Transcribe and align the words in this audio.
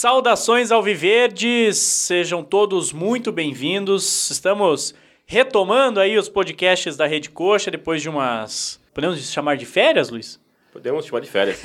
Saudações 0.00 0.72
ao 0.72 0.82
Viverdes, 0.82 1.76
sejam 1.76 2.42
todos 2.42 2.90
muito 2.90 3.30
bem-vindos. 3.30 4.30
Estamos 4.30 4.94
retomando 5.26 6.00
aí 6.00 6.16
os 6.16 6.26
podcasts 6.28 6.96
da 6.96 7.06
Rede 7.06 7.28
Coxa 7.28 7.70
depois 7.70 8.00
de 8.00 8.08
umas. 8.08 8.80
Podemos 8.94 9.30
chamar 9.30 9.56
de 9.56 9.66
férias, 9.66 10.08
Luiz? 10.08 10.40
Podemos 10.72 11.04
chamar 11.04 11.20
de 11.20 11.28
férias. 11.28 11.60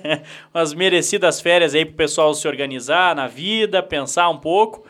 umas 0.54 0.74
merecidas 0.74 1.40
férias 1.40 1.74
aí 1.74 1.86
pro 1.86 1.94
pessoal 1.94 2.34
se 2.34 2.46
organizar 2.46 3.16
na 3.16 3.26
vida, 3.26 3.82
pensar 3.82 4.28
um 4.28 4.38
pouco 4.38 4.84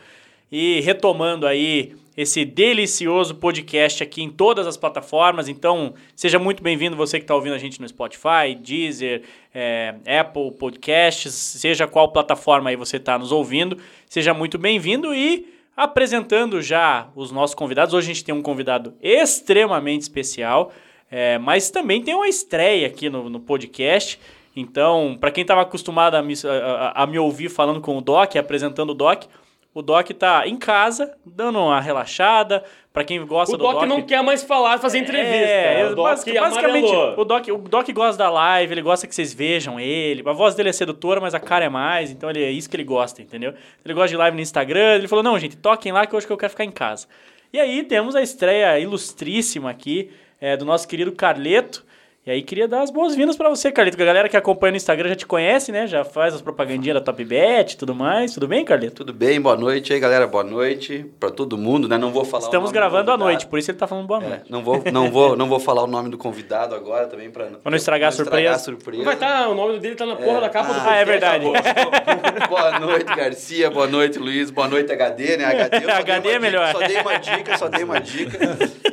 e 0.51 0.81
retomando 0.81 1.47
aí 1.47 1.95
esse 2.21 2.43
delicioso 2.43 3.35
podcast 3.35 4.03
aqui 4.03 4.21
em 4.21 4.29
todas 4.29 4.67
as 4.67 4.75
plataformas. 4.75 5.47
Então, 5.47 5.93
seja 6.13 6.37
muito 6.37 6.61
bem-vindo 6.61 6.97
você 6.97 7.17
que 7.17 7.23
está 7.23 7.33
ouvindo 7.33 7.53
a 7.53 7.57
gente 7.57 7.79
no 7.79 7.87
Spotify, 7.87 8.53
Deezer, 8.61 9.21
é, 9.55 9.95
Apple 10.19 10.51
Podcasts, 10.51 11.33
seja 11.33 11.87
qual 11.87 12.11
plataforma 12.11 12.71
aí 12.71 12.75
você 12.75 12.97
está 12.97 13.17
nos 13.17 13.31
ouvindo. 13.31 13.77
Seja 14.05 14.33
muito 14.33 14.57
bem-vindo 14.57 15.15
e 15.15 15.47
apresentando 15.77 16.61
já 16.61 17.07
os 17.15 17.31
nossos 17.31 17.55
convidados. 17.55 17.93
Hoje 17.93 18.11
a 18.11 18.13
gente 18.13 18.25
tem 18.25 18.35
um 18.35 18.41
convidado 18.41 18.93
extremamente 19.01 20.01
especial, 20.01 20.73
é, 21.09 21.37
mas 21.37 21.71
também 21.71 22.01
tem 22.01 22.13
uma 22.13 22.27
estreia 22.27 22.87
aqui 22.87 23.09
no, 23.09 23.29
no 23.29 23.39
podcast. 23.39 24.19
Então, 24.53 25.15
para 25.17 25.31
quem 25.31 25.43
estava 25.43 25.61
acostumado 25.61 26.15
a 26.15 26.21
me, 26.21 26.33
a, 26.45 27.03
a 27.03 27.07
me 27.07 27.17
ouvir 27.17 27.47
falando 27.47 27.79
com 27.79 27.97
o 27.97 28.01
Doc, 28.01 28.35
apresentando 28.35 28.89
o 28.89 28.93
Doc, 28.93 29.23
o 29.73 29.81
Doc 29.81 30.09
tá 30.11 30.47
em 30.47 30.57
casa, 30.57 31.15
dando 31.25 31.59
uma 31.59 31.79
relaxada. 31.79 32.63
Para 32.91 33.03
quem 33.03 33.23
gosta 33.25 33.53
o 33.53 33.57
do 33.57 33.63
Doc... 33.63 33.75
O 33.75 33.79
Doc 33.79 33.87
não 33.87 34.01
quer 34.01 34.21
mais 34.23 34.43
falar, 34.43 34.79
fazer 34.79 34.97
entrevista. 34.97 35.29
É, 35.29 35.85
o 35.85 35.95
Doc 35.95 36.05
basicamente, 36.05 36.91
o 36.91 37.23
Doc, 37.23 37.47
o 37.47 37.57
Doc 37.57 37.89
gosta 37.91 38.17
da 38.17 38.29
live, 38.29 38.73
ele 38.73 38.81
gosta 38.81 39.05
que 39.07 39.13
vocês 39.13 39.33
vejam 39.33 39.79
ele. 39.79 40.23
A 40.25 40.33
voz 40.33 40.55
dele 40.55 40.69
é 40.69 40.73
sedutora, 40.73 41.21
mas 41.21 41.35
a 41.35 41.39
cara 41.39 41.65
é 41.65 41.69
mais, 41.69 42.09
então 42.09 42.29
ele, 42.29 42.43
é 42.43 42.49
isso 42.49 42.69
que 42.69 42.75
ele 42.75 42.83
gosta, 42.83 43.21
entendeu? 43.21 43.53
Ele 43.85 43.93
gosta 43.93 44.09
de 44.09 44.17
live 44.17 44.35
no 44.35 44.41
Instagram, 44.41 44.95
ele 44.95 45.07
falou, 45.07 45.23
não, 45.23 45.37
gente, 45.37 45.55
toquem 45.55 45.91
lá 45.91 46.05
que 46.05 46.15
hoje 46.15 46.25
que 46.25 46.33
eu 46.33 46.37
quero 46.37 46.49
ficar 46.49 46.65
em 46.65 46.71
casa. 46.71 47.07
E 47.53 47.59
aí 47.59 47.83
temos 47.83 48.15
a 48.15 48.21
estreia 48.21 48.79
ilustríssima 48.79 49.69
aqui 49.69 50.11
é, 50.41 50.57
do 50.57 50.65
nosso 50.65 50.87
querido 50.87 51.11
Carleto, 51.11 51.85
e 52.29 52.31
aí 52.31 52.43
queria 52.43 52.67
dar 52.67 52.83
as 52.83 52.91
boas-vindas 52.91 53.35
para 53.35 53.49
você, 53.49 53.71
Carlito, 53.71 53.97
que 53.97 54.03
a 54.03 54.05
galera 54.05 54.29
que 54.29 54.37
acompanha 54.37 54.69
no 54.73 54.77
Instagram 54.77 55.09
já 55.09 55.15
te 55.15 55.25
conhece, 55.25 55.71
né? 55.71 55.87
Já 55.87 56.03
faz 56.03 56.31
as 56.35 56.43
propagandinhas 56.43 56.93
da 56.93 57.01
Top 57.01 57.25
Bet 57.25 57.73
e 57.73 57.77
tudo 57.77 57.95
mais. 57.95 58.35
Tudo 58.35 58.47
bem, 58.47 58.63
Carlito? 58.63 58.97
Tudo 58.97 59.11
bem, 59.11 59.41
boa 59.41 59.57
noite 59.57 59.91
aí, 59.91 59.99
galera. 59.99 60.27
Boa 60.27 60.43
noite 60.43 61.07
para 61.19 61.31
todo 61.31 61.57
mundo, 61.57 61.87
né? 61.87 61.97
Não 61.97 62.11
vou 62.11 62.23
falar 62.23 62.43
Estamos 62.43 62.71
gravando 62.71 63.09
à 63.09 63.17
noite, 63.17 63.47
por 63.47 63.57
isso 63.57 63.71
ele 63.71 63.79
tá 63.79 63.87
falando 63.87 64.05
boa 64.05 64.23
é, 64.23 64.29
noite. 64.29 64.43
É, 64.47 64.51
não 64.51 64.61
vou, 64.61 64.83
não 64.93 65.09
vou, 65.09 65.35
não 65.35 65.49
vou 65.49 65.59
falar 65.59 65.81
o 65.81 65.87
nome 65.87 66.11
do 66.11 66.19
convidado 66.19 66.75
agora 66.75 67.07
também 67.07 67.31
para 67.31 67.45
não, 67.45 67.57
não 67.65 67.75
estragar, 67.75 68.11
não 68.11 68.21
estragar 68.23 68.53
a 68.53 68.59
surpresa. 68.59 69.03
Vai 69.03 69.15
estar, 69.15 69.45
tá, 69.45 69.49
o 69.49 69.55
nome 69.55 69.79
dele 69.79 69.95
tá 69.95 70.05
na 70.05 70.15
porra 70.15 70.37
é. 70.37 70.41
da 70.41 70.49
capa 70.49 70.69
ah, 70.69 70.73
do 70.73 70.87
Ah, 70.87 70.95
é 70.97 71.05
verdade. 71.05 71.45
boa 72.47 72.79
noite, 72.79 73.05
Garcia. 73.05 73.71
Boa 73.71 73.87
noite, 73.87 74.19
Luiz. 74.19 74.51
Boa 74.51 74.67
noite, 74.67 74.91
HD, 74.91 75.35
né? 75.35 75.45
HD, 75.45 75.77
HD 75.91 76.29
é 76.29 76.37
melhor. 76.39 76.67
Dica, 76.67 76.77
só 76.77 76.87
dei 76.87 77.01
uma 77.01 77.17
dica, 77.17 77.57
só 77.57 77.67
dei 77.69 77.83
uma 77.83 77.99
dica. 77.99 78.37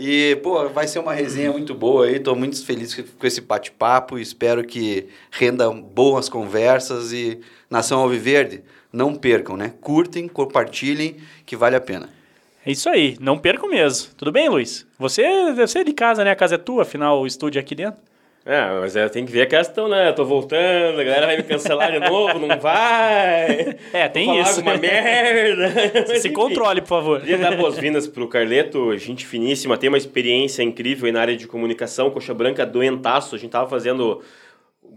E, 0.01 0.37
pô, 0.43 0.71
vai 0.71 0.87
ser 0.87 1.01
uma 1.01 1.13
resenha 1.13 1.53
muito 1.53 1.75
boa 1.75 2.07
aí. 2.07 2.19
Tô 2.19 2.35
muito 2.35 2.65
feliz 2.65 2.95
com 2.95 3.26
esse 3.27 3.41
bate-papo 3.41 3.77
papo. 4.07 4.19
Espero 4.19 4.65
que 4.65 5.09
renda 5.31 5.71
boas 5.71 6.29
conversas 6.29 7.13
e 7.13 7.41
Nação 7.71 8.01
Alviverde, 8.01 8.63
não 8.93 9.15
percam, 9.15 9.57
né? 9.57 9.75
Curtem, 9.81 10.29
compartilhem, 10.29 11.17
que 11.45 11.57
vale 11.57 11.77
a 11.77 11.81
pena. 11.81 12.09
É 12.65 12.73
isso 12.73 12.89
aí, 12.89 13.17
não 13.21 13.39
percam 13.39 13.69
mesmo. 13.69 14.13
Tudo 14.17 14.33
bem, 14.33 14.49
Luiz? 14.49 14.87
Você 14.99 15.23
deve 15.23 15.67
ser 15.69 15.85
de 15.85 15.93
casa, 15.93 16.25
né? 16.25 16.31
A 16.31 16.37
casa 16.37 16.57
é 16.57 16.59
tua, 16.59 16.83
afinal 16.83 17.21
o 17.21 17.27
estúdio 17.27 17.59
é 17.59 17.63
aqui 17.63 17.75
dentro. 17.75 18.01
É, 18.49 18.79
mas 18.79 18.95
é, 18.95 19.09
tem 19.09 19.27
que 19.27 19.33
ver 19.33 19.43
a 19.43 19.47
questão, 19.47 19.89
né? 19.89 20.09
Eu 20.09 20.15
tô 20.15 20.25
voltando, 20.25 21.01
a 21.01 21.03
galera 21.03 21.27
vai 21.27 21.37
me 21.37 21.43
cancelar 21.43 21.91
de 21.91 21.99
novo, 21.99 22.39
não 22.39 22.61
vai. 22.61 23.77
É, 23.93 24.09
tem 24.09 24.27
Vou 24.27 24.41
isso. 24.41 24.63
Falar 24.63 24.75
alguma 24.75 24.77
merda. 24.77 26.15
Se, 26.21 26.31
controle, 26.31 26.81
por 26.81 26.87
favor. 26.87 27.21
Queria 27.21 27.39
dar 27.39 27.57
boas-vindas 27.57 28.07
pro 28.07 28.29
Carleto, 28.29 28.97
gente 28.97 29.27
finíssima, 29.27 29.77
tem 29.77 29.89
uma 29.89 29.99
experiência 29.99 30.63
incrível 30.63 31.13
na 31.13 31.23
área 31.23 31.37
de 31.37 31.49
comunicação, 31.49 32.09
coxa 32.09 32.33
branca 32.33 32.65
doentaço. 32.65 33.35
A 33.35 33.39
gente 33.39 33.51
tava 33.51 33.69
fazendo 33.69 34.23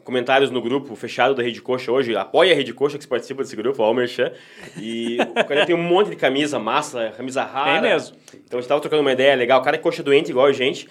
comentários 0.03 0.51
no 0.51 0.61
grupo 0.61 0.95
fechado 0.95 1.33
da 1.33 1.41
Rede 1.41 1.59
Coxa 1.59 1.91
hoje. 1.91 2.15
Apoia 2.15 2.53
a 2.53 2.55
Rede 2.55 2.71
Coxa 2.71 2.99
que 2.99 3.07
participa 3.07 3.41
desse 3.41 3.55
grupo, 3.55 3.81
o 3.81 3.93
Merchan. 3.95 4.31
E 4.77 5.17
o 5.21 5.45
cara 5.45 5.65
tem 5.65 5.75
um 5.75 5.81
monte 5.81 6.11
de 6.11 6.15
camisa 6.15 6.59
massa, 6.59 7.11
camisa 7.17 7.43
rara. 7.43 7.81
Tem 7.81 7.89
mesmo. 7.89 8.15
Então 8.45 8.59
a 8.59 8.61
gente 8.61 8.69
tava 8.69 8.79
trocando 8.81 9.01
uma 9.01 9.11
ideia 9.11 9.35
legal. 9.35 9.59
O 9.59 9.63
cara 9.63 9.75
é 9.75 9.79
coxa 9.79 10.03
doente 10.03 10.29
igual 10.29 10.45
a 10.45 10.51
gente. 10.53 10.87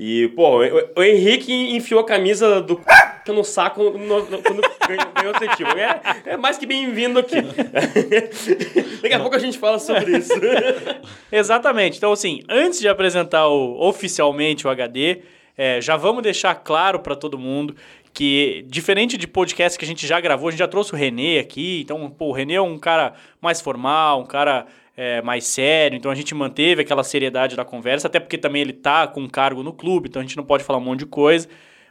E, 0.00 0.28
pô, 0.28 0.60
o, 0.96 1.02
Henrique 1.02 1.52
enfiou 1.74 2.00
a 2.00 2.06
camisa 2.06 2.60
do 2.60 2.80
no 3.26 3.42
saco 3.42 3.82
no, 3.82 4.22
no, 4.22 4.42
quando 4.42 4.62
ganhou 4.86 5.34
o 5.34 5.56
título. 5.56 5.76
É, 5.76 6.00
é 6.24 6.36
mais 6.36 6.56
que 6.56 6.64
bem-vindo 6.64 7.18
aqui. 7.18 7.34
Daqui 9.02 9.12
a 9.12 9.18
pouco 9.18 9.34
a 9.34 9.40
gente 9.40 9.58
fala 9.58 9.80
sobre 9.80 10.18
isso. 10.18 10.32
Exatamente. 11.32 11.98
Então, 11.98 12.12
assim, 12.12 12.42
antes 12.48 12.78
de 12.78 12.88
apresentar 12.88 13.48
o, 13.48 13.76
oficialmente 13.88 14.68
o 14.68 14.70
HD, 14.70 15.22
é, 15.56 15.80
já 15.80 15.96
vamos 15.96 16.22
deixar 16.22 16.54
claro 16.54 17.00
para 17.00 17.16
todo 17.16 17.36
mundo 17.36 17.74
que, 18.14 18.64
diferente 18.68 19.16
de 19.16 19.26
podcast 19.26 19.76
que 19.76 19.84
a 19.84 19.88
gente 19.88 20.06
já 20.06 20.20
gravou, 20.20 20.46
a 20.46 20.50
gente 20.52 20.60
já 20.60 20.68
trouxe 20.68 20.92
o 20.94 20.96
Renê 20.96 21.40
aqui. 21.40 21.80
Então, 21.82 22.08
pô, 22.08 22.26
o 22.26 22.32
Renê 22.32 22.54
é 22.54 22.62
um 22.62 22.78
cara 22.78 23.14
mais 23.40 23.60
formal, 23.60 24.20
um 24.20 24.26
cara 24.26 24.64
é, 24.98 25.22
mais 25.22 25.46
sério, 25.46 25.96
então 25.96 26.10
a 26.10 26.14
gente 26.16 26.34
manteve 26.34 26.82
aquela 26.82 27.04
seriedade 27.04 27.54
da 27.54 27.64
conversa, 27.64 28.08
até 28.08 28.18
porque 28.18 28.36
também 28.36 28.62
ele 28.62 28.72
tá 28.72 29.06
com 29.06 29.20
um 29.20 29.28
cargo 29.28 29.62
no 29.62 29.72
clube, 29.72 30.08
então 30.08 30.18
a 30.18 30.24
gente 30.24 30.36
não 30.36 30.42
pode 30.42 30.64
falar 30.64 30.80
um 30.80 30.82
monte 30.82 30.98
de 31.00 31.06
coisa. 31.06 31.48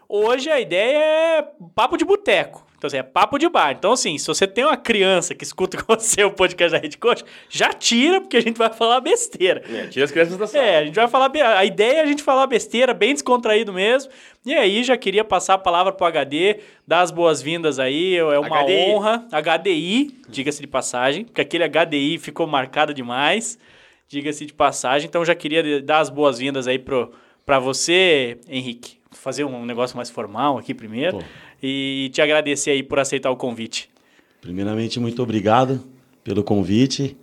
Hoje 0.09 0.49
a 0.49 0.59
ideia 0.59 0.97
é 0.97 1.47
papo 1.73 1.95
de 1.95 2.03
boteco. 2.03 2.66
Então, 2.77 2.87
assim, 2.87 2.97
é 2.97 3.03
papo 3.03 3.39
de 3.39 3.49
bar. 3.49 3.71
Então, 3.71 3.93
assim, 3.93 4.19
se 4.19 4.27
você 4.27 4.45
tem 4.45 4.63
uma 4.63 4.77
criança 4.77 5.33
que 5.33 5.43
escuta 5.43 5.77
com 5.81 5.95
você 5.95 6.23
o 6.23 6.31
podcast 6.31 6.71
da 6.71 6.77
Rede 6.77 6.97
Coach, 6.97 7.25
já 7.49 7.73
tira, 7.73 8.21
porque 8.21 8.37
a 8.37 8.41
gente 8.41 8.55
vai 8.55 8.71
falar 8.71 9.01
besteira. 9.01 9.63
É, 9.67 9.87
tira 9.87 10.05
as 10.05 10.11
crianças 10.11 10.37
da 10.37 10.45
sala. 10.45 10.63
É, 10.63 10.77
a 10.77 10.85
gente 10.85 10.95
vai 10.95 11.07
falar. 11.07 11.31
A 11.57 11.65
ideia 11.65 11.97
é 11.97 12.01
a 12.01 12.05
gente 12.05 12.21
falar 12.21 12.45
besteira, 12.45 12.93
bem 12.93 13.13
descontraído 13.13 13.73
mesmo. 13.73 14.11
E 14.45 14.53
aí, 14.53 14.83
já 14.83 14.95
queria 14.95 15.23
passar 15.23 15.55
a 15.55 15.57
palavra 15.57 15.91
pro 15.91 16.05
HD, 16.05 16.59
dar 16.85 17.01
as 17.01 17.09
boas-vindas 17.09 17.79
aí. 17.79 18.15
É 18.15 18.39
uma 18.39 18.63
HDI. 18.63 18.91
honra. 18.91 19.27
HDI, 19.31 20.21
diga-se 20.29 20.61
de 20.61 20.67
passagem, 20.67 21.25
porque 21.25 21.41
aquele 21.41 21.67
HDI 21.67 22.19
ficou 22.19 22.45
marcado 22.45 22.93
demais. 22.93 23.57
Diga-se 24.07 24.45
de 24.45 24.53
passagem. 24.53 25.07
Então, 25.07 25.25
já 25.25 25.33
queria 25.33 25.81
dar 25.81 25.99
as 25.99 26.11
boas-vindas 26.11 26.67
aí 26.67 26.77
pro, 26.77 27.11
pra 27.43 27.57
você, 27.57 28.37
Henrique. 28.47 28.97
Fazer 29.11 29.45
um 29.45 29.65
negócio 29.65 29.97
mais 29.97 30.11
formal 30.11 30.59
aqui 30.59 30.73
primeiro. 30.73 31.17
Pô 31.17 31.23
e 31.61 32.09
te 32.13 32.21
agradecer 32.21 32.71
aí 32.71 32.83
por 32.83 32.99
aceitar 32.99 33.31
o 33.31 33.35
convite. 33.35 33.89
Primeiramente, 34.41 34.99
muito 34.99 35.21
obrigado 35.21 35.83
pelo 36.23 36.43
convite. 36.43 37.17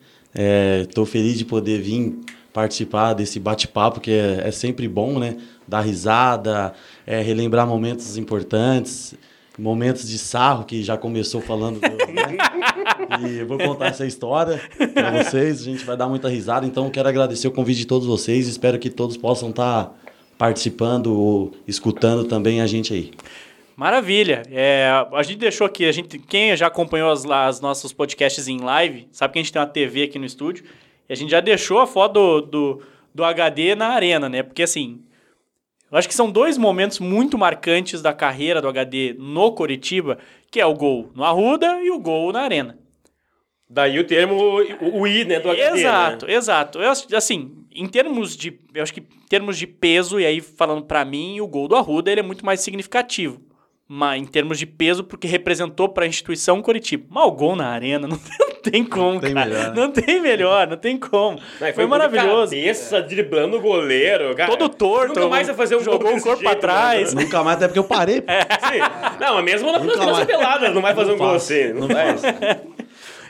Estou 0.82 1.04
é, 1.04 1.06
feliz 1.06 1.38
de 1.38 1.44
poder 1.44 1.80
vir 1.80 2.18
participar 2.52 3.14
desse 3.14 3.40
bate-papo, 3.40 4.00
que 4.00 4.12
é, 4.12 4.42
é, 4.46 4.50
sempre 4.50 4.86
bom, 4.88 5.18
né? 5.18 5.36
Dar 5.66 5.80
risada, 5.80 6.72
é, 7.06 7.20
relembrar 7.20 7.66
momentos 7.66 8.16
importantes, 8.16 9.14
momentos 9.58 10.08
de 10.08 10.18
sarro, 10.18 10.64
que 10.64 10.82
já 10.82 10.96
começou 10.96 11.40
falando. 11.40 11.80
Do, 11.80 11.88
né? 11.88 12.36
E 13.28 13.44
vou 13.44 13.58
contar 13.58 13.86
essa 13.86 14.06
história 14.06 14.60
para 14.92 15.22
vocês, 15.22 15.60
a 15.60 15.64
gente 15.64 15.84
vai 15.84 15.96
dar 15.96 16.08
muita 16.08 16.28
risada. 16.28 16.64
Então, 16.64 16.90
quero 16.90 17.08
agradecer 17.08 17.48
o 17.48 17.52
convite 17.52 17.78
de 17.78 17.86
todos 17.86 18.06
vocês, 18.06 18.46
espero 18.46 18.78
que 18.78 18.90
todos 18.90 19.16
possam 19.16 19.50
estar 19.50 19.84
tá 19.84 19.94
participando 20.38 21.12
ou 21.18 21.52
escutando 21.66 22.24
também 22.24 22.60
a 22.60 22.66
gente 22.66 22.94
aí. 22.94 23.10
Maravilha. 23.76 24.42
É, 24.50 24.88
a 25.12 25.22
gente 25.22 25.38
deixou 25.38 25.66
aqui, 25.66 25.84
a 25.84 25.92
gente, 25.92 26.18
quem 26.18 26.56
já 26.56 26.68
acompanhou 26.68 27.10
as, 27.10 27.24
as 27.24 27.60
nossos 27.60 27.92
podcasts 27.92 28.46
em 28.46 28.58
live, 28.58 29.08
sabe 29.10 29.32
que 29.32 29.38
a 29.38 29.42
gente 29.42 29.52
tem 29.52 29.60
uma 29.60 29.66
TV 29.66 30.04
aqui 30.04 30.18
no 30.18 30.24
estúdio, 30.24 30.64
e 31.08 31.12
a 31.12 31.16
gente 31.16 31.30
já 31.30 31.40
deixou 31.40 31.80
a 31.80 31.86
foto 31.86 32.12
do, 32.12 32.40
do, 32.40 32.82
do 33.14 33.24
HD 33.24 33.74
na 33.74 33.88
arena, 33.88 34.28
né? 34.28 34.42
Porque 34.42 34.62
assim, 34.62 35.02
eu 35.90 35.98
acho 35.98 36.08
que 36.08 36.14
são 36.14 36.30
dois 36.30 36.56
momentos 36.56 37.00
muito 37.00 37.36
marcantes 37.36 38.00
da 38.00 38.12
carreira 38.12 38.62
do 38.62 38.68
HD 38.68 39.16
no 39.18 39.52
Coritiba, 39.52 40.18
que 40.50 40.60
é 40.60 40.66
o 40.66 40.74
gol 40.74 41.10
no 41.14 41.24
Arruda 41.24 41.82
e 41.82 41.90
o 41.90 41.98
gol 41.98 42.32
na 42.32 42.42
arena. 42.42 42.78
Daí 43.68 43.98
o 43.98 44.04
termo, 44.04 44.36
o, 44.36 45.06
I, 45.06 45.24
né, 45.24 45.40
do 45.40 45.50
HD, 45.50 45.80
Exato, 45.80 46.26
né? 46.26 46.34
exato. 46.34 46.78
Eu, 46.78 46.92
assim, 47.16 47.64
em 47.74 47.88
termos 47.88 48.36
de, 48.36 48.56
eu 48.72 48.84
acho 48.84 48.94
que 48.94 49.00
em 49.00 49.26
termos 49.28 49.58
de 49.58 49.66
peso, 49.66 50.20
e 50.20 50.24
aí 50.24 50.40
falando 50.40 50.84
para 50.84 51.04
mim, 51.04 51.40
o 51.40 51.46
gol 51.48 51.66
do 51.66 51.74
Arruda, 51.74 52.12
ele 52.12 52.20
é 52.20 52.22
muito 52.22 52.46
mais 52.46 52.60
significativo 52.60 53.40
uma, 53.94 54.18
em 54.18 54.24
termos 54.24 54.58
de 54.58 54.66
peso, 54.66 55.04
porque 55.04 55.28
representou 55.28 55.88
para 55.88 56.04
a 56.04 56.08
instituição 56.08 56.60
Curitiba. 56.60 57.06
Mas 57.08 57.24
o 57.24 57.30
gol 57.30 57.54
na 57.54 57.68
arena 57.68 58.08
não 58.08 58.18
tem, 58.18 58.36
não 58.40 58.56
tem 58.60 58.84
como, 58.84 59.12
não 59.14 59.20
tem 59.20 59.34
cara. 59.34 59.46
Melhor. 59.46 59.74
Não 59.74 59.90
tem 59.92 60.20
melhor, 60.20 60.66
não 60.66 60.76
tem 60.76 60.96
como. 60.96 61.38
Não, 61.38 61.58
foi, 61.58 61.72
foi 61.72 61.86
maravilhoso. 61.86 62.52
Cabeça, 62.52 63.00
driblando 63.00 63.56
o 63.56 63.60
goleiro. 63.60 64.34
Cara, 64.34 64.50
Todo 64.50 64.68
torto. 64.68 65.14
Nunca 65.14 65.28
mais 65.28 65.46
vai 65.46 65.56
fazer 65.56 65.76
um 65.76 65.80
Jogou 65.80 66.16
o 66.16 66.20
corpo 66.20 66.42
para 66.42 66.56
trás. 66.56 67.14
Né? 67.14 67.22
Nunca 67.24 67.44
mais, 67.44 67.56
até 67.56 67.68
porque 67.68 67.78
eu 67.78 67.84
parei. 67.84 68.24
É. 68.26 68.40
Sim. 68.66 68.80
Não, 69.20 69.34
mas 69.36 69.44
mesmo 69.44 69.70
na 69.70 70.26
pelada, 70.26 70.70
não 70.70 70.82
vai 70.82 70.94
fazer 70.94 71.10
não 71.10 71.14
um 71.14 71.18
gol 71.18 71.34
assim. 71.34 71.72
Não, 71.72 71.82
não 71.82 71.88
faz. 71.88 72.22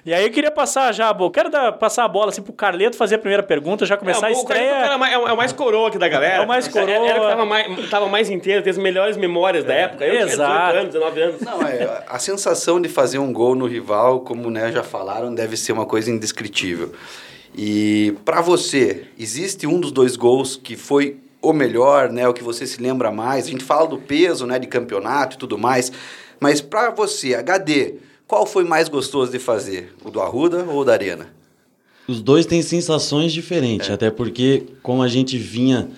E 0.06 0.12
aí 0.12 0.23
eu 0.23 0.31
queria 0.31 0.51
passar 0.51 0.93
já, 0.93 1.17
eu 1.19 1.31
quero 1.31 1.49
dar, 1.49 1.73
passar 1.73 2.05
a 2.05 2.09
bola 2.09 2.29
assim 2.29 2.43
pro 2.43 2.53
Carleto 2.53 2.95
fazer 2.95 3.15
a 3.15 3.19
primeira 3.19 3.43
pergunta, 3.43 3.87
já 3.87 3.97
começar 3.97 4.27
é, 4.27 4.29
a 4.29 4.33
estreia. 4.33 4.71
é, 4.71 5.19
o, 5.19 5.29
é 5.29 5.33
o 5.33 5.37
mais 5.37 5.51
coroa 5.51 5.89
aqui 5.89 5.97
da 5.97 6.06
galera. 6.09 6.43
É 6.43 6.45
o 6.45 6.47
mais 6.47 6.69
coroa. 6.69 6.91
Era, 6.91 7.06
era 7.06 7.19
o 7.19 7.23
que 7.23 7.31
tava 7.31 7.47
mais, 7.47 7.91
tava 7.91 8.09
mais 8.09 8.29
inteiro, 8.29 8.62
tem 8.62 8.71
as 8.71 8.77
melhores 8.77 9.17
memórias 9.17 9.65
da 9.65 9.73
época. 9.73 10.05
Eu 10.05 10.27
Exato. 10.27 10.73
tinha 10.73 10.85
18 10.85 11.05
anos, 11.15 11.17
19 11.17 11.21
anos. 11.23 11.41
Não, 11.41 11.62
é, 11.67 12.05
a 12.06 12.19
sensação 12.19 12.83
de 12.83 12.89
fazer 12.91 13.19
um 13.19 13.33
gol 13.33 13.55
no 13.55 13.67
rival, 13.67 14.21
como 14.21 14.51
né, 14.51 14.71
já 14.71 14.83
falaram, 14.83 15.35
deve 15.35 15.56
ser 15.56 15.73
uma 15.73 15.87
coisa 15.87 16.11
indescritível. 16.11 16.93
E 17.56 18.15
para 18.27 18.43
você, 18.43 19.05
existe 19.19 19.67
um 19.67 19.81
dos 19.81 19.91
dois 19.91 20.17
gols 20.17 20.55
que 20.55 20.77
foi 20.77 21.17
o 21.41 21.55
melhor, 21.55 22.11
né, 22.11 22.29
o 22.29 22.35
que 22.35 22.45
você 22.45 22.67
se 22.67 22.79
lembra 22.79 23.11
mais? 23.11 23.47
A 23.47 23.51
gente 23.51 23.65
fala 23.65 23.87
do 23.87 23.97
peso, 23.97 24.47
né, 24.47 24.59
de 24.59 24.67
campeonato 24.67 25.37
e 25.37 25.39
tudo 25.39 25.56
mais, 25.56 25.91
mas 26.39 26.61
para 26.61 26.91
você, 26.91 27.35
HD, 27.35 27.95
qual 28.26 28.47
foi 28.47 28.65
mais 28.65 28.88
gostoso 28.88 29.31
de 29.31 29.38
fazer? 29.38 29.94
O 30.05 30.11
do 30.11 30.21
Arruda 30.21 30.65
ou 30.65 30.81
o 30.81 30.85
da 30.85 30.93
Arena? 30.93 31.29
Os 32.06 32.21
dois 32.21 32.44
têm 32.44 32.62
sensações 32.62 33.32
diferentes, 33.32 33.91
até 33.91 34.11
porque 34.11 34.65
como 34.82 35.03
a 35.03 35.09
gente 35.09 35.38
vinha 35.38 35.88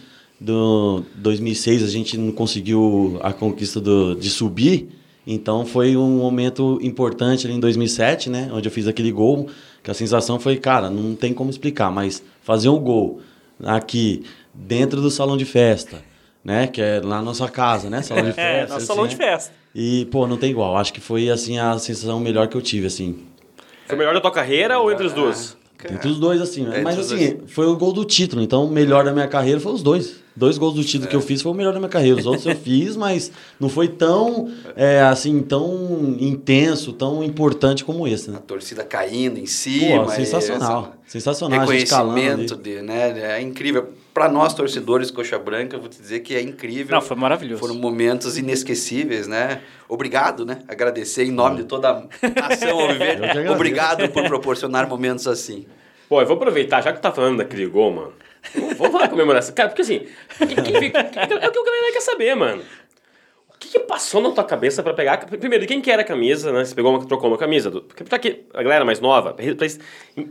do 0.40 1.02
2006, 1.16 1.82
a 1.82 1.88
gente 1.88 2.16
não 2.16 2.30
conseguiu 2.30 3.18
a 3.22 3.32
conquista 3.32 3.80
do, 3.80 4.14
de 4.14 4.30
subir, 4.30 4.88
então 5.26 5.66
foi 5.66 5.96
um 5.96 6.18
momento 6.18 6.78
importante 6.80 7.46
ali 7.46 7.56
em 7.56 7.60
2007, 7.60 8.30
né, 8.30 8.48
onde 8.52 8.68
eu 8.68 8.72
fiz 8.72 8.86
aquele 8.86 9.10
gol, 9.10 9.48
que 9.82 9.90
a 9.90 9.94
sensação 9.94 10.38
foi, 10.38 10.56
cara, 10.56 10.90
não 10.90 11.16
tem 11.16 11.32
como 11.32 11.50
explicar, 11.50 11.90
mas 11.90 12.22
fazer 12.42 12.68
um 12.68 12.78
gol 12.78 13.20
aqui 13.64 14.22
dentro 14.54 15.00
do 15.00 15.10
salão 15.10 15.36
de 15.36 15.44
festa, 15.44 16.04
né, 16.46 16.68
que 16.68 16.80
é 16.80 17.00
lá 17.02 17.16
na 17.16 17.22
nossa 17.22 17.48
casa, 17.48 17.90
né, 17.90 18.02
salão 18.02 18.24
de 18.24 18.32
festa. 18.32 18.40
É, 18.46 18.60
nosso 18.62 18.74
assim, 18.76 18.86
salão 18.86 19.06
de 19.08 19.16
festa. 19.16 19.52
E, 19.74 20.06
pô, 20.06 20.26
não 20.26 20.36
tem 20.36 20.50
igual. 20.50 20.76
Acho 20.76 20.92
que 20.92 21.00
foi, 21.00 21.28
assim, 21.28 21.58
a 21.58 21.76
sensação 21.78 22.20
melhor 22.20 22.46
que 22.46 22.56
eu 22.56 22.62
tive, 22.62 22.86
assim. 22.86 23.18
Foi 23.86 23.96
o 23.96 23.98
melhor 23.98 24.14
da 24.14 24.20
tua 24.20 24.30
carreira 24.30 24.78
ou 24.78 24.90
entre 24.92 25.06
os 25.06 25.12
dois? 25.12 25.56
Entre 25.90 26.08
os 26.08 26.18
dois, 26.18 26.40
assim. 26.40 26.62
né? 26.62 26.78
É, 26.78 26.82
Mas, 26.82 26.98
assim, 26.98 27.38
foi 27.48 27.66
o 27.66 27.76
gol 27.76 27.92
do 27.92 28.04
título. 28.04 28.40
Então, 28.42 28.64
o 28.64 28.70
melhor 28.70 29.04
da 29.04 29.12
minha 29.12 29.28
carreira 29.28 29.60
foi 29.60 29.72
os 29.72 29.82
dois. 29.82 30.16
Dois 30.34 30.56
gols 30.58 30.74
do 30.74 30.82
título 30.84 31.08
que 31.08 31.16
eu 31.16 31.20
fiz 31.20 31.42
foi 31.42 31.52
o 31.52 31.54
melhor 31.54 31.72
da 31.72 31.78
minha 31.78 31.88
carreira. 31.88 32.18
Os 32.18 32.26
outros 32.26 32.46
eu 32.46 32.56
fiz, 32.56 32.96
mas 32.96 33.30
não 33.60 33.68
foi 33.68 33.88
tão, 33.88 34.50
é, 34.74 35.00
assim, 35.02 35.40
tão 35.42 36.16
intenso, 36.18 36.92
tão 36.92 37.22
importante 37.24 37.84
como 37.84 38.06
esse, 38.08 38.30
né? 38.30 38.36
A 38.38 38.40
torcida 38.40 38.82
caindo 38.84 39.38
em 39.38 39.46
cima. 39.46 40.04
Pô, 40.04 40.10
sensacional. 40.10 40.80
essa- 40.82 40.92
Sensacional. 41.06 41.60
Reconhecimento 41.60 42.56
de, 42.56 42.82
né? 42.82 43.36
É 43.36 43.40
incrível. 43.42 43.90
Para 44.16 44.30
nós 44.30 44.54
torcedores 44.54 45.10
Coxa 45.10 45.38
Branca, 45.38 45.76
eu 45.76 45.80
vou 45.80 45.90
te 45.90 46.00
dizer 46.00 46.20
que 46.20 46.34
é 46.34 46.40
incrível. 46.40 46.94
Não, 46.94 47.02
foi 47.02 47.18
maravilhoso. 47.18 47.60
Foram 47.60 47.74
momentos 47.74 48.38
inesquecíveis, 48.38 49.26
né? 49.28 49.60
Obrigado, 49.86 50.46
né? 50.46 50.60
Agradecer 50.66 51.24
em 51.24 51.30
nome 51.30 51.58
de 51.58 51.64
toda 51.64 51.90
a 51.90 52.48
nação 52.48 52.80
Alviverde. 52.80 53.46
Obrigado 53.52 54.08
por 54.08 54.22
proporcionar 54.24 54.88
momentos 54.88 55.26
assim. 55.28 55.66
Pô, 56.08 56.18
eu 56.22 56.26
vou 56.26 56.36
aproveitar, 56.36 56.80
já 56.80 56.92
que 56.94 56.98
tu 56.98 57.02
tá 57.02 57.12
falando 57.12 57.36
daquele 57.36 57.66
gol, 57.66 57.92
mano. 57.92 58.12
Vamos 58.78 58.90
falar 58.92 59.08
comemoração. 59.08 59.54
Cara, 59.54 59.68
porque 59.68 59.82
assim, 59.82 60.06
quem, 60.38 60.48
quem, 60.48 60.80
fica- 60.80 60.98
é 61.00 61.48
o 61.48 61.52
que 61.52 61.58
a 61.58 61.64
galera 61.64 61.92
quer 61.92 62.00
saber, 62.00 62.34
mano. 62.34 62.62
O 63.66 63.68
que, 63.68 63.78
que 63.78 63.86
passou 63.86 64.20
na 64.20 64.30
tua 64.30 64.44
cabeça 64.44 64.82
pra 64.82 64.94
pegar. 64.94 65.18
Primeiro, 65.26 65.62
de 65.62 65.66
quem 65.66 65.80
que 65.80 65.90
era 65.90 66.02
a 66.02 66.04
camisa, 66.04 66.52
né? 66.52 66.64
Você 66.64 66.74
pegou 66.74 66.92
uma, 66.92 67.04
trocou 67.04 67.28
uma 67.28 67.36
camisa. 67.36 67.70
Do, 67.70 67.82
porque 67.82 68.04
pra 68.04 68.18
que 68.18 68.44
a 68.54 68.62
galera 68.62 68.84
mais 68.84 69.00
nova. 69.00 69.34
Pra, 69.34 69.44
pra, 69.54 69.66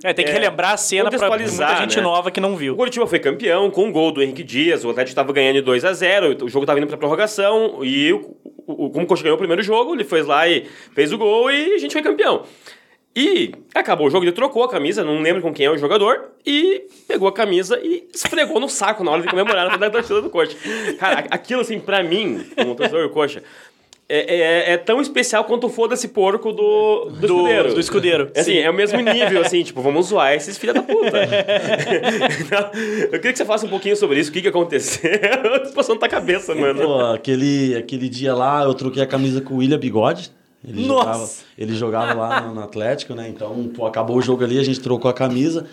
É, 0.03 0.13
tem 0.13 0.25
que 0.25 0.31
relembrar 0.31 0.71
a 0.71 0.77
cena 0.77 1.09
pra 1.09 1.29
muita 1.29 1.75
gente 1.75 1.97
né? 1.97 2.01
nova 2.01 2.31
que 2.31 2.39
não 2.39 2.53
O 2.53 2.55
viu. 2.55 2.75
Curitiba 2.75 3.05
foi 3.05 3.19
campeão 3.19 3.69
com 3.69 3.85
um 3.85 3.91
gol 3.91 4.11
do 4.11 4.23
Henrique 4.23 4.43
Dias. 4.43 4.85
O 4.85 4.89
Atlético 4.89 5.11
estava 5.11 5.33
ganhando 5.33 5.55
de 5.55 5.61
2 5.61 5.83
a 5.83 5.93
0 5.93 6.45
O 6.45 6.49
jogo 6.49 6.63
estava 6.63 6.79
indo 6.79 6.87
para 6.87 6.97
prorrogação. 6.97 7.83
E 7.83 8.13
o, 8.13 8.35
o, 8.67 8.89
como 8.89 9.05
o 9.05 9.07
Coxa 9.07 9.23
ganhou 9.23 9.35
o 9.35 9.39
primeiro 9.39 9.61
jogo, 9.61 9.93
ele 9.93 10.03
foi 10.03 10.23
lá 10.23 10.47
e 10.47 10.65
fez 10.93 11.11
o 11.11 11.17
gol 11.17 11.51
e 11.51 11.73
a 11.73 11.77
gente 11.77 11.91
foi 11.91 12.01
campeão. 12.01 12.43
E 13.15 13.53
acabou 13.73 14.07
o 14.07 14.09
jogo, 14.09 14.25
ele 14.25 14.33
trocou 14.33 14.63
a 14.63 14.69
camisa, 14.69 15.01
não 15.01 15.21
lembro 15.21 15.41
com 15.41 15.53
quem 15.53 15.65
é 15.65 15.71
o 15.71 15.77
jogador, 15.77 16.31
e 16.45 16.85
pegou 17.07 17.29
a 17.29 17.31
camisa 17.31 17.79
e 17.81 18.05
esfregou 18.13 18.59
no 18.59 18.67
saco 18.67 19.05
na 19.05 19.11
hora 19.11 19.21
de 19.21 19.29
comemorar 19.29 19.69
na 19.69 19.77
da 19.77 19.89
torcida 19.89 20.21
do 20.21 20.29
Coxa. 20.29 20.57
Cara, 20.99 21.25
aquilo 21.29 21.61
assim, 21.61 21.79
pra 21.79 22.03
mim, 22.03 22.45
como 22.57 22.75
torcedor 22.75 23.07
do 23.07 23.13
Coxa, 23.13 23.41
é, 24.07 24.35
é, 24.35 24.73
é 24.73 24.77
tão 24.77 24.99
especial 25.01 25.45
quanto 25.45 25.67
o 25.67 25.69
foda-se 25.69 26.09
porco 26.09 26.51
do, 26.51 27.05
do, 27.05 27.25
escudeiro. 27.25 27.73
do 27.73 27.79
escudeiro. 27.79 28.31
É 28.35 28.41
assim, 28.41 28.57
é 28.57 28.69
o 28.69 28.73
mesmo 28.73 28.99
nível, 28.99 29.41
assim, 29.41 29.63
tipo, 29.63 29.81
vamos 29.81 30.07
zoar 30.07 30.33
esses 30.33 30.57
filha 30.57 30.73
da 30.73 30.83
puta. 30.83 31.21
Então, 32.39 32.71
eu 33.03 33.19
queria 33.19 33.31
que 33.31 33.37
você 33.37 33.45
falasse 33.45 33.65
um 33.65 33.69
pouquinho 33.69 33.95
sobre 33.95 34.19
isso, 34.19 34.29
o 34.29 34.33
que, 34.33 34.41
que 34.41 34.47
aconteceu. 34.49 35.09
A 35.53 35.59
disposição 35.59 35.97
da 35.97 36.09
cabeça, 36.09 36.53
mano. 36.53 36.81
Pô, 36.81 37.01
aquele, 37.05 37.75
aquele 37.75 38.09
dia 38.09 38.35
lá, 38.35 38.63
eu 38.63 38.73
troquei 38.73 39.01
a 39.01 39.07
camisa 39.07 39.41
com 39.41 39.55
o 39.55 39.57
William 39.57 39.79
Bigode. 39.79 40.31
Ele 40.67 40.87
Nossa! 40.87 41.05
jogava, 41.05 41.29
ele 41.57 41.75
jogava 41.75 42.13
lá 42.13 42.41
no, 42.41 42.55
no 42.55 42.61
Atlético, 42.61 43.13
né? 43.13 43.29
Então, 43.29 43.69
pô, 43.75 43.85
acabou 43.85 44.17
o 44.17 44.21
jogo 44.21 44.43
ali, 44.43 44.59
a 44.59 44.63
gente 44.63 44.79
trocou 44.79 45.09
a 45.09 45.13
camisa. 45.13 45.65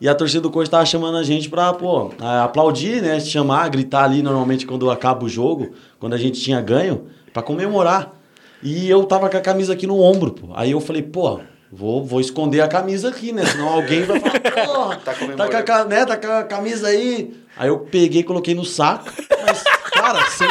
E 0.00 0.08
a 0.08 0.14
torcida 0.14 0.40
do 0.40 0.50
Coxa 0.50 0.70
tava 0.70 0.86
chamando 0.86 1.18
a 1.18 1.24
gente 1.24 1.48
pra, 1.50 1.72
pô, 1.74 2.12
aplaudir, 2.20 3.02
né? 3.02 3.18
Chamar, 3.18 3.68
gritar 3.68 4.04
ali 4.04 4.22
normalmente 4.22 4.64
quando 4.64 4.90
acaba 4.90 5.24
o 5.24 5.28
jogo, 5.28 5.72
quando 5.98 6.14
a 6.14 6.16
gente 6.18 6.40
tinha 6.40 6.60
ganho, 6.60 7.06
pra 7.32 7.42
comemorar. 7.42 8.14
E 8.62 8.88
eu 8.88 9.04
tava 9.04 9.28
com 9.28 9.36
a 9.36 9.40
camisa 9.40 9.72
aqui 9.72 9.86
no 9.86 10.00
ombro, 10.00 10.32
pô. 10.32 10.48
Aí 10.54 10.70
eu 10.70 10.80
falei, 10.80 11.02
pô, 11.02 11.40
vou, 11.70 12.04
vou 12.04 12.20
esconder 12.20 12.60
a 12.60 12.68
camisa 12.68 13.08
aqui, 13.08 13.32
né? 13.32 13.44
Senão 13.44 13.68
alguém 13.68 14.04
vai 14.04 14.20
falar, 14.20 14.40
porra, 14.40 14.96
Tá 15.04 15.14
tá, 15.48 15.62
com 15.62 15.72
a, 15.72 15.84
né, 15.84 16.04
tá 16.04 16.16
com 16.16 16.32
a 16.32 16.42
camisa 16.44 16.88
aí. 16.88 17.34
Aí 17.56 17.68
eu 17.68 17.80
peguei, 17.80 18.22
coloquei 18.22 18.54
no 18.54 18.64
saco, 18.64 19.10
mas, 19.44 19.64
cara, 19.92 20.24
sem, 20.30 20.48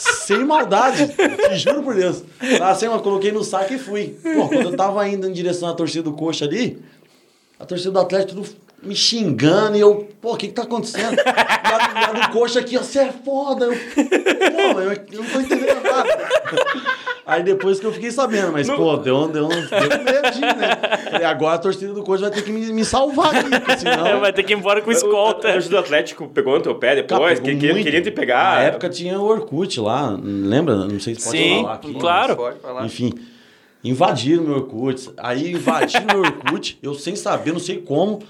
sem 0.00 0.44
maldade, 0.44 1.08
te 1.08 1.56
juro 1.56 1.82
por 1.82 1.94
Deus. 1.94 2.22
Ah, 2.60 2.74
sem, 2.74 2.88
eu 2.88 3.00
coloquei 3.00 3.30
no 3.30 3.44
saco 3.44 3.72
e 3.74 3.78
fui. 3.78 4.16
Pô, 4.22 4.48
quando 4.48 4.70
eu 4.70 4.76
tava 4.76 5.06
indo 5.08 5.28
em 5.28 5.32
direção 5.32 5.68
à 5.68 5.74
torcida 5.74 6.04
do 6.04 6.12
Coxa 6.12 6.44
ali, 6.44 6.82
a 7.58 7.66
torcida 7.66 7.90
do 7.90 7.98
Atlético 8.00 8.42
tudo 8.42 8.56
me 8.82 8.94
xingando 8.96 9.76
e 9.76 9.80
eu, 9.80 10.08
pô, 10.20 10.32
o 10.34 10.36
que 10.36 10.48
que 10.48 10.54
tá 10.54 10.62
acontecendo? 10.62 11.14
E 11.18 11.20
a 11.20 12.26
do 12.26 12.32
Coxa 12.32 12.60
aqui, 12.60 12.76
ó, 12.78 12.82
você 12.82 13.00
é 13.00 13.12
foda. 13.12 13.66
Eu, 13.66 13.72
pô, 13.72 14.80
eu, 14.80 14.92
eu 14.92 15.22
não 15.22 15.30
tô 15.30 15.40
entendendo 15.40 15.82
nada. 15.82 16.28
Aí 17.26 17.42
depois 17.44 17.78
que 17.78 17.86
eu 17.86 17.92
fiquei 17.92 18.10
sabendo, 18.10 18.50
mas, 18.52 18.68
pô, 18.68 18.96
deu, 18.96 19.16
um- 19.16 19.28
deu, 19.30 19.44
um- 19.44 19.48
deu 19.50 19.58
um 19.60 20.04
medinho, 20.04 20.56
né? 20.56 21.24
Agora 21.26 21.54
a 21.54 21.58
torcida 21.58 21.92
do 21.92 22.02
Coxa 22.02 22.22
vai 22.22 22.30
ter 22.32 22.42
que 22.42 22.50
me, 22.50 22.72
me 22.72 22.84
salvar 22.84 23.36
aqui, 23.36 23.50
porque 23.50 23.78
senão... 23.78 24.18
Vai 24.20 24.32
ter 24.32 24.42
que 24.42 24.52
ir 24.52 24.56
embora 24.56 24.80
com 24.80 24.88
O, 24.90 24.92
o, 24.92 24.96
escolta. 24.96 25.48
o 25.50 25.52
torcedor 25.52 25.80
do 25.82 25.84
Atlético 25.84 26.28
pegou 26.28 26.56
no 26.56 26.62
teu 26.62 26.74
pé 26.74 26.88
Cara, 26.88 27.02
depois, 27.02 27.38
pegou 27.40 27.60
que, 27.60 27.74
que, 27.74 27.82
queria 27.84 28.02
te 28.02 28.10
pegar. 28.10 28.56
Na 28.56 28.62
época 28.62 28.88
tinha 28.88 29.20
o 29.20 29.24
Orkut 29.24 29.78
lá, 29.78 30.18
lembra? 30.22 30.74
Não 30.86 30.98
sei 30.98 31.14
se 31.14 31.22
pode 31.24 31.36
Sim, 31.38 31.60
falar 31.62 31.74
aqui. 31.74 31.94
claro. 31.94 32.34
Pode 32.36 32.58
falar. 32.58 32.84
Enfim, 32.86 33.12
invadiram 33.84 34.42
meu 34.42 34.54
Orkut. 34.56 35.10
Aí 35.18 35.52
invadiram 35.52 36.06
meu 36.06 36.20
Orkut, 36.22 36.78
eu 36.82 36.94
sem 36.94 37.14
saber, 37.14 37.52
não 37.52 37.60
sei 37.60 37.76
como. 37.78 38.20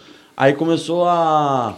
Aí 0.41 0.55
começou 0.55 1.05
a, 1.07 1.75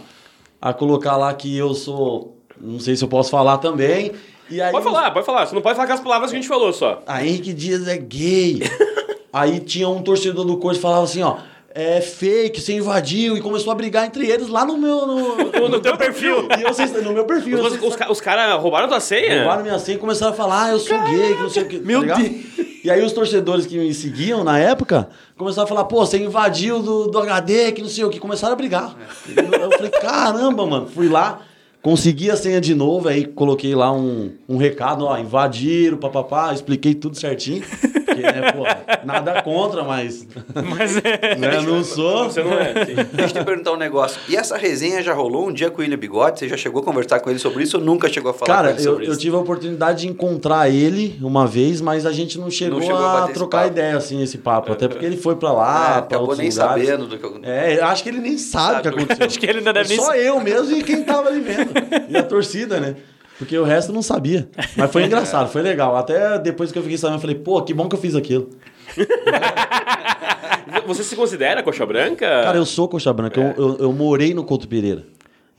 a 0.61 0.71
colocar 0.71 1.17
lá 1.17 1.33
que 1.33 1.57
eu 1.57 1.73
sou. 1.73 2.37
Não 2.61 2.79
sei 2.79 2.95
se 2.95 3.03
eu 3.03 3.09
posso 3.09 3.29
falar 3.29 3.57
também. 3.57 4.13
E 4.49 4.61
aí 4.61 4.71
Pode 4.71 4.85
falar, 4.85 5.11
pode 5.11 5.25
falar. 5.25 5.45
Você 5.45 5.53
não 5.53 5.61
pode 5.61 5.75
falar 5.75 5.85
com 5.85 5.93
as 5.95 5.99
palavras 5.99 6.29
que 6.31 6.37
a 6.37 6.39
gente 6.39 6.47
falou 6.47 6.71
só. 6.71 7.03
A 7.05 7.25
Henrique 7.25 7.51
Dias 7.51 7.85
é 7.89 7.97
gay. 7.97 8.61
aí 9.33 9.59
tinha 9.59 9.89
um 9.89 10.01
torcedor 10.01 10.45
do 10.45 10.57
que 10.57 10.75
falava 10.75 11.03
assim, 11.03 11.21
ó. 11.21 11.35
É 11.75 11.99
fake, 11.99 12.61
você 12.61 12.73
invadiu 12.73 13.35
e 13.35 13.41
começou 13.41 13.73
a 13.73 13.75
brigar 13.75 14.05
entre 14.05 14.29
eles 14.29 14.47
lá 14.47 14.63
no 14.63 14.77
meu. 14.77 15.05
No, 15.05 15.35
No 15.67 15.81
teu 15.81 15.97
perfil. 15.97 16.47
E 16.57 16.61
eu, 16.61 17.03
no 17.03 17.11
meu 17.11 17.25
perfil. 17.25 17.59
Os, 17.59 17.83
os, 17.83 17.95
ca- 17.97 18.09
os 18.09 18.21
caras 18.21 18.61
roubaram 18.61 18.87
tua 18.87 19.01
senha? 19.01 19.39
Roubaram 19.39 19.63
minha 19.63 19.77
senha 19.77 19.97
e 19.97 19.99
começaram 19.99 20.31
a 20.31 20.35
falar, 20.35 20.67
ah, 20.67 20.69
eu 20.69 20.79
sou 20.79 20.97
gay, 21.03 21.35
que 21.35 21.41
não 21.41 21.49
sei 21.49 21.63
o 21.63 21.67
que. 21.67 21.79
Meu 21.79 22.07
tá 22.07 22.15
ligado? 22.15 22.72
E 22.83 22.91
aí 22.91 23.01
os 23.03 23.13
torcedores 23.13 23.65
que 23.65 23.77
me 23.77 23.93
seguiam 23.93 24.43
na 24.43 24.59
época 24.59 25.07
começaram 25.37 25.63
a 25.63 25.67
falar, 25.67 25.85
pô, 25.85 26.05
você 26.05 26.17
invadiu 26.17 26.81
do, 26.81 27.07
do 27.07 27.17
HD, 27.17 27.71
que 27.71 27.81
não 27.81 27.87
sei 27.87 28.03
o 28.03 28.09
que. 28.09 28.19
Começaram 28.19 28.53
a 28.53 28.57
brigar. 28.57 28.95
Eu 29.35 29.71
falei, 29.71 29.89
caramba, 29.89 30.65
mano. 30.65 30.87
Fui 30.87 31.07
lá, 31.07 31.41
consegui 31.81 32.29
a 32.29 32.35
senha 32.35 32.59
de 32.59 32.75
novo, 32.75 33.07
aí 33.07 33.25
coloquei 33.25 33.73
lá 33.73 33.91
um, 33.93 34.33
um 34.49 34.57
recado, 34.57 35.05
ó, 35.05 35.17
invadiram, 35.17 35.97
papapá, 35.97 36.53
expliquei 36.53 36.93
tudo 36.93 37.17
certinho. 37.17 37.63
Porque, 38.05 38.21
né, 38.21 38.51
pô, 38.51 38.63
nada 39.05 39.41
contra, 39.41 39.83
mas 39.83 40.27
Mas 40.69 40.97
é. 40.97 41.35
né, 41.35 41.61
não 41.61 41.83
sou. 41.83 42.25
Você 42.25 42.43
não 42.43 42.53
é. 42.53 42.85
sim. 42.85 42.95
Deixa 43.13 43.37
eu 43.37 43.41
te 43.41 43.45
perguntar 43.45 43.71
um 43.73 43.77
negócio. 43.77 44.19
E 44.27 44.35
essa 44.35 44.57
resenha 44.57 45.01
já 45.01 45.13
rolou 45.13 45.47
um 45.47 45.53
dia 45.53 45.69
com 45.69 45.79
o 45.79 45.81
William 45.81 45.97
Bigode? 45.97 46.39
Você 46.39 46.47
já 46.49 46.57
chegou 46.57 46.81
a 46.81 46.85
conversar 46.85 47.19
com 47.19 47.29
ele 47.29 47.39
sobre 47.39 47.63
isso 47.63 47.77
ou 47.77 47.83
nunca 47.83 48.07
chegou 48.09 48.31
a 48.31 48.33
falar 48.33 48.55
Cara, 48.55 48.67
com 48.73 48.79
ele 48.79 48.87
eu, 48.87 48.91
sobre 48.91 49.07
eu 49.07 49.11
isso? 49.11 49.19
tive 49.21 49.35
a 49.35 49.39
oportunidade 49.39 50.01
de 50.01 50.07
encontrar 50.07 50.69
ele 50.69 51.17
uma 51.21 51.45
vez, 51.47 51.81
mas 51.81 52.05
a 52.05 52.11
gente 52.11 52.37
não 52.39 52.49
chegou, 52.49 52.81
chegou 52.81 52.97
a 52.97 53.25
a, 53.25 53.27
trocar 53.29 53.67
ideia 53.67 53.97
assim, 53.97 54.21
esse 54.21 54.37
papo. 54.37 54.71
Até 54.71 54.87
porque 54.87 55.05
ele 55.05 55.17
foi 55.17 55.35
pra 55.35 55.51
lá, 55.51 55.63
Ah, 55.63 55.89
pra 55.93 55.97
acabou 55.99 56.21
outros 56.29 56.39
nem 56.39 56.49
lugares. 56.49 56.85
sabendo 56.87 57.07
do 57.07 57.17
que 57.17 57.25
eu... 57.25 57.39
É, 57.43 57.79
eu 57.79 57.85
acho 57.85 58.03
que 58.03 58.09
ele 58.09 58.19
nem 58.19 58.37
sabe 58.37 58.79
o 58.79 58.81
que 58.81 58.87
aconteceu. 58.89 59.25
Acho 59.33 59.39
que 59.39 59.45
ele 59.45 59.59
ainda 59.59 59.73
deve 59.73 59.89
nem 59.89 59.97
Só 59.97 60.13
eu 60.15 60.39
mesmo 60.39 60.75
e 60.77 60.83
quem 60.83 61.03
tava 61.03 61.29
ali 61.29 61.39
vendo. 61.39 61.71
E 62.09 62.17
a 62.17 62.23
torcida, 62.23 62.79
né? 62.79 62.95
Porque 63.43 63.57
o 63.57 63.63
resto 63.63 63.91
não 63.91 64.01
sabia. 64.01 64.49
Mas 64.77 64.89
foi 64.91 65.03
engraçado, 65.05 65.49
foi 65.49 65.61
legal. 65.61 65.97
Até 65.97 66.39
depois 66.39 66.71
que 66.71 66.77
eu 66.79 66.83
fiquei 66.83 66.97
sabendo, 66.97 67.17
eu 67.17 67.21
falei, 67.21 67.35
pô, 67.35 67.61
que 67.61 67.73
bom 67.73 67.89
que 67.89 67.95
eu 67.95 67.99
fiz 67.99 68.15
aquilo. 68.15 68.49
Você 70.87 71.03
se 71.03 71.15
considera 71.15 71.61
coxa 71.61 71.85
branca? 71.85 72.25
Cara, 72.25 72.57
eu 72.57 72.65
sou 72.65 72.87
coxa 72.87 73.11
branca, 73.11 73.39
eu, 73.39 73.53
eu, 73.57 73.77
eu 73.79 73.93
morei 73.93 74.33
no 74.33 74.43
Couto 74.43 74.67
Pereira. 74.67 75.05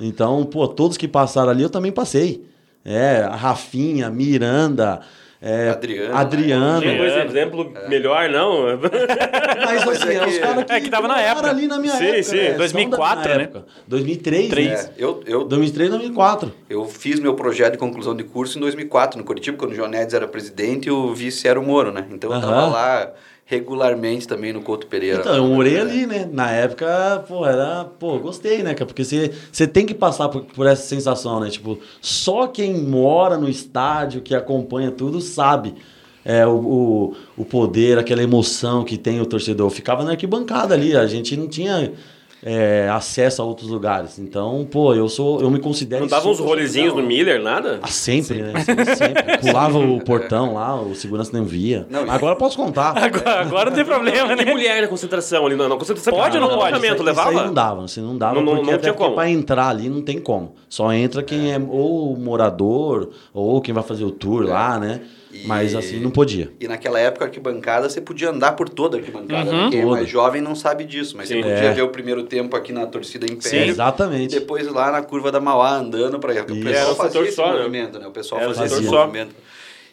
Então, 0.01 0.45
pô, 0.45 0.67
todos 0.67 0.97
que 0.97 1.07
passaram 1.07 1.51
ali 1.51 1.63
eu 1.63 1.71
também 1.71 1.93
passei. 1.93 2.45
É, 2.85 3.19
a 3.23 3.37
Rafinha, 3.37 4.11
Miranda, 4.11 5.01
é, 5.47 5.69
Adriano, 5.69 6.17
Adriano. 6.17 6.81
Tem 6.81 6.97
coisa, 6.97 7.25
exemplo 7.25 7.73
melhor, 7.89 8.31
não? 8.31 8.79
Mas 9.67 9.89
assim, 9.89 10.09
é 10.09 10.15
é 10.15 10.27
os 10.27 10.33
que- 10.35 10.39
caras 10.41 10.65
que, 10.65 10.73
é 10.73 10.81
que 10.81 10.89
tava 10.91 11.07
na 11.07 11.21
época. 11.21 11.51
ali 11.51 11.67
na 11.67 11.79
minha 11.79 11.93
Sim, 11.93 12.05
época. 12.07 12.23
sim. 12.23 12.37
né? 12.37 12.49
São 12.51 12.57
2004, 12.59 13.29
da 13.31 13.37
né? 13.39 13.45
época. 13.45 13.65
2003. 13.87 14.49
Três. 14.49 14.71
né? 14.71 14.91
É, 14.99 15.05
eu, 15.05 15.23
eu, 15.27 15.45
2003, 15.45 15.91
2004. 15.91 16.53
eu 16.71 16.85
fiz 16.87 17.21
meu 17.21 17.35
projeto 17.35 17.73
de 17.73 17.79
conclusão 17.79 18.15
de 18.17 18.25
curso 18.25 18.57
em 18.57 18.61
2004, 18.63 19.19
no 19.19 19.25
Curitiba, 19.25 19.57
quando 19.59 19.73
o 19.73 19.75
João 19.75 19.89
Nedes 19.89 20.15
era 20.15 20.27
presidente 20.27 20.89
e 20.89 20.91
o 20.91 21.13
vice 21.15 21.47
era 21.47 21.61
o 21.61 21.63
Moro, 21.63 21.93
né? 21.93 22.07
Então 22.11 22.33
eu 22.33 22.41
tava 22.41 22.53
Aham. 22.53 22.71
lá 22.71 23.11
regularmente 23.47 24.27
também 24.27 24.53
no 24.53 24.63
Couto 24.63 24.87
Pereira. 24.87 25.21
Então, 25.21 25.35
eu 25.37 25.47
morei 25.47 25.77
É. 25.77 25.81
ali, 25.81 26.07
né? 26.07 26.29
Na 26.33 26.51
época, 26.51 27.25
pô, 27.29 27.45
era. 27.47 27.85
Pô, 27.85 28.19
gostei, 28.19 28.63
né, 28.63 28.73
cara? 28.75 28.87
Porque 28.87 29.05
você, 29.05 29.31
você 29.53 29.67
tem 29.67 29.85
que 29.85 29.95
passar 29.95 30.29
por, 30.29 30.43
por 30.45 30.67
essa 30.67 30.83
sensação, 30.83 31.41
né? 31.41 31.51
Tipo, 31.51 31.79
só 32.01 32.47
quem 32.47 32.75
mora 32.75 33.37
no 33.37 33.49
estádio, 33.49 34.23
que 34.23 34.35
acompanha 34.35 34.91
tudo, 34.91 35.21
sabe. 35.21 35.75
É, 36.25 36.47
o, 36.47 36.53
o, 36.57 37.17
o 37.37 37.45
poder, 37.45 37.99
aquela 37.99 38.23
emoção 38.23 38.83
que 38.83 38.97
tem 38.97 39.21
o 39.21 39.27
torcedor. 39.27 39.67
Eu 39.67 39.71
ficava 39.71 40.03
na 40.05 40.13
arquibancada 40.13 40.73
ali, 40.73 40.97
a 40.97 41.07
gente 41.07 41.37
não 41.37 41.47
tinha 41.47 41.93
é, 42.47 42.91
acesso 42.93 43.41
a 43.41 43.45
outros 43.45 43.71
lugares. 43.71 44.19
Então, 44.19 44.69
pô, 44.71 44.95
eu 44.95 45.09
sou. 45.09 45.41
Eu 45.41 45.51
me 45.51 45.59
considero. 45.59 46.03
Não 46.03 46.09
dava 46.09 46.29
uns 46.29 46.39
rolezinhos 46.39 46.93
no 46.95 47.03
Miller, 47.03 47.43
nada? 47.43 47.79
Ah, 47.83 47.87
sempre, 47.89 48.43
né? 48.43 48.53
Sempre. 48.95 49.39
Pulava 49.41 49.79
o 49.79 49.99
portão 50.05 50.53
lá, 50.53 50.79
o 50.79 50.95
segurança 50.95 51.31
não 51.33 51.45
via. 51.45 51.87
Não, 51.89 52.03
Agora 52.11 52.35
eu 52.35 52.39
posso 52.39 52.57
contar. 52.57 52.91
Agora, 53.03 53.41
agora 53.41 53.71
não 53.71 53.77
tem 53.77 53.85
problema, 53.85 54.33
E 54.33 54.37
né? 54.45 54.53
mulher 54.53 54.83
na 54.83 54.89
concentração 54.89 55.47
ali? 55.47 55.57
Não, 55.57 55.69
não 55.69 55.79
concentração. 55.79 56.13
Pode 56.13 56.37
ou 56.37 56.43
não 56.43 56.51
no 56.51 56.59
pode? 56.59 56.77
Isso 56.87 57.03
levava? 57.03 57.31
Isso 57.31 57.39
aí 57.41 57.47
não 57.47 57.55
dava, 57.55 57.85
assim, 57.85 58.01
não 58.03 58.17
dava, 58.19 58.35
Não- 58.35 58.43
não- 58.43 58.57
porque 58.57 58.73
não 58.73 58.79
tinha 58.79 58.93
como. 58.93 59.15
pra 59.15 59.31
entrar 59.31 59.69
ali 59.69 59.89
não 59.89 60.03
tem 60.03 60.19
como. 60.19 60.55
Só 60.69 60.93
entra 60.93 61.23
quem 61.23 61.53
é 61.53 61.59
ou 61.59 62.15
morador, 62.17 63.11
ou 63.33 63.61
quem 63.63 63.73
vai 63.73 63.83
fazer 63.83 64.05
o 64.05 64.11
tour 64.11 64.45
lá, 64.47 64.79
né? 64.79 65.01
E- 65.35 65.47
Mas 65.47 65.75
assim, 65.75 65.99
não 65.99 66.11
podia. 66.11 66.53
E 66.61 66.69
naquela 66.69 66.99
época, 67.01 67.25
a 67.25 67.29
arquibancada, 67.29 67.89
você 67.89 68.01
podia 68.01 68.31
andar 68.31 68.53
por 68.53 68.69
toda 68.69 68.97
a 68.97 69.01
arquibancada. 69.01 69.51
Uhum. 69.51 69.65
né? 69.65 69.71
Quem 69.71 69.81
é 69.81 69.85
mais 69.85 70.09
jovem 70.09 70.41
não 70.41 70.55
sabe 70.55 70.85
disso, 70.85 71.17
mas 71.17 71.29
Sim. 71.29 71.37
você 71.37 71.43
podia 71.43 71.69
É. 71.71 71.73
ver 71.73 71.83
o 71.83 71.89
primeiro 71.89 72.23
tempo 72.23 72.55
aqui 72.57 72.73
na 72.73 72.87
torcida 72.87 73.27
Sim, 73.27 73.35
Império. 73.35 73.67
E 73.67 73.69
exatamente. 73.69 74.35
depois 74.39 74.67
lá 74.69 74.93
na 74.93 75.03
curva 75.03 75.33
da 75.33 75.41
Mauá 75.41 75.73
andando 75.75 76.19
para 76.21 76.33
o 76.33 76.37
Era 76.37 76.45
pessoal 76.45 76.93
o 76.93 76.95
fazia 76.95 77.21
esse 77.23 77.33
só, 77.33 77.53
né? 77.53 77.59
movimento, 77.59 77.99
né? 77.99 78.07
O 78.07 78.11
pessoal 78.13 78.41
Era 78.41 78.51
o 78.51 78.55
fazia 78.55 78.79
esse 78.79 78.87
movimento. 78.89 79.35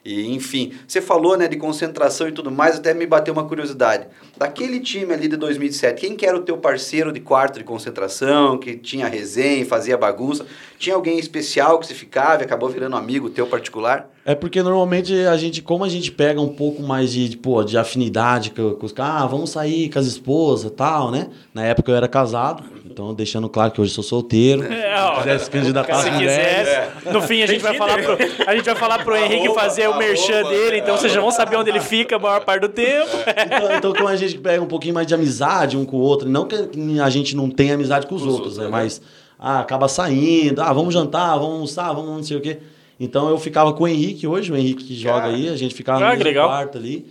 E 0.03 0.33
enfim, 0.33 0.74
você 0.88 1.00
falou, 1.00 1.38
né, 1.38 1.48
de 1.48 1.57
concentração 1.57 2.27
e 2.27 2.31
tudo 2.31 2.50
mais, 2.50 2.77
até 2.77 2.91
me 2.93 3.05
bateu 3.05 3.31
uma 3.33 3.43
curiosidade. 3.48 4.07
Daquele 4.41 4.79
time 4.79 5.13
ali 5.13 5.27
de 5.27 5.38
2007, 5.38 6.01
quem 6.01 6.15
que 6.15 6.25
era 6.25 6.36
o 6.36 6.41
teu 6.41 6.57
parceiro 6.57 7.12
de 7.12 7.19
quarto 7.19 7.60
de 7.60 7.63
concentração, 7.63 8.57
que 8.57 8.75
tinha 8.75 9.07
resenha, 9.07 9.63
fazia 9.63 9.95
bagunça? 9.95 10.48
Tinha 10.79 10.95
alguém 10.95 11.19
especial 11.19 11.77
que 11.77 11.86
você 11.86 11.93
ficava 11.93 12.41
e 12.41 12.45
acabou 12.45 12.67
virando 12.67 12.95
amigo 12.95 13.29
teu 13.29 13.45
particular? 13.45 14.10
É 14.25 14.33
porque 14.33 14.62
normalmente 14.62 15.13
a 15.25 15.38
gente, 15.38 15.62
como 15.62 15.83
a 15.83 15.89
gente 15.89 16.12
pega 16.12 16.39
um 16.39 16.50
pouco 16.50 16.81
mais 16.83 17.12
de, 17.12 17.29
de, 17.29 17.38
pô, 17.38 17.63
de 17.63 17.77
afinidade 17.77 18.51
com, 18.51 18.74
com 18.75 18.86
os 18.86 18.91
caras, 18.91 19.24
ah, 19.24 19.27
vamos 19.27 19.50
sair 19.50 19.89
com 19.89 19.98
as 19.98 20.05
esposas 20.05 20.71
e 20.71 20.74
tal, 20.75 21.12
né? 21.12 21.29
Na 21.53 21.63
época 21.63 21.91
eu 21.91 21.95
era 21.95 22.07
casado, 22.07 22.63
então 22.86 23.13
deixando 23.15 23.50
claro 23.50 23.71
que 23.71 23.81
hoje 23.81 23.91
sou 23.91 24.03
solteiro. 24.03 24.63
É, 24.63 24.95
ó, 25.01 25.15
Se 25.15 25.21
quiser 25.24 25.39
se 25.39 25.50
candidatar 25.50 25.95
Se 26.03 26.12
quiser, 26.12 26.93
no 27.12 27.21
fim 27.21 27.41
a 27.41 27.48
gente 27.48 27.62
vai 27.62 27.75
falar 27.75 28.01
pro, 28.01 28.17
a 28.48 28.55
gente 28.55 28.65
vai 28.65 28.75
falar 28.75 29.03
pro 29.03 29.15
Henrique 29.15 29.53
fazer 29.55 29.88
o 29.88 29.98
merchan 29.98 30.43
dele, 30.43 30.77
então 30.77 30.95
é. 30.95 30.98
vocês 30.98 31.12
já 31.12 31.19
vão 31.19 31.31
saber 31.31 31.55
onde 31.55 31.71
ele 31.71 31.79
fica 31.79 32.15
a 32.15 32.19
maior 32.19 32.43
parte 32.45 32.62
do 32.62 32.69
tempo. 32.69 33.10
Então, 33.27 33.75
então, 33.75 33.93
como 33.93 34.07
a 34.07 34.15
gente 34.15 34.30
pega 34.38 34.61
um 34.63 34.67
pouquinho 34.67 34.93
mais 34.93 35.07
de 35.07 35.13
amizade 35.13 35.77
um 35.77 35.85
com 35.85 35.97
o 35.97 36.01
outro, 36.01 36.27
não 36.29 36.45
que 36.45 36.55
a 37.01 37.09
gente 37.09 37.35
não 37.35 37.50
tenha 37.50 37.73
amizade 37.75 38.07
com 38.07 38.15
os, 38.15 38.21
Com 38.23 38.27
outros, 38.29 38.57
outros, 38.57 38.57
né? 38.57 38.65
né? 38.65 38.69
Mas 38.71 39.01
ah, 39.39 39.59
acaba 39.59 39.88
saindo, 39.88 40.61
ah, 40.61 40.71
vamos 40.73 40.93
jantar, 40.93 41.33
vamos 41.38 41.53
almoçar, 41.53 41.93
vamos 41.93 42.11
não 42.11 42.23
sei 42.23 42.38
o 42.38 42.41
quê. 42.41 42.57
Então 43.00 43.29
eu 43.29 43.38
ficava 43.39 43.73
com 43.73 43.83
o 43.83 43.88
Henrique 43.88 44.27
hoje, 44.27 44.51
o 44.51 44.55
Henrique 44.55 44.83
que 44.83 44.95
joga 44.95 45.21
Cara. 45.21 45.33
aí, 45.33 45.50
a 45.50 45.55
gente 45.55 45.73
ficava 45.73 46.00
Ah, 46.00 46.03
no 46.03 46.09
mesmo 46.11 46.23
legal. 46.23 46.47
quarto 46.47 46.77
ali. 46.77 47.05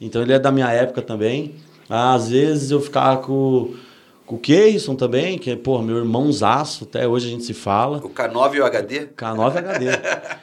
Então 0.00 0.20
ele 0.22 0.32
é 0.32 0.38
da 0.38 0.50
minha 0.50 0.70
época 0.72 1.00
também. 1.00 1.54
Às 1.88 2.30
vezes 2.30 2.72
eu 2.72 2.80
ficava 2.80 3.18
com, 3.22 3.72
com 4.26 4.34
o 4.34 4.38
Keirson 4.40 4.96
também, 4.96 5.38
que 5.38 5.50
é, 5.52 5.54
pô, 5.56 5.80
meu 5.80 5.98
irmãozaço, 5.98 6.82
até 6.82 7.06
hoje 7.06 7.28
a 7.28 7.30
gente 7.30 7.44
se 7.44 7.54
fala. 7.54 7.98
O 7.98 8.10
K9 8.10 8.54
e 8.54 8.60
o 8.60 8.64
HD? 8.66 9.06
K9 9.16 9.56
HD. 9.56 9.84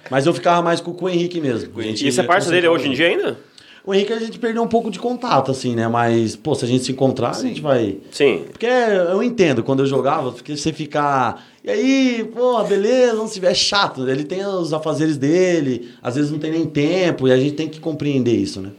Mas 0.09 0.25
eu 0.25 0.33
ficava 0.33 0.61
mais 0.61 0.79
com, 0.79 0.93
com 0.93 1.05
o 1.05 1.09
Henrique 1.09 1.41
mesmo. 1.41 1.81
Gente 1.81 2.07
E 2.07 2.11
você 2.11 2.21
é 2.21 2.23
parça 2.23 2.49
dele 2.49 2.69
hoje 2.69 2.87
em 2.87 2.93
dia 2.93 3.07
ainda? 3.07 3.37
O 3.85 3.93
Henrique 3.93 4.13
a 4.13 4.19
gente 4.19 4.39
perdeu 4.39 4.63
um 4.63 4.67
pouco 4.67 4.89
de 4.89 4.97
contato, 4.97 5.51
assim, 5.51 5.75
né? 5.75 5.87
Mas, 5.89 6.35
pô, 6.37 6.55
se 6.55 6.63
a 6.63 6.67
gente 6.67 6.85
se 6.85 6.91
encontrar, 6.93 7.31
a 7.31 7.41
gente 7.41 7.59
vai. 7.61 7.97
Sim. 8.11 8.43
Porque 8.49 8.65
eu 8.65 9.21
entendo, 9.21 9.61
quando 9.61 9.81
eu 9.81 9.85
jogava, 9.85 10.31
porque 10.31 10.55
você 10.55 10.71
ficar. 10.71 11.45
E 11.63 11.69
aí, 11.69 12.31
pô, 12.33 12.63
beleza, 12.63 13.13
não 13.15 13.27
se 13.27 13.33
tiver 13.35 13.51
é 13.51 13.53
chato. 13.53 14.07
Ele 14.09 14.23
tem 14.23 14.45
os 14.45 14.73
afazeres 14.73 15.17
dele, 15.17 15.89
às 16.01 16.15
vezes 16.15 16.31
não 16.31 16.39
tem 16.39 16.51
nem 16.51 16.65
tempo, 16.65 17.27
e 17.27 17.31
a 17.33 17.37
gente 17.37 17.53
tem 17.55 17.67
que 17.67 17.79
compreender 17.81 18.33
isso, 18.35 18.61
né? 18.61 18.69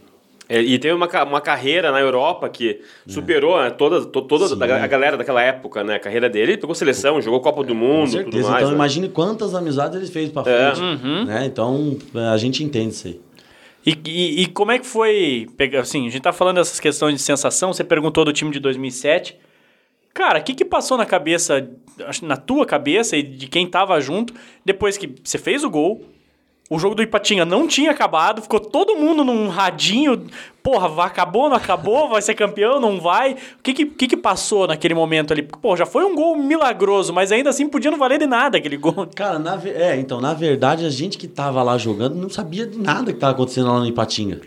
É, 0.47 0.61
e 0.61 0.79
teve 0.79 0.95
uma, 0.95 1.09
uma 1.25 1.41
carreira 1.41 1.91
na 1.91 2.01
Europa 2.01 2.47
que 2.51 2.81
superou 3.07 3.59
né, 3.63 3.71
toda, 3.71 4.05
to- 4.05 4.23
toda 4.23 4.47
Sim. 4.49 4.63
a 4.63 4.87
galera 4.87 5.17
daquela 5.17 5.43
época, 5.43 5.83
né? 5.83 5.95
A 5.97 5.99
carreira 5.99 6.29
dele. 6.29 6.53
Ele 6.53 6.61
pegou 6.61 6.75
seleção, 6.75 7.21
jogou 7.21 7.41
Copa 7.41 7.63
do 7.63 7.69
Com 7.69 7.75
Mundo, 7.75 8.11
certeza. 8.11 8.31
tudo 8.31 8.51
mais. 8.51 8.57
então 8.63 8.69
né? 8.71 8.75
imagine 8.75 9.09
quantas 9.09 9.55
amizades 9.55 9.97
ele 9.99 10.07
fez 10.07 10.31
pra 10.31 10.43
É. 10.47 10.75
frente. 10.75 10.81
Uhum. 10.83 11.25
Né? 11.25 11.45
Então, 11.47 11.97
a 12.33 12.37
gente 12.37 12.63
entende 12.63 12.93
isso 12.95 13.07
aí. 13.09 13.21
E, 13.87 13.99
e- 14.07 14.43
e 14.43 14.47
como 14.47 14.73
é 14.73 14.79
que 14.79 14.87
foi, 14.87 15.47
assim, 15.81 16.07
a 16.07 16.11
gente 16.11 16.23
tá 16.23 16.33
falando 16.33 16.57
dessas 16.57 16.81
questões 16.81 17.15
de 17.17 17.21
sensação, 17.23 17.73
você 17.73 17.85
perguntou 17.85 18.25
do 18.25 18.33
time 18.33 18.51
de 18.51 18.59
2007. 18.61 19.37
Cara, 20.15 20.39
o 20.39 20.43
que 20.43 20.55
que 20.55 20.65
passou 20.65 20.97
na 20.97 21.05
cabeça, 21.05 21.69
na 22.23 22.37
tua 22.37 22.65
cabeça 22.65 23.17
e 23.17 23.23
de 23.23 23.47
quem 23.49 23.67
tava 23.67 24.01
junto, 24.01 24.33
depois 24.65 24.97
que 24.97 25.13
você 25.23 25.37
fez 25.39 25.65
o 25.65 25.71
gol, 25.71 26.05
o 26.71 26.79
jogo 26.79 26.95
do 26.95 27.03
Ipatinga 27.03 27.45
não 27.45 27.67
tinha 27.67 27.91
acabado, 27.91 28.41
ficou 28.41 28.59
todo 28.59 28.97
mundo 28.97 29.23
num 29.23 29.49
radinho, 29.49 30.27
porra, 30.63 30.89
vai, 30.89 31.07
acabou, 31.07 31.49
não 31.49 31.57
acabou, 31.57 32.09
vai 32.09 32.23
ser 32.23 32.35
campeão, 32.35 32.81
não 32.81 32.99
vai? 32.99 33.35
O 33.35 33.63
que 33.63 33.75
que, 33.75 33.85
que 33.85 34.09
que 34.09 34.17
passou 34.17 34.67
naquele 34.67 34.95
momento 34.95 35.33
ali? 35.33 35.43
Pô, 35.43 35.77
já 35.77 35.85
foi 35.85 36.05
um 36.05 36.15
gol 36.15 36.35
milagroso, 36.37 37.13
mas 37.13 37.31
ainda 37.31 37.51
assim 37.51 37.69
podia 37.69 37.91
não 37.91 37.99
valer 37.99 38.19
de 38.19 38.27
nada 38.27 38.57
aquele 38.57 38.79
gol. 38.79 39.07
Cara, 39.15 39.39
na, 39.39 39.61
é, 39.67 39.97
então, 39.97 40.23
na 40.23 40.33
verdade, 40.33 40.87
a 40.87 40.91
gente 40.91 41.19
que 41.19 41.29
tava 41.29 41.63
lá 41.63 41.77
jogando 41.77 42.15
não 42.15 42.31
sabia 42.31 42.67
de 42.67 42.79
nada 42.79 43.13
que 43.13 43.19
tava 43.19 43.33
acontecendo 43.35 43.69
lá 43.69 43.79
no 43.79 43.87
Ipatinga. 43.87 44.41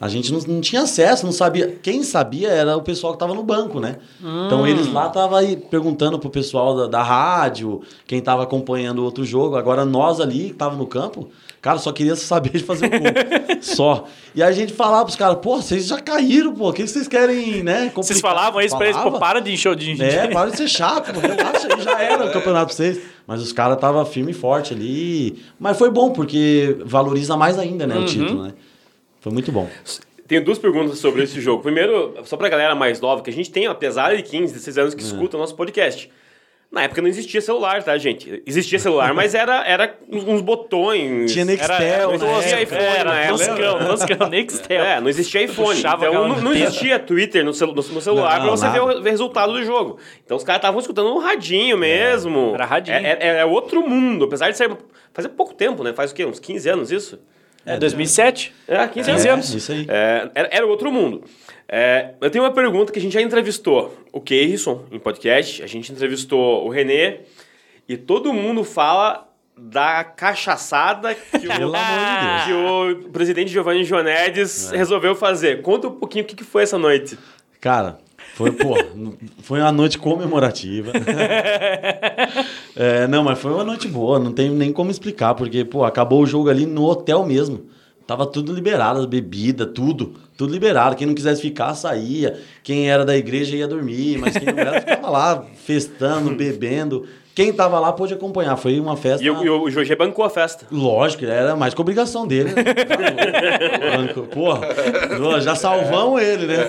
A 0.00 0.08
gente 0.08 0.32
não, 0.32 0.40
não 0.40 0.60
tinha 0.60 0.82
acesso, 0.82 1.24
não 1.24 1.32
sabia. 1.32 1.78
Quem 1.80 2.02
sabia 2.02 2.48
era 2.48 2.76
o 2.76 2.82
pessoal 2.82 3.12
que 3.12 3.18
tava 3.20 3.34
no 3.34 3.42
banco, 3.44 3.78
né? 3.78 3.98
Então 4.46 4.66
eles 4.66 4.92
lá 4.92 5.06
estavam 5.06 5.36
aí 5.36 5.56
perguntando 5.56 6.18
pro 6.18 6.30
pessoal 6.30 6.74
da, 6.74 6.86
da 6.88 7.02
rádio, 7.02 7.82
quem 8.06 8.20
tava 8.20 8.42
acompanhando 8.42 9.00
o 9.00 9.04
outro 9.04 9.24
jogo. 9.24 9.54
Agora 9.54 9.84
nós 9.84 10.18
ali, 10.18 10.48
que 10.48 10.54
tava 10.54 10.74
no 10.74 10.86
campo, 10.86 11.28
cara, 11.62 11.78
só 11.78 11.92
queria 11.92 12.14
saber 12.16 12.50
de 12.50 12.64
fazer 12.64 12.86
o 12.86 12.90
gol. 12.90 13.00
só. 13.62 14.04
E 14.34 14.42
aí 14.42 14.48
a 14.50 14.52
gente 14.52 14.74
falava 14.74 15.04
pros 15.04 15.16
caras, 15.16 15.38
pô, 15.40 15.56
vocês 15.56 15.86
já 15.86 16.00
caíram, 16.00 16.52
pô, 16.52 16.68
o 16.68 16.72
que 16.72 16.86
vocês 16.86 17.08
querem, 17.08 17.62
né? 17.62 17.90
Vocês 17.94 18.20
complicar?" 18.20 18.20
falavam 18.20 18.60
isso 18.60 18.76
pra 18.76 18.86
eles, 18.88 19.00
pô, 19.00 19.12
para 19.12 19.40
de 19.40 19.52
encher 19.52 19.74
de... 19.76 20.02
É, 20.02 20.26
para 20.34 20.50
de 20.50 20.56
ser 20.56 20.68
chato, 20.68 21.14
pô, 21.14 21.20
relaxa, 21.20 21.68
já 21.80 22.02
era 22.02 22.26
o 22.26 22.32
campeonato 22.32 22.66
pra 22.66 22.74
vocês. 22.74 23.00
Mas 23.26 23.40
os 23.40 23.52
caras 23.52 23.76
estavam 23.76 24.04
firme 24.04 24.32
e 24.32 24.34
forte 24.34 24.74
ali. 24.74 25.42
Mas 25.58 25.78
foi 25.78 25.90
bom, 25.90 26.10
porque 26.10 26.76
valoriza 26.84 27.36
mais 27.36 27.58
ainda, 27.58 27.86
né, 27.86 27.96
o 27.96 28.04
título, 28.04 28.42
né? 28.42 28.52
Foi 29.20 29.32
muito 29.32 29.52
bom. 29.52 29.68
Tenho 30.26 30.44
duas 30.44 30.58
perguntas 30.58 30.98
sobre 30.98 31.22
esse 31.22 31.40
jogo. 31.40 31.62
Primeiro, 31.62 32.14
só 32.24 32.36
pra 32.36 32.48
galera 32.48 32.74
mais 32.74 33.00
nova, 33.00 33.22
que 33.22 33.30
a 33.30 33.32
gente 33.32 33.50
tem, 33.50 33.66
apesar 33.66 34.16
de 34.16 34.22
15, 34.22 34.52
16 34.52 34.78
anos 34.78 34.94
que 34.94 35.02
escuta 35.02 35.36
o 35.36 35.40
nosso 35.40 35.54
podcast. 35.54 36.10
Na 36.72 36.84
época 36.84 37.02
não 37.02 37.08
existia 37.08 37.38
celular, 37.42 37.82
tá, 37.82 37.98
gente? 37.98 38.42
Existia 38.46 38.78
celular, 38.78 39.12
mas 39.14 39.34
era, 39.34 39.62
era 39.68 39.94
uns 40.10 40.40
botões. 40.40 41.30
Tinha 41.30 41.44
Nextel, 41.44 42.12
não 42.18 42.18
né? 42.18 42.38
existia 42.38 42.62
iPhone, 42.62 42.82
Era, 42.82 43.14
época. 43.14 43.38
toscão, 43.46 43.78
toscão, 43.86 44.28
Nextel. 44.30 44.82
É, 44.82 45.00
não 45.00 45.08
existia 45.10 45.42
iPhone. 45.42 45.74
Puxava 45.76 46.06
Então 46.06 46.28
não, 46.28 46.40
não 46.40 46.54
existia 46.54 46.98
Twitter 46.98 47.44
no, 47.44 47.52
celu- 47.52 47.74
no- 47.74 47.82
no 47.82 48.00
celular 48.00 48.38
Não, 48.40 48.46
pra 48.46 48.50
você 48.56 48.68
ver 48.70 48.80
o, 48.80 48.86
ver 49.02 49.08
o 49.08 49.10
resultado 49.10 49.52
do 49.52 49.62
jogo. 49.62 49.98
Então 50.24 50.34
os 50.36 50.42
caras 50.44 50.60
estavam 50.60 50.80
escutando 50.80 51.14
um 51.14 51.18
radinho 51.18 51.76
mesmo. 51.76 52.52
era 52.54 52.64
radinho. 52.64 52.96
É, 52.96 53.18
é- 53.20 53.36
é 53.40 53.44
outro 53.44 53.86
mundo, 53.86 54.24
apesar 54.24 54.50
de 54.50 54.56
ser. 54.56 54.70
Faz 55.12 55.26
pouco 55.28 55.52
tempo, 55.52 55.84
né? 55.84 55.92
Faz 55.92 56.10
o 56.10 56.14
quê? 56.14 56.24
Uns 56.24 56.40
15 56.40 56.68
anos 56.70 56.90
isso? 56.90 57.18
É, 57.66 57.76
2007? 57.76 58.52
É, 58.66 58.88
15 58.88 59.10
15 59.12 59.28
anos. 59.28 59.46
anos. 59.50 59.54
Isso 59.54 59.72
aí. 59.72 59.86
É, 59.88 60.30
era, 60.34 60.48
era 60.50 60.66
outro 60.66 60.90
mundo. 60.90 61.22
É, 61.74 62.10
eu 62.20 62.30
tenho 62.30 62.44
uma 62.44 62.52
pergunta 62.52 62.92
que 62.92 62.98
a 62.98 63.02
gente 63.02 63.14
já 63.14 63.22
entrevistou 63.22 63.96
o 64.12 64.20
Keirson 64.20 64.84
em 64.92 64.98
podcast, 64.98 65.62
a 65.62 65.66
gente 65.66 65.90
entrevistou 65.90 66.66
o 66.66 66.68
Renê, 66.68 67.20
e 67.88 67.96
todo 67.96 68.30
mundo 68.30 68.62
fala 68.62 69.26
da 69.56 70.04
cachaçada 70.04 71.14
que 71.14 71.48
o, 71.48 71.72
que 72.44 72.52
o 73.06 73.08
presidente 73.10 73.50
Giovanni 73.50 73.84
Jonedes 73.84 74.70
resolveu 74.70 75.14
fazer. 75.14 75.62
Conta 75.62 75.88
um 75.88 75.92
pouquinho 75.92 76.24
o 76.24 76.28
que, 76.28 76.36
que 76.36 76.44
foi 76.44 76.64
essa 76.64 76.78
noite. 76.78 77.18
Cara, 77.58 77.96
foi, 78.34 78.52
pô, 78.52 78.74
foi 79.40 79.60
uma 79.60 79.72
noite 79.72 79.98
comemorativa. 79.98 80.92
É, 82.74 83.06
não, 83.06 83.22
mas 83.22 83.38
foi 83.38 83.52
uma 83.52 83.64
noite 83.64 83.86
boa, 83.86 84.18
não 84.18 84.32
tem 84.32 84.50
nem 84.50 84.72
como 84.72 84.90
explicar, 84.90 85.34
porque, 85.34 85.62
pô, 85.62 85.84
acabou 85.84 86.22
o 86.22 86.26
jogo 86.26 86.48
ali 86.48 86.64
no 86.64 86.84
hotel 86.84 87.24
mesmo. 87.24 87.66
Tava 88.06 88.26
tudo 88.26 88.52
liberado, 88.52 89.06
bebida, 89.06 89.66
tudo, 89.66 90.14
tudo 90.36 90.52
liberado. 90.52 90.96
Quem 90.96 91.06
não 91.06 91.14
quisesse 91.14 91.40
ficar, 91.40 91.74
saía. 91.74 92.38
Quem 92.62 92.90
era 92.90 93.04
da 93.04 93.16
igreja 93.16 93.56
ia 93.56 93.68
dormir, 93.68 94.18
mas 94.18 94.36
quem 94.36 94.52
não 94.52 94.58
era 94.58 94.80
ficava 94.80 95.10
lá 95.10 95.44
festando, 95.64 96.34
bebendo. 96.36 97.06
Quem 97.34 97.52
tava 97.52 97.78
lá 97.80 97.92
pôde 97.92 98.14
acompanhar. 98.14 98.56
Foi 98.56 98.78
uma 98.78 98.96
festa. 98.96 99.24
E, 99.24 99.30
o- 99.30 99.42
e 99.44 99.48
o 99.48 99.70
Jorge 99.70 99.94
bancou 99.96 100.24
a 100.24 100.30
festa. 100.30 100.66
Lógico, 100.70 101.24
era 101.24 101.56
mais 101.56 101.72
que 101.74 101.80
obrigação 101.80 102.26
dele. 102.26 102.50
Né? 102.52 102.62
Porra, 104.32 104.60
pô, 105.18 105.40
já 105.40 105.54
salvamos 105.54 106.20
ele, 106.22 106.46
né? 106.46 106.68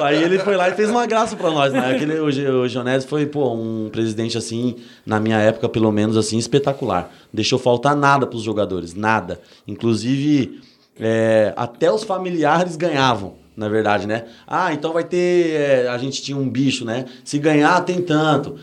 Aí 0.00 0.22
ele 0.22 0.38
foi 0.38 0.56
lá 0.56 0.68
e 0.68 0.72
fez 0.74 0.88
uma 0.88 1.06
graça 1.06 1.36
pra 1.36 1.50
nós, 1.50 1.72
né? 1.72 1.90
Aquele, 1.94 2.18
o, 2.20 2.26
o 2.64 3.00
foi, 3.06 3.26
pô, 3.26 3.52
um 3.52 3.88
presidente 3.90 4.38
assim, 4.38 4.76
na 5.04 5.18
minha 5.20 5.38
época, 5.38 5.68
pelo 5.68 5.90
menos 5.92 6.16
assim, 6.16 6.38
espetacular. 6.38 7.10
Deixou 7.32 7.58
faltar 7.58 7.94
nada 7.96 8.26
pros 8.26 8.42
jogadores, 8.42 8.94
nada. 8.94 9.40
Inclusive, 9.66 10.60
é, 10.98 11.52
até 11.56 11.90
os 11.92 12.04
familiares 12.04 12.76
ganhavam, 12.76 13.34
na 13.56 13.68
verdade, 13.68 14.06
né? 14.06 14.24
Ah, 14.46 14.72
então 14.72 14.92
vai 14.92 15.04
ter. 15.04 15.50
é, 15.50 15.88
a 15.88 15.98
gente 15.98 16.22
tinha 16.22 16.36
um 16.38 16.48
bicho, 16.48 16.84
né? 16.84 17.04
Se 17.24 17.38
ganhar, 17.38 17.80
tem 17.84 18.00
tanto. 18.00 18.56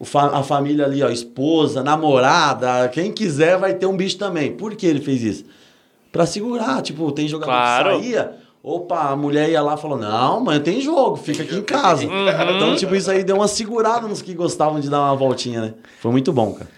O 0.00 0.04
fa- 0.04 0.30
a 0.38 0.42
família 0.42 0.84
ali, 0.84 1.02
ó, 1.02 1.08
esposa, 1.08 1.82
namorada, 1.82 2.88
quem 2.88 3.10
quiser 3.12 3.58
vai 3.58 3.74
ter 3.74 3.86
um 3.86 3.96
bicho 3.96 4.16
também. 4.18 4.52
Por 4.52 4.76
que 4.76 4.86
ele 4.86 5.00
fez 5.00 5.22
isso? 5.22 5.44
Pra 6.12 6.24
segurar, 6.24 6.80
tipo, 6.82 7.10
tem 7.12 7.26
jogador 7.28 7.50
Claro. 7.50 7.98
que 7.98 8.04
saía, 8.04 8.32
opa, 8.62 9.10
a 9.10 9.16
mulher 9.16 9.50
ia 9.50 9.60
lá 9.60 9.74
e 9.74 9.78
falou, 9.78 9.98
não, 9.98 10.40
mãe, 10.40 10.60
tem 10.60 10.80
jogo, 10.80 11.16
fica 11.16 11.42
aqui 11.42 11.56
em 11.56 11.62
casa. 11.62 12.04
Então, 12.04 12.76
tipo, 12.76 12.94
isso 12.94 13.10
aí 13.10 13.24
deu 13.24 13.36
uma 13.36 13.48
segurada 13.48 14.06
nos 14.06 14.22
que 14.22 14.34
gostavam 14.34 14.78
de 14.80 14.88
dar 14.88 15.00
uma 15.00 15.16
voltinha, 15.16 15.60
né? 15.60 15.74
Foi 16.00 16.10
muito 16.12 16.32
bom, 16.32 16.52
cara. 16.52 16.70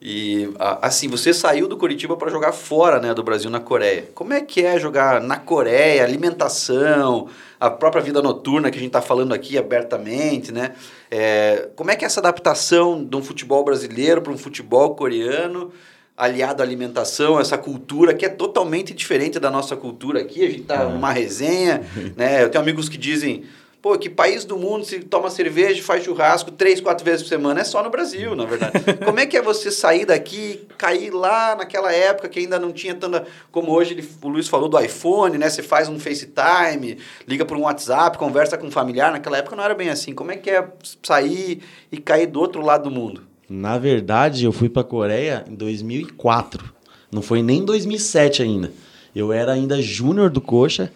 E 0.00 0.48
assim, 0.80 1.08
você 1.08 1.34
saiu 1.34 1.66
do 1.66 1.76
Curitiba 1.76 2.16
para 2.16 2.30
jogar 2.30 2.52
fora, 2.52 3.00
né, 3.00 3.12
do 3.12 3.22
Brasil 3.22 3.50
na 3.50 3.58
Coreia. 3.58 4.08
Como 4.14 4.32
é 4.32 4.40
que 4.40 4.64
é 4.64 4.78
jogar 4.78 5.20
na 5.20 5.36
Coreia, 5.36 6.04
alimentação, 6.04 7.28
a 7.58 7.68
própria 7.68 8.00
vida 8.00 8.22
noturna 8.22 8.70
que 8.70 8.76
a 8.76 8.80
gente 8.80 8.90
está 8.90 9.02
falando 9.02 9.34
aqui 9.34 9.58
abertamente, 9.58 10.52
né? 10.52 10.72
É, 11.10 11.68
como 11.74 11.90
é 11.90 11.96
que 11.96 12.04
é 12.04 12.06
essa 12.06 12.20
adaptação 12.20 13.04
de 13.04 13.16
um 13.16 13.22
futebol 13.22 13.64
brasileiro 13.64 14.22
para 14.22 14.32
um 14.32 14.38
futebol 14.38 14.94
coreano, 14.94 15.72
aliado 16.16 16.62
à 16.62 16.66
alimentação, 16.66 17.40
essa 17.40 17.58
cultura 17.58 18.14
que 18.14 18.24
é 18.24 18.28
totalmente 18.28 18.94
diferente 18.94 19.40
da 19.40 19.50
nossa 19.50 19.76
cultura 19.76 20.20
aqui. 20.20 20.44
A 20.44 20.50
gente 20.50 20.62
tá 20.62 20.84
numa 20.84 21.10
resenha, 21.10 21.82
né? 22.16 22.44
Eu 22.44 22.50
tenho 22.50 22.62
amigos 22.62 22.88
que 22.88 22.96
dizem 22.96 23.44
Pô, 23.80 23.96
que 23.96 24.10
país 24.10 24.44
do 24.44 24.58
mundo 24.58 24.84
se 24.84 24.98
toma 24.98 25.30
cerveja 25.30 25.78
e 25.78 25.82
faz 25.82 26.04
churrasco 26.04 26.50
três, 26.50 26.80
quatro 26.80 27.04
vezes 27.04 27.22
por 27.22 27.28
semana? 27.28 27.60
É 27.60 27.64
só 27.64 27.80
no 27.82 27.88
Brasil, 27.90 28.34
na 28.34 28.44
verdade. 28.44 28.72
Como 29.04 29.20
é 29.20 29.24
que 29.24 29.36
é 29.36 29.40
você 29.42 29.70
sair 29.70 30.04
daqui, 30.04 30.66
cair 30.76 31.10
lá 31.10 31.54
naquela 31.54 31.92
época 31.92 32.28
que 32.28 32.40
ainda 32.40 32.58
não 32.58 32.72
tinha 32.72 32.92
tanta. 32.96 33.24
Como 33.52 33.70
hoje 33.70 33.94
ele- 33.94 34.08
o 34.20 34.28
Luiz 34.28 34.48
falou 34.48 34.68
do 34.68 34.80
iPhone, 34.80 35.38
né? 35.38 35.48
Você 35.48 35.62
faz 35.62 35.88
um 35.88 35.96
FaceTime, 35.98 36.98
liga 37.26 37.44
por 37.44 37.56
um 37.56 37.62
WhatsApp, 37.62 38.18
conversa 38.18 38.58
com 38.58 38.66
um 38.66 38.70
familiar. 38.70 39.12
Naquela 39.12 39.38
época 39.38 39.54
não 39.54 39.62
era 39.62 39.74
bem 39.76 39.90
assim. 39.90 40.12
Como 40.12 40.32
é 40.32 40.36
que 40.36 40.50
é 40.50 40.66
sair 41.00 41.62
e 41.92 41.98
cair 41.98 42.26
do 42.26 42.40
outro 42.40 42.60
lado 42.60 42.84
do 42.84 42.90
mundo? 42.90 43.22
Na 43.48 43.78
verdade, 43.78 44.44
eu 44.44 44.50
fui 44.52 44.68
pra 44.68 44.82
Coreia 44.82 45.44
em 45.48 45.54
2004. 45.54 46.72
Não 47.12 47.22
foi 47.22 47.42
nem 47.42 47.58
em 47.60 47.64
2007 47.64 48.42
ainda. 48.42 48.72
Eu 49.14 49.32
era 49.32 49.52
ainda 49.52 49.80
júnior 49.80 50.30
do 50.30 50.40
Coxa. 50.40 50.92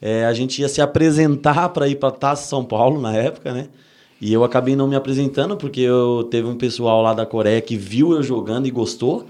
É, 0.00 0.24
a 0.24 0.32
gente 0.32 0.60
ia 0.60 0.68
se 0.68 0.80
apresentar 0.80 1.68
para 1.74 1.88
ir 1.88 1.96
para 1.96 2.10
Taça 2.10 2.48
São 2.48 2.64
Paulo 2.64 3.00
na 3.00 3.14
época, 3.14 3.52
né? 3.52 3.68
E 4.20 4.32
eu 4.32 4.44
acabei 4.44 4.74
não 4.74 4.86
me 4.86 4.96
apresentando 4.96 5.56
porque 5.56 5.80
eu 5.80 6.26
teve 6.30 6.48
um 6.48 6.56
pessoal 6.56 7.02
lá 7.02 7.12
da 7.12 7.26
Coreia 7.26 7.60
que 7.60 7.76
viu 7.76 8.12
eu 8.12 8.22
jogando 8.22 8.66
e 8.66 8.70
gostou. 8.70 9.26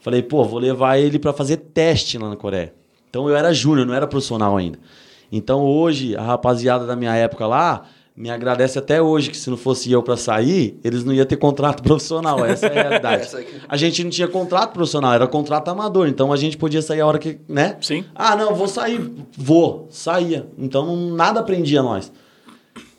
Falei, 0.00 0.22
pô, 0.22 0.44
vou 0.44 0.58
levar 0.58 0.98
ele 0.98 1.18
para 1.18 1.32
fazer 1.32 1.58
teste 1.58 2.18
lá 2.18 2.28
na 2.28 2.36
Coreia. 2.36 2.72
Então 3.08 3.28
eu 3.28 3.36
era 3.36 3.52
júnior, 3.52 3.86
não 3.86 3.94
era 3.94 4.06
profissional 4.06 4.56
ainda. 4.56 4.78
Então 5.30 5.62
hoje 5.62 6.16
a 6.16 6.22
rapaziada 6.22 6.86
da 6.86 6.96
minha 6.96 7.14
época 7.14 7.46
lá 7.46 7.84
me 8.16 8.30
agradece 8.30 8.78
até 8.78 9.02
hoje 9.02 9.30
que 9.30 9.36
se 9.36 9.50
não 9.50 9.56
fosse 9.56 9.90
eu 9.90 10.00
para 10.00 10.16
sair, 10.16 10.78
eles 10.84 11.02
não 11.02 11.12
iam 11.12 11.26
ter 11.26 11.36
contrato 11.36 11.82
profissional. 11.84 12.44
Essa 12.44 12.66
é 12.66 12.78
a 12.78 12.82
realidade. 12.88 13.28
A 13.68 13.76
gente 13.76 14.04
não 14.04 14.10
tinha 14.10 14.28
contrato 14.28 14.72
profissional, 14.72 15.12
era 15.12 15.26
contrato 15.26 15.68
amador. 15.68 16.06
Então 16.06 16.32
a 16.32 16.36
gente 16.36 16.56
podia 16.56 16.80
sair 16.80 17.00
a 17.00 17.06
hora 17.06 17.18
que, 17.18 17.40
né? 17.48 17.76
Sim. 17.80 18.04
Ah, 18.14 18.36
não, 18.36 18.54
vou 18.54 18.68
sair. 18.68 19.00
Vou. 19.36 19.88
Saía. 19.90 20.46
Então 20.56 20.94
nada 21.10 21.42
prendia 21.42 21.82
nós. 21.82 22.12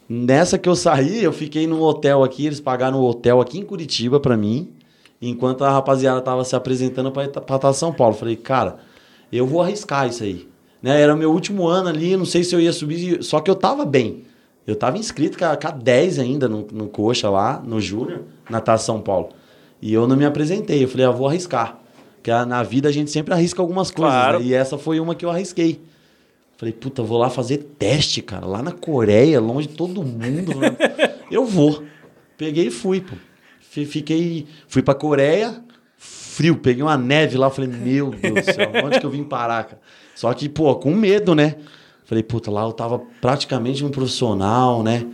Nessa 0.08 0.58
que 0.58 0.70
eu 0.70 0.76
saí, 0.76 1.24
eu 1.24 1.34
fiquei 1.34 1.66
num 1.66 1.82
hotel 1.82 2.24
aqui, 2.24 2.46
eles 2.46 2.60
pagaram 2.60 3.00
um 3.00 3.04
hotel 3.04 3.42
aqui 3.42 3.58
em 3.58 3.64
Curitiba 3.64 4.20
pra 4.20 4.38
mim, 4.38 4.72
enquanto 5.20 5.64
a 5.64 5.72
rapaziada 5.72 6.22
tava 6.22 6.44
se 6.44 6.56
apresentando 6.56 7.12
pra 7.12 7.28
pra 7.28 7.56
estar 7.56 7.74
São 7.74 7.92
Paulo. 7.92 8.14
Falei, 8.14 8.36
cara, 8.36 8.78
eu 9.32 9.48
vou 9.48 9.62
arriscar 9.62 10.08
isso 10.08 10.24
aí. 10.24 10.48
Né? 10.84 11.02
Era 11.02 11.16
meu 11.16 11.32
último 11.32 11.68
ano 11.68 11.90
ali, 11.90 12.16
não 12.16 12.26
sei 12.26 12.44
se 12.44 12.54
eu 12.54 12.60
ia 12.60 12.72
subir, 12.72 13.24
só 13.24 13.40
que 13.40 13.50
eu 13.50 13.56
tava 13.56 13.84
bem. 13.86 14.26
Eu 14.68 14.76
tava 14.76 14.98
inscrito 14.98 15.38
com 15.38 15.46
a, 15.46 15.56
com 15.56 15.68
a 15.68 15.72
10 15.72 16.20
ainda 16.20 16.48
no, 16.50 16.66
no 16.72 16.88
Coxa 16.88 17.30
lá, 17.30 17.62
no 17.66 17.80
Júnior, 17.80 18.22
na 18.50 18.60
Taça 18.60 18.86
São 18.86 19.00
Paulo. 19.00 19.30
E 19.82 19.94
eu 19.94 20.08
não 20.08 20.16
me 20.16 20.26
apresentei, 20.26 20.84
eu 20.84 20.88
falei, 20.88 21.06
ah, 21.06 21.12
vou 21.12 21.28
arriscar. 21.28 21.78
Porque 22.16 22.32
na 22.46 22.64
vida 22.64 22.90
a 22.90 22.92
gente 22.92 23.12
sempre 23.12 23.34
arrisca 23.34 23.62
algumas 23.62 23.92
coisas, 23.92 24.14
Claro. 24.16 24.40
né? 24.40 24.46
E 24.46 24.54
essa 24.54 24.78
foi 24.78 25.00
uma 25.00 25.14
que 25.14 25.24
eu 25.24 25.30
arrisquei. 25.30 25.80
Falei, 26.58 26.74
puta, 26.74 27.04
vou 27.04 27.18
lá 27.20 27.30
fazer 27.30 27.58
teste, 27.78 28.22
cara. 28.22 28.46
Lá 28.48 28.64
na 28.64 28.72
Coreia, 28.72 29.40
longe 29.40 29.68
de 29.68 29.76
todo 29.76 30.02
mundo. 30.02 30.56
né? 30.60 30.76
eu 31.30 31.46
vou. 31.46 31.84
Peguei 32.38 32.68
e 32.68 32.72
fui, 32.72 33.02
pô. 33.02 33.14
Fi- 33.60 33.86
Fiquei. 33.86 34.48
Fui 34.68 34.82
pra 34.82 34.96
Coreia, 34.96 35.62
frio. 35.98 36.56
Peguei 36.56 36.82
uma 36.82 36.98
neve 36.98 37.38
lá. 37.38 37.50
Falei, 37.52 37.70
meu 37.70 38.10
Deus 38.10 38.46
do 38.46 38.54
céu, 38.54 38.72
onde 38.84 39.00
que 39.00 39.06
eu 39.06 39.10
vim 39.12 39.24
parar, 39.26 39.66
cara? 39.66 39.82
Só 40.16 40.34
que, 40.34 40.48
pô, 40.50 40.74
com 40.78 40.96
medo, 40.96 41.36
né? 41.36 41.56
Falei, 42.06 42.24
puta, 42.24 42.52
lá 42.52 42.64
eu 42.64 42.72
tava 42.72 43.02
praticamente 43.20 43.84
um 43.84 43.90
profissional, 43.90 44.84
né? 44.84 45.06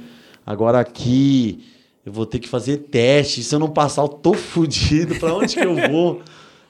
Agora 0.46 0.80
aqui 0.80 1.64
eu 2.06 2.12
vou 2.12 2.26
ter 2.26 2.40
que 2.40 2.50
fazer 2.50 2.78
teste. 2.78 3.44
Se 3.44 3.56
eu 3.56 3.60
não 3.60 3.70
passar, 3.70 4.02
eu 4.02 4.10
tô 4.10 4.34
fudido. 4.36 5.16
Pra 5.16 5.34
onde 5.34 5.56
que 5.56 5.66
eu 5.66 5.76
vou? 5.90 6.22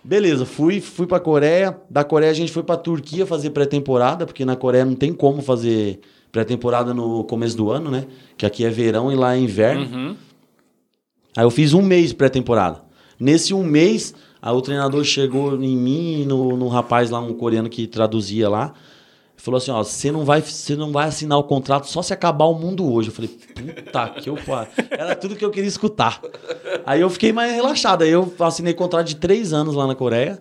Beleza, 0.03 0.45
fui, 0.45 0.79
fui 0.79 1.07
pra 1.07 1.19
Coreia. 1.19 1.77
Da 1.89 2.03
Coreia 2.03 2.31
a 2.31 2.35
gente 2.35 2.51
foi 2.51 2.63
pra 2.63 2.77
Turquia 2.77 3.25
fazer 3.25 3.49
pré-temporada, 3.49 4.25
porque 4.25 4.45
na 4.45 4.55
Coreia 4.55 4.85
não 4.85 4.95
tem 4.95 5.13
como 5.13 5.41
fazer 5.41 5.99
pré-temporada 6.31 6.93
no 6.93 7.23
começo 7.23 7.57
do 7.57 7.71
ano, 7.71 7.89
né? 7.91 8.05
Que 8.37 8.45
aqui 8.45 8.63
é 8.63 8.69
verão 8.69 9.11
e 9.11 9.15
lá 9.15 9.35
é 9.35 9.39
inverno. 9.39 9.83
Uhum. 9.83 10.15
Aí 11.35 11.43
eu 11.43 11.51
fiz 11.51 11.73
um 11.73 11.81
mês 11.81 12.13
pré-temporada. 12.13 12.81
Nesse 13.19 13.53
um 13.53 13.63
mês, 13.63 14.13
aí 14.41 14.53
o 14.53 14.61
treinador 14.61 15.03
chegou 15.03 15.55
em 15.61 15.77
mim 15.77 16.21
e 16.21 16.25
no, 16.25 16.57
no 16.57 16.67
rapaz 16.67 17.09
lá, 17.09 17.19
um 17.19 17.33
coreano 17.33 17.69
que 17.69 17.87
traduzia 17.87 18.49
lá. 18.49 18.73
Falou 19.41 19.57
assim, 19.57 19.71
ó, 19.71 19.83
você 19.83 20.11
não 20.11 20.23
vai, 20.23 20.39
você 20.39 20.75
não 20.75 20.91
vai 20.91 21.07
assinar 21.07 21.35
o 21.39 21.43
contrato 21.43 21.87
só 21.87 22.03
se 22.03 22.13
acabar 22.13 22.45
o 22.45 22.53
mundo 22.53 22.85
hoje. 22.93 23.09
Eu 23.09 23.13
falei, 23.15 23.27
puta 23.27 24.09
que 24.21 24.29
eu. 24.29 24.37
Era 24.91 25.15
tudo 25.15 25.35
que 25.35 25.43
eu 25.43 25.49
queria 25.49 25.67
escutar. 25.67 26.21
Aí 26.85 27.01
eu 27.01 27.09
fiquei 27.09 27.33
mais 27.33 27.51
relaxado. 27.51 28.03
Aí 28.03 28.11
eu 28.11 28.31
assinei 28.39 28.75
contrato 28.75 29.07
de 29.07 29.15
três 29.15 29.51
anos 29.51 29.73
lá 29.73 29.87
na 29.87 29.95
Coreia. 29.95 30.39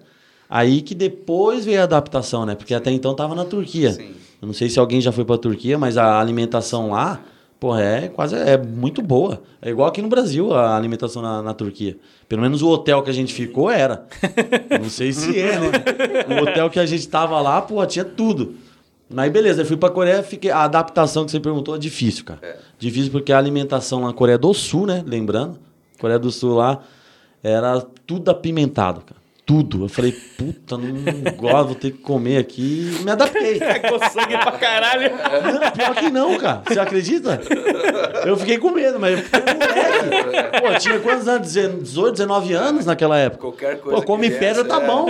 Aí 0.51 0.83
que 0.83 0.95
depois 0.95 1.65
veio 1.65 1.81
a 1.81 1.85
adaptação, 1.85 2.45
né? 2.45 2.55
Porque 2.55 2.75
até 2.75 2.91
então 2.91 3.15
tava 3.15 3.35
na 3.35 3.47
Turquia. 3.47 3.93
Sim. 3.93 4.11
Eu 4.43 4.47
não 4.47 4.53
sei 4.53 4.69
se 4.69 4.79
alguém 4.79 5.01
já 5.01 5.11
foi 5.11 5.25
pra 5.25 5.39
Turquia, 5.39 5.79
mas 5.79 5.97
a 5.97 6.21
alimentação 6.21 6.91
lá, 6.91 7.23
porra, 7.59 7.83
é 7.83 8.09
quase 8.09 8.37
é 8.37 8.59
muito 8.59 9.01
boa. 9.01 9.43
É 9.63 9.71
igual 9.71 9.89
aqui 9.89 10.03
no 10.03 10.09
Brasil 10.09 10.53
a 10.53 10.77
alimentação 10.77 11.23
na, 11.23 11.41
na 11.41 11.55
Turquia. 11.55 11.97
Pelo 12.29 12.43
menos 12.43 12.61
o 12.61 12.69
hotel 12.69 13.03
que 13.03 13.09
a 13.09 13.15
gente 13.15 13.33
ficou 13.33 13.71
era. 13.71 14.07
Não 14.79 14.91
sei 14.91 15.11
se 15.11 15.41
é, 15.41 15.59
né? 15.59 15.71
O 16.39 16.43
hotel 16.43 16.69
que 16.69 16.79
a 16.79 16.85
gente 16.85 17.09
tava 17.09 17.41
lá, 17.41 17.63
porra, 17.63 17.87
tinha 17.87 18.05
tudo. 18.05 18.57
Aí 19.17 19.29
beleza, 19.29 19.63
eu 19.63 19.67
fui 19.67 19.77
pra 19.77 19.91
Coreia, 19.91 20.23
fiquei. 20.23 20.51
A 20.51 20.63
adaptação 20.65 21.25
que 21.25 21.31
você 21.31 21.41
perguntou 21.41 21.75
é 21.75 21.79
difícil, 21.79 22.25
cara. 22.25 22.41
Difícil 22.79 23.11
porque 23.11 23.33
a 23.33 23.39
alimentação 23.39 24.03
na 24.03 24.13
Coreia 24.13 24.39
do 24.39 24.55
Sul, 24.55 24.87
né? 24.87 25.03
Lembrando, 25.07 25.59
Coreia 25.99 26.19
do 26.19 26.31
Sul 26.31 26.57
lá 26.57 26.81
era 27.43 27.81
tudo 28.07 28.31
apimentado, 28.31 29.01
cara. 29.01 29.20
Tudo. 29.51 29.87
Eu 29.87 29.89
falei, 29.89 30.13
puta, 30.13 30.79
não 30.79 30.93
gosto, 31.37 31.67
vou 31.67 31.75
ter 31.75 31.91
que 31.91 31.99
comer 31.99 32.37
aqui. 32.37 33.01
Me 33.03 33.11
adaptei. 33.11 33.59
Pegou 33.59 33.99
sangue 33.99 34.39
pra 34.39 34.53
caralho. 34.53 35.11
Não, 35.11 35.71
pior 35.73 35.95
que 35.97 36.09
não, 36.09 36.39
cara. 36.39 36.63
Você 36.69 36.79
acredita? 36.79 37.41
Eu 38.25 38.37
fiquei 38.37 38.59
com 38.59 38.71
medo, 38.71 39.01
mas 39.01 39.19
eu 39.19 39.25
fiquei 39.25 39.41
moleque. 39.41 40.61
Pô, 40.61 40.79
tinha 40.79 41.01
quantos 41.01 41.27
anos? 41.27 41.53
18, 41.83 42.13
19 42.13 42.53
anos 42.53 42.87
naquela 42.87 43.19
época. 43.19 43.41
Qualquer 43.41 43.81
coisa 43.81 43.99
Pô, 43.99 44.07
come 44.07 44.31
que 44.31 44.39
pedra, 44.39 44.65
tá 44.65 44.81
é. 44.81 44.87
bom. 44.87 45.07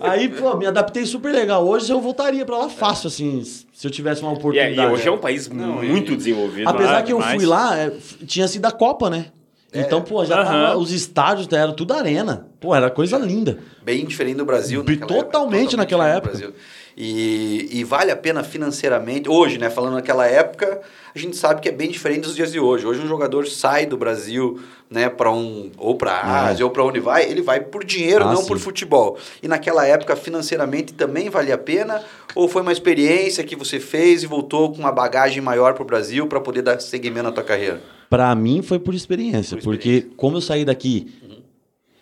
Aí, 0.00 0.28
pô, 0.28 0.54
me 0.58 0.66
adaptei 0.66 1.06
super 1.06 1.32
legal. 1.32 1.66
Hoje 1.66 1.90
eu 1.90 2.02
voltaria 2.02 2.44
pra 2.44 2.58
lá 2.58 2.68
fácil, 2.68 3.08
assim, 3.08 3.42
se 3.42 3.86
eu 3.86 3.90
tivesse 3.90 4.20
uma 4.20 4.32
oportunidade. 4.32 4.90
e 4.90 4.92
hoje 4.92 5.08
é 5.08 5.10
um 5.10 5.16
país 5.16 5.48
muito 5.48 6.14
desenvolvido. 6.14 6.68
Apesar 6.68 6.96
né? 6.96 7.02
que 7.02 7.12
eu 7.14 7.18
demais. 7.18 7.36
fui 7.36 7.46
lá, 7.46 7.74
é, 7.78 7.90
tinha 8.26 8.46
sido 8.46 8.66
a 8.66 8.70
Copa, 8.70 9.08
né? 9.08 9.28
Então, 9.74 10.02
pô, 10.02 10.24
já 10.24 10.44
tava, 10.44 10.76
os 10.76 10.92
estádios 10.92 11.50
eram 11.52 11.74
tudo 11.74 11.92
arena. 11.92 12.48
Pô, 12.60 12.74
era 12.74 12.90
coisa 12.90 13.18
linda. 13.18 13.58
Bem 13.82 14.04
diferente 14.04 14.36
do 14.36 14.44
Brasil. 14.44 14.84
Naquela 14.84 15.06
totalmente 15.06 15.76
naquela 15.76 16.04
diferente 16.04 16.38
do 16.40 16.46
época. 16.46 16.54
E, 16.96 17.68
e 17.72 17.84
vale 17.84 18.12
a 18.12 18.16
pena 18.16 18.44
financeiramente. 18.44 19.28
Hoje, 19.28 19.58
né? 19.58 19.68
Falando 19.68 19.94
naquela 19.94 20.26
época, 20.26 20.80
a 21.14 21.18
gente 21.18 21.36
sabe 21.36 21.60
que 21.60 21.68
é 21.68 21.72
bem 21.72 21.90
diferente 21.90 22.20
dos 22.20 22.36
dias 22.36 22.52
de 22.52 22.60
hoje. 22.60 22.86
Hoje 22.86 23.00
um 23.00 23.08
jogador 23.08 23.46
sai 23.48 23.84
do 23.84 23.96
Brasil, 23.96 24.60
né, 24.88 25.08
para 25.08 25.30
um 25.30 25.72
ou 25.76 25.96
para 25.96 26.20
Ásia 26.46 26.64
ou 26.64 26.70
para 26.70 26.84
onde 26.84 27.00
vai, 27.00 27.28
ele 27.28 27.42
vai 27.42 27.60
por 27.60 27.84
dinheiro, 27.84 28.24
É. 28.24 28.28
Ah, 28.28 28.30
não 28.30 28.42
sim. 28.42 28.46
por 28.46 28.58
futebol. 28.58 29.18
E 29.42 29.48
naquela 29.48 29.84
época 29.84 30.14
financeiramente 30.14 30.92
também 30.94 31.28
valia 31.28 31.56
a 31.56 31.58
pena 31.58 32.02
ou 32.34 32.48
foi 32.48 32.62
uma 32.62 32.72
experiência 32.72 33.42
que 33.42 33.56
você 33.56 33.80
fez 33.80 34.22
e 34.22 34.26
voltou 34.26 34.72
com 34.72 34.78
uma 34.78 34.92
bagagem 34.92 35.42
maior 35.42 35.74
para 35.74 35.82
o 35.82 35.86
Brasil 35.86 36.26
para 36.28 36.40
poder 36.40 36.62
dar 36.62 36.80
seguimento 36.80 37.28
à 37.28 37.32
tua 37.32 37.42
carreira? 37.44 37.80
Pra 38.10 38.34
mim 38.34 38.62
foi 38.62 38.78
por 38.78 38.94
experiência, 38.94 39.56
Por 39.56 39.64
porque 39.64 40.02
como 40.16 40.36
eu 40.36 40.40
saí 40.40 40.64
daqui 40.64 41.12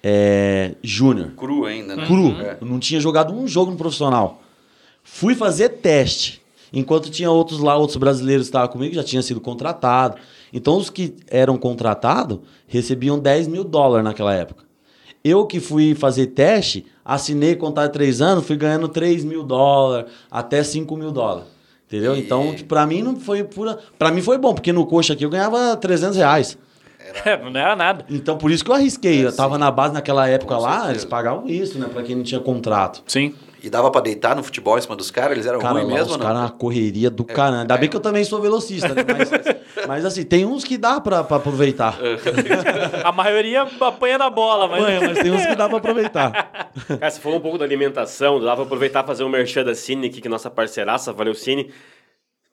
é, 0.02 0.74
júnior, 0.82 1.30
Cru 1.36 1.64
ainda, 1.64 1.94
né? 1.94 2.06
cru, 2.06 2.32
É. 2.40 2.58
não 2.60 2.78
tinha 2.78 3.00
jogado 3.00 3.32
um 3.32 3.46
jogo 3.46 3.70
no 3.70 3.76
profissional. 3.76 4.42
Fui 5.04 5.34
fazer 5.34 5.68
teste, 5.68 6.42
enquanto 6.72 7.10
tinha 7.10 7.30
outros 7.30 7.60
lá, 7.60 7.76
outros 7.76 7.96
brasileiros 7.98 8.46
que 8.46 8.48
estavam 8.48 8.68
comigo, 8.68 8.94
já 8.94 9.04
tinha 9.04 9.22
sido 9.22 9.40
contratado. 9.40 10.16
Então 10.52 10.76
os 10.76 10.90
que 10.90 11.14
eram 11.28 11.56
contratados 11.56 12.40
recebiam 12.66 13.18
10 13.18 13.46
mil 13.48 13.64
dólares 13.64 14.04
naquela 14.04 14.34
época. 14.34 14.64
Eu 15.24 15.46
que 15.46 15.60
fui 15.60 15.94
fazer 15.94 16.26
teste, 16.28 16.84
assinei 17.04 17.54
contrato 17.54 17.88
de 17.88 17.92
três 17.92 18.20
anos, 18.20 18.44
fui 18.44 18.56
ganhando 18.56 18.88
3 18.88 19.24
mil 19.24 19.44
dólares, 19.44 20.10
até 20.28 20.64
5 20.64 20.96
mil 20.96 21.12
dólares. 21.12 21.48
Entendeu? 21.92 22.16
E- 22.16 22.20
Então, 22.20 22.54
pra 22.66 22.86
mim 22.86 23.02
não 23.02 23.16
foi 23.16 23.44
pura. 23.44 23.78
Pra 23.98 24.10
mim 24.10 24.22
foi 24.22 24.38
bom, 24.38 24.54
porque 24.54 24.72
no 24.72 24.86
coxa 24.86 25.12
aqui 25.12 25.24
eu 25.24 25.30
ganhava 25.30 25.76
300 25.76 26.16
reais. 26.16 26.56
não 27.52 27.60
era 27.60 27.76
nada. 27.76 28.06
Então, 28.08 28.38
por 28.38 28.50
isso 28.50 28.64
que 28.64 28.70
eu 28.70 28.74
arrisquei. 28.74 29.20
É, 29.22 29.26
eu 29.26 29.36
tava 29.36 29.54
sim. 29.54 29.60
na 29.60 29.70
base 29.70 29.92
naquela 29.92 30.26
época 30.26 30.54
Com 30.54 30.62
lá, 30.62 30.70
certeza. 30.72 30.90
eles 30.92 31.04
pagavam 31.04 31.46
isso, 31.48 31.78
né? 31.78 31.86
Pra 31.92 32.02
quem 32.02 32.16
não 32.16 32.22
tinha 32.22 32.40
contrato. 32.40 33.02
Sim. 33.06 33.34
E 33.62 33.70
dava 33.70 33.90
pra 33.90 34.00
deitar 34.00 34.34
no 34.34 34.42
futebol 34.42 34.76
em 34.76 34.80
cima 34.80 34.96
dos 34.96 35.10
caras? 35.10 35.32
Eles 35.32 35.46
eram 35.46 35.60
Cara, 35.60 35.74
ruins 35.74 35.86
mesmo 35.86 36.10
os 36.10 36.16
caras 36.16 36.42
na 36.42 36.50
correria 36.50 37.08
do 37.08 37.24
caramba. 37.24 37.60
Ainda 37.60 37.76
bem 37.76 37.88
que 37.88 37.96
eu 37.96 38.00
também 38.00 38.24
sou 38.24 38.40
velocista, 38.40 38.88
né? 38.88 39.04
Mas, 39.06 39.30
mas, 39.86 40.04
assim, 40.04 40.24
tem 40.24 40.44
uns 40.44 40.64
que 40.64 40.76
dá 40.76 41.00
pra, 41.00 41.22
pra 41.22 41.36
aproveitar. 41.36 41.96
A 43.04 43.12
maioria 43.12 43.62
apanha 43.62 44.18
na 44.18 44.28
bola, 44.28 44.66
mas. 44.66 44.82
Apanha, 44.82 45.00
mas 45.00 45.18
tem 45.18 45.30
uns 45.30 45.46
que 45.46 45.54
dá 45.54 45.68
pra 45.68 45.78
aproveitar. 45.78 46.32
Cara, 46.88 47.10
você 47.10 47.20
falou 47.20 47.38
um 47.38 47.40
pouco 47.40 47.56
da 47.56 47.64
alimentação, 47.64 48.40
dá 48.40 48.54
pra 48.56 48.64
aproveitar 48.64 49.04
e 49.04 49.06
fazer 49.06 49.22
um 49.22 49.28
merchan 49.28 49.64
da 49.64 49.74
Cine 49.74 50.08
aqui, 50.08 50.20
que 50.20 50.26
é 50.26 50.30
nossa 50.30 50.50
parceiraça, 50.50 51.12
valeu 51.12 51.34
Cine. 51.34 51.70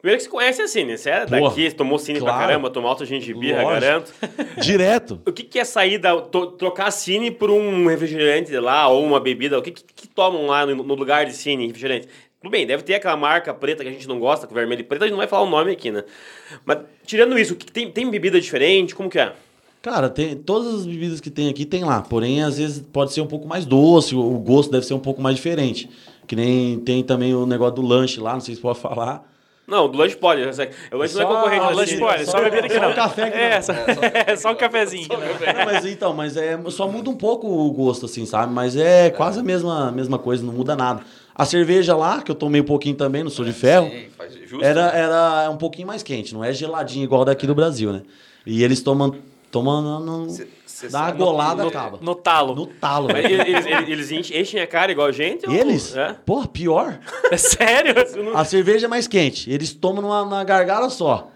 Primeiro 0.01 0.17
que 0.19 0.23
você 0.23 0.29
conhece 0.29 0.61
a 0.61 0.67
Cine, 0.67 0.97
você 0.97 1.09
é 1.09 1.25
Porra, 1.25 1.41
daqui, 1.49 1.71
tomou 1.71 1.99
Cine 1.99 2.19
claro. 2.19 2.37
pra 2.37 2.47
caramba, 2.47 2.69
tomou 2.69 2.89
alto 2.89 3.05
gengibirra, 3.05 3.63
garanto. 3.63 4.13
Direto. 4.61 5.19
O 5.27 5.31
que, 5.33 5.43
que 5.43 5.59
é 5.59 5.65
sair 5.65 5.97
da. 5.97 6.15
to- 6.21 6.51
trocar 6.53 6.87
a 6.87 6.91
Cine 6.91 7.29
por 7.31 7.51
um 7.51 7.85
refrigerante 7.87 8.51
lá, 8.57 8.87
ou 8.87 9.03
uma 9.03 9.19
bebida? 9.19 9.59
O 9.59 9.61
que, 9.61 9.71
que, 9.71 9.83
que 9.83 10.07
tomam 10.07 10.45
lá 10.47 10.65
no, 10.65 10.75
no 10.83 10.95
lugar 10.95 11.25
de 11.25 11.33
Cine, 11.33 11.67
refrigerante? 11.67 12.07
Tudo 12.41 12.49
bem, 12.49 12.65
deve 12.65 12.83
ter 12.83 12.95
aquela 12.95 13.17
marca 13.17 13.53
preta 13.53 13.83
que 13.83 13.89
a 13.89 13.91
gente 13.91 14.07
não 14.07 14.17
gosta, 14.17 14.47
com 14.47 14.55
vermelho 14.55 14.79
e 14.79 14.83
preto, 14.85 15.01
a 15.01 15.05
gente 15.05 15.11
não 15.11 15.17
vai 15.17 15.27
falar 15.27 15.43
o 15.43 15.49
nome 15.49 15.71
aqui, 15.73 15.91
né? 15.91 16.05
Mas 16.65 16.77
tirando 17.05 17.37
isso, 17.37 17.53
que 17.53 17.65
que 17.65 17.71
tem, 17.71 17.91
tem 17.91 18.09
bebida 18.09 18.39
diferente? 18.39 18.95
Como 18.95 19.09
que 19.09 19.19
é? 19.19 19.33
Cara, 19.81 20.09
tem, 20.09 20.35
todas 20.37 20.73
as 20.75 20.85
bebidas 20.85 21.19
que 21.19 21.29
tem 21.29 21.49
aqui 21.49 21.65
tem 21.65 21.83
lá. 21.83 22.01
Porém, 22.01 22.41
às 22.41 22.57
vezes 22.57 22.79
pode 22.93 23.11
ser 23.11 23.19
um 23.19 23.27
pouco 23.27 23.45
mais 23.45 23.65
doce, 23.65 24.15
o, 24.15 24.19
o 24.19 24.39
gosto 24.39 24.71
deve 24.71 24.85
ser 24.85 24.93
um 24.93 24.99
pouco 24.99 25.21
mais 25.21 25.35
diferente. 25.35 25.89
Que 26.25 26.35
nem 26.37 26.79
tem 26.79 27.03
também 27.03 27.33
o 27.35 27.45
negócio 27.45 27.75
do 27.75 27.81
lanche 27.81 28.21
lá, 28.21 28.31
não 28.33 28.39
sei 28.41 28.55
se 28.55 28.61
pode 28.61 28.79
falar. 28.79 29.29
Não, 29.69 29.87
do 29.87 29.97
lanche 29.97 30.15
pode. 30.15 30.41
O 30.41 30.45
lanche 30.45 30.69
não 30.91 31.03
é 31.03 31.07
Só- 31.07 31.25
concorrente 31.25 31.63
Ah, 31.65 31.69
da 31.69 31.75
lanche 31.75 31.89
Cine. 31.91 32.01
pode, 32.01 32.25
só 32.25 32.31
só- 32.31 32.41
bebida 32.43 32.67
que 32.67 32.73
só 32.73 32.81
não. 32.81 32.91
o 32.91 32.95
café 32.95 33.29
que 33.31 33.37
é, 33.37 33.55
não. 33.55 33.61
Só, 33.61 33.73
é, 34.31 34.35
só 34.35 34.51
um 34.51 34.55
cafezinho. 34.57 35.07
Não, 35.09 35.65
mas 35.65 35.85
então, 35.85 36.13
mas 36.13 36.35
é, 36.37 36.59
só 36.69 36.87
muda 36.87 37.09
um 37.09 37.15
pouco 37.15 37.47
o 37.47 37.71
gosto, 37.71 38.05
assim, 38.05 38.25
sabe? 38.25 38.51
Mas 38.53 38.75
é 38.75 39.09
quase 39.09 39.39
a 39.39 39.43
mesma, 39.43 39.91
mesma 39.91 40.17
coisa, 40.17 40.43
não 40.43 40.53
muda 40.53 40.75
nada. 40.75 41.01
A 41.35 41.45
cerveja 41.45 41.95
lá, 41.95 42.21
que 42.21 42.29
eu 42.31 42.35
tomei 42.35 42.59
um 42.61 42.65
pouquinho 42.65 42.95
também, 42.95 43.23
não 43.23 43.29
sou 43.31 43.45
de 43.45 43.53
ferro, 43.53 43.89
Sim, 43.89 44.07
faz 44.17 44.33
justo. 44.33 44.63
era, 44.65 44.87
era 44.89 45.49
um 45.49 45.55
pouquinho 45.57 45.87
mais 45.87 46.03
quente, 46.03 46.33
não 46.33 46.43
é 46.43 46.51
geladinho 46.51 47.03
igual 47.05 47.23
daqui 47.23 47.47
do 47.47 47.55
Brasil, 47.55 47.93
né? 47.93 48.01
E 48.45 48.61
eles 48.63 48.81
tomam, 48.81 49.15
tomam 49.51 49.99
no- 50.01 50.27
Cê- 50.79 50.87
dá 50.89 51.01
uma 51.03 51.11
golada, 51.11 51.61
que- 51.63 51.69
acaba. 51.69 51.99
No 52.01 52.15
talo. 52.15 52.55
No 52.55 52.65
talo, 52.65 53.07
Mas 53.11 53.25
eles, 53.25 53.65
eles, 53.65 53.89
eles 54.09 54.11
enchem- 54.33 54.61
a 54.61 54.67
cara 54.67 54.91
igual 54.91 55.07
a 55.07 55.11
gente? 55.11 55.47
ou- 55.47 55.53
Eles? 55.53 55.95
É? 55.95 56.15
Porra, 56.25 56.47
pior. 56.47 56.99
É 57.31 57.37
sério? 57.37 57.93
A 58.35 58.43
cerveja 58.45 58.85
é 58.85 58.89
mais 58.89 59.07
quente. 59.07 59.51
Eles 59.51 59.73
tomam 59.73 60.01
numa, 60.01 60.25
na 60.25 60.43
gargala 60.43 60.89
só. 60.89 61.29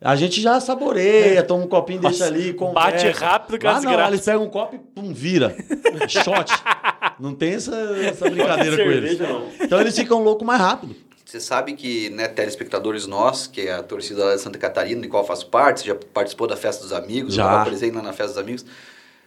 A 0.00 0.16
gente 0.16 0.38
já 0.40 0.60
saboreia, 0.60 1.42
toma 1.42 1.64
um 1.64 1.66
copinho, 1.66 1.98
deixa 2.00 2.26
ali, 2.26 2.52
conversa. 2.52 2.90
bate 2.90 3.08
rápido 3.10 3.58
com 3.58 3.66
Lá 3.66 3.76
as 3.76 3.84
não, 3.84 3.92
graças. 3.92 4.12
eles 4.12 4.24
pegam 4.24 4.42
um 4.44 4.50
copo 4.50 4.74
e 4.76 4.78
pum, 4.78 5.14
vira. 5.14 5.56
Shot. 6.08 6.52
Não 7.18 7.34
tem 7.34 7.54
essa, 7.54 7.74
essa 8.04 8.28
brincadeira 8.28 8.76
com 8.76 8.90
eles. 8.90 9.18
Não. 9.18 9.48
Então 9.60 9.80
eles 9.80 9.96
ficam 9.96 10.22
loucos 10.22 10.46
mais 10.46 10.60
rápido. 10.60 10.94
Você 11.34 11.40
sabe 11.40 11.72
que, 11.72 12.10
né, 12.10 12.28
telespectadores 12.28 13.08
nós, 13.08 13.48
que 13.48 13.62
é 13.62 13.72
a 13.72 13.82
torcida 13.82 14.24
lá 14.24 14.36
de 14.36 14.40
Santa 14.40 14.56
Catarina, 14.56 15.02
de 15.02 15.08
qual 15.08 15.24
eu 15.24 15.26
faço 15.26 15.48
parte, 15.48 15.80
você 15.80 15.88
já 15.88 15.96
participou 15.96 16.46
da 16.46 16.56
Festa 16.56 16.84
dos 16.84 16.92
Amigos, 16.92 17.34
Já. 17.34 17.42
estava 17.42 17.64
presente 17.64 17.96
lá 17.96 18.02
na 18.02 18.12
Festa 18.12 18.34
dos 18.34 18.38
Amigos. 18.38 18.64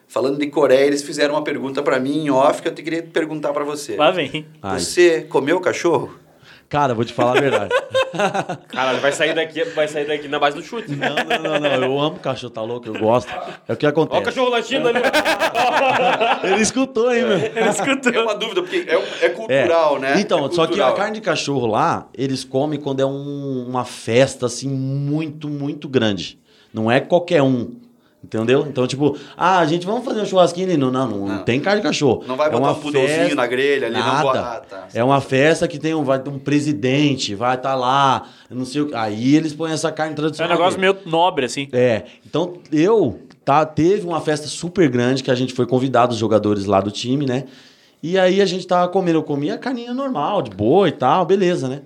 Falando 0.07 0.39
de 0.39 0.47
Coreia, 0.47 0.85
eles 0.85 1.03
fizeram 1.03 1.33
uma 1.33 1.43
pergunta 1.43 1.83
para 1.83 1.99
mim 1.99 2.23
em 2.23 2.29
off 2.29 2.61
que 2.61 2.69
eu 2.69 2.73
te 2.73 2.81
queria 2.81 3.03
perguntar 3.03 3.51
para 3.51 3.65
você. 3.65 3.97
Lá 3.97 4.09
vem. 4.09 4.47
Ai. 4.61 4.79
Você 4.79 5.23
comeu 5.23 5.59
cachorro? 5.59 6.17
Cara, 6.69 6.93
vou 6.93 7.05
te 7.05 7.13
falar 7.13 7.37
a 7.37 7.41
verdade. 7.41 7.69
Cara, 8.67 8.97
vai 8.99 9.11
sair 9.13 9.33
daqui, 9.33 9.63
vai 9.65 9.87
sair 9.87 10.05
daqui 10.05 10.27
na 10.27 10.37
base 10.37 10.57
do 10.57 10.61
chute. 10.63 10.91
Não, 10.95 11.15
não, 11.15 11.43
não, 11.53 11.59
não. 11.61 11.83
Eu 11.83 11.99
amo 11.99 12.19
cachorro, 12.19 12.51
tá 12.51 12.61
louco? 12.61 12.87
Eu 12.87 12.99
gosto. 12.99 13.31
É 13.67 13.71
o 13.73 13.77
que 13.77 13.85
Ó 13.85 13.89
o 13.89 13.91
acontece. 13.91 14.21
cachorro 14.23 14.49
latindo 14.49 14.89
ali. 14.89 14.99
Ele 16.43 16.61
escutou, 16.61 17.13
hein, 17.13 17.23
meu? 17.23 17.37
É 17.37 18.21
uma 18.21 18.35
dúvida, 18.35 18.61
porque 18.61 18.85
é, 18.89 19.25
é 19.25 19.29
cultural, 19.29 19.99
né? 19.99 20.19
Então, 20.19 20.39
É 20.45 20.51
só 20.51 20.65
que 20.65 20.73
a 20.73 20.91
cultural. 20.91 20.93
carne 20.95 21.15
de 21.15 21.21
cachorro 21.21 21.67
lá, 21.67 22.07
eles 22.13 22.43
comem 22.43 22.79
quando 22.79 22.99
é 22.99 23.05
um- 23.05 23.65
uma 23.67 23.85
festa, 23.85 24.45
assim, 24.45 24.67
muito, 24.69 25.47
muito 25.47 25.87
grande. 25.87 26.37
Não 26.73 26.91
é 26.91 26.99
qualquer 26.99 27.41
um. 27.41 27.75
Entendeu? 28.27 28.67
Então, 28.69 28.85
tipo, 28.85 29.17
ah, 29.37 29.59
a 29.59 29.65
gente 29.65 29.85
vamos 29.85 30.03
fazer 30.03 30.19
um 30.19 30.25
churrasquinho 30.25 30.67
ali. 30.67 30.75
Não, 30.75 30.91
não, 30.91 31.07
não, 31.07 31.27
Não. 31.29 31.43
tem 31.45 31.61
carne 31.61 31.79
de 31.81 31.87
cachorro. 31.87 32.25
Não 32.27 32.35
vai 32.35 32.47
é 32.47 32.51
botar 32.51 32.63
uma 32.65 32.77
um 32.77 32.91
festa- 32.91 33.35
na 33.35 33.47
grelha 33.47 33.87
ali, 33.87 33.95
não 33.95 34.05
nada. 34.05 34.21
bota. 34.23 34.39
Ah, 34.41 34.59
tá. 34.59 34.87
É 34.93 35.01
uma 35.01 35.21
festa 35.21 35.65
que 35.65 35.79
tem 35.79 35.95
um, 35.95 36.03
vai 36.03 36.19
ter 36.19 36.29
um 36.29 36.37
presidente, 36.37 37.33
vai 37.35 37.55
estar 37.55 37.73
lá, 37.73 38.27
eu 38.49 38.57
não 38.57 38.65
sei 38.65 38.81
o 38.81 38.87
que. 38.87 38.95
Aí 38.95 39.33
eles 39.33 39.53
põem 39.53 39.71
essa 39.71 39.93
carne 39.93 40.11
É 40.11 40.13
um 40.13 40.15
tradicional. 40.17 40.57
negócio 40.57 40.77
meio 40.77 40.97
nobre, 41.05 41.45
assim. 41.45 41.69
É, 41.71 42.03
então 42.25 42.55
eu 42.69 43.17
tá, 43.45 43.65
teve 43.65 44.05
uma 44.05 44.19
festa 44.19 44.45
super 44.47 44.89
grande 44.89 45.23
que 45.23 45.31
a 45.31 45.35
gente 45.35 45.53
foi 45.53 45.65
convidado, 45.65 46.11
os 46.11 46.19
jogadores 46.19 46.65
lá 46.65 46.81
do 46.81 46.91
time, 46.91 47.25
né? 47.25 47.45
E 48.03 48.19
aí 48.19 48.41
a 48.41 48.45
gente 48.45 48.67
tava 48.67 48.89
comendo, 48.89 49.19
eu 49.19 49.23
comia 49.23 49.55
a 49.55 49.57
carninha 49.57 49.93
normal, 49.93 50.41
de 50.41 50.51
boa 50.51 50.89
e 50.89 50.91
tal, 50.91 51.25
beleza, 51.25 51.69
né? 51.69 51.81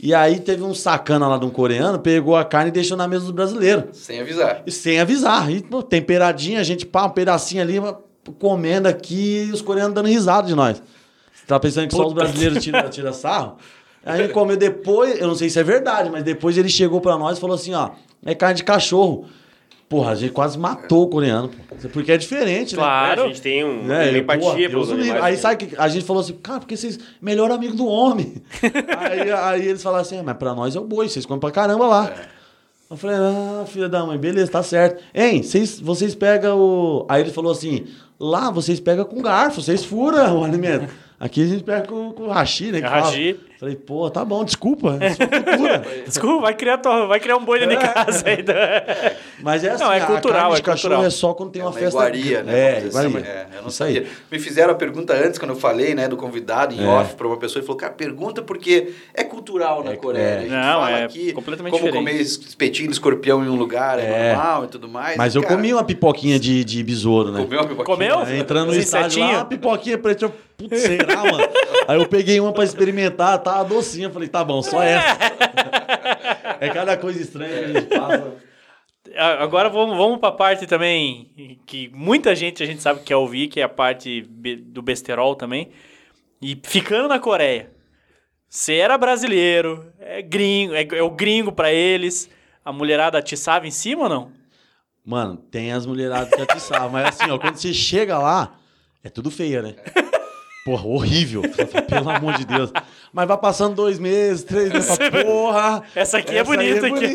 E 0.00 0.14
aí 0.14 0.38
teve 0.38 0.62
um 0.62 0.72
sacana 0.72 1.26
lá 1.26 1.38
de 1.38 1.44
um 1.44 1.50
coreano, 1.50 1.98
pegou 1.98 2.36
a 2.36 2.44
carne 2.44 2.68
e 2.68 2.72
deixou 2.72 2.96
na 2.96 3.08
mesa 3.08 3.24
dos 3.24 3.32
brasileiros. 3.32 3.96
Sem 3.96 4.20
avisar. 4.20 4.62
E 4.64 4.70
sem 4.70 5.00
avisar. 5.00 5.50
E, 5.50 5.60
pô, 5.60 5.82
temperadinha, 5.82 6.60
a 6.60 6.62
gente, 6.62 6.86
pá, 6.86 7.06
um 7.06 7.10
pedacinho 7.10 7.62
ali, 7.62 7.80
comendo 8.38 8.86
aqui 8.86 9.46
e 9.48 9.52
os 9.52 9.60
coreanos 9.60 9.94
dando 9.94 10.08
risada 10.08 10.46
de 10.46 10.54
nós. 10.54 10.80
Você 11.32 11.46
tá 11.46 11.58
pensando 11.58 11.88
que 11.88 11.96
só 11.96 12.06
os 12.06 12.12
Puta 12.12 12.24
brasileiros 12.24 12.62
tiram 12.62 12.86
tira 12.90 13.12
sarro? 13.12 13.56
Aí 14.04 14.22
ele 14.22 14.32
comeu 14.32 14.56
depois, 14.56 15.20
eu 15.20 15.26
não 15.26 15.34
sei 15.34 15.50
se 15.50 15.58
é 15.58 15.64
verdade, 15.64 16.08
mas 16.10 16.22
depois 16.22 16.56
ele 16.56 16.68
chegou 16.68 17.00
pra 17.00 17.18
nós 17.18 17.36
e 17.36 17.40
falou 17.40 17.56
assim, 17.56 17.74
ó, 17.74 17.90
é 18.24 18.34
carne 18.34 18.56
de 18.56 18.64
cachorro. 18.64 19.26
Porra, 19.88 20.10
a 20.12 20.14
gente 20.14 20.32
quase 20.32 20.58
matou 20.58 21.04
o 21.04 21.08
coreano, 21.08 21.48
pô. 21.48 21.88
Porque 21.88 22.12
é 22.12 22.16
diferente, 22.18 22.76
né? 22.76 22.82
Claro. 22.82 23.22
A 23.22 23.26
gente 23.28 23.40
tem 23.40 23.64
um, 23.64 23.90
É, 23.90 24.10
uma 24.10 24.18
empatia 24.18 24.68
pelos 24.68 24.90
animais. 24.92 25.24
Aí 25.24 25.32
né? 25.34 25.38
sabe 25.38 25.66
que 25.66 25.76
a 25.76 25.88
gente 25.88 26.04
falou 26.04 26.20
assim, 26.20 26.34
cara, 26.34 26.60
porque 26.60 26.76
vocês 26.76 26.98
melhor 27.22 27.50
amigo 27.50 27.74
do 27.74 27.86
homem. 27.86 28.34
aí, 28.98 29.30
aí 29.32 29.66
eles 29.68 29.82
falaram 29.82 30.02
assim, 30.02 30.18
"É, 30.18 30.22
mas 30.22 30.36
pra 30.36 30.54
nós 30.54 30.76
é 30.76 30.80
o 30.80 30.84
boi, 30.84 31.08
vocês 31.08 31.24
comem 31.24 31.40
pra 31.40 31.50
caramba 31.50 31.86
lá. 31.86 32.12
Eu 32.90 32.96
falei, 32.96 33.16
ah, 33.16 33.64
filha 33.66 33.88
da 33.88 34.04
mãe, 34.04 34.18
beleza, 34.18 34.50
tá 34.50 34.62
certo. 34.62 35.02
Hein, 35.14 35.42
vocês, 35.42 35.78
vocês 35.80 36.14
pegam 36.14 36.58
o. 36.58 37.06
Aí 37.08 37.20
ele 37.22 37.30
falou 37.30 37.52
assim: 37.52 37.86
lá 38.18 38.50
vocês 38.50 38.80
pegam 38.80 39.04
com 39.04 39.20
garfo, 39.22 39.62
vocês 39.62 39.84
furam 39.84 40.40
o 40.40 40.44
alimento. 40.44 40.88
Aqui 41.20 41.42
a 41.42 41.46
gente 41.46 41.64
pega 41.64 41.86
com, 41.86 42.12
com 42.12 42.28
hashi, 42.28 42.72
né? 42.72 42.80
que 42.80 42.88
fala. 42.88 43.00
Hashi. 43.02 43.38
Falei, 43.58 43.74
pô, 43.74 44.08
tá 44.08 44.24
bom, 44.24 44.44
desculpa. 44.44 44.98
é 45.00 45.10
cultura. 45.16 45.82
Desculpa, 46.06 46.42
vai 46.42 46.54
criar, 46.54 46.78
tua- 46.78 47.06
vai 47.08 47.18
criar 47.18 47.36
um 47.36 47.44
boi 47.44 47.58
de 47.66 47.76
casa 47.76 48.22
aí. 48.28 48.44
Mas 49.42 49.64
é 49.64 49.70
assim, 49.70 49.82
Não, 49.82 49.92
é 49.92 50.00
a 50.00 50.06
cultural, 50.06 50.40
carne 50.42 50.54
de 50.54 50.60
é 50.60 50.64
cachorro 50.64 50.90
cultural. 50.94 51.04
é 51.06 51.10
só 51.10 51.34
quando 51.34 51.50
tem 51.50 51.60
É 51.62 51.64
uma, 51.64 51.70
uma 51.72 51.76
festa. 51.78 51.88
iguaria, 51.98 52.42
né? 52.44 52.52
É, 52.58 52.80
dizer 52.80 52.98
assim, 52.98 53.08
iguaria. 53.08 53.28
é, 53.28 53.46
eu 53.56 53.62
não 53.62 53.70
sabia. 53.70 54.06
Me 54.30 54.38
fizeram 54.38 54.72
a 54.72 54.76
pergunta 54.76 55.12
antes, 55.12 55.40
quando 55.40 55.50
eu 55.50 55.56
falei, 55.56 55.92
né, 55.92 56.06
do 56.06 56.16
convidado 56.16 56.72
em 56.72 56.84
É. 56.84 56.86
off 56.86 57.16
para 57.16 57.26
uma 57.26 57.36
pessoa, 57.36 57.60
e 57.60 57.66
falou, 57.66 57.76
cara, 57.78 57.92
pergunta 57.92 58.42
porque 58.42 58.92
é 59.12 59.24
cultural 59.24 59.82
na 59.82 59.92
É, 59.92 59.96
Coreia. 59.96 60.22
é. 60.24 60.36
A 60.36 60.40
gente 60.42 60.50
Não, 60.50 60.62
fala 60.80 60.90
é 60.90 61.04
aqui 61.04 61.32
completamente 61.32 61.72
como 61.72 61.84
diferente. 61.84 62.10
comer 62.12 62.20
espetinho 62.22 62.86
de 62.88 62.94
escorpião 62.94 63.44
em 63.44 63.48
um 63.48 63.56
lugar 63.56 63.98
é, 63.98 64.02
É. 64.30 64.34
normal 64.34 64.64
e 64.64 64.68
tudo 64.68 64.88
mais. 64.88 65.16
Mas 65.16 65.34
eu 65.34 65.42
Cara, 65.42 65.56
comi 65.56 65.72
uma 65.74 65.82
pipoquinha 65.82 66.38
de, 66.38 66.62
de 66.64 66.80
besouro, 66.84 67.32
né? 67.32 67.42
Comeu 67.42 67.58
uma 67.60 67.66
pipoquinha? 67.68 68.12
Comeu? 68.14 68.36
Entrando 68.36 68.68
no 68.72 68.78
estádio 68.78 69.18
lá, 69.20 69.30
uma 69.38 69.44
pipoquinha 69.46 69.98
preta, 69.98 70.26
eu, 70.26 70.32
putz, 70.56 70.80
será, 70.80 71.16
mano? 71.24 71.48
Aí 71.86 71.98
eu 71.98 72.06
peguei 72.06 72.38
uma 72.38 72.52
pra 72.52 72.64
experimentar, 72.64 73.38
tava 73.48 73.68
docinha, 73.68 74.06
eu 74.06 74.12
falei, 74.12 74.28
tá 74.28 74.44
bom, 74.44 74.62
só 74.62 74.82
essa. 74.82 75.18
É 76.60 76.68
cada 76.70 76.96
coisa 76.96 77.20
estranha 77.22 77.56
que 77.58 77.64
a 77.64 77.80
gente 77.80 77.86
passa. 77.86 78.32
A- 79.16 79.42
Agora 79.44 79.68
vamos, 79.68 79.96
vamos 79.96 80.18
pra 80.18 80.32
parte 80.32 80.66
também 80.66 81.58
que 81.66 81.88
muita 81.94 82.34
gente 82.34 82.62
a 82.62 82.66
gente 82.66 82.82
sabe 82.82 82.98
que 83.00 83.06
quer 83.06 83.16
ouvir, 83.16 83.46
que 83.48 83.60
é 83.60 83.62
a 83.62 83.68
parte 83.68 84.22
do 84.22 84.82
besterol 84.82 85.36
também. 85.36 85.70
E 86.42 86.58
ficando 86.64 87.06
na 87.08 87.18
Coreia, 87.20 87.70
você 88.48 88.74
era 88.74 88.98
brasileiro, 88.98 89.92
é 90.00 90.20
gringo, 90.20 90.74
é, 90.74 90.82
é 90.82 91.02
o 91.02 91.10
gringo 91.10 91.52
pra 91.52 91.72
eles. 91.72 92.28
A 92.64 92.72
mulherada 92.72 93.18
atiçava 93.18 93.66
em 93.66 93.70
cima 93.70 94.02
ou 94.04 94.08
não? 94.08 94.32
Mano, 95.04 95.36
tem 95.36 95.72
as 95.72 95.86
mulheradas 95.86 96.34
que 96.34 96.42
atiçavam, 96.42 96.90
mas 96.90 97.06
assim, 97.20 97.30
ó, 97.30 97.38
quando 97.38 97.56
você 97.56 97.72
chega 97.72 98.18
lá, 98.18 98.56
é 99.04 99.08
tudo 99.08 99.30
feia, 99.30 99.62
né? 99.62 99.74
Porra, 100.68 100.86
horrível. 100.86 101.42
Pelo 101.88 102.10
amor 102.10 102.34
de 102.34 102.44
Deus. 102.44 102.70
Mas 103.12 103.26
vai 103.26 103.38
passando 103.38 103.74
dois 103.74 103.98
meses, 103.98 104.44
três 104.44 104.70
meses, 104.70 104.96
fala, 104.96 105.10
porra. 105.24 105.82
Essa 105.94 106.18
aqui 106.18 106.36
é 106.36 106.40
essa 106.40 106.52
aí 106.52 106.58
bonita. 106.58 106.86
aqui. 106.86 107.08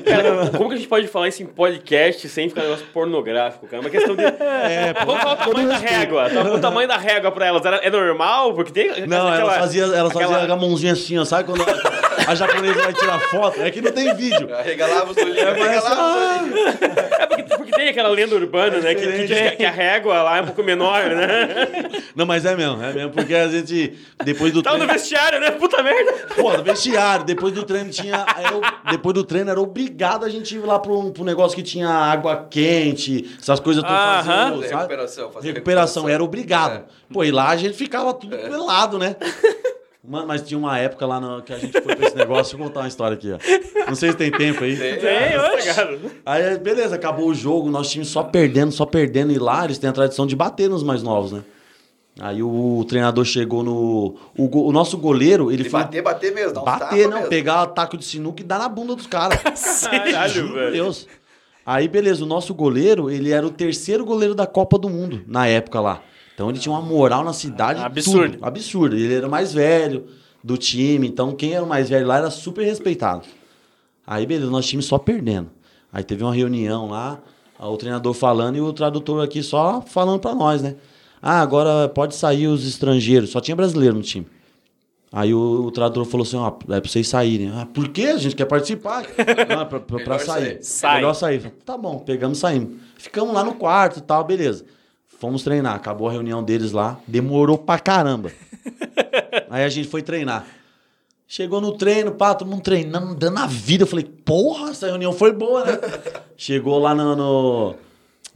Cara, 0.04 0.50
como 0.56 0.68
que 0.70 0.74
a 0.74 0.78
gente 0.78 0.88
pode 0.88 1.06
falar 1.08 1.28
isso 1.28 1.42
em 1.42 1.46
podcast 1.46 2.26
sem 2.28 2.48
ficar 2.48 2.62
um 2.62 2.64
negócio 2.64 2.86
pornográfico, 2.86 3.66
cara? 3.66 3.78
É 3.78 3.80
uma 3.84 3.90
questão 3.90 4.16
de. 4.16 4.22
É. 4.40 4.94
Vamos 5.04 5.20
falar 5.20 5.34
o 5.34 5.36
tamanho 5.36 5.68
da 5.68 5.76
régua. 5.76 6.26
O 6.54 6.58
tamanho 6.60 6.88
da 6.88 6.96
régua 6.96 7.30
pra 7.32 7.46
elas. 7.46 7.64
Era- 7.64 7.76
É 7.78 7.90
normal? 7.90 8.54
Porque 8.54 8.72
tem. 8.72 8.88
Não, 9.06 9.28
aquela- 9.28 9.40
elas 9.40 9.56
faziam 9.58 9.94
elas 9.94 10.10
aquela- 10.16 10.34
fazia 10.38 10.52
a 10.52 10.56
mãozinha 10.56 10.92
assim, 10.94 11.18
ó. 11.18 11.24
Sabe 11.24 11.44
quando 11.44 11.62
a 12.26 12.34
japonesa 12.34 12.82
vai 12.82 12.92
tirar 12.92 13.18
foto? 13.20 13.60
É 13.60 13.70
que 13.70 13.80
não 13.80 13.92
tem 13.92 14.14
vídeo. 14.14 14.52
Arregalava 14.54 15.10
os 15.10 15.16
olhinhos, 15.16 15.40
Parece- 15.42 15.62
arregalava 15.62 16.02
os 16.02 16.40
olhinhos. 16.42 16.82
É 17.18 17.26
porque, 17.26 17.42
porque 17.56 17.72
tem 17.72 17.88
aquela 17.88 18.08
lenda 18.08 18.34
urbana, 18.34 18.78
né? 18.78 18.94
Que, 18.94 19.06
que 19.06 19.26
diz 19.26 19.56
que, 19.56 19.64
a 19.64 19.70
régua 19.70 20.22
lá 20.22 20.38
é 20.38 20.42
um 20.42 20.46
pouco 20.46 20.62
menor, 20.62 21.02
né? 21.04 21.48
Não, 22.14 22.26
mas 22.26 22.44
é 22.44 22.54
mesmo, 22.56 22.82
é 22.82 22.92
mesmo, 22.92 23.10
porque 23.10 23.34
a 23.34 23.48
gente, 23.48 23.98
depois 24.24 24.52
do 24.52 24.62
Tava 24.62 24.76
no 24.78 24.84
treino... 24.84 24.98
vestiário, 25.00 25.40
né? 25.40 25.50
Puta 25.52 25.82
merda. 25.82 26.12
Pô, 26.36 26.52
no 26.56 26.62
vestiário, 26.62 27.24
depois 27.24 27.52
do 27.54 27.62
treino 27.64 27.90
tinha... 27.90 28.24
depois 28.90 29.14
do 29.14 29.24
treino 29.24 29.50
era 29.50 29.60
obrigado 29.60 30.24
a 30.24 30.28
gente 30.28 30.54
ir 30.56 30.58
lá 30.60 30.78
pro, 30.78 31.10
pro 31.12 31.24
negócio 31.24 31.56
que 31.56 31.62
tinha 31.62 31.88
água 31.88 32.46
quente, 32.50 33.36
essas 33.40 33.60
coisas 33.60 33.82
tudo 33.82 33.92
Aham. 33.94 34.22
fazendo, 34.24 34.60
recuperação, 34.60 35.30
fazer 35.30 35.48
Recuperação, 35.48 35.52
recuperação. 35.52 36.08
era 36.08 36.22
obrigado. 36.24 36.72
É. 36.78 36.82
Pô, 37.12 37.24
e 37.24 37.30
lá 37.30 37.48
a 37.48 37.56
gente 37.56 37.74
ficava 37.76 38.12
tudo 38.14 38.36
pelado, 38.36 38.98
né? 38.98 39.16
Mano, 40.10 40.26
mas 40.26 40.42
tinha 40.42 40.58
uma 40.58 40.76
época 40.76 41.06
lá 41.06 41.20
no- 41.20 41.40
que 41.40 41.52
a 41.52 41.58
gente 41.58 41.72
foi 41.80 41.94
pra 41.94 42.06
esse 42.06 42.16
negócio. 42.16 42.42
Deixa 42.42 42.56
eu 42.56 42.66
contar 42.68 42.80
uma 42.80 42.88
história 42.88 43.14
aqui, 43.14 43.32
ó. 43.32 43.86
Não 43.86 43.94
sei 43.94 44.10
se 44.10 44.16
tem 44.16 44.30
tempo 44.30 44.64
aí. 44.64 44.76
Tem, 44.76 45.38
oxe. 45.38 45.68
Aí, 46.26 46.58
beleza, 46.58 46.96
acabou 46.96 47.28
o 47.28 47.34
jogo, 47.34 47.70
nosso 47.70 47.90
time 47.92 48.04
só 48.04 48.22
perdendo, 48.24 48.72
só 48.72 48.84
perdendo. 48.84 49.30
E 49.32 49.38
lá 49.38 49.64
eles 49.64 49.78
têm 49.78 49.88
a 49.88 49.92
tradição 49.92 50.26
de 50.26 50.34
bater 50.34 50.68
nos 50.68 50.82
mais 50.82 51.02
novos, 51.02 51.30
né? 51.30 51.42
Aí 52.18 52.42
o, 52.42 52.84
treinador 52.88 53.24
chegou 53.24 53.62
no. 53.62 54.16
O, 54.36 54.48
go- 54.48 54.66
o 54.66 54.72
nosso 54.72 54.98
goleiro, 54.98 55.50
ele 55.52 55.62
foi. 55.64 55.80
bater, 55.80 56.02
bater 56.02 56.34
mesmo, 56.34 56.54
dá 56.54 56.60
uns 56.60 56.64
bater, 56.64 57.08
não, 57.08 57.16
mesmo. 57.18 57.28
pegar 57.30 57.64
taco 57.68 57.96
de 57.96 58.04
sinuca 58.04 58.42
e 58.42 58.44
dar 58.44 58.58
na 58.58 58.68
bunda 58.68 58.96
dos 58.96 59.06
caras. 59.06 59.38
Caralho, 59.88 60.52
velho. 60.52 60.72
Deus. 60.72 61.06
Aí, 61.64 61.86
beleza, 61.86 62.24
o 62.24 62.26
nosso 62.26 62.52
goleiro, 62.52 63.08
ele 63.10 63.30
era 63.30 63.46
o 63.46 63.50
terceiro 63.50 64.04
goleiro 64.04 64.34
da 64.34 64.44
Copa 64.46 64.76
do 64.76 64.88
Mundo 64.90 65.22
na 65.26 65.46
época 65.46 65.80
lá. 65.80 66.02
Então 66.40 66.48
ele 66.48 66.58
tinha 66.58 66.72
uma 66.72 66.80
moral 66.80 67.22
na 67.22 67.34
cidade. 67.34 67.82
Absurdo. 67.82 68.32
tudo, 68.36 68.44
absurdo. 68.46 68.96
Ele 68.96 69.12
era 69.12 69.28
o 69.28 69.30
mais 69.30 69.52
velho 69.52 70.06
do 70.42 70.56
time, 70.56 71.06
então 71.06 71.32
quem 71.34 71.52
era 71.52 71.62
o 71.62 71.68
mais 71.68 71.90
velho 71.90 72.06
lá 72.06 72.16
era 72.16 72.30
super 72.30 72.64
respeitado. 72.64 73.24
Aí, 74.06 74.24
beleza, 74.24 74.50
nosso 74.50 74.66
time 74.66 74.82
só 74.82 74.96
perdendo. 74.96 75.50
Aí 75.92 76.02
teve 76.02 76.24
uma 76.24 76.32
reunião 76.34 76.88
lá, 76.88 77.20
o 77.58 77.76
treinador 77.76 78.14
falando 78.14 78.56
e 78.56 78.60
o 78.62 78.72
tradutor 78.72 79.22
aqui 79.22 79.42
só 79.42 79.82
falando 79.82 80.18
pra 80.18 80.34
nós, 80.34 80.62
né? 80.62 80.76
Ah, 81.20 81.42
agora 81.42 81.86
pode 81.90 82.14
sair 82.14 82.46
os 82.46 82.66
estrangeiros. 82.66 83.28
Só 83.28 83.40
tinha 83.42 83.54
brasileiro 83.54 83.94
no 83.96 84.02
time. 84.02 84.26
Aí 85.12 85.34
o, 85.34 85.64
o 85.66 85.70
tradutor 85.70 86.06
falou 86.06 86.26
assim, 86.26 86.38
ó, 86.38 86.48
é 86.74 86.80
pra 86.80 86.90
vocês 86.90 87.06
saírem. 87.06 87.50
Ah, 87.54 87.66
por 87.66 87.88
quê? 87.90 88.04
A 88.06 88.16
gente 88.16 88.34
quer 88.34 88.46
participar. 88.46 89.02
Não, 89.46 89.60
é 89.60 89.64
pra, 89.66 89.78
pra- 89.78 90.02
pra 90.04 90.18
sair. 90.18 90.42
sair. 90.44 90.58
Sai. 90.64 90.94
Melhor 90.96 91.12
sair. 91.12 91.52
Tá 91.66 91.76
bom, 91.76 91.98
pegamos 91.98 92.38
e 92.38 92.40
saímos. 92.40 92.78
Ficamos 92.96 93.34
lá 93.34 93.44
no 93.44 93.56
quarto 93.56 93.98
e 93.98 94.02
tal, 94.02 94.24
beleza. 94.24 94.64
Fomos 95.20 95.44
treinar. 95.44 95.76
Acabou 95.76 96.08
a 96.08 96.12
reunião 96.12 96.42
deles 96.42 96.72
lá. 96.72 96.98
Demorou 97.06 97.56
pra 97.56 97.78
caramba. 97.78 98.32
Aí 99.48 99.62
a 99.62 99.68
gente 99.68 99.86
foi 99.88 100.02
treinar. 100.02 100.44
Chegou 101.28 101.60
no 101.60 101.72
treino, 101.76 102.10
pá, 102.10 102.34
todo 102.34 102.48
mundo 102.48 102.62
treinando, 102.62 103.14
dando 103.14 103.38
a 103.38 103.46
vida. 103.46 103.84
Eu 103.84 103.86
falei, 103.86 104.04
porra, 104.04 104.70
essa 104.70 104.86
reunião 104.88 105.12
foi 105.12 105.32
boa, 105.32 105.64
né? 105.64 105.78
Chegou 106.36 106.78
lá 106.80 106.92
no, 106.94 107.14
no- 107.14 107.74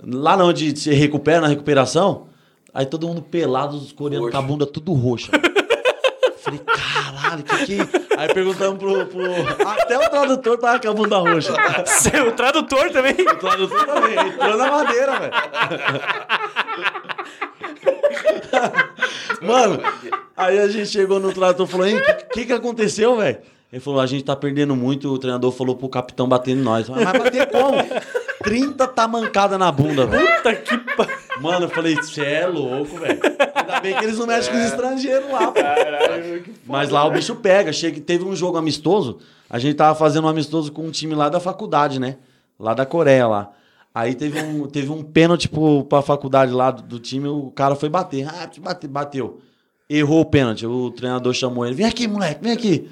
Lá 0.07 0.37
onde 0.45 0.77
se 0.79 0.93
recupera, 0.93 1.41
na 1.41 1.49
recuperação. 1.49 2.27
Aí 2.73 2.85
todo 2.87 3.07
mundo 3.09 3.23
pelado, 3.23 3.77
os 3.77 3.91
coreanos 3.93 4.31
com 4.31 4.37
a 4.37 4.43
bunda 4.43 4.67
tudo 4.67 4.93
roxa. 4.93 5.31
Caralho, 7.35 7.45
que 7.45 7.67
que. 7.67 7.79
Aí 8.17 8.33
perguntamos 8.33 8.79
pro, 8.79 9.07
pro. 9.07 9.25
Até 9.69 9.99
o 9.99 10.11
tradutor 10.11 10.59
tava 10.59 10.79
com 10.79 10.89
a 10.89 10.93
bunda 10.93 11.19
roxa. 11.19 11.55
O 12.27 12.33
tradutor 12.33 12.91
também. 12.91 13.13
O 13.13 13.37
tradutor 13.37 13.87
também, 13.87 14.19
entrou 14.29 14.57
na 14.57 14.71
madeira, 14.71 15.19
velho. 15.19 15.33
Mano, 19.43 19.81
aí 20.37 20.59
a 20.59 20.69
gente 20.69 20.89
chegou 20.89 21.19
no 21.19 21.33
tradutor 21.33 21.67
e 21.67 21.71
falou, 21.71 21.87
hein, 21.87 21.97
o 21.97 22.03
que, 22.03 22.15
que 22.33 22.47
que 22.47 22.53
aconteceu, 22.53 23.17
velho? 23.17 23.39
Ele 23.73 23.81
falou, 23.81 24.01
a 24.01 24.07
gente 24.07 24.25
tá 24.25 24.37
perdendo 24.37 24.77
muito, 24.77 25.13
o 25.13 25.19
treinador 25.19 25.51
falou 25.51 25.75
pro 25.75 25.89
capitão 25.89 26.29
bater 26.29 26.53
em 26.53 26.61
nós. 26.61 26.89
Mas 26.89 27.05
bater 27.05 27.51
como? 27.51 27.77
30 28.45 28.87
tá 28.89 29.09
mancada 29.09 29.59
na 29.59 29.73
bunda, 29.73 30.07
velho. 30.07 30.37
Puta 30.37 30.55
que 30.55 30.79
pa... 30.79 31.09
Mano, 31.41 31.65
eu 31.65 31.71
falei, 31.71 31.97
você 31.97 32.23
é 32.23 32.47
louco, 32.47 32.97
velho. 32.99 33.21
Ainda 33.55 33.81
bem 33.81 33.97
que 33.97 34.05
eles 34.05 34.19
não 34.19 34.27
mexem 34.27 34.53
com 34.53 34.59
os 34.59 34.67
estrangeiros 34.67 35.31
lá, 35.31 35.51
pô. 35.51 35.61
Mas 36.67 36.91
lá 36.91 37.05
o 37.05 37.11
bicho 37.11 37.35
pega. 37.37 37.73
Chega, 37.73 38.01
teve 38.01 38.25
um 38.25 38.37
jogo 38.37 38.57
amistoso, 38.57 39.19
a 39.49 39.59
gente 39.59 39.75
tava 39.75 39.95
fazendo 39.99 40.27
um 40.27 40.29
amistoso 40.29 40.71
com 40.71 40.83
um 40.83 40.91
time 40.91 41.15
lá 41.15 41.29
da 41.29 41.41
faculdade, 41.41 41.99
né? 41.99 42.19
Lá 42.59 42.75
da 42.75 42.87
Coreia, 42.87 43.27
lá. 43.27 43.51
Aí 43.95 44.15
teve 44.15 44.41
um, 44.41 44.67
teve 44.67 44.91
um 44.91 45.03
pênalti 45.03 45.49
pro, 45.49 45.85
pra 45.85 46.03
faculdade 46.03 46.53
lá 46.53 46.71
do, 46.71 46.83
do 46.83 46.99
time, 46.99 47.29
o 47.29 47.51
cara 47.51 47.75
foi 47.75 47.89
bater. 47.89 48.29
Ah, 48.29 48.51
bate, 48.61 48.87
bateu. 48.87 49.41
Errou 49.89 50.21
o 50.21 50.25
pênalti. 50.25 50.67
O 50.67 50.91
treinador 50.91 51.33
chamou 51.33 51.65
ele. 51.65 51.75
Vem 51.75 51.87
aqui, 51.87 52.07
moleque, 52.09 52.43
vem 52.43 52.53
aqui. 52.53 52.89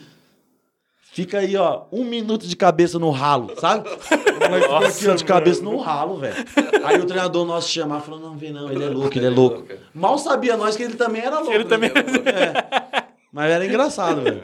Fica 1.12 1.40
aí, 1.40 1.54
ó, 1.56 1.82
um 1.92 2.04
minuto 2.04 2.46
de 2.46 2.56
cabeça 2.56 2.98
no 2.98 3.10
ralo, 3.10 3.52
sabe? 3.60 3.86
Ficou 4.00 4.76
aqui, 4.78 5.08
ó, 5.08 5.14
de 5.14 5.24
cabeça 5.24 5.62
no 5.62 5.76
ralo, 5.76 6.16
velho. 6.16 6.34
Aí 6.82 6.98
o 6.98 7.04
treinador 7.04 7.44
nosso 7.44 7.68
chamar 7.68 8.00
falou: 8.00 8.18
não, 8.18 8.34
vem 8.34 8.50
não, 8.50 8.70
ele 8.72 8.82
é 8.82 8.88
louco, 8.88 9.18
ele 9.18 9.26
é 9.26 9.30
louco. 9.30 9.64
Mal 9.94 10.16
sabia 10.16 10.56
nós 10.56 10.74
que 10.74 10.82
ele 10.82 10.94
também 10.94 11.20
era 11.20 11.38
louco. 11.38 11.52
Ele 11.52 11.64
né? 11.64 11.68
também... 11.68 11.90
É. 11.90 13.04
Mas 13.30 13.50
era 13.50 13.66
engraçado, 13.66 14.22
velho. 14.22 14.42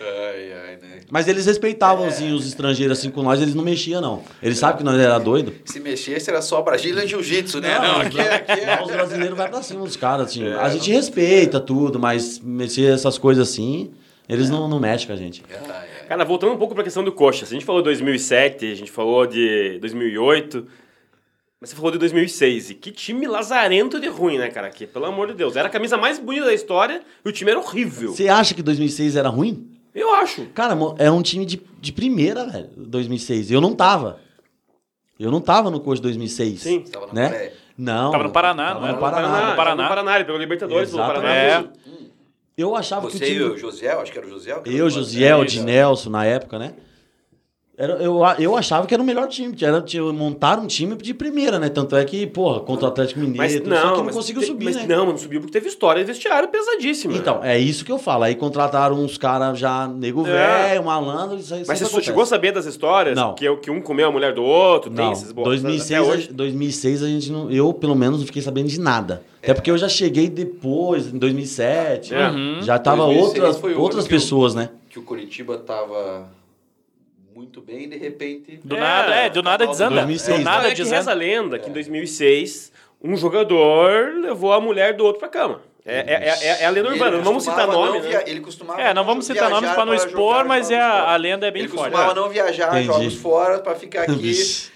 Ai, 0.00 0.52
ai, 0.52 0.76
né? 0.76 1.00
Mas 1.10 1.26
eles 1.26 1.46
respeitavam, 1.46 2.06
assim, 2.06 2.32
os 2.32 2.46
estrangeiros, 2.46 2.96
assim, 2.96 3.10
com 3.10 3.22
nós, 3.22 3.42
eles 3.42 3.54
não 3.56 3.64
mexiam, 3.64 4.00
não. 4.00 4.22
Eles 4.40 4.58
sabem 4.58 4.78
que 4.78 4.84
nós 4.84 5.00
era 5.00 5.18
doido. 5.18 5.52
Se 5.64 5.80
mexesse 5.80 6.30
era 6.30 6.40
só 6.40 6.62
Brasília 6.62 7.04
e 7.04 7.08
Jiu-Jitsu, 7.08 7.60
né? 7.60 7.76
Não, 7.76 8.00
aqui, 8.02 8.20
é- 8.20 8.34
aqui 8.34 8.60
é... 8.60 8.80
os 8.80 8.88
brasileiros 8.88 9.36
vai 9.36 9.48
pra 9.48 9.62
cima 9.62 9.84
dos 9.84 9.96
caras, 9.96 10.28
assim. 10.28 10.46
A 10.46 10.68
gente 10.68 10.92
respeita 10.92 11.58
tudo, 11.58 11.98
mas 11.98 12.38
mexer 12.38 12.92
essas 12.92 13.18
coisas 13.18 13.48
assim, 13.48 13.90
eles 14.28 14.50
não, 14.50 14.68
não 14.68 14.78
mexem 14.78 15.06
com 15.06 15.12
a 15.14 15.16
gente. 15.16 15.42
Ai. 15.50 15.87
Cara, 16.08 16.24
voltando 16.24 16.54
um 16.54 16.56
pouco 16.56 16.74
pra 16.74 16.82
questão 16.82 17.04
do 17.04 17.12
Coxa. 17.12 17.44
A 17.44 17.48
gente 17.48 17.66
falou 17.66 17.82
2007, 17.82 18.72
a 18.72 18.74
gente 18.74 18.90
falou 18.90 19.26
de 19.26 19.78
2008, 19.78 20.66
mas 21.60 21.68
você 21.68 21.76
falou 21.76 21.90
de 21.90 21.98
2006. 21.98 22.70
E 22.70 22.74
que 22.74 22.90
time 22.90 23.26
lazarento 23.26 24.00
de 24.00 24.08
ruim, 24.08 24.38
né, 24.38 24.48
cara? 24.48 24.70
Que, 24.70 24.86
pelo 24.86 25.04
amor 25.04 25.26
de 25.26 25.34
Deus. 25.34 25.54
Era 25.54 25.68
a 25.68 25.70
camisa 25.70 25.98
mais 25.98 26.18
bonita 26.18 26.46
da 26.46 26.54
história 26.54 27.02
e 27.22 27.28
o 27.28 27.30
time 27.30 27.50
era 27.50 27.60
horrível. 27.60 28.10
Você 28.14 28.26
acha 28.26 28.54
que 28.54 28.62
2006 28.62 29.16
era 29.16 29.28
ruim? 29.28 29.70
Eu 29.94 30.14
acho. 30.14 30.46
Cara, 30.54 30.74
era 30.96 31.12
um 31.12 31.20
time 31.20 31.44
de, 31.44 31.60
de 31.78 31.92
primeira, 31.92 32.46
velho, 32.46 32.70
2006. 32.74 33.50
Eu 33.50 33.60
não 33.60 33.74
tava. 33.74 34.18
Eu 35.20 35.30
não 35.30 35.42
tava 35.42 35.70
no 35.70 35.78
de 35.78 36.00
2006. 36.00 36.60
Sim. 36.62 36.80
Tava 36.90 37.08
na 37.08 37.12
Né? 37.12 37.52
Não. 37.76 38.12
Tava 38.12 38.24
no 38.24 38.30
Paraná, 38.30 38.68
tava 38.68 38.74
não 38.74 38.80
no 38.80 38.88
era? 38.88 38.98
Paraná. 38.98 39.28
Paraná. 39.28 39.50
no 39.50 39.56
Paraná. 39.56 39.82
No 39.82 39.88
Paraná, 39.90 40.14
ele 40.16 40.24
pegou 40.24 40.40
Libertadores 40.40 40.90
pelo 40.90 41.02
Paraná. 41.02 41.34
É. 41.34 41.64
Eu 42.58 42.74
achava 42.74 43.08
que 43.08 43.14
o 43.14 43.18
Você 43.18 43.32
e 43.34 43.42
o 43.42 43.56
Josiel, 43.56 44.00
acho 44.00 44.10
que 44.10 44.18
era 44.18 44.26
o 44.26 44.30
Josiel. 44.30 44.62
que 44.62 44.76
Eu, 44.76 44.90
Josiel, 44.90 45.42
É, 45.42 45.44
Dinelson, 45.46 46.10
na 46.10 46.24
época, 46.24 46.58
né? 46.58 46.74
Era, 47.80 47.92
eu, 48.02 48.18
eu 48.40 48.56
achava 48.56 48.88
que 48.88 48.92
era 48.92 49.00
o 49.00 49.06
melhor 49.06 49.28
time. 49.28 49.54
que 49.54 49.64
Era, 49.64 49.80
tinha- 49.80 50.02
montaram 50.12 50.64
um 50.64 50.66
time 50.66 50.96
de 50.96 51.14
primeira, 51.14 51.60
né? 51.60 51.68
Tanto 51.68 51.94
é 51.94 52.04
que, 52.04 52.26
porra, 52.26 52.58
contra 52.58 52.86
o 52.86 52.88
Atlético 52.88 53.20
Mineiro, 53.20 53.38
Mas 53.38 53.54
tudo, 53.54 53.70
não, 53.70 53.76
só 53.76 53.90
que 53.92 53.96
não 53.98 54.04
mas 54.06 54.14
conseguiu 54.16 54.42
te- 54.42 54.46
subir, 54.48 54.64
mas 54.64 54.76
né? 54.76 54.86
Não, 54.88 55.06
não 55.06 55.16
subiu 55.16 55.40
porque 55.40 55.52
teve 55.52 55.68
história 55.68 56.04
vestiário 56.04 56.48
pesadíssima. 56.48 57.14
Então, 57.14 57.38
é 57.44 57.56
isso 57.56 57.84
que 57.84 57.92
eu 57.92 57.98
falo. 57.98 58.24
Aí 58.24 58.34
contrataram 58.34 58.96
uns 58.96 59.16
caras 59.16 59.56
já 59.60 59.86
nego 59.86 60.26
É. 60.26 60.70
velho, 60.70 60.84
malandro, 60.86 61.38
isso 61.38 61.54
aí 61.54 61.62
Mas 61.68 61.78
você 61.78 61.84
sempre 61.84 62.02
chegou 62.04 62.22
a 62.22 62.24
acontece. 62.24 62.30
saber 62.30 62.50
das 62.52 62.66
histórias? 62.66 63.14
Não. 63.14 63.34
Que, 63.36 63.56
que 63.58 63.70
um 63.70 63.80
comeu 63.80 64.08
a 64.08 64.10
mulher 64.10 64.34
do 64.34 64.42
outro, 64.42 64.90
tem 64.90 65.04
Não, 65.04 65.12
esses 65.12 65.30
boatos 65.30 65.62
2006, 65.62 66.00
até 66.00 66.10
hoje. 66.12 66.32
2006 66.32 67.02
a 67.04 67.06
gente 67.06 67.30
não... 67.30 67.48
Eu, 67.48 67.72
pelo 67.72 67.94
menos, 67.94 68.18
não 68.18 68.26
fiquei 68.26 68.42
sabendo 68.42 68.66
de 68.66 68.80
nada. 68.80 69.22
Até 69.40 69.54
porque 69.54 69.70
eu 69.70 69.78
já 69.78 69.88
cheguei 69.88 70.28
depois, 70.28 71.14
em 71.14 71.16
2007. 71.18 72.12
É. 72.12 72.28
Uhum. 72.28 72.58
Já 72.60 72.76
tava 72.76 73.04
2006 73.04 73.44
outras, 73.54 73.78
outras 73.78 74.08
que 74.08 74.14
eu- 74.14 74.18
pessoas, 74.18 74.54
né? 74.56 74.68
Que 74.90 74.98
o 74.98 75.02
Curitiba 75.02 75.56
tava 75.58 76.26
muito 77.38 77.60
bem 77.60 77.88
de 77.88 77.96
repente... 77.96 78.60
Do 78.64 78.76
É, 78.76 78.80
nada, 78.80 79.14
é, 79.14 79.30
do 79.30 79.42
nada 79.44 79.64
desanda. 79.64 79.94
2006. 79.94 80.38
Do 80.38 80.44
nada 80.44 80.68
é 80.68 80.74
que 80.74 80.82
reza 80.82 81.10
a 81.12 81.14
lenda 81.14 81.56
que 81.56 81.70
em 81.70 81.72
2006 81.72 82.72
um 83.00 83.16
jogador 83.16 84.12
levou 84.16 84.52
a 84.52 84.60
mulher 84.60 84.94
do 84.94 85.04
outro 85.04 85.20
pra 85.20 85.28
cama. 85.28 85.62
É, 85.88 85.98
é, 86.06 86.48
é, 86.48 86.62
é 86.62 86.66
a 86.66 86.70
lenda 86.70 86.88
Ele 86.88 86.94
urbana. 86.98 87.16
Não 87.16 87.24
vamos 87.24 87.42
citar 87.44 87.66
nome, 87.66 87.98
não 87.98 88.02
né? 88.04 88.08
via- 88.08 88.24
Ele 88.30 88.40
costumava 88.40 88.80
É, 88.80 88.92
não 88.92 89.04
vamos 89.04 89.24
citar 89.24 89.48
nomes 89.48 89.70
pra 89.70 89.86
não 89.86 89.94
para 89.96 90.06
expor, 90.06 90.44
mas 90.44 90.70
é 90.70 90.78
a, 90.80 91.16
lenda 91.16 91.46
é 91.46 91.50
bem 91.50 91.62
Ele 91.62 91.68
forte. 91.68 91.90
costumava 91.90 92.14
não 92.14 92.28
viajar 92.28 92.68
Entendi. 92.68 92.86
jogos 92.86 93.14
fora 93.14 93.58
pra 93.60 93.74
ficar 93.74 94.02
aqui 94.02 94.34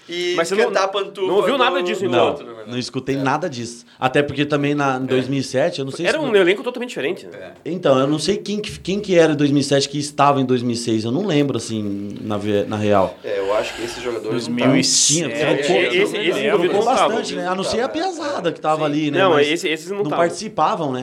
e 0.09 0.33
Mas 0.35 0.47
você 0.47 0.55
não- 0.55 0.65
cantar 0.65 0.87
pantufa. 0.89 1.27
não 1.27 1.35
ouviu 1.35 1.57
nada 1.57 1.81
disso, 1.83 2.03
então? 2.05 2.27
outro, 2.29 2.45
verdade. 2.45 2.71
Não 2.71 2.77
escutei 2.77 3.15
nada 3.15 3.49
disso. 3.49 3.85
Até 3.99 4.21
porque 4.23 4.45
também 4.45 4.73
na, 4.73 4.97
em 4.97 5.05
2007, 5.05 5.79
eu 5.79 5.85
não 5.85 5.91
sei 5.91 6.05
Era 6.07 6.17
se... 6.19 6.23
um 6.25 6.35
elenco 6.35 6.63
totalmente 6.63 6.89
diferente. 6.89 7.25
Né? 7.27 7.31
É. 7.39 7.51
Então, 7.71 7.97
eu 7.99 8.07
não 8.07 8.17
sei 8.19 8.37
quem, 8.37 8.59
que- 8.59 8.79
quem 8.79 8.99
que 8.99 9.17
era 9.17 9.33
em 9.33 9.35
2007 9.35 9.87
que 9.87 9.99
estava 9.99 10.41
em 10.41 10.45
2006. 10.45 11.05
Eu 11.05 11.11
não 11.11 11.25
lembro, 11.25 11.57
assim, 11.57 12.17
na, 12.21 12.37
na 12.67 12.75
real. 12.75 13.15
É, 13.23 13.39
eu 13.39 13.53
acho 13.55 13.73
que 13.75 13.83
esses 13.83 14.01
jogadores 14.03 14.47
não 14.47 14.55
2007. 14.55 15.13
Tinha, 15.13 15.27
É, 15.27 15.95
esse- 15.95 16.17
esse 16.17 16.47
não 16.51 16.83
tava, 16.83 17.07
bastante, 17.07 17.35
né? 17.35 17.47
A 17.47 17.55
não 17.55 17.63
ser 17.63 17.81
a 17.81 17.87
pesada 17.89 18.49
é. 18.49 18.51
que 18.51 18.59
tava 18.59 18.79
Sim. 18.79 18.85
ali, 18.85 19.11
né? 19.11 19.19
Não, 19.19 19.39
esse- 19.39 19.67
esses 19.69 19.89
não 19.89 20.03
tavam. 20.03 20.17
participavam, 20.17 20.91
né? 20.91 21.02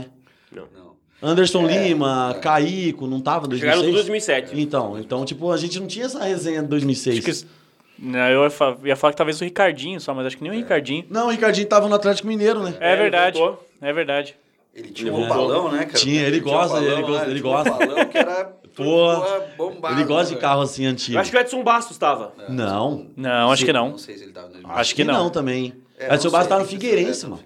Não. 0.53 0.91
Anderson 1.23 1.67
Lima, 1.67 2.39
Caico, 2.41 3.07
não 3.07 3.21
tava 3.21 3.47
em 3.55 3.59
Chegaram 3.59 3.83
2006? 3.83 3.85
tudo 3.85 3.91
em 3.91 3.95
2007. 3.95 4.61
Então, 4.61 4.99
então, 4.99 5.25
tipo, 5.25 5.51
a 5.53 5.57
gente 5.57 5.79
não 5.79 5.87
tinha 5.87 6.07
essa 6.07 6.23
resenha 6.25 6.63
de 6.63 6.69
2006. 6.69 7.19
Acho 7.19 7.43
que, 7.43 7.49
não, 7.99 8.21
eu 8.31 8.45
ia 8.45 8.51
fa- 8.51 8.77
ia 8.85 8.97
falar 8.97 9.13
que 9.13 9.17
talvez 9.19 9.39
o 9.41 9.45
Ricardinho 9.45 10.01
só, 10.01 10.15
mas 10.15 10.27
acho 10.27 10.37
que 10.39 10.43
nem 10.43 10.51
o 10.51 10.55
Ricardinho. 10.55 11.05
Não, 11.11 11.27
o 11.27 11.31
Ricardinho 11.31 11.67
tava 11.67 11.89
no 11.89 11.95
Atlético 11.95 12.27
Mineiro, 12.27 12.63
né? 12.63 12.75
É, 12.81 12.93
É, 12.95 12.97
verdade. 12.97 13.39
É 13.83 13.93
verdade. 13.93 14.35
Ele 14.75 14.89
tinha 14.93 15.13
Ele 15.13 15.23
um 15.25 15.29
balão, 15.29 15.71
né, 15.71 15.85
cara? 15.85 15.99
Tinha, 15.99 16.23
ele 16.23 16.41
um 16.41 16.45
gosta, 16.45 16.75
balão 16.81 16.93
ele 16.93 17.03
gosta, 17.03 17.27
ele 17.27 17.41
tinha 17.41 17.51
um 17.51 17.53
gosta. 17.55 17.71
balão 17.71 18.05
que 18.07 18.17
era 18.19 18.45
porra, 18.75 19.41
bombado, 19.59 19.95
Ele 19.97 20.05
gosta 20.05 20.33
de 20.35 20.41
carro 20.41 20.63
assim 20.63 20.87
antigo. 20.87 21.17
Eu 21.19 21.21
acho 21.21 21.31
que 21.31 21.37
o 21.37 21.41
Edson 21.41 21.63
Bastos 21.63 21.97
estava. 21.97 22.33
Não. 22.49 23.09
Não, 23.17 23.51
acho 23.53 23.65
que 23.67 23.73
não. 23.75 23.91
Não 23.91 23.99
sei 23.99 24.17
se 24.17 24.23
ele 24.25 24.33
tava 24.33 24.49
no 24.49 24.71
Acho 24.71 24.95
que 24.95 25.05
não. 25.05 25.29
também. 25.29 25.75
É, 25.99 26.07
É, 26.07 26.15
Edson 26.15 26.29
não 26.29 26.33
Bastos 26.33 26.49
tá 26.49 26.59
no 26.61 26.65
Figueirense, 26.65 27.27
mano. 27.27 27.43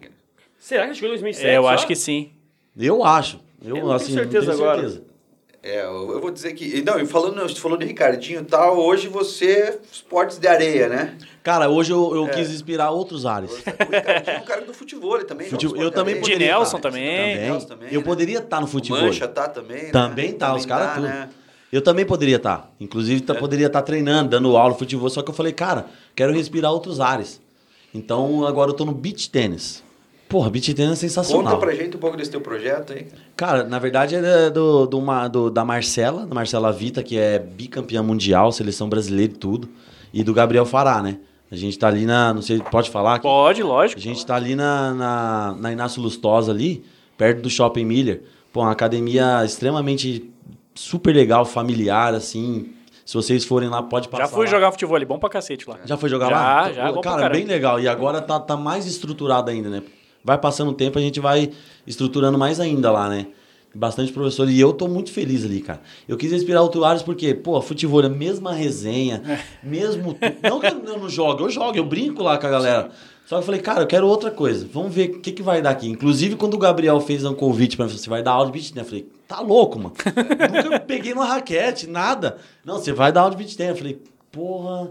Será 0.60 0.82
que 0.82 0.88
ele 0.90 0.94
chegou 0.94 1.08
em 1.08 1.12
2007? 1.12 1.46
É, 1.48 1.56
eu 1.56 1.62
só? 1.62 1.68
acho 1.70 1.86
que 1.88 1.96
sim. 1.96 2.30
Eu 2.78 3.04
acho. 3.04 3.40
Eu, 3.62 3.68
Eu 3.68 3.74
não 3.76 3.82
tenho 3.82 3.92
assim, 3.92 4.12
certeza 4.14 4.46
não 4.48 4.54
tenho 4.56 4.68
agora. 4.70 4.82
certeza. 4.88 5.04
É, 5.62 5.82
eu 5.82 6.20
vou 6.20 6.30
dizer 6.30 6.52
que. 6.52 6.82
Não, 6.82 7.00
e 7.00 7.06
falando, 7.06 7.40
você 7.40 7.54
falou 7.58 7.78
de 7.78 7.86
Ricardinho 7.86 8.40
e 8.42 8.44
tal, 8.44 8.76
hoje 8.78 9.08
você 9.08 9.46
é 9.50 9.78
esportes 9.90 10.38
de 10.38 10.46
areia, 10.46 10.90
né? 10.90 11.16
Cara, 11.42 11.70
hoje 11.70 11.90
eu, 11.90 12.14
É. 12.14 12.18
eu 12.18 12.28
quis 12.28 12.50
inspirar 12.50 12.90
outros 12.90 13.24
ares. 13.24 13.50
O 13.50 13.56
Ricardinho 13.56 14.36
é 14.36 14.40
um 14.40 14.44
cara 14.44 14.60
do 14.60 14.74
futebol 14.74 15.24
também. 15.24 15.48
Futebol- 15.48 15.76
joga 15.76 15.86
eu 15.86 15.90
também 15.90 16.14
de 16.16 16.20
De 16.20 16.26
poderia 16.32 16.52
Nelson 16.52 16.76
tá. 16.76 16.82
também. 16.90 17.36
Nelson 17.38 17.66
também, 17.66 17.88
Eu 17.90 18.00
né? 18.00 18.04
poderia 18.06 18.38
estar 18.40 18.60
no 18.60 18.66
O 18.66 18.68
futebol. 18.68 19.00
Mancha 19.00 19.26
tá 19.26 19.48
também, 19.48 19.84
né? 19.84 19.90
Também 19.90 20.32
tá, 20.34 20.54
os 20.54 20.66
caras 20.66 20.88
tá, 20.88 20.94
tudo. 20.96 21.04
né? 21.06 21.30
Eu 21.72 21.80
também 21.80 22.04
poderia 22.04 22.36
estar. 22.36 22.70
Inclusive, 22.78 23.22
É. 23.22 23.26
tá- 23.26 23.34
poderia 23.34 23.66
estar 23.68 23.80
treinando, 23.80 24.28
dando 24.30 24.54
aula 24.58 24.74
de 24.74 24.78
futebol. 24.78 25.08
Só 25.08 25.22
que 25.22 25.30
eu 25.30 25.34
falei, 25.34 25.52
cara, 25.54 25.86
quero 26.14 26.30
respirar 26.34 26.70
outros 26.72 27.00
ares. 27.00 27.40
Então, 27.94 28.46
agora 28.46 28.70
eu 28.70 28.74
tô 28.74 28.84
no 28.84 28.92
beach 28.92 29.30
tênis. 29.30 29.82
Porra, 30.28 30.50
beach 30.50 30.72
tênis 30.74 30.92
é 30.92 30.96
sensacional. 30.96 31.44
Conta 31.54 31.56
pra 31.66 31.74
gente 31.74 31.96
um 31.96 32.00
pouco 32.00 32.16
desse 32.16 32.30
teu 32.30 32.40
projeto 32.40 32.92
aí. 32.92 33.06
Cara, 33.36 33.64
na 33.64 33.78
verdade 33.78 34.16
é 34.16 34.50
do, 34.50 34.86
do, 34.86 34.98
uma- 34.98 35.28
do- 35.28 35.50
da 35.50 35.64
Marcela, 35.64 36.26
da 36.26 36.34
Marcela 36.34 36.72
Vita, 36.72 37.02
que 37.02 37.16
é 37.16 37.38
bicampeã 37.38 38.02
mundial, 38.02 38.50
seleção 38.50 38.88
brasileira 38.88 39.32
e 39.32 39.36
tudo. 39.36 39.68
E 40.12 40.24
do 40.24 40.32
Gabriel 40.34 40.64
Fará, 40.66 41.02
né? 41.02 41.18
A 41.52 41.56
gente 41.56 41.78
tá 41.78 41.86
ali 41.88 42.04
na. 42.06 42.32
Não 42.34 42.42
sei, 42.42 42.58
pode 42.58 42.90
falar? 42.90 43.14
aqui? 43.16 43.22
Pode, 43.22 43.62
lógico. 43.62 44.00
A 44.00 44.02
gente 44.02 44.24
tá 44.26 44.34
ali 44.34 44.56
na, 44.56 44.92
na, 44.94 45.56
na 45.60 45.72
Inácio 45.72 46.02
Lustosa 46.02 46.50
ali, 46.50 46.84
perto 47.16 47.42
do 47.42 47.50
Shopping 47.50 47.84
Miller. 47.84 48.22
Pô, 48.52 48.62
uma 48.62 48.72
academia 48.72 49.44
extremamente 49.44 50.30
super 50.74 51.14
legal, 51.14 51.44
familiar, 51.44 52.14
assim. 52.14 52.72
Se 53.04 53.14
vocês 53.14 53.44
forem 53.44 53.68
lá, 53.68 53.82
pode 53.82 54.08
passar 54.08 54.24
Já 54.24 54.28
fui 54.30 54.46
lá. 54.46 54.50
jogar 54.50 54.72
futebol 54.72 54.96
ali, 54.96 55.04
bom 55.04 55.18
pra 55.18 55.28
cacete 55.28 55.68
lá. 55.68 55.76
Já 55.84 55.96
foi 55.96 56.08
jogar 56.08 56.30
Já, 56.30 56.34
lá? 56.36 56.72
já, 56.72 56.92
pra 56.92 57.02
Cara, 57.02 57.28
bem 57.28 57.44
legal. 57.44 57.78
E 57.78 57.86
agora 57.86 58.20
tá, 58.20 58.40
tá 58.40 58.56
mais 58.56 58.86
estruturado 58.86 59.50
ainda, 59.50 59.68
né? 59.68 59.82
Vai 60.24 60.38
passando 60.38 60.70
o 60.70 60.74
tempo, 60.74 60.98
a 60.98 61.02
gente 61.02 61.20
vai 61.20 61.50
estruturando 61.86 62.38
mais 62.38 62.58
ainda 62.58 62.90
lá, 62.90 63.08
né? 63.08 63.26
Bastante 63.74 64.12
professor. 64.12 64.48
E 64.48 64.58
eu 64.58 64.72
tô 64.72 64.86
muito 64.88 65.10
feliz 65.12 65.44
ali, 65.44 65.60
cara. 65.60 65.82
Eu 66.08 66.16
quis 66.16 66.32
inspirar 66.32 66.62
outro 66.62 66.84
Ares 66.84 67.02
porque, 67.02 67.34
pô, 67.34 67.60
futebol 67.60 68.00
é 68.02 68.06
a 68.06 68.08
mesma 68.08 68.52
resenha, 68.52 69.20
mesmo. 69.62 70.14
tu- 70.14 70.20
Não 70.48 70.60
que 70.60 70.66
eu 70.66 70.74
não 70.98 71.08
jogue, 71.08 71.42
eu 71.42 71.50
jogo, 71.50 71.76
eu 71.76 71.84
brinco 71.84 72.22
lá 72.22 72.38
com 72.38 72.46
a 72.46 72.50
galera. 72.50 72.90
Só 73.26 73.36
que 73.36 73.42
eu 73.42 73.46
falei, 73.46 73.60
cara, 73.60 73.82
eu 73.82 73.86
quero 73.86 74.06
outra 74.06 74.30
coisa. 74.30 74.66
Vamos 74.72 74.94
ver 74.94 75.10
o 75.10 75.18
que, 75.20 75.32
que 75.32 75.42
vai 75.42 75.60
dar 75.60 75.70
aqui. 75.70 75.88
Inclusive, 75.88 76.36
quando 76.36 76.54
o 76.54 76.58
Gabriel 76.58 77.00
fez 77.00 77.24
um 77.24 77.34
convite 77.34 77.76
pra 77.76 77.86
mim, 77.86 77.92
você 77.92 78.08
vai 78.08 78.22
dar 78.22 78.32
aula 78.32 78.46
de 78.46 78.52
beat 78.52 78.70
tennis? 78.72 78.84
Eu 78.84 78.84
falei, 78.84 79.08
tá 79.26 79.40
louco, 79.40 79.78
mano. 79.78 79.92
Nunca 80.64 80.80
peguei 80.80 81.12
uma 81.12 81.24
raquete, 81.24 81.86
nada. 81.88 82.36
Não, 82.64 82.76
você 82.78 82.92
vai 82.92 83.10
dar 83.12 83.22
aula 83.22 83.32
de 83.32 83.38
beat 83.38 83.56
tennis. 83.56 83.72
Eu 83.72 83.76
falei, 83.78 83.98
porra, 84.30 84.90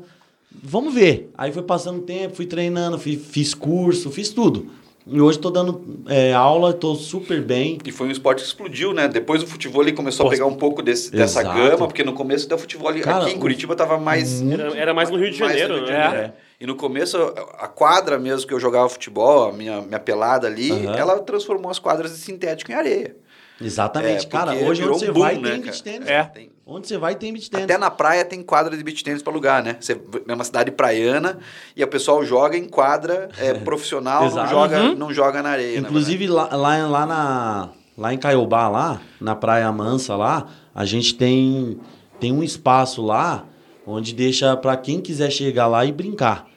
vamos 0.52 0.94
ver. 0.94 1.32
Aí 1.38 1.52
foi 1.54 1.64
passando 1.64 2.02
tempo, 2.02 2.36
fui 2.36 2.48
treinando, 2.48 3.00
fui- 3.00 3.18
fiz 3.18 3.54
curso, 3.54 4.12
fiz 4.12 4.30
tudo. 4.30 4.68
E 5.06 5.20
hoje 5.20 5.38
tô 5.38 5.50
dando 5.52 6.04
é, 6.08 6.34
aula, 6.34 6.72
tô 6.74 6.96
super 6.96 7.42
bem. 7.42 7.78
E 7.84 7.92
foi 7.92 8.08
um 8.08 8.12
esporte 8.12 8.40
que 8.42 8.48
explodiu, 8.48 8.94
né? 8.94 9.08
Depois 9.08 9.44
o 9.44 9.48
futebol 9.48 9.82
ele 9.82 9.92
começou 9.92 10.28
a 10.28 10.30
pegar 10.30 10.46
um 10.46 10.56
pouco 10.56 10.82
desse, 10.82 11.12
dessa 11.12 11.42
exato. 11.42 11.58
gama, 11.58 11.88
porque 11.88 12.04
no 12.04 12.14
começo 12.14 12.48
do 12.48 12.58
futebol 12.58 12.88
ali- 12.88 13.02
Cara, 13.02 13.26
aqui 13.26 13.34
em 13.36 13.40
Curitiba 13.40 13.76
tava 13.76 13.98
mais. 13.98 14.42
Era, 14.42 14.78
era 14.78 14.94
mais 14.94 15.10
no 15.10 15.18
Rio 15.18 15.30
de 15.30 15.38
Janeiro, 15.38 15.76
Rio 15.76 15.86
de 15.86 15.92
né? 15.92 16.04
Janeiro. 16.04 16.34
E 16.60 16.66
no 16.66 16.76
começo, 16.76 17.18
a 17.60 17.68
quadra 17.68 18.18
mesmo 18.18 18.48
que 18.48 18.54
eu 18.54 18.60
jogava 18.60 18.88
futebol, 18.88 19.50
a 19.50 19.52
minha, 19.52 19.82
minha 19.82 20.00
pelada 20.00 20.48
ali, 20.48 20.72
Aham. 20.72 20.96
ela 20.96 21.20
transformou 21.20 21.70
as 21.70 21.80
quadras 21.80 22.12
de 22.12 22.18
sintético 22.20 22.72
em 22.72 22.76
areia. 22.76 23.16
Exatamente. 23.62 24.26
É, 24.26 24.30
cara, 24.30 24.54
hoje 24.54 24.82
virou 24.82 24.96
onde 24.96 25.04
um 25.04 25.08
você 25.08 25.12
boom, 25.12 25.20
vai 25.20 25.36
né, 25.36 25.42
tem 25.42 25.60
cara? 25.62 25.62
beat 25.72 25.82
tênis. 25.82 26.08
É. 26.08 26.24
Tem- 26.24 26.50
Onde 26.66 26.88
você 26.88 26.98
vai 26.98 27.16
tem 27.16 27.34
beat 27.34 27.50
tênis. 27.50 27.66
Até 27.66 27.78
na 27.78 27.92
praia 27.92 28.24
tem 28.24 28.42
quadra 28.42 28.78
de 28.78 28.84
beach 28.84 29.04
tênis 29.04 29.22
para 29.22 29.34
alugar, 29.34 29.62
né? 29.64 29.76
Você 29.82 30.00
é 30.28 30.34
uma 30.34 30.46
cidade 30.46 30.72
praiana 30.72 31.40
e 31.76 31.84
o 31.84 31.88
pessoal 31.88 32.24
joga 32.24 32.58
em 32.58 32.66
quadra 32.70 33.30
é, 33.38 33.54
profissional, 33.66 34.30
não 34.32 34.48
joga, 34.48 34.82
Uhum. 34.82 34.96
não 34.96 35.14
joga 35.14 35.44
na 35.44 35.50
areia. 35.50 35.82
na 35.82 35.88
Inclusive 35.90 36.26
lá, 36.28 36.56
lá, 36.56 36.88
lá 36.88 37.06
na 37.06 37.70
lá 37.98 38.14
em 38.14 38.18
Caiobá 38.18 38.70
lá, 38.70 39.02
na 39.20 39.36
Praia 39.36 39.72
Mansa 39.72 40.16
lá, 40.16 40.48
a 40.74 40.86
gente 40.86 41.16
tem 41.16 41.78
tem 42.20 42.32
um 42.32 42.42
espaço 42.42 43.02
lá 43.02 43.46
onde 43.86 44.14
deixa 44.14 44.56
pra 44.56 44.78
quem 44.78 45.02
quiser 45.02 45.30
chegar 45.32 45.68
lá 45.68 45.86
e 45.86 45.92
brincar. 45.92 46.48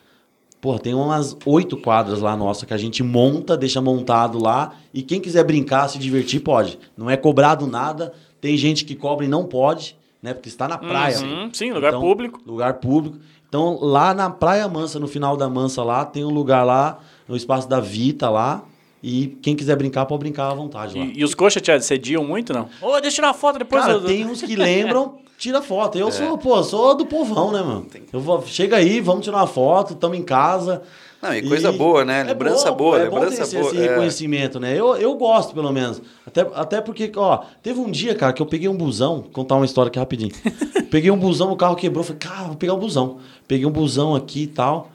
Pô, 0.60 0.78
tem 0.78 0.94
umas 0.94 1.36
oito 1.44 1.76
quadras 1.76 2.20
lá 2.20 2.36
nossa 2.36 2.64
que 2.64 2.72
a 2.72 2.78
gente 2.78 3.02
monta, 3.02 3.56
deixa 3.56 3.80
montado 3.80 4.38
lá 4.42 4.72
e 4.94 5.02
quem 5.02 5.20
quiser 5.20 5.42
brincar, 5.44 5.88
se 5.88 5.98
divertir 5.98 6.40
pode. 6.40 6.78
Não 6.96 7.10
é 7.10 7.16
cobrado 7.16 7.66
nada. 7.66 8.12
Tem 8.40 8.56
gente 8.56 8.84
que 8.84 8.94
cobra 8.94 9.24
e 9.24 9.28
não 9.28 9.44
pode, 9.44 9.96
né? 10.22 10.34
Porque 10.34 10.48
está 10.48 10.68
na 10.68 10.78
praia. 10.78 11.18
Uhum, 11.18 11.50
sim, 11.52 11.72
lugar 11.72 11.88
Então, 11.90 12.00
público. 12.00 12.40
Lugar 12.46 12.74
público. 12.74 13.18
Então, 13.48 13.78
lá 13.80 14.12
na 14.12 14.28
Praia 14.28 14.68
Mansa, 14.68 14.98
no 14.98 15.06
final 15.06 15.36
da 15.36 15.48
Mansa 15.48 15.82
lá, 15.82 16.04
tem 16.04 16.24
um 16.24 16.30
lugar 16.30 16.64
lá, 16.64 16.98
no 17.28 17.36
espaço 17.36 17.68
da 17.68 17.80
Vita 17.80 18.28
lá. 18.28 18.62
E 19.02 19.28
quem 19.40 19.54
quiser 19.54 19.76
brincar, 19.76 20.04
pode 20.06 20.20
brincar 20.20 20.50
à 20.50 20.54
vontade 20.54 20.98
lá. 20.98 21.04
E, 21.04 21.20
e 21.20 21.24
os 21.24 21.34
coxas 21.34 21.62
te 21.62 21.70
assediam 21.70 22.24
muito, 22.24 22.52
não? 22.52 22.68
Ô, 22.82 22.92
deixa 23.00 23.06
eu 23.08 23.12
tirar 23.12 23.28
uma 23.28 23.34
foto 23.34 23.58
depois. 23.58 23.82
Cara, 23.82 23.94
eu- 23.94 24.04
tem 24.04 24.26
uns 24.26 24.42
que 24.42 24.56
lembram, 24.56 25.18
tira 25.38 25.62
foto. 25.62 25.96
É. 25.96 26.02
Eu 26.02 26.10
sou, 26.10 26.36
pô, 26.36 26.60
sou 26.64 26.94
do 26.96 27.06
povão, 27.06 27.52
né, 27.52 27.62
mano? 27.62 27.86
Eu 28.12 28.20
vou, 28.20 28.42
chega 28.46 28.76
aí, 28.76 29.00
vamos 29.00 29.24
tirar 29.24 29.36
uma 29.38 29.46
foto, 29.46 29.92
estamos 29.92 30.18
em 30.18 30.22
casa. 30.24 30.82
Não, 31.26 31.34
e 31.34 31.42
coisa 31.42 31.72
boa, 31.72 32.04
né? 32.04 32.22
Lembrança 32.22 32.70
boa, 32.70 32.98
é 32.98 33.04
lembrança 33.04 33.30
bom 33.30 33.36
ter 33.36 33.42
esse, 33.42 33.56
boa, 33.56 33.66
esse 33.68 33.78
é. 33.78 33.88
reconhecimento, 33.88 34.60
né? 34.60 34.78
Eu, 34.78 34.96
eu 34.96 35.14
gosto, 35.16 35.52
pelo 35.54 35.72
menos. 35.72 36.00
Até, 36.24 36.46
até 36.54 36.80
porque, 36.80 37.10
ó, 37.16 37.42
teve 37.62 37.80
um 37.80 37.90
dia, 37.90 38.14
cara, 38.14 38.32
que 38.32 38.40
eu 38.40 38.46
peguei 38.46 38.68
um 38.68 38.76
busão, 38.76 39.22
vou 39.22 39.30
contar 39.30 39.56
uma 39.56 39.64
história 39.64 39.88
aqui 39.88 39.98
rapidinho. 39.98 40.32
peguei 40.90 41.10
um 41.10 41.18
busão, 41.18 41.50
o 41.50 41.56
carro 41.56 41.74
quebrou, 41.74 42.04
falei, 42.04 42.20
cara, 42.20 42.44
vou 42.44 42.56
pegar 42.56 42.74
um 42.74 42.78
busão. 42.78 43.18
Peguei 43.48 43.66
um 43.66 43.70
busão 43.70 44.14
aqui 44.14 44.42
e 44.42 44.46
tal. 44.46 44.90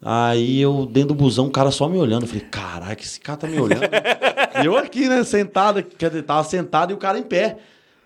Aí 0.00 0.60
eu, 0.60 0.86
dentro 0.86 1.08
do 1.08 1.14
busão, 1.14 1.46
o 1.46 1.50
cara 1.50 1.70
só 1.70 1.88
me 1.88 1.98
olhando. 1.98 2.22
Eu 2.22 2.28
falei, 2.28 2.44
caraca, 2.50 3.02
esse 3.02 3.20
cara 3.20 3.38
tá 3.38 3.46
me 3.46 3.60
olhando. 3.60 3.84
e 4.62 4.64
eu 4.66 4.76
aqui, 4.76 5.08
né, 5.08 5.24
sentado, 5.24 5.82
quer 5.82 6.08
dizer, 6.08 6.22
tava 6.22 6.44
sentado 6.44 6.90
e 6.90 6.94
o 6.94 6.98
cara 6.98 7.18
em 7.18 7.22
pé. 7.22 7.58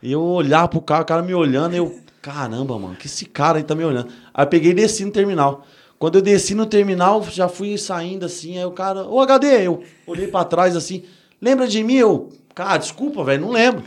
E 0.03 0.11
eu 0.11 0.23
olhar 0.23 0.67
pro 0.69 0.81
carro, 0.81 1.03
o 1.03 1.07
cara 1.07 1.23
me 1.23 1.35
olhando, 1.35 1.75
e 1.75 1.77
eu, 1.77 1.95
caramba, 2.23 2.79
mano, 2.79 2.97
que 2.97 3.07
esse 3.07 3.27
cara 3.27 3.59
aí 3.59 3.65
tá 3.65 3.75
me 3.75 3.85
olhando. 3.85 4.09
Aí 4.33 4.45
eu 4.45 4.49
peguei 4.49 4.71
e 4.71 4.75
desci 4.75 5.05
no 5.05 5.11
terminal. 5.11 5.65
Quando 6.01 6.15
eu 6.15 6.23
desci 6.23 6.55
no 6.55 6.65
terminal, 6.65 7.23
já 7.25 7.47
fui 7.47 7.77
saindo 7.77 8.25
assim, 8.25 8.57
aí 8.57 8.65
o 8.65 8.71
cara, 8.71 9.07
ô 9.07 9.21
HD, 9.21 9.67
eu 9.67 9.83
olhei 10.07 10.27
pra 10.29 10.45
trás 10.45 10.75
assim, 10.75 11.05
lembra 11.43 11.69
de 11.69 11.85
mim? 11.85 11.97
Eu, 11.97 12.31
cara, 12.55 12.79
desculpa, 12.79 13.23
velho, 13.23 13.43
não 13.43 13.51
lembro. 13.51 13.85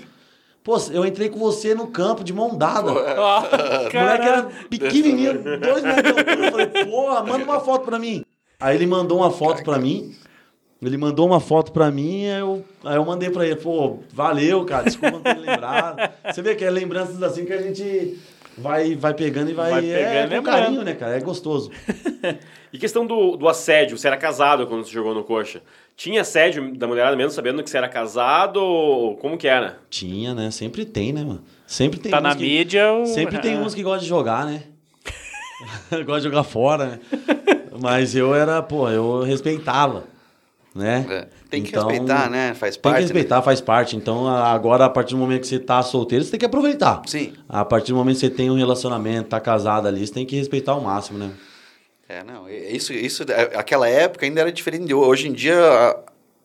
Pô, 0.64 0.78
eu 0.92 1.04
entrei 1.08 1.28
com 1.28 1.40
você 1.40 1.74
no 1.74 1.88
campo 1.88 2.24
de 2.24 2.32
mão 2.32 2.56
dada. 2.56 2.92
Ó, 2.92 2.94
O 2.94 3.42
moleque 3.42 3.90
cara, 3.92 4.24
era 4.24 4.44
pequenininho, 4.70 5.60
dois 5.60 5.84
metros 5.84 6.14
de 6.14 6.20
altura. 6.20 6.46
Eu 6.46 6.52
falei, 6.52 6.68
porra, 6.86 7.24
manda 7.24 7.44
uma 7.46 7.60
foto 7.60 7.84
pra 7.84 7.98
mim. 7.98 8.24
Aí 8.60 8.76
ele 8.76 8.86
mandou 8.86 9.18
uma 9.18 9.32
foto 9.32 9.64
pra 9.64 9.80
mim. 9.80 10.16
Ele 10.80 10.98
mandou 10.98 11.26
uma 11.26 11.40
foto 11.40 11.72
pra 11.72 11.90
mim, 11.90 12.28
aí 12.28 12.42
eu, 12.42 12.64
aí 12.84 12.96
eu 12.96 13.06
mandei 13.06 13.32
pra 13.32 13.44
ele. 13.44 13.56
Pô, 13.56 14.00
valeu, 14.14 14.64
cara, 14.66 14.84
desculpa 14.84 15.12
não 15.18 15.22
ter 15.22 15.40
lembrado. 15.40 15.98
Você 16.32 16.44
vê 16.44 16.54
que 16.54 16.64
é 16.64 16.70
lembranças 16.70 17.24
assim 17.24 17.44
que 17.44 17.54
a 17.54 17.62
gente 17.62 18.20
vai, 18.58 18.96
vai 18.96 19.14
pegando 19.14 19.50
e 19.52 19.54
vai... 19.54 19.72
Vai 19.72 19.82
pegando 19.82 20.00
e 20.00 20.18
é 20.18 20.22
lembrando. 20.26 20.44
carinho, 20.46 20.82
né, 20.84 20.94
cara? 20.96 21.16
É 21.18 21.20
gostoso. 21.20 21.72
E 22.74 22.78
questão 22.80 23.06
do, 23.06 23.38
do 23.38 23.48
assédio, 23.48 23.96
você 23.96 24.08
era 24.08 24.18
casado 24.18 24.66
quando 24.66 24.84
você 24.84 24.92
jogou 24.92 25.14
no 25.14 25.24
Coxa. 25.24 25.62
Tinha 25.96 26.22
assédio 26.22 26.76
da 26.76 26.88
mulherada 26.88 27.16
mesmo, 27.16 27.30
sabendo 27.30 27.62
que 27.62 27.70
você 27.70 27.78
era 27.78 27.88
casado? 27.88 28.58
ou 28.58 29.16
Como 29.18 29.38
que 29.38 29.48
era? 29.48 29.78
Tinha, 29.92 30.34
né? 30.34 30.50
Sempre 30.50 30.84
tem, 30.84 31.14
né, 31.14 31.24
mano? 31.24 31.44
Sempre 31.68 32.00
tem 32.00 32.12
tá 32.12 32.20
na 32.20 32.36
que- 32.36 32.42
mídia. 32.42 32.92
o- 32.92 33.06
Sempre 33.06 33.38
tem 33.38 33.56
uns 33.62 33.76
que 33.76 33.84
gostam 33.84 34.00
de 34.02 34.08
jogar, 34.08 34.48
né? 34.48 34.64
Gosta 36.04 36.22
de 36.22 36.24
jogar 36.30 36.44
fora, 36.44 36.86
né? 36.88 37.00
Mas 37.80 38.16
eu 38.16 38.34
era, 38.34 38.60
pô, 38.64 38.90
eu 38.90 39.22
respeitava, 39.22 40.06
né? 40.76 41.06
É, 41.10 41.28
Tem 41.50 41.62
que 41.62 41.70
Então, 41.70 41.88
respeitar, 41.88 42.30
né? 42.30 42.54
Faz 42.54 42.76
Tem 42.76 42.82
parte. 42.82 42.96
que 42.96 43.00
né? 43.02 43.06
respeitar, 43.06 43.42
faz 43.42 43.62
parte. 43.62 43.96
Então, 43.96 44.28
agora, 44.28 44.86
a 44.86 44.90
partir 44.90 45.14
do 45.14 45.20
momento 45.20 45.42
que 45.42 45.48
você 45.48 45.60
tá 45.60 45.82
solteiro, 45.84 46.24
você 46.26 46.32
tem 46.32 46.40
que 46.40 46.46
aproveitar. 46.46 47.02
Sim. 47.06 47.34
A 47.48 47.64
partir 47.64 47.92
do 47.92 47.98
momento 47.98 48.16
que 48.16 48.22
você 48.22 48.30
tem 48.30 48.50
um 48.50 48.56
relacionamento, 48.58 49.30
tá 49.30 49.40
casado 49.40 49.88
ali, 49.88 50.06
você 50.06 50.14
tem 50.14 50.26
que 50.26 50.36
respeitar 50.36 50.72
ao 50.72 50.82
máximo, 50.82 51.20
né? 51.20 51.30
É, 52.10 52.24
não, 52.24 52.48
é- 52.48 52.72
isso, 52.72 52.92
isso, 52.94 53.24
é, 53.30 53.56
aquela 53.58 53.88
época 53.88 54.26
ainda 54.26 54.42
era 54.42 54.52
diferente 54.52 54.94
hoje. 54.94 55.28
Em 55.30 55.32
dia, 55.34 55.56
a, 55.58 55.96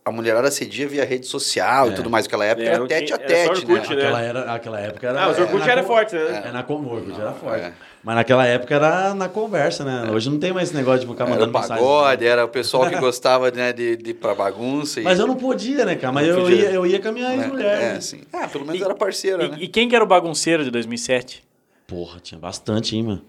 a 0.04 0.12
mulherada 0.12 0.50
cedia 0.50 0.86
via 0.86 1.04
rede 1.04 1.26
social 1.26 1.88
e 1.88 1.92
É. 1.92 1.94
tudo 1.94 2.08
mais. 2.08 2.24
Naquela 2.26 2.44
época 2.44 2.66
É, 2.66 2.72
era 2.72 2.86
tete 2.86 3.06
tinha- 3.06 3.18
a 3.18 3.22
era 3.22 3.46
só 3.46 3.52
tete, 3.54 3.70
Orkut, 3.72 3.88
né? 3.90 3.96
né? 3.96 4.02
Aquela, 4.06 4.20
era, 4.22 4.52
aquela 4.54 4.80
época 4.80 5.06
era. 5.08 5.22
Ah, 5.22 5.26
mas 5.28 5.38
o 5.38 5.42
Orkut 5.42 5.68
era 5.68 5.82
con- 5.82 5.88
forte, 5.88 6.14
né? 6.14 6.42
É 6.46 6.52
na 6.52 6.62
com- 6.62 6.74
o 6.76 6.92
Orkut 6.94 7.20
era 7.20 7.32
forte. 7.32 7.72
É. 7.98 8.00
Mas 8.04 8.14
naquela 8.16 8.46
época 8.46 8.74
era 8.74 9.14
na 9.14 9.28
conversa, 9.28 9.84
né? 9.84 10.10
Hoje 10.10 10.30
não 10.30 10.38
tem 10.38 10.52
mais 10.52 10.68
esse 10.68 10.76
negócio 10.76 11.00
de 11.00 11.06
ficar 11.06 11.24
Era 11.24 11.34
mandando 11.34 11.52
mensagem. 11.52 11.76
pagode, 11.84 12.26
era 12.26 12.44
o 12.44 12.48
pessoal 12.48 12.88
que 12.88 12.96
gostava 13.00 13.50
né, 13.50 13.72
de, 13.72 13.96
de 13.96 14.10
ir 14.10 14.14
pra 14.14 14.34
bagunça. 14.34 15.00
E, 15.00 15.04
Mas 15.04 15.18
eu 15.18 15.26
não 15.26 15.36
podia, 15.36 15.84
né, 15.84 15.94
cara? 15.96 16.12
Mas 16.12 16.26
Não 16.28 16.36
eu 16.38 16.42
podia. 16.44 16.56
ia, 16.62 16.70
eu 16.70 16.86
ia 16.86 17.00
com 17.00 17.08
a 17.08 17.12
minha 17.12 17.28
né? 17.28 17.36
ex-mulher. 17.36 17.80
É, 17.82 17.92
né? 17.94 18.00
sim. 18.00 18.20
Ah, 18.32 18.46
pelo 18.48 18.64
menos 18.64 18.80
E- 18.80 18.84
era 18.84 18.94
parceira, 18.94 19.44
E, 19.44 19.48
né? 19.50 19.56
e 19.60 19.68
quem 19.68 19.88
que 19.88 19.94
era 19.96 20.04
o 20.04 20.06
bagunceiro 20.08 20.64
de 20.64 20.70
2007? 20.70 21.42
Porra, 21.86 22.20
tinha 22.20 22.38
bastante, 22.38 22.94
hein, 22.96 23.02
mano. 23.02 23.22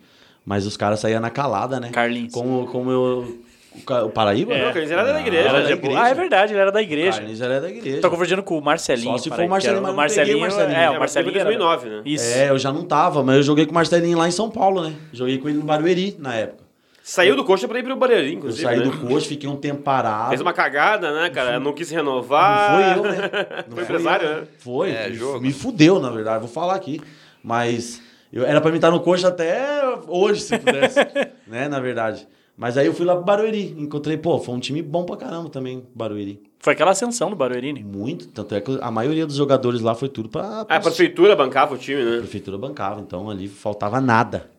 Mas 0.46 0.66
os 0.66 0.76
caras 0.78 1.00
saíam 1.00 1.20
na 1.22 1.30
calada, 1.30 1.80
né? 1.80 1.90
Carlinhos. 1.92 2.34
Como, 2.34 2.66
como 2.68 2.92
eu. 2.92 3.38
O, 3.76 3.82
Ca- 3.84 4.04
o 4.04 4.10
Paraíba? 4.10 4.54
Não, 4.58 4.66
Carlinhos 4.66 4.92
era 4.92 5.04
da 5.14 5.20
igreja. 5.22 5.44
Não, 5.44 5.56
Era 5.56 5.64
da 5.68 5.72
igreja. 5.72 6.02
Ah, 6.02 6.10
é 6.10 6.14
verdade, 6.14 6.54
ele 6.54 6.60
era 6.60 6.72
da 6.72 6.80
O 6.80 6.82
igreja. 6.82 7.12
Carlinhos 7.18 7.42
era 7.42 7.62
da 7.62 7.70
igreja. 7.70 8.02
Tô 8.02 8.10
confundindo 8.10 8.42
com 8.44 8.58
o 8.58 8.62
Marcelinho. 8.62 9.12
Só 9.12 9.18
se 9.20 9.30
for 9.30 9.40
o 9.42 9.50
Marcelinho, 9.50 9.82
mas 9.82 9.88
não 9.90 9.94
o 9.94 9.98
Marcelinho. 9.98 10.46
É, 10.46 10.84
É, 10.86 10.90
o 10.90 11.00
Marcelinho 11.00 11.36
era- 11.36 11.44
2009, 11.46 11.90
né? 11.90 12.02
Isso. 12.06 12.34
É, 12.38 12.50
eu 12.50 12.58
já 12.58 12.72
não 12.74 12.84
tava, 12.84 13.24
mas 13.24 13.36
eu 13.38 13.44
joguei 13.44 13.66
com 13.66 13.72
o 13.72 13.76
Marcelinho 13.76 14.18
lá 14.18 14.28
em 14.28 14.32
São 14.32 14.50
Paulo, 14.50 14.82
né? 14.82 14.94
Joguei 15.14 15.38
com 15.38 15.48
ele 15.48 15.60
no 15.60 15.64
Barueri 15.64 16.16
na 16.20 16.34
época. 16.36 16.64
Saiu 17.04 17.36
do 17.36 17.44
coxa 17.44 17.68
pra 17.68 17.80
ir 17.80 17.84
pro 17.84 17.92
Eu 18.12 18.30
inclusive. 18.30 18.64
saí 18.64 18.78
né? 18.80 18.84
do 18.86 18.92
coach, 19.08 19.28
fiquei 19.28 19.50
um 19.50 19.56
tempo 19.56 19.82
parado. 19.82 20.30
Fez 20.30 20.42
uma 20.42 20.54
cagada, 20.54 21.12
né, 21.12 21.30
cara? 21.32 21.60
Não 21.60 21.74
quis 21.74 21.90
Não 21.92 21.98
renovar. 21.98 22.76
foi 22.76 23.00
eu, 23.00 23.12
né? 23.12 23.18
Não 23.68 23.76
Foi 23.76 23.84
empresário, 23.84 24.28
eu. 24.28 24.36
né? 24.42 24.48
Foi. 24.60 24.92
É, 24.92 25.10
me- 25.10 25.16
jogo. 25.16 25.42
Me 25.42 25.52
fudeu, 25.52 26.00
na 26.00 26.10
verdade. 26.12 26.40
Vou 26.42 26.50
falar 26.50 26.76
aqui. 26.76 27.02
Mas 27.44 28.02
eu, 28.32 28.46
era 28.46 28.62
pra 28.62 28.70
mim 28.70 28.78
estar 28.78 28.92
no 28.92 29.00
coxa 29.00 29.28
até 29.30 29.60
hoje, 30.08 30.42
se 30.42 30.58
pudesse. 30.60 31.00
né, 31.48 31.68
na 31.68 31.80
verdade. 31.80 32.28
Mas 32.60 32.78
aí 32.78 32.88
eu 32.88 32.94
fui 32.94 33.06
lá 33.06 33.16
pro 33.16 33.24
Barueri. 33.24 33.74
Encontrei, 33.78 34.18
pô, 34.18 34.38
foi 34.38 34.54
um 34.54 34.60
time 34.60 34.82
bom 34.82 35.06
pra 35.06 35.16
caramba 35.16 35.50
também, 35.50 35.82
Barueri. 35.96 36.44
Foi 36.60 36.74
aquela 36.74 36.92
ascensão 36.92 37.30
do 37.30 37.36
Barueri, 37.38 37.72
Muito. 37.82 38.28
Tanto 38.28 38.54
é 38.54 38.60
que 38.60 38.78
a 38.82 38.92
maioria 38.92 39.26
dos 39.26 39.38
jogadores 39.38 39.80
lá 39.80 39.96
foi 39.96 40.10
tudo 40.10 40.28
pra. 40.28 40.42
Ah, 40.62 40.66
pra 40.66 40.76
a 40.76 40.80
prefeitura 40.82 41.38
bancava 41.38 41.74
o 41.76 41.78
time, 41.78 42.02
a 42.02 42.06
né? 42.06 42.18
prefeitura 42.18 42.58
bancava. 42.58 43.00
Então 43.00 43.30
ali 43.30 43.48
faltava 43.48 44.02
nada. 44.02 44.52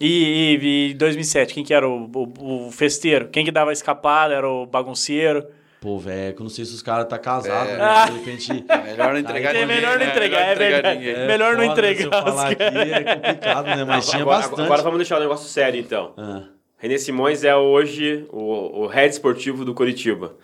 E, 0.00 0.58
e, 0.62 0.90
e 0.90 0.94
2007, 0.94 1.54
quem 1.54 1.64
que 1.64 1.74
era 1.74 1.88
o, 1.88 2.08
o, 2.14 2.66
o 2.66 2.70
festeiro? 2.70 3.28
Quem 3.28 3.44
que 3.44 3.50
dava 3.50 3.70
a 3.70 3.72
escapada? 3.72 4.32
Era 4.32 4.48
o 4.48 4.64
bagunceiro? 4.64 5.44
Pô, 5.80 5.98
velho, 5.98 6.34
eu 6.38 6.42
não 6.42 6.48
sei 6.48 6.64
se 6.64 6.72
os 6.72 6.82
caras 6.82 7.06
tá 7.08 7.18
casado, 7.18 7.68
É. 7.68 7.76
né? 7.78 8.06
De 8.06 8.12
repente. 8.18 8.52
Melhor 8.86 9.12
não 9.12 9.18
entregar 9.20 9.50
É 9.50 9.60
ninguém, 9.60 9.76
melhor 9.76 9.98
não 9.98 10.06
né? 10.06 10.10
entregar, 10.12 10.40
é 10.48 10.52
entregar. 10.52 10.96
É. 11.04 11.26
Melhor 11.26 11.56
não 11.56 11.64
entregar 11.64 12.00
Se 12.00 12.06
eu 12.06 12.10
falar 12.10 12.46
aqui 12.52 12.62
é 12.62 13.14
complicado, 13.16 13.66
né? 13.66 13.84
Mas 13.84 14.08
tinha 14.08 14.22
agora, 14.22 14.38
bastante. 14.42 14.62
agora 14.62 14.82
vamos 14.82 14.98
deixar 14.98 15.16
o 15.18 15.20
negócio 15.20 15.48
sério, 15.48 15.80
então. 15.80 16.12
Ah. 16.16 16.42
René 16.78 16.98
Simões 16.98 17.44
é 17.44 17.56
hoje 17.56 18.26
o, 18.30 18.82
o 18.82 18.86
head 18.86 19.12
esportivo 19.12 19.64
do 19.64 19.74
Curitiba. 19.74 20.34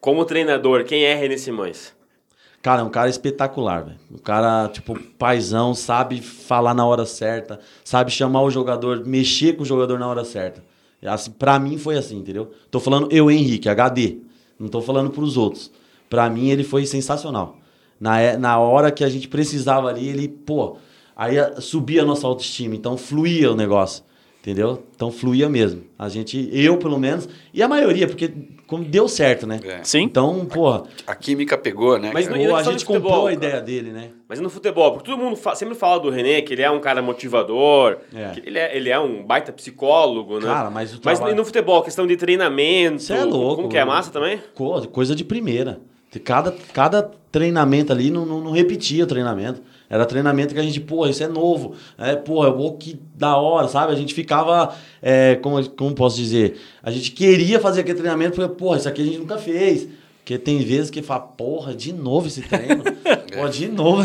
Como 0.00 0.24
treinador, 0.24 0.84
quem 0.84 1.04
é 1.04 1.14
René 1.14 1.36
Simões? 1.36 1.92
Cara, 2.62 2.82
é 2.82 2.84
um 2.84 2.90
cara 2.90 3.08
espetacular, 3.08 3.84
velho. 3.84 3.98
O 4.10 4.18
cara, 4.20 4.68
tipo, 4.68 4.98
paizão, 5.18 5.74
sabe 5.74 6.20
falar 6.20 6.74
na 6.74 6.86
hora 6.86 7.06
certa, 7.06 7.58
sabe 7.82 8.10
chamar 8.10 8.42
o 8.42 8.50
jogador, 8.50 9.04
mexer 9.06 9.54
com 9.56 9.62
o 9.62 9.66
jogador 9.66 9.98
na 9.98 10.06
hora 10.06 10.24
certa. 10.24 10.62
Assim, 11.02 11.30
pra 11.30 11.58
mim 11.58 11.78
foi 11.78 11.96
assim, 11.96 12.18
entendeu? 12.18 12.50
Tô 12.70 12.78
falando 12.78 13.08
eu, 13.10 13.30
Henrique, 13.30 13.68
HD. 13.68 14.18
Não 14.58 14.68
tô 14.68 14.82
falando 14.82 15.10
pros 15.10 15.38
outros. 15.38 15.70
Pra 16.10 16.28
mim 16.28 16.50
ele 16.50 16.62
foi 16.62 16.84
sensacional. 16.84 17.56
Na, 17.98 18.20
é- 18.20 18.36
na 18.36 18.58
hora 18.58 18.90
que 18.90 19.02
a 19.02 19.08
gente 19.08 19.26
precisava 19.26 19.88
ali, 19.88 20.06
ele, 20.06 20.28
pô, 20.28 20.76
aí 21.16 21.36
subia 21.60 22.02
a 22.02 22.04
nossa 22.04 22.26
autoestima, 22.26 22.74
então 22.74 22.98
fluía 22.98 23.50
o 23.50 23.56
negócio. 23.56 24.04
Entendeu? 24.40 24.82
Então 24.96 25.10
fluía 25.12 25.50
mesmo. 25.50 25.82
A 25.98 26.08
gente, 26.08 26.48
eu 26.50 26.78
pelo 26.78 26.98
menos, 26.98 27.28
e 27.52 27.62
a 27.62 27.68
maioria, 27.68 28.06
porque 28.06 28.32
como 28.66 28.82
deu 28.84 29.06
certo, 29.06 29.46
né? 29.46 29.60
É. 29.62 29.84
Sim. 29.84 30.00
Então, 30.04 30.46
porra, 30.46 30.84
A 31.06 31.14
química 31.14 31.58
pegou, 31.58 31.98
né? 31.98 32.10
Mas 32.14 32.26
cara? 32.26 32.38
não- 32.38 32.48
ou 32.50 32.56
a 32.56 32.62
gente 32.62 32.84
futebol, 32.86 33.00
comprou 33.02 33.20
a 33.28 33.32
cara? 33.32 33.34
ideia 33.34 33.60
dele, 33.60 33.90
né? 33.90 34.08
Mas 34.26 34.38
e 34.38 34.42
no 34.42 34.48
futebol? 34.48 34.92
Porque 34.92 35.10
todo 35.10 35.18
mundo 35.22 35.36
fa- 35.36 35.54
sempre 35.54 35.74
fala 35.74 36.00
do 36.00 36.08
René, 36.08 36.40
que 36.40 36.54
ele 36.54 36.62
é 36.62 36.70
um 36.70 36.80
cara 36.80 37.02
motivador, 37.02 37.98
É. 38.14 38.30
que 38.30 38.40
ele 38.48 38.58
é, 38.58 38.74
ele 38.74 38.88
é 38.88 38.98
um 38.98 39.22
baita 39.22 39.52
psicólogo, 39.52 40.38
né? 40.40 40.46
Cara, 40.46 40.70
mas 40.70 40.92
o 40.94 41.00
Mas 41.04 41.18
trabalho- 41.18 41.34
e 41.34 41.36
no 41.36 41.44
futebol, 41.44 41.82
questão 41.82 42.06
de 42.06 42.16
treinamento. 42.16 43.02
Você 43.02 43.12
é 43.12 43.24
louco. 43.24 43.56
Como 43.56 43.68
que 43.68 43.76
é 43.76 43.84
massa 43.84 44.10
também? 44.10 44.40
Co- 44.54 44.88
Coisa 44.88 45.14
de 45.14 45.22
primeira. 45.22 45.80
Cada, 46.18 46.52
cada 46.72 47.02
treinamento 47.30 47.92
ali 47.92 48.10
não, 48.10 48.26
não, 48.26 48.40
não 48.40 48.50
repetia 48.50 49.04
o 49.04 49.06
treinamento. 49.06 49.62
Era 49.88 50.06
treinamento 50.06 50.54
que 50.54 50.60
a 50.60 50.62
gente, 50.62 50.80
pô, 50.80 51.06
isso 51.06 51.22
é 51.22 51.28
novo. 51.28 51.74
É, 51.98 52.14
pô, 52.14 52.46
oh, 52.46 52.72
que 52.74 52.98
da 53.14 53.36
hora, 53.36 53.68
sabe? 53.68 53.92
A 53.92 53.96
gente 53.96 54.14
ficava, 54.14 54.74
é, 55.02 55.36
como, 55.36 55.68
como 55.70 55.94
posso 55.94 56.16
dizer? 56.16 56.60
A 56.82 56.90
gente 56.90 57.10
queria 57.10 57.58
fazer 57.58 57.80
aquele 57.80 57.98
treinamento, 57.98 58.36
porque, 58.36 58.54
pô, 58.54 58.74
isso 58.76 58.88
aqui 58.88 59.02
a 59.02 59.04
gente 59.04 59.18
nunca 59.18 59.36
fez. 59.38 59.88
Porque 60.18 60.38
tem 60.38 60.58
vezes 60.60 60.90
que 60.90 61.02
fala, 61.02 61.20
porra, 61.22 61.74
de 61.74 61.92
novo 61.92 62.28
esse 62.28 62.40
treino. 62.42 62.84
pô, 63.34 63.48
de 63.48 63.66
novo, 63.68 64.02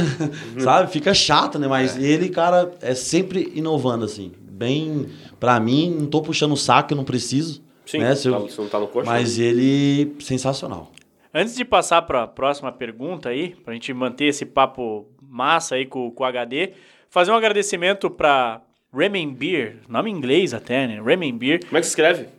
sabe? 0.59 0.91
Fica 0.91 1.13
chato, 1.13 1.59
né? 1.59 1.67
Mas 1.67 1.97
ele, 1.97 2.29
cara, 2.29 2.71
é 2.81 2.95
sempre 2.95 3.51
inovando, 3.53 4.05
assim. 4.05 4.31
Bem, 4.49 5.07
pra 5.39 5.59
mim, 5.59 5.95
não 5.99 6.07
tô 6.07 6.21
puxando 6.21 6.53
o 6.53 6.57
saco, 6.57 6.93
eu 6.93 6.97
não 6.97 7.03
preciso. 7.03 7.61
Sim, 7.85 7.99
né? 7.99 8.15
Se 8.15 8.27
eu- 8.27 8.33
tá- 8.41 8.55
não 8.57 8.67
tá 8.69 8.79
no 8.79 8.87
coxa. 8.87 9.05
mas 9.05 9.37
ele, 9.37 10.15
sensacional. 10.19 10.91
Antes 11.37 11.53
de 11.53 11.65
passar 11.65 12.01
para 12.03 12.23
a 12.23 12.27
próxima 12.27 12.71
pergunta 12.71 13.27
aí, 13.27 13.49
para 13.55 13.71
a 13.71 13.73
gente 13.73 13.93
manter 13.93 14.27
esse 14.27 14.45
papo 14.45 15.05
massa 15.21 15.75
aí 15.75 15.85
com, 15.85 16.09
com 16.09 16.23
o 16.23 16.25
HD, 16.25 16.71
fazer 17.09 17.29
um 17.29 17.35
agradecimento 17.35 18.09
para 18.09 18.61
Remember, 18.93 19.79
nome 19.89 20.09
em 20.09 20.13
inglês 20.13 20.53
até, 20.53 20.87
né? 20.87 21.01
Remember, 21.05 21.59
Como 21.65 21.77
é 21.77 21.81
que 21.81 21.87
se 21.87 21.91
escreve? 21.91 22.29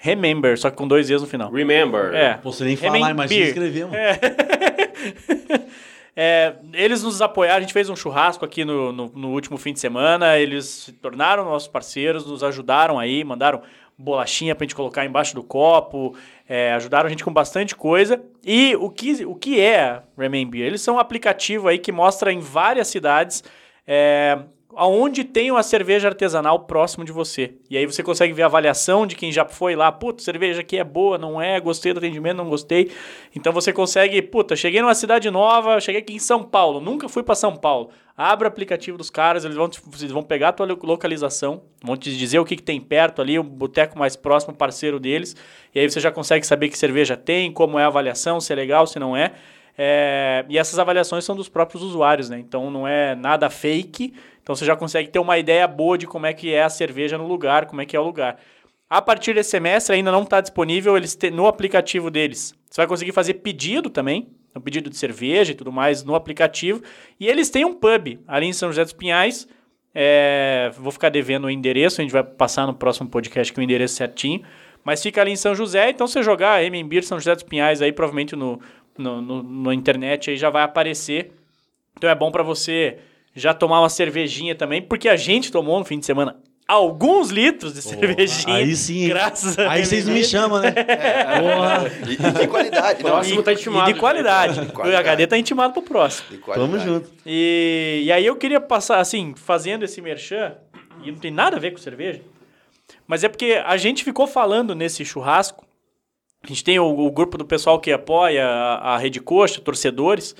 Remember, 0.00 0.58
só 0.58 0.68
que 0.68 0.76
com 0.76 0.86
dois 0.86 1.08
E's 1.08 1.22
no 1.22 1.26
final. 1.26 1.50
Remember. 1.50 2.14
É. 2.14 2.34
Pô, 2.34 2.52
você 2.52 2.64
nem 2.64 2.76
falar, 2.76 3.10
imagina 3.10 3.46
escrever, 3.46 3.86
mano. 3.86 3.96
É, 6.18 6.54
eles 6.72 7.02
nos 7.02 7.20
apoiaram, 7.20 7.58
a 7.58 7.60
gente 7.60 7.74
fez 7.74 7.90
um 7.90 7.94
churrasco 7.94 8.42
aqui 8.42 8.64
no, 8.64 8.90
no, 8.90 9.12
no 9.14 9.32
último 9.32 9.58
fim 9.58 9.74
de 9.74 9.80
semana, 9.80 10.38
eles 10.38 10.64
se 10.64 10.92
tornaram 10.92 11.44
nossos 11.44 11.68
parceiros, 11.68 12.24
nos 12.26 12.42
ajudaram 12.42 12.98
aí, 12.98 13.22
mandaram 13.22 13.60
bolachinha 13.98 14.54
pra 14.54 14.64
gente 14.64 14.74
colocar 14.74 15.04
embaixo 15.04 15.34
do 15.34 15.42
copo, 15.42 16.14
é, 16.48 16.72
ajudaram 16.74 17.06
a 17.06 17.10
gente 17.10 17.24
com 17.24 17.32
bastante 17.32 17.74
coisa. 17.74 18.22
E 18.44 18.76
o 18.76 18.90
que, 18.90 19.24
o 19.24 19.34
que 19.34 19.60
é 19.60 20.02
Remember? 20.16 20.60
Eles 20.60 20.82
são 20.82 20.96
um 20.96 20.98
aplicativo 20.98 21.68
aí 21.68 21.78
que 21.78 21.90
mostra 21.90 22.32
em 22.32 22.40
várias 22.40 22.88
cidades 22.88 23.42
é, 23.86 24.38
aonde 24.74 25.24
tem 25.24 25.50
uma 25.50 25.62
cerveja 25.62 26.08
artesanal 26.08 26.60
próximo 26.60 27.04
de 27.04 27.12
você. 27.12 27.54
E 27.70 27.76
aí 27.76 27.86
você 27.86 28.02
consegue 28.02 28.32
ver 28.32 28.42
a 28.42 28.46
avaliação 28.46 29.06
de 29.06 29.14
quem 29.14 29.32
já 29.32 29.44
foi 29.44 29.74
lá. 29.74 29.90
Puta, 29.90 30.22
cerveja 30.22 30.60
aqui 30.60 30.76
é 30.76 30.84
boa, 30.84 31.16
não 31.16 31.40
é? 31.40 31.58
Gostei 31.60 31.92
do 31.92 31.98
atendimento, 31.98 32.36
não 32.36 32.48
gostei. 32.48 32.90
Então 33.34 33.52
você 33.52 33.72
consegue, 33.72 34.20
puta, 34.20 34.54
cheguei 34.56 34.82
numa 34.82 34.94
cidade 34.94 35.30
nova, 35.30 35.80
cheguei 35.80 36.00
aqui 36.00 36.14
em 36.14 36.18
São 36.18 36.42
Paulo, 36.42 36.80
nunca 36.80 37.08
fui 37.08 37.22
para 37.22 37.34
São 37.34 37.56
Paulo. 37.56 37.90
Abre 38.16 38.46
o 38.46 38.48
aplicativo 38.48 38.96
dos 38.96 39.10
caras, 39.10 39.44
eles 39.44 39.56
vão, 39.56 39.70
eles 39.98 40.10
vão 40.10 40.22
pegar 40.22 40.48
a 40.48 40.52
tua 40.52 40.66
lo- 40.66 40.78
localização, 40.82 41.62
vão 41.82 41.96
te 41.96 42.16
dizer 42.16 42.38
o 42.38 42.46
que, 42.46 42.56
que 42.56 42.62
tem 42.62 42.80
perto 42.80 43.20
ali, 43.20 43.38
o 43.38 43.42
boteco 43.42 43.98
mais 43.98 44.16
próximo, 44.16 44.54
parceiro 44.54 44.98
deles. 44.98 45.36
E 45.74 45.80
aí 45.80 45.90
você 45.90 46.00
já 46.00 46.10
consegue 46.10 46.46
saber 46.46 46.70
que 46.70 46.78
cerveja 46.78 47.14
tem, 47.14 47.52
como 47.52 47.78
é 47.78 47.84
a 47.84 47.88
avaliação, 47.88 48.40
se 48.40 48.52
é 48.52 48.56
legal, 48.56 48.86
se 48.86 48.98
não 48.98 49.14
é. 49.14 49.32
É, 49.78 50.44
e 50.48 50.56
essas 50.56 50.78
avaliações 50.78 51.24
são 51.24 51.36
dos 51.36 51.48
próprios 51.48 51.82
usuários, 51.82 52.30
né? 52.30 52.38
Então 52.38 52.70
não 52.70 52.88
é 52.88 53.14
nada 53.14 53.50
fake. 53.50 54.14
Então 54.42 54.54
você 54.54 54.64
já 54.64 54.76
consegue 54.76 55.08
ter 55.08 55.18
uma 55.18 55.36
ideia 55.38 55.66
boa 55.66 55.98
de 55.98 56.06
como 56.06 56.26
é 56.26 56.32
que 56.32 56.52
é 56.52 56.62
a 56.62 56.68
cerveja 56.68 57.18
no 57.18 57.26
lugar, 57.26 57.66
como 57.66 57.80
é 57.82 57.86
que 57.86 57.96
é 57.96 58.00
o 58.00 58.04
lugar. 58.04 58.38
A 58.88 59.02
partir 59.02 59.34
desse 59.34 59.50
semestre 59.50 59.96
ainda 59.96 60.12
não 60.12 60.22
está 60.22 60.40
disponível 60.40 60.96
eles 60.96 61.14
te- 61.16 61.30
no 61.30 61.46
aplicativo 61.46 62.10
deles. 62.10 62.54
Você 62.70 62.80
vai 62.80 62.86
conseguir 62.86 63.12
fazer 63.12 63.34
pedido 63.34 63.90
também, 63.90 64.28
um 64.54 64.60
pedido 64.60 64.88
de 64.88 64.96
cerveja 64.96 65.52
e 65.52 65.54
tudo 65.54 65.72
mais 65.72 66.04
no 66.04 66.14
aplicativo. 66.14 66.80
E 67.18 67.26
eles 67.26 67.50
têm 67.50 67.64
um 67.64 67.74
pub 67.74 68.20
ali 68.26 68.46
em 68.46 68.52
São 68.52 68.68
José 68.70 68.84
dos 68.84 68.92
Pinhais. 68.92 69.48
É, 69.92 70.70
vou 70.78 70.92
ficar 70.92 71.08
devendo 71.08 71.46
o 71.46 71.50
endereço, 71.50 72.00
a 72.00 72.04
gente 72.04 72.12
vai 72.12 72.22
passar 72.22 72.66
no 72.66 72.74
próximo 72.74 73.08
podcast 73.08 73.52
com 73.52 73.60
o 73.60 73.64
endereço 73.64 73.96
certinho. 73.96 74.42
Mas 74.84 75.02
fica 75.02 75.20
ali 75.20 75.32
em 75.32 75.36
São 75.36 75.54
José, 75.54 75.90
então 75.90 76.06
você 76.06 76.22
jogar 76.22 76.62
Remembir 76.62 77.02
São 77.02 77.18
José 77.18 77.34
dos 77.34 77.42
Pinhais 77.42 77.82
aí, 77.82 77.90
provavelmente 77.90 78.36
no, 78.36 78.60
no, 78.98 79.20
no, 79.20 79.42
no 79.42 79.72
internet 79.72 80.30
aí 80.30 80.36
já 80.36 80.50
vai 80.50 80.62
aparecer. 80.62 81.32
Então 81.96 82.08
é 82.08 82.14
bom 82.14 82.30
para 82.30 82.42
você 82.42 82.98
já 83.34 83.52
tomar 83.54 83.80
uma 83.80 83.88
cervejinha 83.88 84.54
também, 84.54 84.80
porque 84.82 85.08
a 85.08 85.16
gente 85.16 85.50
tomou 85.52 85.78
no 85.78 85.84
fim 85.84 85.98
de 85.98 86.06
semana 86.06 86.36
alguns 86.66 87.30
litros 87.30 87.74
de 87.74 87.82
cervejinha. 87.82 88.56
aí 88.56 88.74
sim? 88.74 89.08
Graças 89.08 89.58
a 89.58 89.70
Aí 89.70 89.84
vocês 89.84 90.08
me 90.08 90.24
chamam, 90.24 90.60
né? 90.60 90.72
Porra. 91.40 91.92
E, 92.08 92.12
e 92.12 92.40
de 92.40 92.46
qualidade, 92.48 93.02
né? 93.04 93.10
Próximo 93.10 93.42
tá 93.42 93.52
E 93.52 93.54
intimado. 93.54 93.92
de 93.92 93.98
qualidade. 93.98 94.60
De 94.60 94.72
qualidade. 94.72 94.96
O 94.96 94.98
HD 94.98 95.26
tá 95.26 95.38
intimado 95.38 95.72
pro 95.74 95.82
próximo. 95.82 96.28
De 96.30 96.38
qualidade. 96.38 96.72
Tamo 96.72 96.82
junto. 96.84 97.10
E, 97.24 98.02
e 98.04 98.12
aí 98.12 98.26
eu 98.26 98.36
queria 98.36 98.60
passar, 98.60 98.98
assim, 98.98 99.34
fazendo 99.36 99.84
esse 99.84 100.00
merchan, 100.00 100.54
e 101.04 101.10
não 101.12 101.18
tem 101.18 101.30
nada 101.30 101.56
a 101.56 101.60
ver 101.60 101.70
com 101.70 101.78
cerveja, 101.78 102.22
mas 103.06 103.22
é 103.22 103.28
porque 103.28 103.62
a 103.64 103.76
gente 103.76 104.02
ficou 104.02 104.26
falando 104.26 104.74
nesse 104.74 105.04
churrasco, 105.04 105.65
a 106.42 106.46
gente 106.46 106.62
tem 106.64 106.78
o, 106.78 106.86
o 106.86 107.10
grupo 107.10 107.36
do 107.38 107.44
pessoal 107.44 107.80
que 107.80 107.90
apoia 107.92 108.46
a, 108.46 108.94
a 108.94 108.98
Rede 108.98 109.20
Coxa, 109.20 109.60
torcedores, 109.60 110.34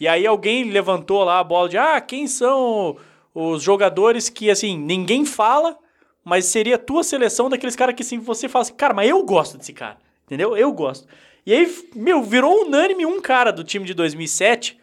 e 0.00 0.08
aí 0.08 0.26
alguém 0.26 0.64
levantou 0.70 1.22
lá 1.24 1.38
a 1.38 1.44
bola 1.44 1.68
de, 1.68 1.78
ah, 1.78 2.00
quem 2.00 2.26
são 2.26 2.96
os 3.34 3.62
jogadores 3.62 4.28
que, 4.28 4.50
assim, 4.50 4.76
ninguém 4.76 5.24
fala, 5.24 5.76
mas 6.24 6.46
seria 6.46 6.76
a 6.76 6.78
tua 6.78 7.02
seleção 7.04 7.48
daqueles 7.48 7.76
caras 7.76 7.94
que, 7.94 8.02
assim, 8.02 8.18
você 8.18 8.48
fala 8.48 8.62
assim, 8.62 8.74
cara, 8.74 8.94
mas 8.94 9.08
eu 9.08 9.22
gosto 9.24 9.58
desse 9.58 9.72
cara, 9.72 9.98
entendeu? 10.24 10.56
Eu 10.56 10.72
gosto. 10.72 11.06
E 11.44 11.52
aí, 11.52 11.86
meu, 11.94 12.22
virou 12.22 12.66
unânime 12.66 13.04
um 13.04 13.20
cara 13.20 13.50
do 13.52 13.64
time 13.64 13.84
de 13.84 13.94
2007, 13.94 14.78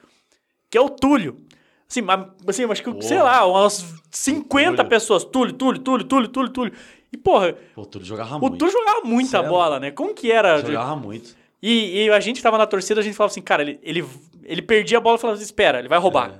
que 0.70 0.78
é 0.78 0.82
o 0.82 0.89
Túlio. 0.89 1.41
Assim, 1.89 2.01
mas- 2.01 2.28
assim 2.47 2.66
acho 2.66 2.84
que, 2.84 3.01
sei 3.01 3.22
lá, 3.22 3.45
umas 3.45 3.93
50 4.12 4.76
Túlio. 4.76 4.89
pessoas. 4.89 5.24
Túlio, 5.24 5.53
Túlio, 5.53 5.82
Túlio, 5.82 6.05
Túlio, 6.05 6.28
Túlio, 6.28 6.51
Túlio. 6.51 6.74
E, 7.12 7.18
porra, 7.18 7.55
Pô, 7.74 7.86
tudo 7.86 8.05
jogava 8.05 8.36
o 8.36 8.39
muito. 8.39 8.57
Túlio 8.57 8.72
jogava 8.72 9.01
muita 9.03 9.30
Sério? 9.32 9.49
bola, 9.49 9.80
né? 9.80 9.91
Como 9.91 10.14
que 10.14 10.32
era? 10.32 10.60
Jogava 10.62 10.95
muito. 10.95 11.36
E, 11.62 12.03
e 12.05 12.10
a 12.12 12.20
gente 12.20 12.41
tava 12.41 12.57
na 12.57 12.66
torcida, 12.68 13.01
a 13.01 13.03
gente 13.03 13.16
falava 13.16 13.32
assim, 13.32 13.41
cara, 13.41 13.62
ele, 13.64 13.80
ele, 13.84 14.05
ele 14.43 14.62
perdia 14.62 14.97
a 14.97 15.01
bola 15.01 15.18
e 15.18 15.20
falava 15.20 15.36
assim, 15.36 15.43
espera, 15.45 15.80
ele 15.80 15.88
vai 15.89 15.99
roubar. 15.99 16.32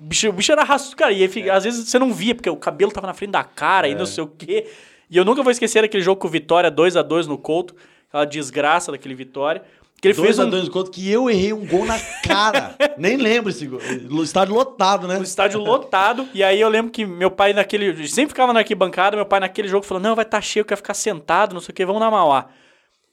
o, 0.00 0.04
bicho, 0.04 0.28
o 0.28 0.32
bicho 0.32 0.52
era 0.52 0.62
raço, 0.64 0.96
cara, 0.96 1.12
e 1.12 1.26
fica- 1.28 1.52
às 1.54 1.64
vezes 1.64 1.88
você 1.88 1.98
não 1.98 2.12
via, 2.14 2.34
porque 2.34 2.48
o 2.48 2.56
cabelo 2.56 2.90
tava 2.92 3.06
na 3.06 3.14
frente 3.14 3.32
da 3.32 3.44
cara 3.44 3.88
e 3.88 3.94
não 3.94 4.06
sei 4.06 4.24
o 4.24 4.28
quê. 4.28 4.66
E 5.10 5.16
eu 5.16 5.24
nunca 5.24 5.42
vou 5.42 5.50
esquecer 5.50 5.82
aquele 5.84 6.02
jogo 6.02 6.20
com 6.20 6.28
o 6.28 6.30
Vitória, 6.30 6.70
2 6.70 6.96
a 6.96 7.02
2 7.02 7.26
no 7.26 7.36
Couto, 7.36 7.74
aquela 8.08 8.24
desgraça 8.24 8.92
daquele 8.92 9.14
Vitória. 9.14 9.62
Que 10.00 10.08
ele 10.08 10.14
Dois 10.14 10.26
fez 10.28 10.38
a 10.38 10.44
um, 10.44 10.50
dois 10.50 10.68
conto 10.68 10.90
que 10.92 11.10
eu 11.10 11.28
errei 11.28 11.52
um 11.52 11.66
gol 11.66 11.84
na 11.84 11.98
cara. 12.24 12.76
Nem 12.96 13.16
lembro 13.16 13.50
esse 13.50 13.66
gol. 13.66 13.80
Estádio 14.22 14.54
lotado, 14.54 15.08
né? 15.08 15.18
o 15.18 15.22
estádio 15.22 15.60
lotado. 15.60 16.28
E 16.32 16.42
aí 16.44 16.60
eu 16.60 16.68
lembro 16.68 16.92
que 16.92 17.04
meu 17.04 17.30
pai 17.30 17.52
naquele. 17.52 18.06
Sempre 18.06 18.28
ficava 18.28 18.52
na 18.52 18.60
arquibancada, 18.60 19.16
meu 19.16 19.26
pai 19.26 19.40
naquele 19.40 19.66
jogo 19.66 19.84
falou: 19.84 20.00
não, 20.00 20.14
vai 20.14 20.24
estar 20.24 20.40
cheio, 20.40 20.64
quer 20.64 20.76
ficar 20.76 20.94
sentado, 20.94 21.52
não 21.52 21.60
sei 21.60 21.72
o 21.72 21.74
que, 21.74 21.84
vamos 21.84 22.00
na 22.00 22.10
Mauá. 22.10 22.46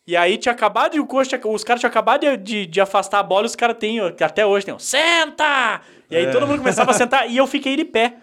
E 0.07 0.15
aí 0.15 0.37
tinha 0.37 0.51
acabado 0.53 0.91
de 0.91 1.27
tinha- 1.27 1.41
os 1.45 1.63
caras 1.63 1.79
tinham 1.79 1.89
acabado 1.89 2.21
de, 2.21 2.37
de, 2.37 2.65
de 2.67 2.81
afastar 2.81 3.19
a 3.19 3.23
bola 3.23 3.45
e 3.45 3.47
os 3.47 3.55
caras 3.55 3.75
têm, 3.79 3.99
até 3.99 4.45
hoje 4.45 4.63
tem, 4.63 4.77
senta! 4.77 5.81
E 6.11 6.15
aí 6.15 6.31
todo 6.31 6.45
mundo 6.45 6.59
começava 6.59 6.91
a 6.91 6.93
sentar 6.93 7.27
e 7.29 7.35
eu 7.35 7.47
fiquei 7.47 7.75
de 7.75 7.83
pé. 7.83 8.17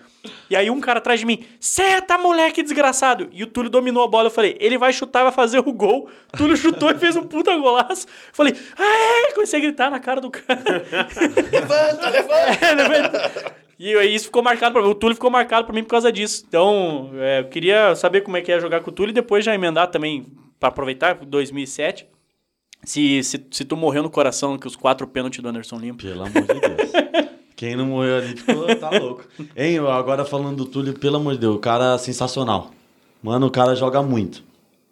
E 0.48 0.54
aí 0.54 0.70
um 0.70 0.80
cara 0.80 0.98
atrás 0.98 1.18
de 1.18 1.26
mim, 1.26 1.44
senta, 1.58 2.16
moleque 2.16 2.62
desgraçado! 2.62 3.28
E 3.32 3.42
o 3.42 3.46
Túlio 3.46 3.70
dominou 3.70 4.04
a 4.04 4.08
bola, 4.08 4.26
eu 4.26 4.30
falei, 4.30 4.56
ele 4.60 4.78
vai 4.78 4.92
chutar, 4.92 5.24
vai 5.24 5.32
fazer 5.32 5.58
o 5.58 5.72
gol. 5.72 6.08
O 6.32 6.36
Túlio 6.36 6.56
chutou 6.56 6.90
e 6.90 6.98
fez 6.98 7.16
um 7.16 7.24
puta 7.24 7.56
golaço. 7.56 8.06
Eu 8.06 8.34
falei, 8.34 8.54
ah, 8.78 9.32
comecei 9.34 9.58
a 9.58 9.62
gritar 9.62 9.90
na 9.90 9.98
cara 9.98 10.20
do 10.20 10.30
cara. 10.30 10.62
Levanta, 11.50 12.10
levanta! 12.10 12.32
É, 12.62 12.74
levanta. 12.74 13.62
E 13.78 13.92
isso 14.14 14.26
ficou 14.26 14.42
marcado 14.42 14.72
pra 14.74 14.82
mim. 14.82 14.88
O 14.88 14.94
Túlio 14.94 15.14
ficou 15.16 15.30
marcado 15.30 15.66
pra 15.66 15.74
mim 15.74 15.82
por 15.82 15.90
causa 15.90 16.12
disso. 16.12 16.44
Então, 16.46 17.10
é, 17.14 17.40
eu 17.40 17.48
queria 17.48 17.96
saber 17.96 18.20
como 18.20 18.36
é 18.36 18.40
que 18.40 18.52
é 18.52 18.60
jogar 18.60 18.80
com 18.80 18.90
o 18.90 18.92
Túlio 18.92 19.10
e 19.10 19.14
depois 19.14 19.44
já 19.44 19.54
emendar 19.54 19.88
também, 19.88 20.26
pra 20.60 20.68
aproveitar, 20.68 21.14
2007. 21.14 22.06
Se, 22.84 23.22
se, 23.22 23.44
se 23.50 23.64
tu 23.64 23.76
morreu 23.76 24.02
no 24.02 24.10
coração 24.10 24.56
que 24.56 24.66
os 24.66 24.76
quatro 24.76 25.06
pênaltis 25.06 25.40
do 25.40 25.48
Anderson 25.48 25.78
Limpo. 25.78 26.02
Pelo 26.02 26.22
amor 26.22 26.42
de 26.42 26.60
Deus. 26.60 26.92
Quem 27.62 27.76
não 27.76 27.86
morreu 27.86 28.16
ali 28.16 28.36
ficou, 28.36 28.66
tá 28.74 28.90
louco. 28.90 29.22
Hein, 29.56 29.78
agora 29.78 30.24
falando 30.24 30.56
do 30.56 30.64
Túlio, 30.64 30.98
pelo 30.98 31.18
amor 31.18 31.34
de 31.34 31.38
Deus, 31.38 31.54
o 31.54 31.58
cara 31.60 31.94
é 31.94 31.98
sensacional. 31.98 32.72
Mano, 33.22 33.46
o 33.46 33.50
cara 33.52 33.76
joga 33.76 34.02
muito. 34.02 34.42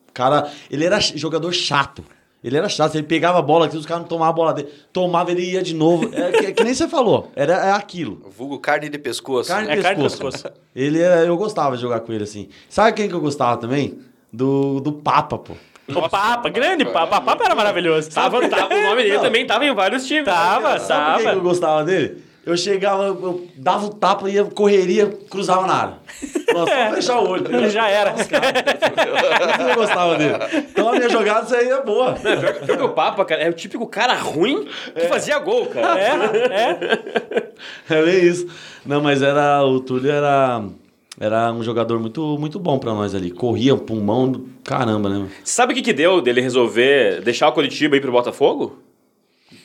O 0.08 0.12
cara, 0.14 0.48
ele 0.70 0.84
era 0.84 1.00
jogador 1.00 1.52
chato. 1.52 2.04
Ele 2.44 2.56
era 2.56 2.68
chato, 2.68 2.94
ele 2.94 3.02
pegava 3.02 3.40
a 3.40 3.42
bola, 3.42 3.66
aqui, 3.66 3.76
os 3.76 3.84
caras 3.84 4.02
não 4.02 4.08
tomavam 4.08 4.30
a 4.30 4.32
bola 4.32 4.54
dele. 4.54 4.68
Tomava, 4.92 5.32
ele 5.32 5.50
ia 5.50 5.64
de 5.64 5.74
novo. 5.74 6.10
É 6.14 6.30
que, 6.30 6.52
que 6.52 6.62
nem 6.62 6.72
você 6.72 6.86
falou, 6.86 7.32
era 7.34 7.54
é 7.54 7.72
aquilo. 7.72 8.22
Vulgo 8.38 8.56
carne 8.60 8.88
de 8.88 8.98
pescoço. 8.98 9.48
Carne 9.48 9.68
É 9.68 9.74
de 9.74 9.82
carne 9.82 9.96
de 9.96 10.08
pescoço. 10.08 10.46
Ele 10.72 11.00
era, 11.00 11.22
eu 11.22 11.36
gostava 11.36 11.74
de 11.74 11.82
jogar 11.82 11.98
com 11.98 12.12
ele 12.12 12.22
assim. 12.22 12.50
Sabe 12.68 12.92
quem 12.92 13.08
que 13.08 13.14
eu 13.16 13.20
gostava 13.20 13.56
também? 13.56 13.98
Do, 14.32 14.78
do 14.78 14.92
Papa, 14.92 15.36
pô. 15.36 15.54
O 15.88 16.08
Papa, 16.08 16.48
grande 16.50 16.84
Papa. 16.84 17.18
O 17.18 17.22
Papa 17.22 17.44
era 17.46 17.54
maravilhoso. 17.56 18.12
Tava, 18.12 18.48
tava, 18.48 18.72
o 18.72 18.82
nome 18.84 19.02
dele 19.02 19.16
Não. 19.16 19.22
também 19.22 19.44
tava 19.44 19.66
em 19.66 19.74
vários 19.74 20.06
times. 20.06 20.26
Tava, 20.26 20.78
Sabe 20.78 21.04
por 21.04 21.16
que 21.16 21.22
que 21.24 21.28
eu 21.28 21.32
tava. 21.32 21.40
gostava 21.40 21.84
dele? 21.84 22.29
Eu 22.44 22.56
chegava, 22.56 23.04
eu 23.04 23.46
dava 23.54 23.86
o 23.86 23.90
tapa, 23.94 24.28
ia, 24.30 24.44
correria, 24.44 25.06
cruzava 25.28 25.66
na 25.66 25.74
área. 25.74 25.94
Nossa, 26.54 26.72
só 26.72 26.90
fechar 26.96 27.20
o 27.20 27.28
olho. 27.28 27.54
Ele 27.54 27.68
já 27.68 27.88
era. 27.88 28.12
Que 28.14 29.62
eu 29.62 29.74
gostava 29.74 30.16
dele. 30.16 30.34
Então 30.70 30.88
a 30.88 30.92
minha 30.92 31.08
jogada 31.10 31.44
isso 31.44 31.54
aí 31.54 31.68
é 31.68 31.82
boa. 31.82 32.12
Não, 32.12 32.18
pior, 32.18 32.54
pior 32.60 32.76
que 32.78 32.82
o 32.84 32.88
Papa, 32.90 33.24
cara, 33.26 33.42
é 33.42 33.50
o 33.50 33.52
típico 33.52 33.86
cara 33.86 34.14
ruim 34.14 34.66
que 34.94 35.06
fazia 35.06 35.38
gol, 35.38 35.66
cara. 35.66 36.00
É, 36.00 36.10
é. 36.10 37.50
É 37.90 38.02
bem 38.02 38.24
isso. 38.24 38.46
Não, 38.86 39.02
mas 39.02 39.20
era. 39.20 39.62
O 39.62 39.80
Túlio 39.80 40.10
era. 40.10 40.64
Era 41.18 41.52
um 41.52 41.62
jogador 41.62 42.00
muito, 42.00 42.38
muito 42.38 42.58
bom 42.58 42.78
pra 42.78 42.94
nós 42.94 43.14
ali. 43.14 43.30
Corria 43.30 43.76
pulmão 43.76 44.30
do 44.30 44.48
caramba, 44.64 45.10
né? 45.10 45.28
Sabe 45.44 45.74
o 45.74 45.76
que 45.76 45.82
que 45.82 45.92
deu 45.92 46.22
dele 46.22 46.40
resolver 46.40 47.20
deixar 47.20 47.48
o 47.48 47.52
Curitiba 47.52 47.94
e 47.94 47.98
ir 47.98 48.00
pro 48.00 48.10
Botafogo? 48.10 48.78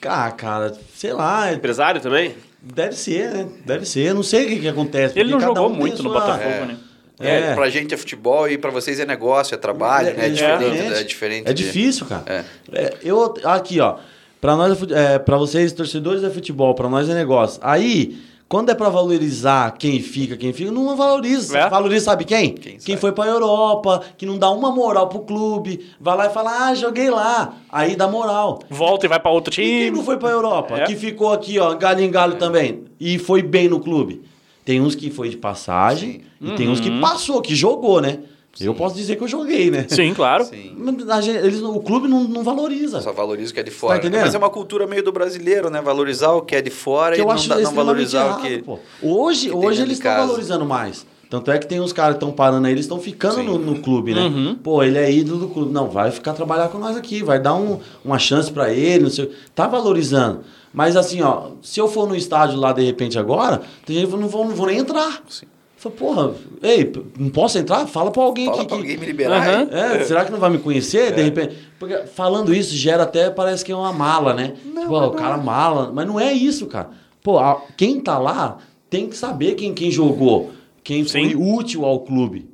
Ah, 0.06 0.30
cara, 0.32 0.74
sei 0.94 1.14
lá, 1.14 1.54
Empresário 1.54 2.02
também? 2.02 2.36
Deve 2.74 2.96
ser, 2.96 3.32
né? 3.32 3.48
Deve 3.66 3.86
ser. 3.86 4.02
Eu 4.10 4.16
não 4.16 4.24
sei 4.24 4.46
o 4.46 4.50
que, 4.50 4.60
que 4.62 4.68
acontece. 4.68 5.18
Ele 5.20 5.32
não 5.32 5.40
jogou 5.40 5.70
um 5.70 5.74
muito 5.76 6.02
no 6.04 6.10
sua- 6.10 6.20
Botafogo, 6.22 6.66
né? 6.66 6.78
É, 7.20 7.52
É. 7.52 7.54
pra 7.56 7.70
gente 7.70 7.94
é 7.94 7.98
futebol 7.98 8.50
e 8.50 8.58
pra 8.58 8.72
vocês 8.72 9.00
é 9.00 9.06
negócio, 9.06 9.56
é 9.56 9.58
trabalho, 9.58 10.14
né? 10.18 10.26
É 10.26 10.30
diferente. 10.30 10.94
É 10.94 11.04
diferente 11.04 11.50
É 11.50 11.54
de- 11.54 11.64
difícil, 11.64 12.06
cara. 12.06 12.24
É. 12.26 12.44
É, 12.74 12.94
eu, 13.04 13.34
aqui, 13.46 13.80
ó. 13.80 13.96
Pra 14.42 14.56
nós, 14.58 14.78
é 14.92 15.14
é, 15.16 15.20
pra 15.20 15.38
vocês, 15.38 15.72
torcedores, 15.72 16.24
é 16.24 16.30
futebol. 16.30 16.76
Pra 16.76 16.90
nós 16.90 17.08
é 17.10 17.14
negócio. 17.14 17.60
Aí, 17.64 18.18
quando 18.48 18.70
é 18.70 18.76
pra 18.76 18.90
valorizar 18.90 19.72
quem 19.78 20.00
fica, 20.00 20.38
quem 20.38 20.54
fica, 20.54 20.72
não 20.72 20.96
valoriza. 20.96 21.58
É. 21.58 21.70
Valoriza, 21.70 22.06
sabe 22.06 22.26
quem? 22.26 22.54
Quem 22.54 22.78
Quem, 22.78 22.96
foi 22.98 23.12
pra 23.12 23.26
Europa, 23.26 24.02
que 24.18 24.26
não 24.26 24.38
dá 24.38 24.50
uma 24.52 24.72
moral 24.72 25.08
pro 25.08 25.20
clube. 25.22 25.86
Vai 26.00 26.16
lá 26.16 26.28
e 26.28 26.30
fala, 26.30 26.68
ah, 26.68 26.76
joguei 26.76 27.10
lá. 27.10 27.56
Aí 27.72 27.96
dá 27.96 28.08
moral. 28.08 28.60
Volta 28.70 29.06
e 29.06 29.10
vai 29.10 29.20
pra 29.20 29.32
outro 29.32 29.52
E 29.54 29.56
quem 29.56 29.80
time. 29.86 29.98
não 29.98 30.04
foi 30.04 30.18
pra 30.18 30.30
Europa? 30.30 30.78
É. 30.80 30.84
Que 30.86 30.96
ficou 30.96 31.34
aqui, 31.34 31.58
ó, 31.60 31.74
galho 31.76 32.02
em 32.02 32.12
galho 32.12 32.36
também. 32.36 32.84
E 33.00 33.18
foi 33.18 33.42
bem 33.42 33.68
no 33.68 33.80
clube. 33.80 34.22
Tem 34.64 34.80
uns 34.82 34.96
que 34.96 35.10
foi 35.12 35.30
de 35.30 35.38
passagem 35.38 36.22
e 36.42 36.52
tem 36.52 36.68
uns 36.70 36.80
Uhum. 36.80 36.84
que 36.86 37.00
passou, 37.02 37.42
que 37.42 37.56
jogou, 37.56 38.00
né? 38.02 38.20
Eu 38.60 38.74
posso 38.74 38.96
dizer 38.96 39.16
que 39.18 39.24
eu 39.24 39.28
joguei, 39.28 39.70
né? 39.70 39.86
Sim, 39.90 40.14
claro. 40.14 40.46
Sim. 40.46 40.76
Gente- 41.22 41.38
eles, 41.46 41.62
o 41.62 41.80
clube 41.82 42.08
não, 42.08 42.24
não 42.24 42.44
valoriza. 42.44 43.02
Só 43.02 43.12
valoriza 43.12 43.52
o 43.52 43.54
que 43.54 43.60
é 43.60 43.64
de 43.64 43.72
fora. 43.72 43.98
entendendo? 43.98 44.22
Mas 44.22 44.34
é 44.36 44.38
uma 44.38 44.50
cultura 44.50 44.88
meio 44.88 45.04
do 45.04 45.12
brasileiro, 45.12 45.70
né? 45.70 45.82
Valorizar 45.82 46.32
o 46.32 46.42
que 46.42 46.56
é 46.56 46.62
de 46.62 46.70
fora 46.70 47.16
que 47.16 47.22
e 47.22 47.24
eu 47.24 47.28
não, 47.28 47.34
acho 47.34 47.50
dá- 47.50 47.58
não 47.60 47.72
valorizar 47.74 48.26
errado, 48.26 48.40
o 48.40 48.42
que. 48.42 48.58
pô. 48.60 48.80
Hoje, 49.02 49.50
que 49.50 49.56
hoje 49.56 49.82
eles 49.82 49.98
estão 49.98 50.12
valorizando 50.28 50.66
mais. 50.66 51.06
Tanto 51.30 51.50
é 51.52 51.58
que 51.58 51.66
tem 51.68 51.82
uns 51.82 51.92
caras 51.92 52.14
que 52.14 52.18
estão 52.18 52.32
parando 52.32 52.68
aí, 52.68 52.72
eles 52.74 52.86
estão 52.86 53.00
ficando 53.00 53.42
no, 53.44 53.58
no 53.58 53.82
clube, 53.82 54.14
né? 54.14 54.22
Uhum. 54.22 54.56
Pô, 54.56 54.84
ele 54.84 54.98
é 55.00 55.12
ídolo 55.12 55.40
do 55.40 55.48
clube. 55.50 55.74
Não, 55.74 55.90
vai 55.90 56.12
ficar 56.12 56.34
trabalhar 56.34 56.70
com 56.70 56.78
nós 56.78 56.96
aqui, 56.96 57.24
vai 57.24 57.40
dar 57.42 57.56
um- 57.56 57.80
uma 58.06 58.20
chance 58.20 58.52
pra 58.52 58.72
ele, 58.72 59.04
não 59.06 59.10
sei. 59.10 59.32
Tá 59.54 59.68
valorizando. 59.68 60.42
Mas 60.72 60.96
assim, 60.96 61.22
ó, 61.22 61.48
se 61.62 61.80
eu 61.80 61.88
for 61.88 62.08
no 62.08 62.16
estádio 62.16 62.60
lá 62.60 62.72
de 62.74 62.84
repente 62.84 63.18
agora, 63.18 63.62
tem 63.86 63.96
gente 63.98 64.12
que 64.12 64.18
não 64.18 64.28
vou, 64.28 64.46
não 64.46 64.56
vou 64.56 64.68
nem 64.68 64.78
entrar. 64.78 65.24
Sim. 65.28 65.48
Fala, 65.90 65.96
porra, 65.96 66.34
ei, 66.64 66.92
não 67.18 67.30
posso 67.30 67.58
entrar? 67.58 67.86
Fala 67.88 68.12
pra 68.12 68.24
alguém 68.24 68.46
Fala 68.46 68.58
que, 68.60 68.66
pra 68.68 68.78
que- 68.78 68.82
alguém 68.84 68.98
me 68.98 69.06
liberar. 69.06 69.62
Hein? 69.62 69.68
é, 69.72 70.04
será 70.04 70.26
que 70.26 70.32
não 70.32 70.40
vai 70.40 70.50
me 70.50 70.58
conhecer 70.58 71.14
de 71.14 71.22
repente? 71.22 71.56
Porque 71.80 71.96
falando 72.08 72.54
isso 72.54 72.76
gera 72.76 73.04
até 73.04 73.30
parece 73.30 73.64
que 73.64 73.72
é 73.72 73.76
uma 73.76 73.94
mala, 73.94 74.34
né? 74.34 74.54
Tipo, 74.64 74.94
ó, 74.94 75.08
o 75.08 75.12
cara 75.12 75.38
mala, 75.38 75.92
mas 75.94 76.08
não 76.08 76.20
é 76.20 76.34
isso, 76.34 76.66
cara. 76.68 76.90
Pô, 77.24 77.38
a- 77.40 77.62
quem 77.78 78.00
tá 78.00 78.18
lá 78.18 78.58
tem 78.90 79.08
que 79.10 79.16
saber 79.18 79.56
quem, 79.56 79.74
quem 79.74 79.90
jogou, 79.92 80.52
quem 80.84 81.04
foi 81.06 81.30
Sim. 81.30 81.36
útil 81.36 81.86
ao 81.86 82.00
clube. 82.02 82.50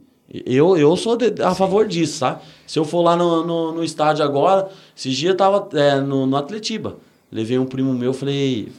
Eu, 0.46 0.78
eu 0.78 0.96
sou 0.96 1.18
de- 1.18 1.42
a 1.44 1.54
favor 1.54 1.86
disso, 1.88 2.18
sabe? 2.20 2.42
Se 2.66 2.80
eu 2.80 2.86
for 2.86 3.02
lá 3.02 3.18
no, 3.18 3.46
no, 3.46 3.72
no 3.74 3.84
estádio 3.84 4.24
agora, 4.24 4.70
esses 4.96 5.14
dias 5.16 5.32
eu 5.32 5.38
tava 5.38 5.68
é, 5.78 6.00
no, 6.00 6.26
no 6.26 6.38
Atletiba. 6.38 6.98
Levei 7.30 7.60
um 7.60 7.66
primo 7.66 7.94
meu, 7.94 8.14
falei, 8.14 8.70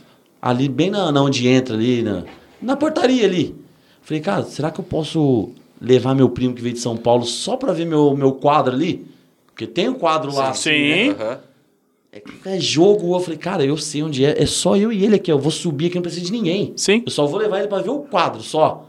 ali 0.40 0.66
bem 0.68 0.90
na, 0.90 1.12
na 1.12 1.22
onde 1.22 1.46
entra 1.46 1.74
ali, 1.74 2.02
na, 2.02 2.24
na 2.60 2.74
portaria 2.76 3.24
ali. 3.26 3.54
Falei, 4.02 4.20
cara, 4.20 4.42
será 4.44 4.70
que 4.70 4.80
eu 4.80 4.84
posso 4.84 5.50
levar 5.80 6.14
meu 6.14 6.28
primo 6.28 6.54
que 6.54 6.62
veio 6.62 6.74
de 6.74 6.80
São 6.80 6.96
Paulo 6.96 7.24
só 7.24 7.56
pra 7.56 7.72
ver 7.72 7.86
meu, 7.86 8.16
meu 8.16 8.32
quadro 8.32 8.74
ali? 8.74 9.06
Porque 9.46 9.66
tem 9.66 9.88
um 9.88 9.94
quadro 9.94 10.34
lá. 10.34 10.50
assim, 10.50 10.70
Sim. 10.70 10.88
né? 10.88 11.10
Aham. 11.18 11.38
É 12.44 12.60
jogo. 12.60 13.14
Eu 13.14 13.20
falei, 13.20 13.38
cara, 13.38 13.64
eu 13.64 13.76
sei 13.78 14.02
onde 14.02 14.24
é. 14.24 14.42
É 14.42 14.44
só 14.44 14.76
eu 14.76 14.92
e 14.92 15.02
ele 15.02 15.16
aqui. 15.16 15.32
Eu 15.32 15.38
vou 15.38 15.50
subir 15.50 15.86
aqui, 15.86 15.94
não 15.94 16.02
precisa 16.02 16.26
de 16.26 16.32
ninguém. 16.32 16.74
Sim. 16.76 17.02
Eu 17.06 17.10
só 17.10 17.26
vou 17.26 17.38
levar 17.40 17.58
ele 17.60 17.68
pra 17.68 17.78
ver 17.78 17.88
o 17.90 18.00
quadro, 18.00 18.42
só. 18.42 18.86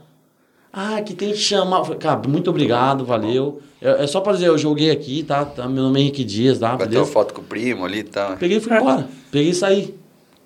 Ah, 0.73 1.01
que 1.01 1.13
tem 1.13 1.31
que 1.31 1.37
chamar. 1.37 1.77
Eu 1.79 1.85
falei, 1.85 1.99
Cara, 1.99 2.27
muito 2.27 2.49
obrigado, 2.49 3.05
valeu. 3.05 3.61
É, 3.81 4.03
é 4.03 4.07
só 4.07 4.19
pra 4.19 4.33
dizer, 4.33 4.47
eu 4.47 4.57
joguei 4.57 4.89
aqui, 4.91 5.23
tá? 5.23 5.45
tá 5.45 5.69
meu 5.69 5.83
nome 5.83 5.99
é 5.99 6.01
Henrique 6.03 6.23
Dias, 6.23 6.59
tá? 6.59 6.71
Bateu 6.71 6.87
Beleza? 6.89 7.11
foto 7.11 7.33
com 7.33 7.41
o 7.41 7.43
primo 7.45 7.85
ali 7.85 7.99
e 7.99 8.03
tal. 8.03 8.35
Peguei 8.37 8.57
e 8.57 8.59
fui 8.59 8.75
embora. 8.75 9.07
Peguei 9.31 9.51
e 9.51 9.55
saí. 9.55 9.95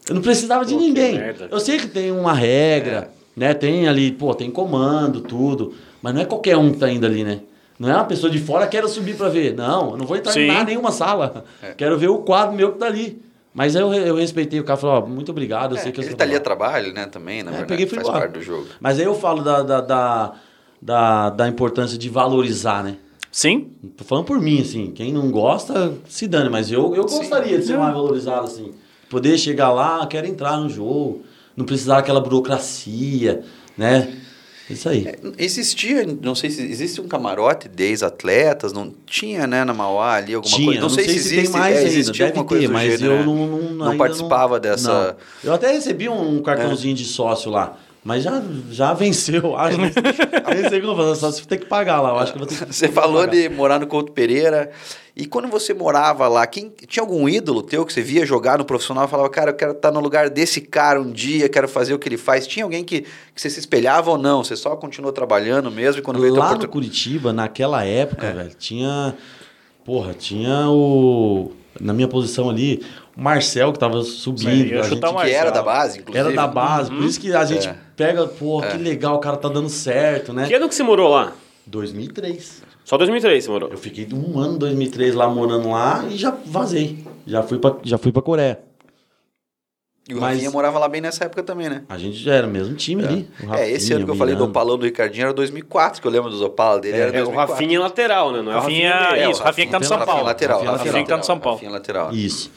Eu 0.07 0.15
não 0.15 0.21
precisava 0.21 0.63
de 0.65 0.73
Pô, 0.75 0.79
ninguém. 0.79 1.17
Eu 1.49 1.59
sei 1.59 1.77
que 1.79 1.87
tem 1.87 2.11
uma 2.11 2.33
regra, 2.33 3.09
né? 3.37 3.53
Tem 3.53 3.87
ali, 3.87 4.11
pô, 4.11 4.33
tem 4.35 4.51
comando, 4.51 5.21
tudo. 5.21 5.73
Mas 6.01 6.13
não 6.13 6.21
é 6.21 6.25
qualquer 6.25 6.57
um 6.57 6.71
que 6.73 6.79
tá 6.79 6.91
indo 6.91 7.05
ali, 7.05 7.23
né? 7.23 7.39
Não 7.79 7.87
é 7.89 7.93
uma 7.93 8.05
pessoa 8.05 8.29
de 8.31 8.39
fora 8.39 8.65
que 8.65 8.71
quero 8.71 8.89
subir 8.89 9.15
pra 9.15 9.29
ver. 9.29 9.53
Não, 9.55 9.91
eu 9.91 9.97
não 9.97 10.05
vou 10.05 10.17
entrar 10.17 10.31
Sim. 10.33 10.41
em 10.41 10.47
nada, 10.47 10.63
nenhuma 10.65 10.91
sala. 10.91 11.45
Quero 11.77 11.95
ver 11.97 12.07
o 12.09 12.17
quadro 12.17 12.55
meu 12.55 12.73
que 12.73 12.79
tá 12.79 12.87
ali. 12.87 13.21
Mas 13.53 13.75
aí 13.75 13.81
eu, 13.81 13.93
eu 13.93 14.15
respeitei 14.15 14.59
o 14.59 14.63
cara, 14.63 14.77
falou, 14.77 15.03
ó, 15.03 15.05
muito 15.07 15.31
obrigado, 15.31 15.73
eu 15.75 15.79
É, 15.79 15.81
sei 15.81 15.91
que 15.91 15.99
eu 15.99 16.03
ele 16.03 16.15
tá 16.15 16.23
ali 16.23 16.35
a 16.35 16.39
trabalho, 16.39 16.91
né? 16.93 17.05
Também, 17.05 17.41
na 17.43 17.49
É, 17.51 17.53
verdade. 17.53 17.69
peguei 17.69 17.85
fui 17.87 17.95
faz 17.95 18.07
embora. 18.07 18.21
parte 18.25 18.33
do 18.39 18.43
jogo. 18.43 18.65
Mas 18.79 18.99
aí 18.99 19.05
eu 19.05 19.15
falo 19.15 19.41
da, 19.43 19.61
da, 19.63 19.81
da, 19.81 20.33
da, 20.81 21.29
da 21.31 21.47
importância 21.47 21.97
de 21.97 22.09
valorizar, 22.09 22.83
né? 22.83 22.97
Sim. 23.31 23.71
Tô 23.95 24.03
falando 24.03 24.25
por 24.25 24.39
mim, 24.39 24.61
assim. 24.61 24.91
Quem 24.91 25.11
não 25.13 25.29
gosta, 25.31 25.93
se 26.07 26.27
dane. 26.27 26.49
Mas 26.49 26.71
eu, 26.71 26.95
eu 26.95 27.03
gostaria 27.03 27.57
de 27.59 27.65
ser 27.65 27.77
mais 27.77 27.93
valorizado, 27.93 28.45
assim. 28.45 28.73
Poder 29.09 29.37
chegar 29.37 29.71
lá, 29.71 30.05
quero 30.07 30.27
entrar 30.27 30.57
no 30.57 30.69
jogo. 30.69 31.21
Não 31.57 31.65
precisar 31.65 31.95
daquela 31.95 32.21
burocracia, 32.21 33.41
né? 33.77 34.13
Isso 34.69 34.89
aí. 34.89 35.07
Existia, 35.37 36.05
não 36.21 36.35
sei 36.35 36.49
se 36.49 36.61
existe 36.61 36.99
um 36.99 37.07
camarote 37.07 37.69
de 37.69 37.83
ex-atletas, 37.85 38.73
não 38.73 38.93
tinha, 39.05 39.47
né, 39.47 39.63
na 39.63 39.73
Mauá 39.73 40.15
ali 40.15 40.33
alguma 40.33 40.53
Tinha, 40.53 40.65
coisa. 40.67 40.81
não, 40.81 40.89
sei, 40.89 41.05
se, 41.05 41.15
existe, 41.15 41.35
tem 41.43 41.49
mais 41.49 41.77
é, 41.77 41.87
ainda, 41.87 42.11
deve 42.11 42.23
alguma 42.25 42.43
coisa 42.45 42.61
ter, 42.63 42.67
do 42.67 42.73
mas 42.73 42.91
gênero, 42.99 43.13
eu 43.13 43.17
né? 43.19 43.25
não, 43.25 43.47
não, 43.47 43.85
Não 43.85 43.97
participava 43.97 44.59
dessa- 44.59 45.15
não. 45.43 45.49
Eu 45.51 45.53
até 45.53 45.71
recebi 45.71 46.09
um 46.09 46.41
cartãozinho 46.41 46.93
de 46.93 47.05
sócio 47.05 47.49
lá, 47.49 47.77
mas 48.03 48.23
já, 48.23 48.41
já 48.71 48.93
venceu, 48.93 49.55
acho. 49.57 49.77
Nem 49.77 50.69
sei 50.69 50.79
como 50.81 50.95
fazer, 50.95 51.15
só 51.15 51.31
se 51.31 51.47
tem 51.47 51.59
que 51.59 51.65
pagar 51.65 52.01
lá, 52.01 52.09
eu 52.11 52.17
acho 52.19 52.31
que 52.33 52.37
vou 52.39 52.47
ter 52.47 52.55
que 52.65 52.73
Você 52.73 52.87
falou 52.87 53.21
pagar. 53.21 53.31
de 53.31 53.49
morar 53.49 53.79
no 53.79 53.87
Couto 53.87 54.11
Pereira. 54.11 54.71
E 55.15 55.25
quando 55.25 55.47
você 55.47 55.73
morava 55.73 56.27
lá, 56.27 56.45
quem, 56.45 56.71
tinha 56.87 57.01
algum 57.01 57.27
ídolo 57.27 57.63
teu 57.63 57.83
que 57.85 57.91
você 57.91 58.03
via 58.03 58.23
jogar 58.23 58.59
no 58.59 58.63
profissional 58.65 59.05
e 59.05 59.07
falava, 59.07 59.27
cara, 59.29 59.49
eu 59.49 59.55
quero 59.55 59.71
estar 59.71 59.91
no 59.91 59.99
lugar 59.99 60.29
desse 60.29 60.61
cara 60.61 61.01
um 61.01 61.11
dia, 61.11 61.49
quero 61.49 61.67
fazer 61.67 61.93
o 61.95 61.99
que 61.99 62.07
ele 62.07 62.17
faz? 62.17 62.45
Tinha 62.45 62.63
alguém 62.63 62.83
que, 62.83 63.01
que 63.01 63.41
você 63.41 63.49
se 63.49 63.59
espelhava 63.59 64.11
ou 64.11 64.17
não? 64.17 64.43
Você 64.43 64.55
só 64.55 64.75
continuou 64.75 65.11
trabalhando 65.11 65.71
mesmo 65.71 65.99
e 65.99 66.03
quando 66.03 66.21
veio 66.21 66.35
Lá 66.35 66.53
no 66.53 66.67
Curitiba, 66.67 67.33
naquela 67.33 67.83
É. 67.83 68.01
época, 68.01 68.31
velho, 68.31 68.51
tinha. 68.59 69.15
Porra, 69.83 70.13
tinha 70.13 70.69
o. 70.69 71.51
Na 71.81 71.93
minha 71.93 72.07
posição 72.07 72.47
ali, 72.49 72.83
o 73.17 73.21
Marcel 73.21 73.73
que 73.73 73.79
tava 73.79 74.01
subindo. 74.03 74.67
Ia 74.67 74.81
a 74.81 74.83
gente- 74.89 74.99
Que 74.99 75.31
era 75.31 75.51
da 75.51 75.63
base, 75.63 75.99
inclusive. 75.99 76.19
Era 76.27 76.35
da 76.35 76.47
base, 76.47 76.91
por 76.91 77.03
isso 77.03 77.19
que 77.19 77.33
a 77.33 77.43
gente 77.45 77.67
É. 77.67 77.75
pega, 77.95 78.27
pô, 78.27 78.61
que 78.61 78.77
legal, 78.77 79.15
o 79.15 79.19
cara 79.19 79.37
tá 79.37 79.49
dando 79.49 79.69
certo, 79.69 80.31
né? 80.33 80.47
Que 80.47 80.53
ano 80.53 80.69
que 80.69 80.75
você 80.75 80.83
morou 80.83 81.09
lá? 81.09 81.33
2003. 81.65 82.61
Só 82.85 82.97
2003 82.97 83.43
você 83.43 83.49
morou. 83.51 83.69
Eu 83.69 83.77
fiquei 83.77 84.07
um 84.13 84.39
ano, 84.39 84.57
2003 84.57 85.13
lá 85.15 85.27
morando 85.27 85.69
lá 85.71 86.05
e 86.09 86.15
já 86.15 86.33
vazei. 86.45 87.03
Já 87.25 87.43
fui 87.43 87.57
pra, 87.59 87.75
já 87.83 87.97
fui 87.97 88.11
pra 88.11 88.21
Coreia. 88.21 88.59
E 90.09 90.13
o 90.13 90.21
Mas- 90.21 90.35
Rafinha 90.35 90.51
morava 90.51 90.79
lá 90.79 90.87
bem 90.87 91.01
nessa 91.01 91.25
época 91.25 91.43
também, 91.43 91.67
né? 91.67 91.83
A 91.89 91.97
gente 91.97 92.15
já 92.15 92.33
era 92.33 92.47
o 92.47 92.49
mesmo 92.49 92.73
time 92.75 93.03
ali. 93.03 93.27
o 93.43 93.53
é, 93.53 93.69
esse 93.69 93.87
Rafinha, 93.87 93.95
ano 93.97 94.05
que 94.05 94.11
eu 94.11 94.15
falei 94.15 94.35
do 94.35 94.45
opalão 94.45 94.77
do 94.77 94.85
Ricardinho 94.85 95.25
era 95.25 95.33
2004, 95.33 96.01
que 96.01 96.07
eu 96.07 96.11
lembro 96.11 96.29
dos 96.29 96.41
Opala 96.41 96.79
dele. 96.79 96.95
era 96.95 97.07
É, 97.07 97.09
o 97.09 97.25
2004. 97.25 97.53
Rafinha 97.53 97.75
é 97.77 97.79
lateral, 97.81 98.31
né? 98.31 98.41
Não 98.41 98.51
é 98.53 98.55
o 98.55 98.59
Rafinha- 98.59 98.95
Rafinha. 98.95 99.19
É, 99.23 99.27
o 99.27 99.31
Isso, 99.31 99.43
Rafinha 99.43 99.67
que 99.67 99.71
tá 99.73 99.79
no 99.79 99.83
São 99.85 99.97
Rafinha 99.97 100.13
Paulo. 100.13 100.25
lateral. 100.27 100.57
Rafinha 100.59 100.71
Rafinha 100.71 100.91
Rafinha 100.93 101.03
que 101.03 101.09
tá 101.09 101.17
no 101.17 101.23
São 101.25 101.39
Paulo. 101.39 101.57
Rafinha 101.57 101.71
lateral. 101.73 102.13
Isso. 102.13 102.49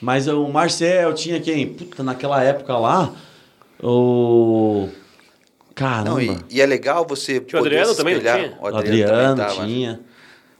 Mas 0.00 0.28
o 0.28 0.46
Marcel 0.48 1.12
tinha 1.14 1.40
quem? 1.40 1.66
Puta, 1.72 2.02
naquela 2.02 2.42
época 2.42 2.76
lá, 2.76 3.12
o... 3.82 4.88
Caramba. 5.74 6.10
Não, 6.10 6.20
e, 6.20 6.36
e 6.50 6.60
é 6.60 6.66
legal 6.66 7.06
você 7.06 7.38
Tinha 7.40 7.60
o 7.60 7.64
Adriano 7.64 7.94
também, 7.94 8.18
tinha? 8.18 8.58
O 8.60 8.66
Adriano, 8.66 8.78
Adriano 8.78 9.36
também 9.36 9.46
tava. 9.54 9.66
tinha. 9.66 10.00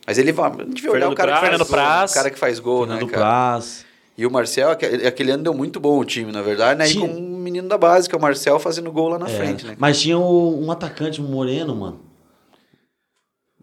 Mas 0.06 0.18
ele 0.18 0.30
vai. 0.32 0.50
A 0.50 0.54
gente 0.62 0.74
devia 0.74 0.92
olhar 0.92 1.08
o 1.10 1.14
cara 1.14 1.32
que 1.32 1.38
Praz, 1.38 1.40
faz 1.40 1.50
Fernando 1.50 1.68
gol, 1.68 1.76
né? 1.76 1.82
Praz. 1.84 2.10
O 2.10 2.14
cara 2.14 2.30
que 2.30 2.38
faz 2.38 2.58
gol, 2.58 2.80
Fernando 2.86 3.00
né, 3.02 3.08
cara? 3.08 3.22
Praz. 3.22 3.86
E 4.18 4.26
o 4.26 4.30
Marcel, 4.30 4.70
aque- 4.70 4.86
aquele 4.86 5.30
ano 5.32 5.42
deu 5.42 5.52
muito 5.54 5.80
bom 5.80 5.98
o 5.98 6.04
time, 6.04 6.30
na 6.32 6.42
verdade, 6.42 6.78
né? 6.78 6.86
E 6.88 6.92
Tinha- 6.92 7.08
com 7.08 7.14
um 7.14 7.38
menino 7.38 7.66
da 7.68 7.76
base, 7.78 8.08
que 8.08 8.14
é 8.14 8.18
o 8.18 8.20
Marcel, 8.20 8.58
fazendo 8.58 8.90
gol 8.92 9.08
lá 9.08 9.18
na 9.18 9.26
É, 9.26 9.30
frente, 9.30 9.66
né? 9.66 9.74
Mas 9.78 10.00
tinha 10.00 10.18
o- 10.18 10.62
um 10.64 10.70
atacante, 10.70 11.20
um 11.20 11.24
moreno, 11.24 11.74
mano. 11.74 12.00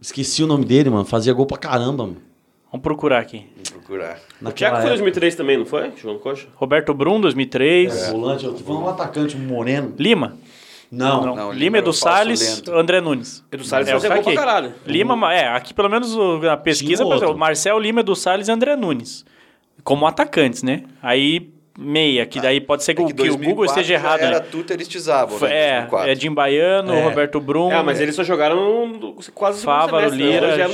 Esqueci 0.01 0.43
o 0.43 0.47
nome 0.47 0.65
dele, 0.65 0.89
mano. 0.89 1.05
Fazia 1.05 1.33
gol 1.33 1.45
pra 1.45 1.57
caramba, 1.57 2.05
mano. 2.05 2.17
Vamos 2.73 2.81
procurar 2.83 3.19
aqui. 3.19 3.45
Vamos 3.55 3.69
procurar. 3.69 4.15
O 4.41 4.43
Naquela 4.45 4.53
Thiago 4.53 4.75
foi 4.77 4.81
em 4.85 4.87
época. 4.87 4.97
2003 4.97 5.35
também, 5.35 5.57
não 5.59 5.65
foi? 5.65 5.91
Jogando 5.95 6.19
coxa? 6.19 6.47
Roberto 6.55 6.91
Brum, 6.91 7.21
2003. 7.21 8.07
É, 8.07 8.11
volante, 8.11 8.45
eu 8.45 8.53
tô 8.53 8.63
falando 8.63 8.83
um 8.85 8.89
atacante, 8.89 9.37
moreno. 9.37 9.93
Lima. 9.99 10.35
Não, 10.91 11.23
Não. 11.23 11.35
Não, 11.35 11.51
Lima 11.51 11.53
Lima, 11.53 11.77
o 11.77 11.79
Edu 11.81 11.93
Salles, 11.93 12.57
lento. 12.57 12.71
André 12.75 12.99
Nunes. 12.99 13.43
Edu 13.51 13.63
Salles 13.63 13.87
É, 13.87 13.91
gol 13.91 14.23
pra 14.23 14.33
caralho. 14.35 14.73
Lima, 14.87 15.33
é, 15.33 15.49
aqui 15.49 15.71
pelo 15.73 15.87
menos 15.89 16.15
o- 16.15 16.39
na 16.39 16.57
pesquisa, 16.57 17.05
o 17.05 17.37
Marcel 17.37 17.77
Lima, 17.79 17.99
Edu 17.99 18.15
Salles 18.15 18.47
e 18.47 18.51
André 18.51 18.75
Nunes. 18.75 19.23
Como 19.83 20.07
atacantes, 20.07 20.63
né? 20.63 20.83
Aí, 21.01 21.51
meia, 21.77 22.25
que 22.25 22.39
daí 22.39 22.59
pode 22.61 22.83
ser 22.83 22.93
que, 22.95 23.01
É 23.01 23.05
o- 23.05 23.07
que 23.07 23.13
que 23.13 23.21
o 23.21 23.37
Google 23.37 23.65
2004 23.65 23.81
esteja 23.81 23.93
errado, 23.95 24.19
Era 24.21 24.39
né? 24.39 24.45
Tuta, 24.51 24.73
eles 24.73 24.87
tizavam, 24.87 25.39
né? 25.39 25.47
É, 25.51 25.71
2004. 25.81 26.09
é 26.11 26.15
Jim 26.15 26.31
Baiano, 26.33 26.93
É. 26.93 27.03
Roberto 27.03 27.39
Brum, 27.39 27.71
É, 27.71 27.81
mas 27.83 27.99
eles 28.01 28.15
só 28.15 28.23
jogaram 28.23 29.15
quase 29.35 29.59
o 29.59 29.61
Fávaro, 29.63 30.09
semestre, 30.09 30.23
né? 30.23 30.31
Lira, 30.31 30.47
era 30.47 30.67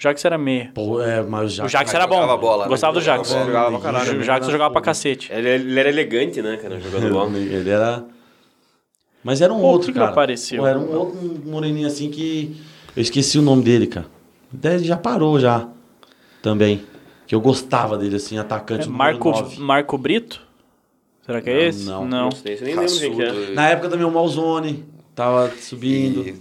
Jackson. 0.00 0.08
Jackson 0.08 0.28
era 0.28 0.38
meia. 0.38 0.70
Pô, 0.74 1.00
é, 1.02 1.22
mas 1.22 1.44
o 1.44 1.46
Jackson. 1.48 1.64
O 1.64 1.68
Jackson 1.68 1.96
era 1.96 2.06
bom. 2.06 2.14
jogava 2.16 2.36
bola, 2.36 2.62
né? 2.64 2.68
Gostava 2.68 2.92
do 2.94 3.00
Jogava 3.00 3.18
Jackson. 3.18 3.34
bola. 3.34 3.46
Jogava 3.46 3.70
pra 3.70 3.80
caralho. 3.80 4.18
O 4.20 4.22
Jackson 4.22 4.50
jogava 4.50 4.72
pra 4.72 4.82
cacete. 4.82 5.32
Ele, 5.32 5.48
ele 5.48 5.78
era 5.80 5.88
elegante, 5.88 6.40
né, 6.42 6.56
cara, 6.56 6.80
jogando 6.80 7.12
bola. 7.12 7.36
Ele 7.38 7.70
era. 7.70 8.04
Mas 9.22 9.40
era 9.42 9.52
um 9.52 9.60
Pô, 9.60 9.66
outro, 9.66 9.86
que 9.88 9.92
que 9.92 9.98
cara. 9.98 10.10
apareceu? 10.10 10.62
Pô, 10.62 10.66
era 10.66 10.78
um 10.78 10.96
outro 10.96 11.18
moreninho 11.44 11.86
assim 11.86 12.10
que. 12.10 12.56
Eu 12.96 13.02
esqueci 13.02 13.38
o 13.38 13.42
nome 13.42 13.62
dele, 13.62 13.86
cara. 13.86 14.06
Até 14.52 14.74
ele 14.74 14.84
já 14.84 14.96
parou 14.96 15.38
já. 15.38 15.68
Também. 16.42 16.82
Que 17.26 17.34
eu 17.34 17.40
gostava 17.40 17.96
dele, 17.98 18.16
assim, 18.16 18.38
atacante. 18.38 18.88
número 18.88 18.98
Marco. 18.98 19.60
Marco 19.60 19.98
Brito? 19.98 20.40
Será 21.24 21.40
que 21.40 21.50
é 21.50 21.54
Não, 21.54 21.68
esse? 21.68 21.84
não. 21.84 22.06
Não 22.08 22.30
sei, 22.32 22.56
você 22.56 22.64
nem 22.64 22.74
lembro 22.74 22.98
quem 22.98 23.14
que 23.14 23.22
é. 23.22 23.50
Na 23.52 23.68
época 23.68 23.88
também 23.90 24.04
o 24.06 24.10
Malzone 24.10 24.84
tava 25.14 25.48
subindo. 25.60 26.26
E, 26.26 26.34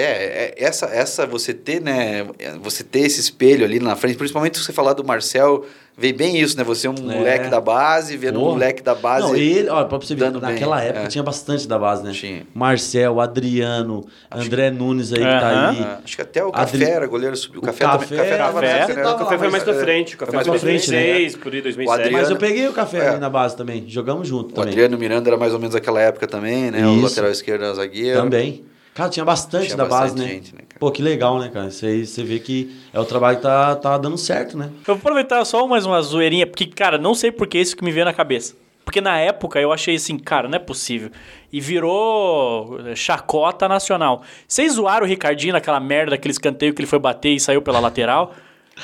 é, 0.00 0.54
é, 0.58 0.64
essa, 0.64 0.86
essa 0.86 1.26
você 1.26 1.52
ter, 1.54 1.80
né? 1.80 2.26
Você 2.62 2.84
ter 2.84 3.00
esse 3.00 3.20
espelho 3.20 3.64
ali 3.64 3.80
na 3.80 3.96
frente, 3.96 4.16
principalmente 4.16 4.58
se 4.58 4.64
você 4.64 4.72
falar 4.72 4.92
do 4.92 5.04
Marcel, 5.04 5.64
veio 5.96 6.14
bem 6.14 6.38
isso, 6.38 6.56
né? 6.56 6.62
Você 6.64 6.86
é 6.86 6.90
um 6.90 6.94
moleque 7.00 7.48
da 7.48 7.60
base, 7.60 8.16
vendo 8.16 8.36
um 8.38 8.42
Porra. 8.42 8.52
moleque 8.52 8.82
da 8.82 8.94
base. 8.94 9.26
Não, 9.26 9.34
ele, 9.36 9.68
ó, 9.68 9.84
pra 9.84 9.98
você 9.98 10.14
ver, 10.14 10.24
dando 10.26 10.40
bem, 10.40 10.50
naquela 10.52 10.82
época 10.82 11.04
é. 11.04 11.08
tinha 11.08 11.24
bastante 11.24 11.66
da 11.66 11.78
base, 11.78 12.02
né? 12.04 12.12
Tinha. 12.12 12.46
Marcel, 12.54 13.20
Adriano, 13.20 14.06
André 14.30 14.70
Nunes 14.70 15.12
aí 15.12 15.18
que 15.18 15.24
tá 15.24 15.48
aí. 15.70 15.82
Ah, 15.82 16.00
acho 16.04 16.16
que 16.16 16.22
até 16.22 16.44
o 16.44 16.48
Adri- 16.52 16.78
Café 16.80 16.90
era 16.92 17.06
goleiro 17.06 17.36
subiu. 17.36 17.60
O 17.60 17.62
O 17.62 17.66
Café, 17.66 17.84
Café- 17.84 18.04
também. 18.06 18.18
Café 18.24 18.36
tava 18.36 18.60
Café- 18.60 18.66
né? 18.94 19.02
tava 19.02 19.14
O 19.14 19.18
café 19.18 19.38
foi 19.38 19.48
mais 19.48 19.62
pra 19.64 19.74
é, 19.74 19.78
frente, 19.78 20.14
o 20.14 20.18
café 20.18 20.30
foi 20.32 20.36
mais 20.36 20.48
pra 20.48 20.58
frente, 20.58 20.90
né? 20.90 20.96
2006, 21.04 21.36
por 21.36 21.52
aí, 21.54 21.62
2007. 21.62 22.00
Adriano- 22.00 22.18
Mas 22.22 22.30
eu 22.30 22.36
peguei 22.36 22.68
o 22.68 22.72
café 22.72 22.98
É. 22.98 23.08
ali 23.10 23.18
na 23.20 23.30
base 23.30 23.56
também. 23.56 23.84
Jogamos 23.88 24.28
junto 24.28 24.50
O 24.50 24.54
também. 24.54 24.70
Adriano 24.70 24.98
Miranda 24.98 25.30
era 25.30 25.36
mais 25.36 25.52
ou 25.54 25.58
menos 25.58 25.74
aquela 25.74 26.00
época 26.00 26.26
também, 26.26 26.70
né? 26.70 26.86
O 26.86 26.92
Isso. 26.96 27.04
lateral 27.04 27.30
esquerdo 27.30 27.74
zagueiro. 27.74 28.20
Também. 28.20 28.64
Cara, 28.96 29.10
tinha 29.10 29.26
bastante 29.26 29.66
Tinha 29.66 29.76
da 29.76 29.84
base, 29.84 30.14
bastante 30.14 30.26
né? 30.26 30.34
gente, 30.34 30.54
né, 30.54 30.60
cara? 30.66 30.80
Pô, 30.80 30.90
que 30.90 31.02
legal, 31.02 31.38
né, 31.38 31.50
cara? 31.50 31.66
Aí 31.66 32.06
você 32.06 32.24
vê 32.24 32.38
que 32.38 32.74
é 32.94 32.98
o 32.98 33.04
trabalho 33.04 33.36
que 33.36 33.42
tá, 33.42 33.76
tá 33.76 33.98
dando 33.98 34.16
certo, 34.16 34.56
né? 34.56 34.70
Eu 34.88 34.94
vou 34.94 34.96
aproveitar 34.96 35.44
só 35.44 35.66
mais 35.66 35.84
uma 35.84 36.00
zoeirinha, 36.00 36.46
porque, 36.46 36.64
cara, 36.64 36.96
não 36.96 37.14
sei 37.14 37.30
por 37.30 37.46
que 37.46 37.58
isso 37.58 37.76
que 37.76 37.84
me 37.84 37.92
veio 37.92 38.06
na 38.06 38.14
cabeça. 38.14 38.56
Porque 38.86 39.02
na 39.02 39.18
época 39.18 39.60
eu 39.60 39.70
achei 39.70 39.96
assim, 39.96 40.16
cara, 40.16 40.48
não 40.48 40.56
é 40.56 40.58
possível. 40.58 41.10
E 41.52 41.60
virou 41.60 42.78
chacota 42.94 43.68
nacional. 43.68 44.22
Vocês 44.48 44.72
zoaram 44.72 45.04
o 45.04 45.08
Ricardinho 45.08 45.52
naquela 45.52 45.78
merda, 45.78 46.14
aquele 46.14 46.32
escanteio 46.32 46.72
que 46.72 46.80
ele 46.80 46.88
foi 46.88 46.98
bater 46.98 47.32
e 47.34 47.40
saiu 47.40 47.60
pela 47.60 47.80
lateral? 47.80 48.32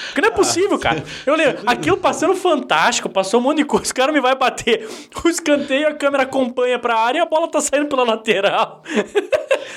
Porque 0.06 0.22
não 0.22 0.28
é 0.28 0.32
possível, 0.32 0.78
cara. 0.78 1.04
Eu 1.26 1.36
lembro, 1.36 1.62
aquilo 1.66 1.98
passando 1.98 2.34
fantástico, 2.34 3.08
passou 3.10 3.40
um 3.40 3.42
monte 3.42 3.58
de 3.58 3.64
coisa, 3.64 3.90
o 3.90 3.94
cara 3.94 4.10
me 4.10 4.20
vai 4.20 4.34
bater. 4.34 4.88
O 5.22 5.28
escanteio, 5.28 5.86
a 5.88 5.94
câmera 5.94 6.22
acompanha 6.22 6.78
pra 6.78 6.96
área 6.98 7.18
e 7.18 7.20
a 7.20 7.26
bola 7.26 7.46
tá 7.48 7.60
saindo 7.60 7.86
pela 7.86 8.02
lateral. 8.02 8.82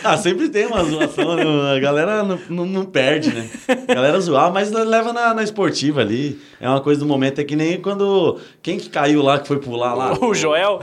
Ah, 0.04 0.18
sempre 0.18 0.50
tem 0.50 0.66
uma 0.68 0.84
zoação, 0.84 1.36
né? 1.36 1.76
a 1.76 1.80
galera 1.80 2.24
não, 2.24 2.40
não, 2.50 2.66
não 2.66 2.86
perde, 2.86 3.34
né? 3.34 3.50
A 3.88 3.94
galera 3.94 4.20
zoar, 4.20 4.52
mas 4.52 4.72
leva 4.72 5.12
na, 5.12 5.34
na 5.34 5.44
esportiva 5.44 6.02
ali. 6.02 6.40
É 6.62 6.70
uma 6.70 6.80
coisa 6.82 7.00
do 7.00 7.06
momento, 7.06 7.40
é 7.40 7.44
que 7.44 7.56
nem 7.56 7.82
quando. 7.82 8.40
Quem 8.62 8.78
que 8.78 8.90
caiu 8.90 9.22
lá, 9.22 9.40
que 9.40 9.48
foi 9.48 9.60
pular 9.60 9.94
lá? 9.94 10.14
O 10.22 10.34
Joel. 10.34 10.80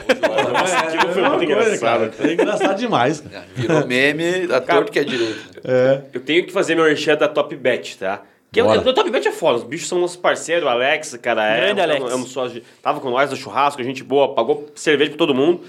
Nossa, 0.53 0.77
aquilo 0.79 1.13
foi 1.13 1.23
É 1.23 1.29
muito 1.29 1.45
engraçado. 1.45 2.11
cara. 2.11 2.13
É 2.21 2.33
engraçado 2.33 2.79
demais, 2.79 3.21
cara. 3.21 3.45
É, 3.57 3.61
Virou 3.61 3.87
meme 3.87 4.47
da 4.47 4.61
Cara, 4.61 4.79
torto 4.81 4.93
que 4.93 4.99
é 4.99 5.05
direito. 5.05 5.61
É. 5.65 6.03
Eu 6.13 6.21
tenho 6.21 6.45
que 6.45 6.53
fazer 6.53 6.75
meu 6.75 6.85
merchan 6.85 7.17
da 7.17 7.29
Top 7.29 7.55
Bet, 7.57 7.99
tá? 7.99 8.23
Que 8.53 8.61
eu, 8.61 8.71
eu, 8.71 8.93
Top 8.93 9.11
Bet 9.11 9.27
é 9.27 9.33
foda, 9.33 9.59
os 9.59 9.65
bichos 9.65 9.89
são 9.89 9.99
nossos 9.99 10.17
parceiros, 10.17 10.65
o 10.65 10.69
Alex, 10.69 11.17
cara, 11.23 11.43
é. 11.43 11.57
Grande 11.57 11.81
é, 11.81 11.85
Alex. 11.85 12.13
É 12.13 12.15
um 12.15 12.27
sócio, 12.27 12.63
tava 12.83 13.01
com 13.01 13.09
nós 13.09 13.31
no 13.31 13.37
churrasco, 13.37 13.83
gente 13.83 14.05
boa, 14.05 14.35
pagou 14.35 14.71
cerveja 14.75 15.11
pra 15.11 15.19
todo 15.19 15.35
mundo. 15.35 15.63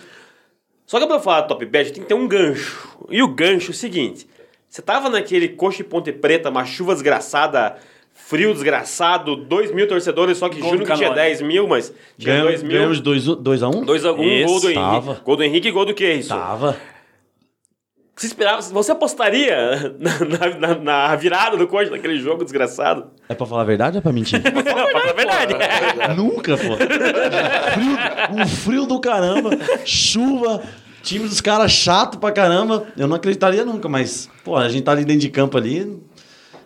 Só 0.85 0.99
que 0.99 1.07
pra 1.07 1.15
eu 1.15 1.21
falar 1.21 1.43
Top 1.43 1.65
Bet, 1.65 1.93
tem 1.93 2.03
que 2.03 2.09
ter 2.09 2.13
um 2.13 2.27
gancho. 2.27 2.97
E 3.09 3.23
o 3.23 3.27
gancho 3.29 3.71
é 3.71 3.71
o 3.71 3.73
seguinte: 3.73 4.27
você 4.67 4.81
tava 4.81 5.09
naquele 5.09 5.47
coxa 5.47 5.81
e 5.81 5.85
ponte 5.85 6.11
preta, 6.11 6.49
uma 6.49 6.65
chuva 6.65 6.93
desgraçada, 6.93 7.77
frio 8.11 8.53
desgraçado, 8.53 9.37
2 9.37 9.71
mil 9.71 9.87
torcedores, 9.87 10.37
só 10.37 10.49
que 10.49 10.59
Gol 10.59 10.71
juro 10.71 10.85
que 10.85 10.93
tinha 10.93 11.09
Canone. 11.09 11.27
10 11.29 11.41
mil, 11.41 11.67
mas 11.69 11.93
tinha 12.17 12.33
Ganhamos, 12.33 12.51
2 12.51 12.63
mil. 12.63 12.71
ganhamos 12.73 12.99
2 12.99 13.25
dois, 13.25 13.37
dois 13.39 13.63
a 13.63 13.69
1 13.69 13.77
um? 13.77 13.85
2 13.85 14.05
a 14.05 14.11
1 14.11 14.15
um, 14.15 14.23
Isso, 14.23 14.45
gol 14.47 14.59
do 14.59 14.69
Henrique. 14.69 15.21
Gol 15.23 15.35
do 15.37 15.43
Henrique 15.43 15.67
e 15.69 15.71
gol 15.71 15.85
do 15.85 15.93
que 15.93 16.13
isso? 16.13 16.29
Tava. 16.29 16.77
Você 18.15 18.27
esperava, 18.27 18.61
você 18.61 18.91
apostaria 18.91 19.95
na, 19.99 20.59
na- 20.75 20.75
na 20.79 21.15
virada 21.15 21.57
do 21.57 21.67
coxa 21.67 21.89
daquele 21.89 22.19
jogo 22.19 22.43
desgraçado? 22.43 23.07
É 23.27 23.33
pra 23.33 23.45
falar 23.47 23.61
a 23.63 23.65
verdade 23.65 23.97
ou 23.97 23.99
é 23.99 24.01
pra 24.01 24.13
mentir? 24.13 24.39
É 24.45 25.13
verdade. 25.13 26.15
Nunca, 26.15 26.55
pô. 26.57 26.75
Frio, 26.77 28.41
um 28.41 28.47
frio 28.47 28.85
do 28.85 28.99
caramba, 28.99 29.51
chuva, 29.85 30.61
time 31.01 31.27
dos 31.27 31.41
caras 31.41 31.71
chato 31.71 32.17
pra 32.19 32.31
caramba. 32.31 32.85
Eu 32.97 33.07
não 33.07 33.15
acreditaria 33.15 33.65
nunca, 33.65 33.89
mas, 33.89 34.29
pô, 34.43 34.55
a 34.55 34.69
gente 34.69 34.83
tá 34.83 34.91
ali 34.91 35.03
dentro 35.05 35.21
de 35.21 35.29
campo 35.29 35.57
ali. 35.57 35.99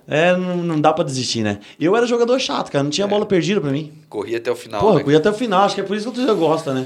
É, 0.07 0.33
não, 0.35 0.57
não 0.57 0.79
dá 0.79 0.93
pra 0.93 1.03
desistir, 1.03 1.41
né? 1.43 1.59
Eu 1.79 1.95
era 1.95 2.05
jogador 2.05 2.39
chato, 2.39 2.71
cara. 2.71 2.83
Não 2.83 2.89
tinha 2.91 3.05
bola 3.07 3.25
perdida 3.25 3.59
pra 3.59 3.71
mim. 3.71 3.91
Corria 4.07 4.37
até 4.37 4.49
o 4.49 4.55
final. 4.55 4.79
Porra, 4.79 4.97
né? 4.99 5.03
eu 5.05 5.11
ia 5.11 5.17
até 5.17 5.29
o 5.29 5.33
final. 5.33 5.63
Acho 5.65 5.75
que 5.75 5.81
é 5.81 5.83
por 5.83 5.95
isso 5.97 6.05
que 6.05 6.11
o 6.11 6.13
torcedor 6.15 6.37
gosta, 6.37 6.73
né? 6.73 6.85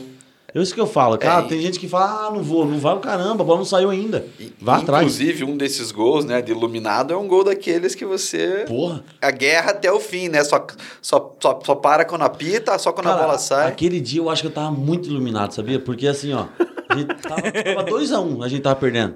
É 0.53 0.61
isso 0.61 0.73
que 0.73 0.81
eu 0.81 0.87
falo. 0.87 1.17
Cara, 1.17 1.45
É, 1.45 1.47
tem 1.47 1.61
gente 1.61 1.79
que 1.79 1.87
fala, 1.87 2.27
ah, 2.27 2.31
não 2.31 2.43
vou. 2.43 2.65
Não 2.65 2.77
vai 2.77 2.93
o 2.93 2.99
caramba, 2.99 3.43
a 3.43 3.45
bola 3.45 3.59
não 3.59 3.65
saiu 3.65 3.89
ainda. 3.89 4.25
Vá 4.59 4.77
atrás. 4.77 5.03
Inclusive, 5.03 5.43
um 5.45 5.55
desses 5.55 5.91
gols, 5.91 6.25
né, 6.25 6.41
de 6.41 6.51
iluminado, 6.51 7.13
é 7.13 7.17
um 7.17 7.27
gol 7.27 7.43
daqueles 7.43 7.95
que 7.95 8.05
você. 8.05 8.65
Porra. 8.67 9.03
A 9.21 9.31
guerra 9.31 9.71
até 9.71 9.91
o 9.91 9.99
fim, 9.99 10.27
né? 10.27 10.43
Só, 10.43 10.65
só, 11.01 11.35
só, 11.39 11.59
só 11.63 11.75
para 11.75 12.03
quando 12.03 12.23
apita, 12.23 12.77
só 12.77 12.91
quando 12.91 13.07
a 13.07 13.11
Cara, 13.11 13.23
bola 13.23 13.37
sai. 13.37 13.67
Aquele 13.69 14.01
dia 14.01 14.19
eu 14.19 14.29
acho 14.29 14.41
que 14.41 14.47
eu 14.47 14.51
tava 14.53 14.71
muito 14.71 15.09
iluminado, 15.09 15.53
sabia? 15.53 15.79
Porque 15.79 16.05
assim, 16.07 16.33
ó, 16.33 16.47
a 16.89 16.95
gente 16.95 17.15
tava 17.21 17.41
2x1, 17.89 18.43
a 18.43 18.47
gente 18.49 18.61
tava 18.61 18.75
perdendo. 18.75 19.15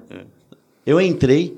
Eu 0.85 1.01
entrei, 1.01 1.57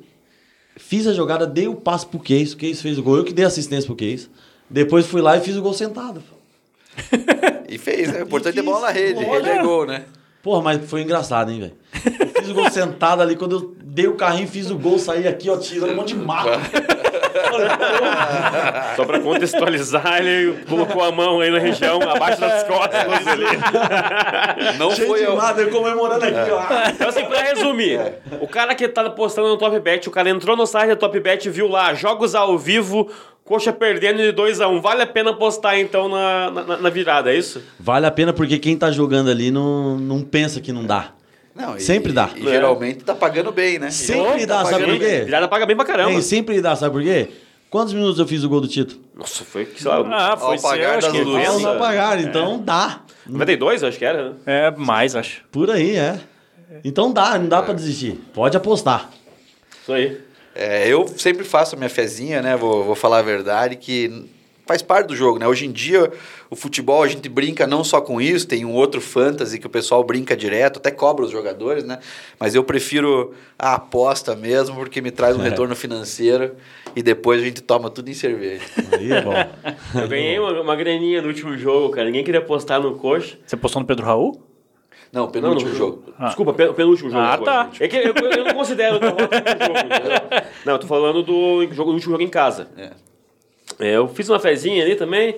fiz 0.76 1.06
a 1.06 1.14
jogada, 1.14 1.46
dei 1.46 1.68
o 1.68 1.76
passe 1.76 2.06
pro 2.06 2.20
Case, 2.20 2.54
o 2.54 2.58
Case 2.58 2.82
fez 2.82 2.98
o 2.98 3.04
gol, 3.04 3.18
eu 3.18 3.24
que 3.24 3.34
dei 3.34 3.46
assistência 3.46 3.86
pro 3.86 3.96
Case. 3.96 4.30
Depois 4.70 5.06
fui 5.06 5.22
lá 5.22 5.38
e 5.38 5.42
fiz 5.42 5.56
o 5.56 5.62
gol 5.62 5.74
sentado. 5.74 6.22
E 7.70 7.78
fez, 7.78 8.12
né? 8.14 8.20
O 8.20 8.24
importante 8.24 8.60
é 8.60 8.62
bola 8.62 8.88
na 8.88 8.91
rede. 8.91 9.24
bola. 9.26 9.38
Rede 9.38 9.50
é 9.50 9.62
gol, 9.62 9.86
né? 9.86 10.04
Porra, 10.41 10.62
mas 10.62 10.89
foi 10.89 11.02
engraçado, 11.02 11.52
hein, 11.52 11.60
velho? 11.60 11.74
Eu 12.20 12.28
fiz 12.41 12.50
o 12.50 12.54
gol 12.54 12.70
sentado 12.72 13.22
ali, 13.22 13.36
quando 13.36 13.56
eu 13.58 13.76
dei 13.84 14.08
o 14.08 14.16
carrinho, 14.16 14.48
fiz 14.48 14.72
o 14.72 14.78
gol, 14.78 14.98
saí 14.98 15.28
aqui, 15.28 15.50
ó, 15.50 15.58
tirando 15.58 15.91
um 15.91 15.95
monte 15.95 16.14
de 16.16 16.20
mato. 16.20 16.48
Só 18.95 19.06
pra 19.06 19.20
contextualizar, 19.20 20.20
ele 20.20 20.64
colocou 20.68 21.04
a 21.04 21.12
mão 21.12 21.41
aí 21.41 21.50
na 21.50 21.60
região, 21.60 22.00
abaixo 22.02 22.39
das 22.39 22.64
costas 22.64 23.28
ali. 23.28 23.45
Não 24.78 24.91
Cheio 24.91 25.08
foi 25.08 25.20
de 25.20 25.26
eu. 25.26 25.36
mato, 25.36 25.60
eu 25.60 25.70
comemorando 25.70 26.24
aqui, 26.26 26.52
ó. 26.52 26.89
Então, 26.89 27.10
assim, 27.10 27.26
pra 27.26 27.41
resumir, 27.41 28.00
o 28.39 28.48
cara 28.48 28.74
que 28.76 28.88
tá 28.88 29.10
postando 29.10 29.50
no 29.50 29.58
Top 29.58 29.78
Bet, 29.80 30.08
o 30.08 30.12
cara 30.12 30.30
entrou 30.30 30.56
no 30.56 30.66
site 30.66 30.89
da 30.89 30.95
Top 30.95 31.20
Bet 31.20 31.48
e 31.48 31.52
viu 31.52 31.68
lá, 31.68 31.93
jogos 31.93 32.36
ao 32.36 32.58
vivo, 32.58 33.10
coxa 33.48 33.72
perdendo 33.74 34.18
de 34.18 34.34
2x1. 34.34 34.82
Vale 34.82 35.02
a 35.04 35.08
pena 35.08 35.34
postar, 35.34 35.80
então, 35.80 36.08
na, 36.10 36.52
na, 36.52 36.78
na 36.78 36.89
virada, 36.89 37.34
é 37.34 37.38
isso? 37.38 37.64
Vale 37.80 38.06
a 38.06 38.12
pena 38.12 38.34
porque 38.34 38.60
quem 38.60 38.78
tá 38.78 38.91
jogando 38.91 39.30
ali 39.32 39.50
não, 39.50 39.98
não 39.98 40.22
pensa 40.22 40.60
que 40.62 40.72
não 40.74 40.86
dá. 40.86 41.12
Não, 41.56 41.76
e- 41.76 41.82
Sempre 41.82 42.12
dá. 42.12 42.30
E, 42.36 42.43
geralmente 42.43 43.04
tá 43.04 43.16
pagando 43.16 43.52
bem, 43.52 43.80
né? 43.80 43.89
Sempre 43.89 44.45
Tá 44.45 44.58
dá, 44.64 44.66
sabe 44.70 44.84
pagando 44.84 45.00
por 45.00 45.00
quê? 45.08 45.22
Virada 45.26 45.48
paga 45.48 45.66
bem 45.66 45.76
pra 45.76 45.86
caramba. 45.86 46.12
Ei, 46.12 46.22
sempre 46.22 46.62
dá, 46.62 46.76
sabe 46.76 46.91
por 46.93 47.02
quê? 47.02 47.30
Quantos 47.70 47.93
minutos 47.93 48.20
eu 48.20 48.28
fiz 48.28 48.43
o 48.43 48.50
gol 48.50 48.62
do 48.62 48.68
título? 48.68 49.02
Nossa, 49.16 49.43
foi, 49.43 49.66
sei 49.76 49.89
lá, 49.91 49.98
Ah, 50.34 50.38
foi 50.38 50.56
Ao 50.56 50.62
pagar 50.62 50.84
seu, 50.84 50.89
acho 50.98 51.08
das 51.08 51.12
que 51.12 51.22
luzes. 51.24 51.64
Pagaram, 51.80 52.22
então 52.22 52.62
dá. 52.64 53.02
92, 53.28 53.82
eu 53.82 53.89
acho 53.89 53.98
que 53.98 54.06
era, 54.06 54.30
né? 54.30 54.36
É, 54.45 54.72
mais, 54.72 55.16
acho. 55.16 55.41
Por 55.52 55.70
aí, 55.72 55.95
é. 55.98 56.20
Então 56.84 57.12
dá, 57.12 57.38
não 57.39 57.48
dá 57.48 57.62
pra 57.62 57.74
desistir. 57.74 58.20
Pode 58.34 58.56
apostar. 58.56 59.10
Isso 59.82 59.91
aí. 59.93 60.18
É, 60.60 60.88
eu 60.88 61.08
sempre 61.08 61.43
faço 61.43 61.76
a 61.76 61.78
minha 61.78 61.89
fezinha, 61.89 62.41
né? 62.41 62.58
Vou, 62.58 62.84
vou 62.84 62.95
falar 62.95 63.20
a 63.20 63.22
verdade, 63.22 63.76
que 63.76 64.28
faz 64.66 64.82
parte 64.82 65.08
do 65.08 65.16
jogo, 65.16 65.38
né? 65.38 65.47
Hoje 65.47 65.68
em 65.68 65.72
dia, 65.72 66.12
o 66.49 66.55
futebol, 66.55 67.03
a 67.03 67.08
gente 67.08 67.30
brinca 67.30 67.68
não 67.68 67.84
só 67.84 68.01
com 68.01 68.20
isso, 68.20 68.47
tem 68.47 68.66
um 68.66 68.74
outro 68.74 68.99
fantasy 68.99 69.60
que 69.60 69.68
o 69.68 69.70
pessoal 69.70 70.03
brinca 70.03 70.36
direto, 70.36 70.78
até 70.78 70.89
cobra 70.89 71.24
os 71.24 71.32
jogadores, 71.32 71.84
né? 71.84 71.99
Mas 72.39 72.55
eu 72.55 72.64
prefiro 72.64 73.36
a 73.58 73.76
aposta 73.76 74.36
mesmo, 74.36 74.76
porque 74.76 74.99
me 74.99 75.12
traz 75.12 75.38
um 75.38 75.41
retorno 75.45 75.76
financeiro 75.76 76.55
e 76.95 77.03
depois 77.03 77.39
a 77.39 77.45
gente 77.45 77.62
toma 77.62 77.91
tudo 77.91 78.10
em 78.10 78.16
cerveja. 78.16 78.66
Aí 78.91 79.12
é 79.12 79.22
bom. 79.22 79.34
Eu 79.93 80.08
ganhei 80.08 80.39
uma, 80.39 80.60
uma 80.60 80.76
graninha 80.76 81.22
no 81.22 81.28
último 81.28 81.55
jogo, 81.55 81.89
cara. 81.91 82.08
Ninguém 82.08 82.24
queria 82.24 82.41
postar 82.41 82.80
no 82.80 82.95
coxa. 82.95 83.38
Você 83.45 83.55
postou 83.55 83.80
no 83.80 83.88
Pedro 83.88 84.05
Raul? 84.05 84.47
Não, 85.12 85.24
Não, 85.24 85.32
penúltimo 85.32 85.70
no 85.72 85.76
jogo. 85.76 86.03
Desculpa, 86.20 86.53
pen- 86.53 86.74
penúltimo 86.74 87.10
jogo. 87.10 87.24
Ah, 87.24 87.36
do 87.38 87.43
tá. 87.45 87.66
Coxa. 87.66 87.84
É 87.84 87.88
que 87.88 87.95
eu, 87.97 88.14
eu 88.14 88.43
não 88.45 88.53
considero 88.53 88.99
no 88.99 89.08
jogo. 89.08 89.18
Não, 90.66 90.74
eu 90.74 90.80
tô 90.80 90.88
falando 90.88 91.24
do 91.24 91.66
jogo, 91.74 91.91
último 91.93 92.12
jogo 92.12 92.24
em 92.24 92.28
casa. 92.28 92.68
É. 92.78 92.91
É, 93.80 93.91
eu 93.95 94.08
fiz 94.08 94.28
uma 94.30 94.39
fezinha 94.39 94.84
ali 94.84 94.95
também. 94.95 95.38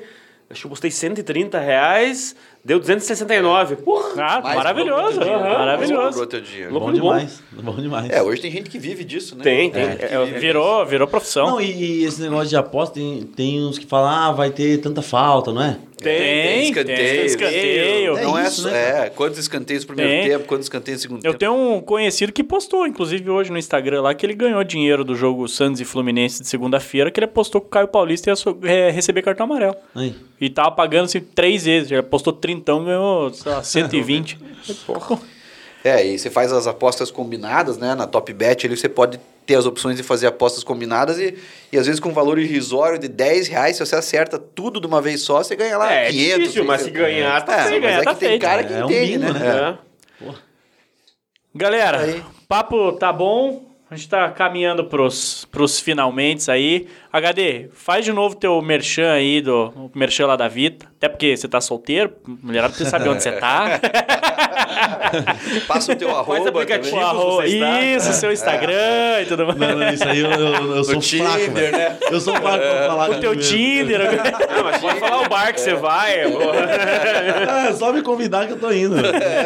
Acho 0.50 0.62
que 0.62 0.66
eu 0.66 0.70
postei 0.70 0.90
130 0.90 1.60
reais, 1.60 2.36
deu 2.70 2.80
269. 2.80 3.78
Porra! 3.78 4.10
Ah, 4.16 4.42
Mais 4.42 4.56
maravilhoso. 4.58 5.20
Mais 5.20 5.30
Maravilhoso. 5.42 6.20
Louco. 6.70 6.86
Bom 6.86 6.94
demais. 6.94 7.44
Bom 7.52 7.76
demais. 7.76 8.10
É, 8.12 8.22
hoje 8.22 8.42
tem 8.42 8.52
gente 8.52 8.70
que 8.70 8.78
vive 8.78 9.04
disso, 9.04 9.36
né? 9.36 9.44
Tem, 9.44 9.72
tem. 9.72 9.84
É, 9.84 10.24
vive 10.26 10.40
Virou, 10.40 10.86
virou 10.86 11.08
profissão. 11.08 11.48
Não, 11.48 11.62
e, 11.62 11.72
e 12.02 12.06
esse 12.06 12.22
negócio 12.22 12.48
de 12.50 12.56
aposta, 12.56 12.96
tem, 12.96 13.24
tem 13.36 13.66
uns 13.66 13.80
que 13.80 13.88
falam, 13.88 14.10
ah, 14.10 14.32
vai 14.32 14.52
ter 14.52 14.78
tanta 14.78 15.02
falta, 15.02 15.52
não 15.52 15.64
é? 15.64 15.78
Tem, 16.02 16.18
tem 16.18 16.64
escanteio. 16.70 16.98
tem 16.98 17.26
escanteio. 17.26 18.18
É 18.18 18.24
não 18.24 18.40
é, 18.40 18.44
isso, 18.48 18.62
só- 18.62 18.70
né, 18.70 19.08
é, 19.08 19.10
quantos 19.10 19.38
escanteios 19.38 19.84
no 19.84 19.88
primeiro 19.88 20.12
Tem. 20.12 20.30
tempo, 20.32 20.46
quantos 20.46 20.66
escanteios 20.66 21.00
no 21.00 21.02
segundo 21.02 21.26
Eu 21.26 21.32
tempo. 21.34 21.40
tenho 21.40 21.54
um 21.76 21.82
conhecido 21.82 22.32
que 22.32 22.42
postou, 22.44 22.88
inclusive 22.88 23.30
hoje 23.30 23.52
no 23.52 23.58
Instagram 23.58 24.02
lá, 24.02 24.14
que 24.14 24.26
ele 24.26 24.34
ganhou 24.34 24.64
dinheiro 24.64 25.04
do 25.04 25.14
jogo 25.14 25.46
Santos 25.50 25.82
e 25.82 25.86
Fluminense 25.86 26.42
de 26.42 26.48
segunda-feira, 26.48 27.12
que 27.12 27.20
ele 27.20 27.26
apostou 27.26 27.60
que 27.60 27.68
o 27.68 27.70
Caio 27.70 27.88
Paulista 27.90 28.30
ia 28.32 28.36
é, 28.64 28.90
receber 28.92 29.22
cartão 29.24 29.46
amarelo. 29.46 29.76
Aí. 29.94 30.16
E 30.40 30.50
tava 30.50 30.72
pagando 30.72 31.06
assim 31.06 31.20
três 31.20 31.66
vezes. 31.66 31.92
Ele 31.92 32.00
apostou 32.00 32.32
30, 32.32 32.59
ganhou 32.64 33.34
sei 33.34 33.52
lá, 33.52 33.64
120. 33.64 34.38
É, 35.82 36.06
e 36.06 36.20
você 36.20 36.30
faz 36.30 36.52
as 36.52 36.68
apostas 36.68 37.10
combinadas, 37.10 37.78
né? 37.78 37.96
Na 37.96 38.06
Top 38.06 38.34
Bet 38.34 38.68
ali 38.68 38.76
você 38.76 38.90
pode 38.90 39.18
ter 39.46 39.56
as 39.56 39.66
opções 39.66 39.96
de 39.96 40.04
fazer 40.04 40.28
apostas 40.28 40.62
combinadas 40.62 41.18
e, 41.18 41.38
e 41.72 41.78
às 41.78 41.86
vezes 41.86 42.02
com 42.02 42.10
um 42.10 42.14
valor 42.14 42.38
irrisório 42.38 43.00
de 43.00 43.08
10 43.08 43.48
reais, 43.48 43.78
se 43.78 43.86
você 43.86 43.96
acerta 43.96 44.38
tudo 44.38 44.82
de 44.82 44.86
uma 44.88 45.02
vez 45.02 45.22
só, 45.22 45.42
você 45.42 45.56
ganha 45.56 45.78
lá 45.78 45.90
É, 45.94 46.08
é 46.08 46.12
500. 46.12 46.40
difícil, 46.40 46.66
mas 46.66 46.82
se 46.82 46.90
600. 46.92 47.02
ganhar, 47.08 47.42
tá 47.46 47.54
É, 47.54 47.58
mas 47.70 47.82
ganhar, 47.82 48.02
é 48.02 48.04
tá 48.04 48.14
que 48.14 48.20
tem 48.20 48.30
feito. 48.30 48.42
cara 48.42 48.64
que 48.66 48.74
É 48.74 48.84
um 48.84 48.90
entende, 48.90 49.18
bingo, 49.20 49.34
né? 49.34 49.40
né? 49.40 49.78
É. 50.28 50.34
Galera, 51.56 52.02
Aí. 52.02 52.24
papo 52.48 52.92
tá 52.94 53.14
bom. 53.14 53.69
A 53.92 53.96
gente 53.96 54.08
tá 54.08 54.30
caminhando 54.30 54.84
pros, 54.84 55.46
pros 55.52 55.80
finalmente 55.80 56.52
aí. 56.52 56.88
HD, 57.12 57.70
faz 57.74 58.06
de 58.06 58.14
novo 58.14 58.36
teu 58.36 58.62
merchan 58.62 59.12
aí, 59.14 59.42
do 59.42 59.74
o 59.76 59.92
merchan 59.96 60.28
lá 60.28 60.36
da 60.36 60.48
Vita. 60.48 60.86
Até 60.98 61.10
porque 61.10 61.36
você 61.36 61.48
tá 61.48 61.60
solteiro, 61.60 62.14
mulherada 62.44 62.70
precisa 62.72 62.92
saber 62.92 63.10
onde 63.10 63.24
você 63.24 63.32
tá. 63.32 63.80
Passa 65.68 65.94
o 65.94 65.96
teu 65.96 66.16
arroba 66.16 66.50
aplicativo. 66.50 66.92
também. 66.92 67.04
O 67.04 67.08
arroba- 67.08 67.42
você 67.44 67.48
está. 67.56 67.82
Isso, 67.82 68.14
seu 68.14 68.32
Instagram 68.32 69.22
e 69.22 69.26
tudo 69.26 69.48
mais. 69.48 69.58
Não, 69.60 69.76
não, 69.76 69.90
isso 69.92 70.04
aí 70.08 70.20
eu, 70.20 70.30
eu, 70.32 70.76
eu 70.76 70.84
sou 70.84 71.02
fraco, 71.02 71.38
Tinder, 71.40 71.50
velho. 71.54 71.72
né? 71.78 71.98
Eu 72.12 72.20
sou 72.22 72.36
fraco 72.36 72.58
pra 72.60 72.86
falar 72.88 73.10
O 73.10 73.20
teu. 73.20 73.36
Tinder. 73.36 74.00
Não, 74.56 74.64
mas 74.66 74.78
pode 74.82 75.00
falar 75.00 75.22
o 75.26 75.30
bar 75.30 75.52
que 75.54 75.62
você 75.62 75.74
vai. 75.74 76.30
porra. 76.32 76.60
É, 77.70 77.74
só 77.74 77.92
me 77.92 78.02
convidar 78.04 78.46
que 78.46 78.54
eu 78.54 78.60
tô 78.60 78.72
indo. 78.72 78.96
Não 78.96 79.02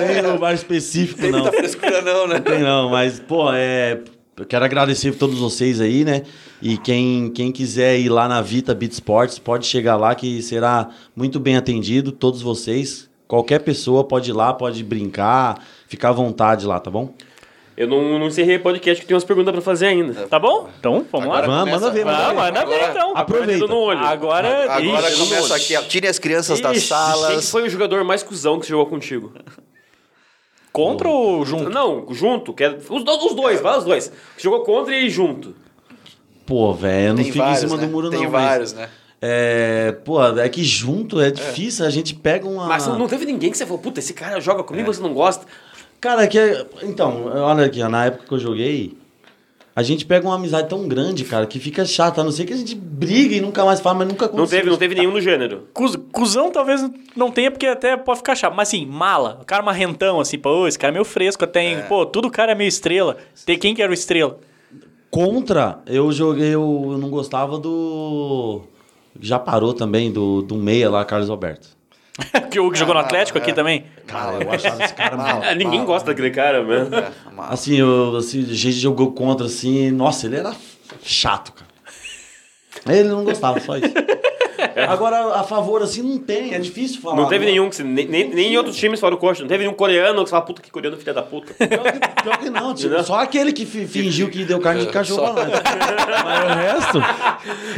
tem 0.08 0.22
no 0.22 0.38
bar 0.38 0.54
específico, 0.54 1.22
Tem 1.22 1.32
não. 1.32 1.39
muita 1.44 1.56
frescura 1.58 2.02
não, 2.02 2.28
né? 2.28 2.39
Tem 2.39 2.60
não, 2.60 2.89
mas, 2.89 3.20
pô, 3.20 3.50
é. 3.54 4.00
Eu 4.36 4.45
quero 4.45 4.65
agradecer 4.65 5.09
a 5.09 5.13
todos 5.13 5.38
vocês 5.38 5.79
aí, 5.79 6.03
né? 6.03 6.23
E 6.61 6.77
quem, 6.77 7.29
quem 7.29 7.51
quiser 7.51 7.99
ir 7.99 8.09
lá 8.09 8.27
na 8.27 8.41
Vita 8.41 8.73
Beat 8.73 8.93
Sports, 8.93 9.38
pode 9.38 9.65
chegar 9.67 9.95
lá 9.95 10.15
que 10.15 10.41
será 10.41 10.89
muito 11.15 11.39
bem 11.39 11.55
atendido, 11.55 12.11
todos 12.11 12.41
vocês. 12.41 13.07
Qualquer 13.27 13.59
pessoa 13.59 14.03
pode 14.03 14.31
ir 14.31 14.34
lá, 14.34 14.51
pode 14.53 14.84
brincar, 14.84 15.63
ficar 15.88 16.09
à 16.09 16.11
vontade 16.13 16.65
lá, 16.65 16.79
tá 16.79 16.89
bom? 16.89 17.13
Eu 17.75 17.88
não, 17.88 18.19
não 18.19 18.27
encerrei 18.27 18.57
o 18.57 18.59
podcast 18.61 19.01
que 19.01 19.07
tem 19.07 19.15
umas 19.15 19.23
perguntas 19.23 19.51
pra 19.51 19.61
fazer 19.61 19.88
ainda. 19.88 20.27
Tá 20.27 20.38
bom? 20.38 20.69
Então, 20.79 21.05
vamos 21.11 21.27
Agora 21.27 21.47
lá. 21.47 21.57
Manda- 21.65 21.71
manda 21.71 21.91
ver, 21.91 22.05
manda 22.05 22.17
Ah, 22.17 22.29
ver. 22.29 22.36
manda 22.36 22.65
ver 22.65 22.89
então. 22.91 23.13
Aproveita. 23.17 23.53
Dedo 23.53 23.67
no 23.67 23.77
olho. 23.77 23.99
Agora, 23.99 24.71
Agora 24.71 25.09
Ixi, 25.09 25.19
começa 25.19 25.55
aqui, 25.55 25.88
tire 25.88 26.07
as 26.07 26.19
crianças 26.19 26.59
das 26.59 26.77
Ixi, 26.77 26.88
Quem 26.88 26.97
salas. 26.97 27.49
foi 27.49 27.63
o 27.65 27.69
jogador 27.69 28.03
mais 28.03 28.21
cuzão 28.21 28.59
que 28.59 28.67
jogou 28.67 28.86
contigo? 28.86 29.34
Contra 30.74 31.07
ou 31.07 31.45
junto? 31.45 31.69
Não, 31.69 32.05
junto. 32.13 32.51
Que 32.53 32.63
é, 32.65 32.78
os, 32.89 33.03
do- 33.03 33.26
os 33.28 33.34
dois, 33.36 33.61
vai 33.61 33.78
os 33.78 33.86
dois. 33.86 34.11
Jogou 34.38 34.61
contra 34.65 34.93
e 34.93 35.09
junto. 35.09 35.55
Pô, 36.45 36.74
velho, 36.74 37.07
eu 37.09 37.13
não 37.13 37.24
Tem 37.24 37.32
fico 37.32 37.45
em 37.45 37.55
cima 37.55 37.78
né? 37.78 37.86
do 37.86 37.91
muro, 37.91 38.09
Tem 38.09 38.24
não. 38.24 38.30
mas, 38.32 38.43
vários, 38.49 38.74
né? 38.74 38.89
É, 39.21 39.93
pô, 40.03 40.21
é 40.21 40.49
que 40.49 40.61
junto 40.65 41.21
é 41.21 41.32
difícil, 41.32 41.86
a 41.86 41.89
gente 41.89 42.13
pega 42.13 42.45
uma. 42.45 42.65
Mas 42.67 42.86
não 42.88 43.07
teve 43.07 43.26
ninguém 43.26 43.49
que 43.51 43.57
você 43.57 43.65
falou, 43.65 43.80
puta, 43.82 43.99
esse 44.01 44.13
cara 44.13 44.41
joga 44.41 44.63
comigo, 44.63 44.93
você 44.93 45.01
não 45.01 45.13
gosta. 45.13 45.45
Cara, 46.01 46.28
que 46.28 46.38
é- 46.38 46.65
então, 46.82 47.28
olha 47.34 47.65
aqui, 47.65 47.82
na 47.84 48.07
época 48.07 48.26
que 48.28 48.34
eu 48.34 48.39
joguei, 48.39 48.97
a 49.76 49.82
gente 49.82 50.05
pega 50.05 50.28
uma 50.28 50.36
amizade 50.36 50.69
tão 50.69 50.88
grande, 50.88 51.24
cara, 51.26 51.45
que 51.47 51.59
fica 51.59 51.84
chato, 51.86 52.21
a 52.21 52.24
não 52.24 52.32
ser 52.32 52.45
que 52.45 52.53
a 52.53 52.57
gente 52.57 52.76
briga 52.76 53.36
e 53.36 53.41
nunca 53.41 53.65
mais 53.65 53.80
fala, 53.80 53.99
mas 53.99 54.07
nunca 54.07 54.30
Não 54.32 54.45
teve, 54.45 54.69
não 54.69 54.78
teve 54.78 54.93
nenhum 54.95 55.11
no 55.11 55.19
gênero. 55.21 55.67
Cus- 55.74 55.95
Cusão 56.11 56.51
talvez 56.51 56.88
não 57.15 57.32
tenha, 57.32 57.49
porque 57.49 57.65
até 57.65 57.97
pode 57.97 58.19
ficar 58.19 58.36
chato. 58.36 58.53
Mas 58.55 58.67
assim, 58.69 58.86
mala. 58.86 59.39
O 59.41 59.45
cara 59.45 59.63
marrentão, 59.63 60.19
assim, 60.19 60.38
pô, 60.38 60.67
esse 60.67 60.78
cara 60.78 60.91
é 60.91 60.95
meio 60.95 61.05
fresco. 61.05 61.45
Tem, 61.47 61.82
pô, 61.84 62.05
tudo 62.05 62.28
o 62.28 62.32
cara 62.32 62.51
é 62.51 62.55
meio 62.55 62.67
estrela. 62.67 63.17
Tem 63.45 63.57
quem 63.57 63.74
que 63.74 63.82
era 63.82 63.89
o 63.89 63.93
estrela? 63.93 64.38
Contra, 65.09 65.80
eu 65.86 66.11
joguei, 66.11 66.49
eu, 66.55 66.89
eu 66.91 66.97
não 66.97 67.09
gostava 67.09 67.57
do. 67.59 68.61
Já 69.19 69.38
parou 69.38 69.74
também, 69.74 70.11
do, 70.11 70.41
do 70.41 70.55
meia 70.55 70.89
lá, 70.89 71.05
Carlos 71.05 71.30
Alberto. 71.30 71.67
que 72.51 72.59
o 72.59 72.72
que 72.72 72.78
jogou 72.78 72.93
no 72.93 72.99
Ah, 72.99 73.03
Atlético 73.03 73.38
é. 73.38 73.41
aqui 73.41 73.53
também. 73.53 73.86
Cara, 74.05 74.43
eu 74.43 74.51
achava 74.51 74.84
esse 74.84 74.93
cara 74.93 75.18
mal. 75.18 75.41
Ah, 75.43 75.53
ninguém 75.55 75.80
mal. 75.80 75.88
gosta 75.88 76.07
daquele 76.07 76.30
cara, 76.32 76.64
mano. 76.64 76.95
É, 76.95 77.11
Assim, 77.49 77.76
eu, 77.78 78.16
assim, 78.18 78.41
a 78.41 78.53
gente 78.53 78.74
jogou 78.74 79.11
contra, 79.14 79.45
assim, 79.47 79.89
nossa, 79.91 80.28
ele 80.28 80.36
era 80.38 80.55
chato, 81.03 81.53
cara. 81.53 81.72
Ele 82.97 83.07
não 83.09 83.24
gostava, 83.24 83.59
só 83.59 83.78
isso. 83.78 83.88
Agora, 84.88 85.36
a 85.36 85.43
favor, 85.43 85.82
assim, 85.82 86.01
não 86.01 86.17
tem, 86.17 86.53
é 86.53 86.59
difícil 86.59 87.01
falar. 87.01 87.15
Não 87.15 87.28
teve 87.28 87.45
nenhum, 87.45 87.69
que 87.69 87.76
você- 87.76 87.84
nem, 87.84 88.05
nem, 88.07 88.30
nem 88.30 88.53
em 88.53 88.57
outros 88.57 88.76
times 88.76 88.99
fora 88.99 89.15
do 89.15 89.19
coxa. 89.19 89.41
Não 89.41 89.47
teve 89.49 89.63
nenhum 89.63 89.76
coreano 89.76 90.24
que 90.24 90.30
você 90.30 90.32
fala, 90.32 90.45
puta 90.45 90.61
que 90.61 90.71
coreano, 90.71 90.97
filha 90.97 91.13
da 91.13 91.21
puta. 91.21 91.53
Pior 91.53 91.84
que, 91.91 92.21
pior 92.24 92.38
que 92.38 92.49
não, 92.49 92.74
tipo, 92.74 92.88
Entendeu? 92.88 93.03
só 93.03 93.15
aquele 93.19 93.51
que 93.53 93.65
fi- 93.65 93.86
fingiu 93.88 94.30
que 94.30 94.43
deu 94.45 94.59
carne 94.59 94.86
de 94.86 94.91
cachorro 94.91 95.34
pra 95.34 95.45
nós. 95.45 95.61
Mas 96.24 96.43
o 96.43 96.47
resto. 96.57 97.01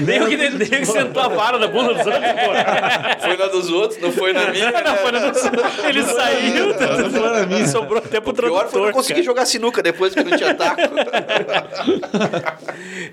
nem 0.01 0.21
o 0.21 0.27
que, 0.27 0.37
nem 0.37 0.49
o 0.49 0.57
que 0.59 0.85
sentou 0.85 1.21
a 1.23 1.27
vara 1.27 1.57
na 1.59 1.67
bunda 1.67 1.93
dos 1.93 2.05
outros, 2.05 2.23
pô. 2.31 3.25
Foi 3.27 3.37
na 3.37 3.45
dos 3.47 3.69
outros, 3.71 4.01
não 4.01 4.11
foi 4.11 4.33
na 4.33 4.51
minha. 4.51 4.71
Não, 4.71 4.95
foi 4.97 5.11
na- 5.11 5.89
Ele 5.89 6.03
saiu, 6.03 6.67
Não 6.67 7.09
foi 7.11 7.29
na 7.29 7.45
minha. 7.45 7.67
sobrou 7.67 7.97
até 7.99 8.19
pro 8.19 8.31
O 8.31 8.33
pior 8.33 8.45
foi 8.49 8.55
tradutor. 8.55 8.85
não 8.87 8.91
conseguir 8.91 9.23
jogar 9.23 9.45
sinuca 9.45 9.81
depois 9.83 10.13
que 10.13 10.23
não 10.23 10.35
tinha 10.37 10.53
taco. 10.53 10.81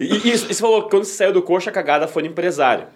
E, 0.00 0.04
e, 0.04 0.28
e 0.32 0.38
você 0.38 0.54
falou 0.54 0.82
que 0.84 0.90
quando 0.90 1.04
você 1.04 1.12
saiu 1.14 1.32
do 1.32 1.42
coxa, 1.42 1.70
a 1.70 1.72
cagada 1.72 2.08
foi 2.08 2.22
no 2.22 2.28
empresário. 2.28 2.86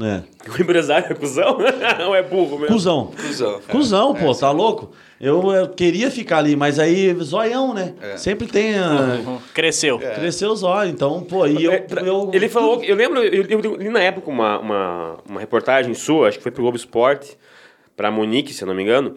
É. 0.00 0.22
O 0.58 0.62
empresário 0.62 1.06
é 1.10 1.14
cuzão? 1.14 1.58
Ou 2.08 2.14
é 2.14 2.22
burro 2.22 2.58
mesmo? 2.58 2.74
Cusão. 2.74 3.10
Cusão. 3.20 3.60
Cusão, 3.68 4.16
É, 4.16 4.20
pô, 4.24 4.32
sim. 4.34 4.40
tá 4.40 4.50
louco? 4.50 4.90
Eu, 5.20 5.50
eu 5.52 5.68
queria 5.68 6.10
ficar 6.10 6.38
ali, 6.38 6.54
mas 6.56 6.78
aí, 6.78 7.12
zoião, 7.22 7.74
né? 7.74 7.94
É. 8.00 8.16
Sempre 8.16 8.46
tem. 8.46 8.76
ah, 8.78 9.18
Uhum. 9.26 9.38
Cresceu. 9.52 9.98
Cresceu 9.98 10.50
os 10.52 10.62
olhos, 10.62 10.92
então, 10.94 11.22
pô, 11.22 11.46
e 11.46 11.64
eu. 11.64 11.72
É, 11.72 11.86
eu- 12.04 12.30
ele 12.32 12.48
falou, 12.48 12.82
eu 12.84 12.94
lembro, 12.96 13.22
eu, 13.22 13.44
eu 13.48 13.76
li 13.76 13.88
na 13.90 14.00
época 14.00 14.30
uma, 14.30 14.58
uma, 14.58 15.18
uma 15.28 15.40
reportagem 15.40 15.92
sua, 15.94 16.28
acho 16.28 16.38
que 16.38 16.42
foi 16.42 16.52
pro 16.52 16.62
Globo 16.62 16.76
Esporte, 16.76 17.36
pra 17.96 18.10
Monique, 18.10 18.54
se 18.54 18.62
eu 18.62 18.68
não 18.68 18.74
me 18.74 18.82
engano, 18.82 19.14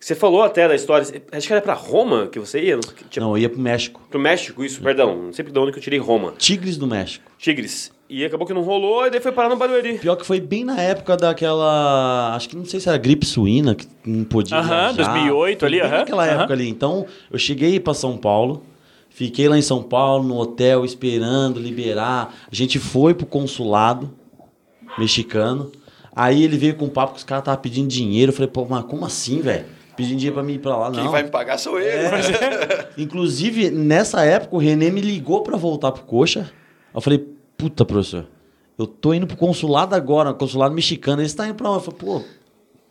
que 0.00 0.06
você 0.06 0.14
falou 0.14 0.42
até 0.42 0.66
da 0.66 0.74
história, 0.74 1.06
acho 1.30 1.46
que 1.46 1.52
era 1.52 1.62
pra 1.62 1.74
Roma 1.74 2.26
que 2.26 2.40
você 2.40 2.60
ia, 2.60 2.74
não 2.76 2.82
sei, 2.82 2.94
tinha, 3.10 3.22
Não, 3.24 3.32
eu 3.36 3.38
ia 3.42 3.48
pro 3.48 3.60
México. 3.60 4.00
pro 4.10 4.18
México, 4.18 4.64
isso, 4.64 4.80
perdão, 4.82 5.14
não 5.26 5.32
sei 5.32 5.44
de 5.44 5.56
onde 5.58 5.70
que 5.70 5.78
eu 5.78 5.82
tirei 5.82 5.98
Roma, 5.98 6.32
Tigres 6.38 6.76
do 6.76 6.86
México. 6.88 7.30
Tigres, 7.38 7.92
e 8.14 8.24
acabou 8.24 8.46
que 8.46 8.52
não 8.54 8.62
rolou, 8.62 9.06
e 9.06 9.10
daí 9.10 9.20
foi 9.20 9.32
parar 9.32 9.48
no 9.48 9.56
Barueri. 9.56 9.98
Pior 9.98 10.16
que 10.16 10.26
foi 10.26 10.40
bem 10.40 10.64
na 10.64 10.80
época 10.80 11.16
daquela. 11.16 12.34
Acho 12.36 12.48
que 12.48 12.56
não 12.56 12.64
sei 12.64 12.78
se 12.80 12.88
era 12.88 12.98
gripe 12.98 13.24
suína, 13.26 13.74
que 13.74 13.86
não 14.04 14.24
podia. 14.24 14.58
Aham, 14.58 14.92
viajar. 14.92 15.12
2008 15.12 15.58
Foi 15.60 15.68
ali, 15.68 15.80
bem 15.80 15.86
aham, 15.88 15.98
Naquela 15.98 16.24
aham. 16.26 16.34
época 16.40 16.52
ali. 16.54 16.68
Então, 16.68 17.06
eu 17.30 17.38
cheguei 17.38 17.80
pra 17.80 17.94
São 17.94 18.16
Paulo, 18.16 18.62
fiquei 19.10 19.48
lá 19.48 19.56
em 19.56 19.62
São 19.62 19.82
Paulo, 19.82 20.24
no 20.24 20.36
hotel, 20.36 20.84
esperando 20.84 21.58
liberar. 21.58 22.34
A 22.50 22.54
gente 22.54 22.78
foi 22.78 23.14
pro 23.14 23.26
consulado 23.26 24.10
mexicano. 24.98 25.70
Aí 26.14 26.42
ele 26.44 26.58
veio 26.58 26.74
com 26.74 26.84
um 26.86 26.90
papo 26.90 27.12
que 27.14 27.18
os 27.18 27.24
caras 27.24 27.42
estavam 27.42 27.60
pedindo 27.62 27.88
dinheiro. 27.88 28.30
Eu 28.30 28.36
falei, 28.36 28.50
pô, 28.50 28.66
mas 28.68 28.84
como 28.84 29.04
assim, 29.06 29.40
velho? 29.40 29.64
Pedindo 29.96 30.16
dinheiro 30.18 30.34
pra 30.34 30.42
mim 30.42 30.54
ir 30.54 30.58
pra 30.58 30.76
lá, 30.76 30.90
Quem 30.90 31.04
não. 31.04 31.10
vai 31.10 31.22
me 31.22 31.30
pagar 31.30 31.58
sou 31.58 31.78
eu. 31.78 31.86
É. 31.86 32.88
Inclusive, 32.98 33.70
nessa 33.70 34.22
época, 34.24 34.54
o 34.56 34.58
Renê 34.58 34.90
me 34.90 35.00
ligou 35.00 35.42
pra 35.42 35.56
voltar 35.56 35.92
pro 35.92 36.02
Coxa. 36.04 36.50
Eu 36.94 37.00
falei, 37.00 37.26
puta, 37.62 37.84
professor, 37.84 38.26
eu 38.76 38.88
tô 38.88 39.14
indo 39.14 39.24
pro 39.24 39.36
consulado 39.36 39.94
agora, 39.94 40.34
consulado 40.34 40.74
mexicano. 40.74 41.22
Eles 41.22 41.30
estão 41.30 41.46
indo 41.46 41.54
pra 41.54 41.70
onde? 41.70 41.86
Eu 41.86 41.92
falei, 41.92 42.00
pô, 42.00 42.22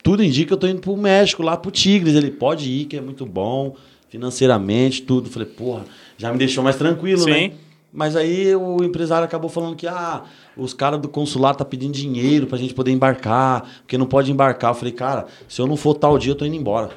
tudo 0.01 0.23
indica 0.23 0.47
que 0.47 0.53
eu 0.53 0.57
tô 0.57 0.65
indo 0.65 0.79
pro 0.79 0.95
México, 0.95 1.43
lá 1.43 1.57
pro 1.57 1.69
Tigres. 1.69 2.15
Ele 2.15 2.31
pode 2.31 2.71
ir, 2.71 2.85
que 2.85 2.95
é 2.95 3.01
muito 3.01 3.25
bom, 3.25 3.75
financeiramente, 4.07 5.01
tudo. 5.01 5.27
Eu 5.27 5.31
falei, 5.31 5.49
porra, 5.49 5.83
já 6.17 6.31
me 6.31 6.37
deixou 6.37 6.63
mais 6.63 6.77
tranquilo, 6.77 7.23
Sim. 7.23 7.31
né? 7.31 7.51
Mas 7.91 8.15
aí 8.15 8.55
o 8.55 8.81
empresário 8.81 9.25
acabou 9.25 9.49
falando 9.49 9.75
que 9.75 9.85
ah, 9.85 10.23
os 10.55 10.73
caras 10.73 11.01
do 11.01 11.09
consulado 11.09 11.57
tá 11.57 11.65
pedindo 11.65 11.91
dinheiro 11.91 12.47
pra 12.47 12.57
gente 12.57 12.73
poder 12.73 12.91
embarcar, 12.91 13.69
porque 13.81 13.97
não 13.97 14.05
pode 14.05 14.31
embarcar. 14.31 14.71
Eu 14.71 14.75
falei, 14.75 14.93
cara, 14.93 15.25
se 15.49 15.61
eu 15.61 15.67
não 15.67 15.75
for 15.75 15.95
tal 15.95 16.17
dia, 16.17 16.31
eu 16.31 16.35
tô 16.35 16.45
indo 16.45 16.55
embora. 16.55 16.91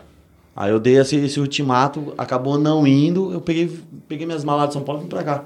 Aí 0.55 0.71
eu 0.71 0.79
dei 0.79 0.97
esse, 0.97 1.17
esse 1.17 1.41
ultimato, 1.41 2.15
acabou 2.17 2.57
não 2.57 2.87
indo, 2.87 3.33
eu 3.33 3.41
peguei, 3.41 3.77
peguei 4.07 4.25
minhas 4.25 4.45
malas 4.45 4.69
de 4.69 4.75
São 4.75 4.83
Paulo 4.83 5.01
e 5.01 5.03
vim 5.03 5.09
pra 5.09 5.25
cá. 5.25 5.45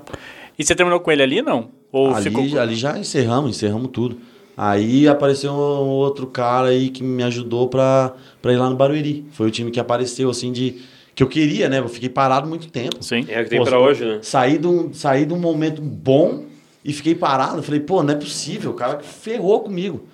E 0.59 0.63
você 0.63 0.75
terminou 0.75 1.01
com 1.01 1.11
ele 1.11 1.23
ali, 1.23 1.41
não? 1.41 1.78
Ou 1.93 2.15
ali, 2.15 2.25
ficou... 2.25 2.61
ali 2.61 2.75
já 2.75 2.99
encerramos, 2.99 3.51
encerramos 3.51 3.91
tudo. 3.93 4.19
Aí 4.57 5.07
apareceu 5.07 5.53
um 5.53 5.89
outro 5.89 6.27
cara 6.27 6.69
aí 6.69 6.91
que 6.91 7.03
me 7.03 7.23
ajudou 7.23 7.69
pra, 7.69 8.15
pra 8.43 8.53
ir 8.53 8.57
lá 8.57 8.69
no 8.69 8.75
Barueri. 8.75 9.25
Foi 9.31 9.47
o 9.47 9.51
time 9.51 9.71
que 9.71 9.79
apareceu, 9.79 10.29
assim, 10.29 10.51
de. 10.51 10.83
Que 11.15 11.23
eu 11.23 11.29
queria, 11.29 11.69
né? 11.69 11.79
Eu 11.79 11.89
fiquei 11.89 12.09
parado 12.09 12.49
muito 12.49 12.69
tempo. 12.69 13.03
Sim. 13.03 13.25
É 13.29 13.41
o 13.41 13.45
que 13.45 13.51
tem 13.51 13.59
Pô, 13.59 13.65
pra 13.65 13.79
hoje, 13.79 14.05
né? 14.05 14.19
Saí 14.23 14.59
de, 14.59 14.67
um, 14.67 14.93
saí 14.93 15.25
de 15.27 15.33
um 15.33 15.39
momento 15.39 15.81
bom 15.83 16.45
e 16.85 16.93
fiquei 16.93 17.15
parado. 17.15 17.63
Falei, 17.63 17.81
pô, 17.81 18.03
não 18.03 18.15
é 18.15 18.17
possível, 18.17 18.73
o 18.73 18.75
cara 18.75 19.01
ferrou 19.01 19.61
comigo. 19.61 20.07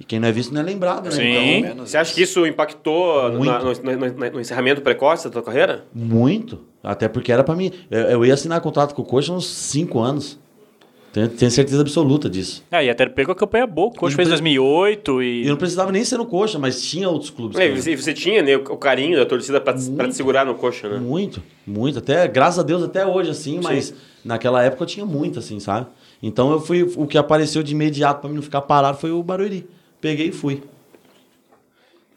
E 0.00 0.04
quem 0.04 0.20
não 0.20 0.28
é 0.28 0.32
visto 0.32 0.54
não 0.54 0.60
é 0.60 0.64
lembrado, 0.64 1.06
né? 1.06 1.10
Sim. 1.10 1.22
Então, 1.22 1.68
Menos 1.70 1.90
Você 1.90 1.96
acha 1.98 2.14
que 2.14 2.22
isso 2.22 2.46
impactou 2.46 3.32
na- 3.32 3.58
no, 3.58 3.72
no- 3.72 4.30
no- 4.30 4.40
encerramento 4.40 4.80
precoce 4.80 5.24
da 5.24 5.30
tua 5.30 5.42
carreira? 5.42 5.86
muito. 5.92 6.60
Até 6.84 7.08
porque 7.08 7.32
era 7.32 7.42
pra 7.42 7.56
mim. 7.56 7.72
Eu, 7.90 8.00
eu 8.02 8.24
ia 8.24 8.34
assinar 8.34 8.60
contrato 8.60 8.94
com 8.94 9.02
o 9.02 9.04
Coxa 9.04 9.32
uns 9.32 9.46
5 9.48 9.98
anos. 9.98 10.38
Tenho, 11.18 11.28
tenho 11.30 11.50
certeza 11.50 11.80
absoluta 11.80 12.30
disso. 12.30 12.62
Ah, 12.70 12.84
e 12.84 12.88
até 12.88 13.04
pegou 13.06 13.32
a 13.32 13.34
campanha 13.36 13.66
boa. 13.66 13.90
O 14.00 14.08
E 14.08 14.12
fez 14.12 14.28
não 14.28 14.36
2008 14.36 15.20
E 15.22 15.42
e... 15.42 15.44
eu 15.46 15.50
não 15.50 15.56
precisava 15.56 15.90
nem 15.90 16.04
ser 16.04 16.16
no 16.16 16.24
Coxa, 16.26 16.60
mas 16.60 16.80
tinha 16.80 17.08
outros 17.08 17.30
clubes. 17.30 17.58
É, 17.58 17.66
também. 17.66 17.82
você, 17.82 17.96
você 17.96 18.14
tinha 18.14 18.40
né, 18.40 18.54
o 18.56 18.76
carinho 18.76 19.18
da 19.18 19.26
torcida 19.26 19.60
pra, 19.60 19.72
te- 19.74 20.14
segurar 20.14 20.46
no 20.46 20.54
coxa, 20.54 20.88
né? 20.88 20.98
Muito, 20.98 21.42
muito. 21.66 21.98
Até, 21.98 22.28
graças 22.28 22.60
a 22.60 22.62
Deus, 22.62 22.84
até 22.84 23.04
hoje, 23.04 23.30
assim, 23.30 23.58
mas 23.60 23.92
naquela 24.24 24.62
época 24.62 24.84
eu 24.84 24.86
tinha 24.86 25.04
muito, 25.04 25.40
assim, 25.40 25.58
sabe? 25.58 25.86
Então 26.22 26.52
eu 26.52 26.60
fui. 26.60 26.82
O 26.96 27.04
que 27.06 27.18
apareceu 27.18 27.64
de 27.64 27.72
imediato 27.72 28.20
pra 28.20 28.28
mim 28.30 28.36
não 28.36 28.42
ficar 28.42 28.60
parado 28.60 28.98
foi 28.98 29.10
o 29.10 29.20
Barueri. 29.20 29.66
Peguei 30.00 30.28
e 30.28 30.32
fui. 30.32 30.62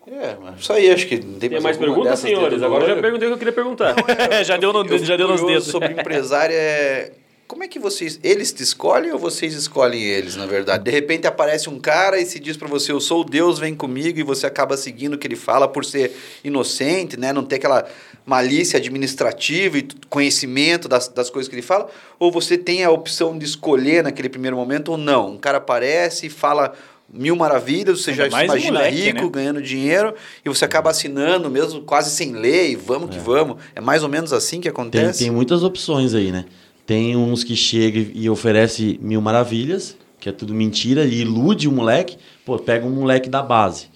É, 0.08 0.36
mas 0.42 0.60
isso 0.60 0.74
aí, 0.74 0.92
acho 0.92 1.08
que 1.08 1.16
não 1.18 1.40
tem, 1.40 1.50
Tem 1.50 1.62
mais 1.62 1.78
alguma 1.78 1.96
perguntas, 1.96 2.20
senhores? 2.20 2.62
Agora 2.62 2.84
eu 2.84 2.96
já 2.96 3.02
perguntei 3.02 3.28
o 3.28 3.32
que 3.32 3.34
eu 3.36 3.38
queria 3.40 3.54
perguntar. 3.54 3.96
já 4.44 4.58
deu, 4.58 4.74
no, 4.74 4.98
já 5.00 5.16
deu 5.16 5.28
nos 5.28 5.42
dedos. 5.42 5.66
sobre 5.68 5.92
empresário 5.94 6.54
é... 6.56 7.14
Como 7.52 7.66
é 7.66 7.68
que 7.68 7.80
vocês... 7.80 8.18
Eles 8.24 8.54
te 8.54 8.64
escolhem 8.64 9.12
ou 9.12 9.20
vocês 9.20 9.54
escolhem 9.54 10.02
eles, 10.02 10.38
na 10.38 10.46
verdade? 10.46 10.86
De 10.86 10.90
repente 10.90 11.28
aparece 11.28 11.70
um 11.70 11.78
cara 11.78 12.18
e 12.18 12.26
se 12.26 12.40
diz 12.40 12.56
pra 12.56 12.66
você, 12.66 12.94
eu 12.94 13.02
sou 13.02 13.20
o 13.20 13.24
Deus, 13.26 13.60
vem 13.60 13.76
comigo, 13.76 14.18
e 14.18 14.24
você 14.24 14.48
acaba 14.48 14.78
seguindo 14.78 15.16
o 15.16 15.18
que 15.18 15.28
ele 15.28 15.36
fala 15.36 15.68
por 15.68 15.84
ser 15.84 16.16
inocente, 16.46 17.20
né? 17.20 17.34
Não 17.34 17.44
ter 17.44 17.58
aquela 17.58 17.86
malícia 18.26 18.78
administrativa 18.78 19.78
e 19.78 19.88
conhecimento 20.10 20.88
das, 20.88 21.10
das 21.10 21.30
coisas 21.30 21.50
que 21.50 21.56
ele 21.56 21.62
fala? 21.62 21.90
Ou 22.18 22.32
você 22.32 22.58
tem 22.58 22.86
a 22.86 22.90
opção 22.90 23.38
de 23.38 23.44
escolher 23.44 24.02
naquele 24.02 24.30
primeiro 24.30 24.56
momento 24.56 24.94
ou 24.94 24.98
não? 24.98 25.32
Um 25.32 25.38
cara 25.38 25.58
aparece 25.58 26.28
e 26.28 26.30
fala 26.30 26.72
mil 27.14 27.36
maravilhas, 27.36 28.02
você 28.02 28.12
Ainda 28.12 28.30
já 28.30 28.46
imagina 28.46 28.80
moleque, 28.80 28.98
rico, 28.98 29.24
né? 29.24 29.30
ganhando 29.30 29.62
dinheiro, 29.62 30.16
e 30.46 30.48
você 30.48 30.64
acaba 30.64 30.90
assinando 30.90 31.50
mesmo 31.50 31.82
quase 31.82 32.12
sem 32.12 32.32
lei, 32.32 32.78
vamos 32.78 33.10
que 33.10 33.20
vamos. 33.20 33.58
É 33.76 33.82
mais 33.82 34.04
ou 34.04 34.08
menos 34.08 34.32
assim 34.32 34.62
que 34.62 34.70
Tem, 34.70 34.72
acontece? 34.72 35.20
tem 35.20 35.30
muitas 35.30 35.64
opções 35.64 36.14
aí, 36.14 36.32
né? 36.32 36.46
Tem 36.86 37.16
uns 37.16 37.44
que 37.44 37.56
chegam 37.56 38.06
e 38.14 38.30
oferece 38.30 39.00
mil 39.02 39.22
maravilhas, 39.22 39.96
que 40.20 40.30
é 40.30 40.32
tudo 40.32 40.54
mentira, 40.54 41.06
e 41.06 41.22
ilude 41.22 41.68
o 41.68 41.72
moleque. 41.72 42.18
Pô, 42.46 42.58
pega 42.58 42.86
um 42.86 42.92
moleque 42.92 43.30
da 43.30 43.42
base. 43.42 43.88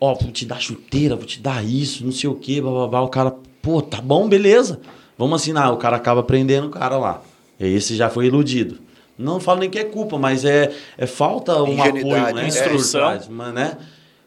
Ó, 0.00 0.14
vou 0.14 0.30
te 0.30 0.44
dar 0.44 0.60
chuteira, 0.60 1.16
vou 1.16 1.24
te 1.24 1.40
dar 1.40 1.64
isso, 1.64 2.04
não 2.04 2.12
sei 2.12 2.28
o 2.28 2.34
quê, 2.34 2.60
bababá. 2.60 3.00
O 3.00 3.08
cara, 3.08 3.34
pô, 3.60 3.80
tá 3.80 4.00
bom, 4.00 4.28
beleza. 4.28 4.80
Vamos 5.16 5.40
assinar. 5.40 5.72
O 5.72 5.76
cara 5.76 5.96
acaba 5.96 6.22
prendendo 6.22 6.66
o 6.66 6.70
cara 6.70 6.98
lá. 6.98 7.22
E 7.58 7.66
esse 7.66 7.94
já 7.94 8.10
foi 8.10 8.26
iludido. 8.26 8.78
Não 9.16 9.38
falo 9.38 9.60
nem 9.60 9.70
que 9.70 9.78
é 9.78 9.84
culpa, 9.84 10.18
mas 10.18 10.44
é, 10.44 10.72
é 10.98 11.06
falta 11.06 11.62
um 11.62 11.80
apoio, 11.80 12.34
né? 12.34 12.44
é. 12.44 12.48
Instrução. 12.48 13.20
Mas, 13.30 13.54
né? 13.54 13.78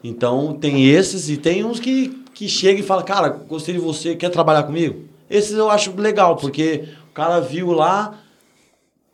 Então 0.03 0.53
tem 0.53 0.87
esses 0.87 1.29
e 1.29 1.37
tem 1.37 1.63
uns 1.65 1.79
que, 1.79 2.23
que 2.33 2.47
chegam 2.47 2.79
e 2.79 2.83
falam, 2.83 3.03
cara, 3.03 3.29
gostei 3.29 3.73
de 3.73 3.79
você, 3.79 4.15
quer 4.15 4.29
trabalhar 4.29 4.63
comigo? 4.63 5.03
Esses 5.29 5.53
eu 5.53 5.69
acho 5.69 5.93
legal, 5.99 6.35
porque 6.35 6.85
cara 7.15 7.39
viu 7.39 7.71
lá, 7.71 8.13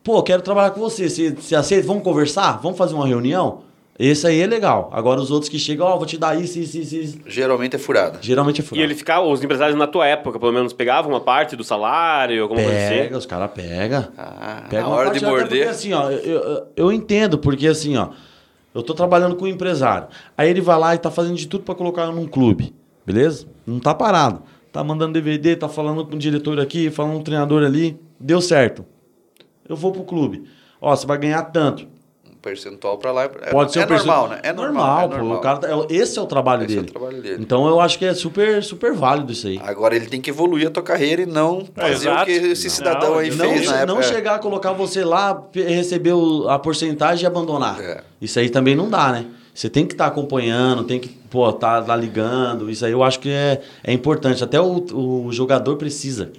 pô, 0.04 0.22
quero 0.24 0.42
trabalhar 0.42 0.72
com 0.72 0.80
você, 0.80 1.10
você, 1.10 1.32
você 1.32 1.56
aceita? 1.56 1.88
Vamos 1.88 2.04
conversar? 2.04 2.60
Vamos 2.62 2.78
fazer 2.78 2.94
uma 2.96 3.08
reunião? 3.08 3.62
Esse 4.00 4.26
aí 4.26 4.42
é 4.42 4.48
legal. 4.48 4.90
Agora 4.92 5.22
os 5.22 5.30
outros 5.30 5.48
que 5.48 5.60
chegam, 5.60 5.86
ó, 5.86 5.96
vou 5.98 6.08
te 6.08 6.18
dar 6.18 6.36
isso, 6.40 6.58
isso, 6.58 6.78
isso, 6.80 6.96
isso. 6.96 7.18
Geralmente 7.28 7.76
é 7.76 7.80
furada. 7.80 8.18
Geralmente 8.20 8.60
é 8.60 8.64
E 8.64 8.66
furado. 8.68 8.84
ele 8.84 8.96
ficava, 8.96 9.28
os 9.28 9.44
empresários 9.44 9.78
na 9.78 9.86
tua 9.86 10.08
época, 10.08 10.40
pelo 10.40 10.52
menos, 10.52 10.74
pegavam 10.74 11.12
uma 11.12 11.20
parte 11.22 11.56
do 11.56 11.64
salário, 11.64 12.42
alguma 12.42 12.62
coisa 12.64 12.76
Pega, 12.76 13.04
assim? 13.10 13.16
os 13.18 13.26
caras 13.28 13.52
pegam. 13.52 14.08
Ah, 14.18 14.64
Pega 14.70 14.82
na 14.84 14.88
uma 14.88 14.96
hora 14.98 15.12
de 15.12 15.20
parte, 15.20 15.26
até 15.26 15.30
morder. 15.42 15.58
Porque, 15.60 15.70
assim, 15.70 15.94
ó, 15.94 16.10
eu, 16.10 16.18
eu, 16.40 16.68
eu 16.76 16.92
entendo, 16.92 17.38
porque 17.38 17.68
assim, 17.68 17.96
ó, 17.96 18.08
eu 18.74 18.82
tô 18.82 18.96
trabalhando 18.96 19.36
com 19.36 19.46
um 19.46 19.50
empresário. 19.50 20.08
Aí 20.36 20.50
ele 20.50 20.62
vai 20.62 20.80
lá 20.80 20.96
e 20.96 20.98
tá 20.98 21.12
fazendo 21.12 21.36
de 21.36 21.46
tudo 21.48 21.64
pra 21.64 21.76
colocar 21.76 22.04
eu 22.06 22.12
num 22.12 22.26
clube. 22.26 22.74
Beleza? 23.06 23.46
Não 23.68 23.80
tá 23.80 23.94
parado. 23.94 24.42
Tá 24.72 24.84
mandando 24.84 25.14
DVD, 25.14 25.56
tá 25.56 25.68
falando 25.68 26.06
com 26.06 26.16
o 26.16 26.20
diretor 26.20 26.60
aqui, 26.60 26.90
falando 26.90 27.14
com 27.16 27.20
o 27.20 27.24
treinador 27.24 27.64
ali. 27.64 28.00
Deu 28.20 28.40
certo. 28.40 28.86
Eu 29.68 29.76
vou 29.76 29.92
pro 29.92 30.04
clube. 30.04 30.44
Ó, 30.80 30.96
você 30.96 31.06
vai 31.06 31.18
ganhar 31.18 31.42
tanto. 31.44 31.86
Um 32.26 32.36
percentual 32.42 32.98
pra 32.98 33.12
lá. 33.12 33.24
É, 33.26 33.52
Pode 33.52 33.74
ser 33.74 33.80
é 33.82 33.86
um 33.86 33.90
normal, 33.90 34.30
né? 34.30 34.40
É 34.44 34.54
normal. 34.54 35.00
é 35.00 35.08
pô. 35.10 35.18
normal. 35.18 35.38
O 35.38 35.42
cara, 35.42 35.58
tá- 35.60 35.68
é- 35.70 35.94
esse 35.94 36.18
é 36.18 36.22
o 36.22 36.26
trabalho 36.26 36.64
Esse 36.64 36.76
é 36.76 36.80
o 36.80 36.82
dele. 36.84 36.92
trabalho 36.94 37.22
dele. 37.22 37.38
Então 37.44 37.68
eu 37.68 37.82
acho 37.82 38.00
que 38.00 38.06
é 38.06 38.14
super, 38.14 38.64
super 38.64 38.94
válido 38.94 39.32
isso 39.34 39.46
aí. 39.48 39.60
Agora 39.64 39.94
ele 39.96 40.06
tem 40.08 40.22
que 40.22 40.30
evoluir 40.30 40.68
a 40.68 40.72
tua 40.72 40.82
carreira 40.84 41.22
e 41.22 41.26
não 41.26 41.66
fazer 41.76 42.08
o 42.08 42.12
exato. 42.12 42.26
que 42.26 42.32
esse 42.32 42.68
Não. 42.68 42.74
cidadão 42.74 43.18
aí 43.18 43.30
Não, 43.30 43.38
Não, 43.46 43.54
fez 43.54 43.70
na 43.70 43.78
época. 43.82 43.94
não 43.94 44.02
chegar 44.02 44.36
a 44.36 44.40
colocar 44.40 44.72
você 44.72 45.04
lá, 45.04 45.48
receber 45.54 46.14
o- 46.14 46.48
a 46.50 46.58
porcentagem 46.58 47.24
e 47.26 47.28
abandonar. 47.28 47.80
É. 47.82 48.04
Isso 48.22 48.40
aí 48.40 48.50
também 48.50 48.74
não 48.76 48.90
dá, 48.90 49.12
né? 49.12 49.26
Você 49.54 49.70
tem 49.70 49.86
que 49.86 49.94
estar 49.94 50.06
acompanhando, 50.08 50.86
tem 50.86 50.98
que, 51.00 51.10
pô, 51.32 51.52
tá, 51.54 51.82
tá 51.82 51.96
ligando. 51.96 52.70
Isso 52.70 52.86
aí 52.86 52.92
eu 52.92 53.02
acho 53.02 53.20
que 53.20 53.30
é, 53.30 53.62
é 53.84 53.92
importante. 53.92 54.44
Até 54.44 54.62
o, 54.62 54.86
o 54.94 55.32
jogador 55.32 55.78
precisa. 55.78 56.32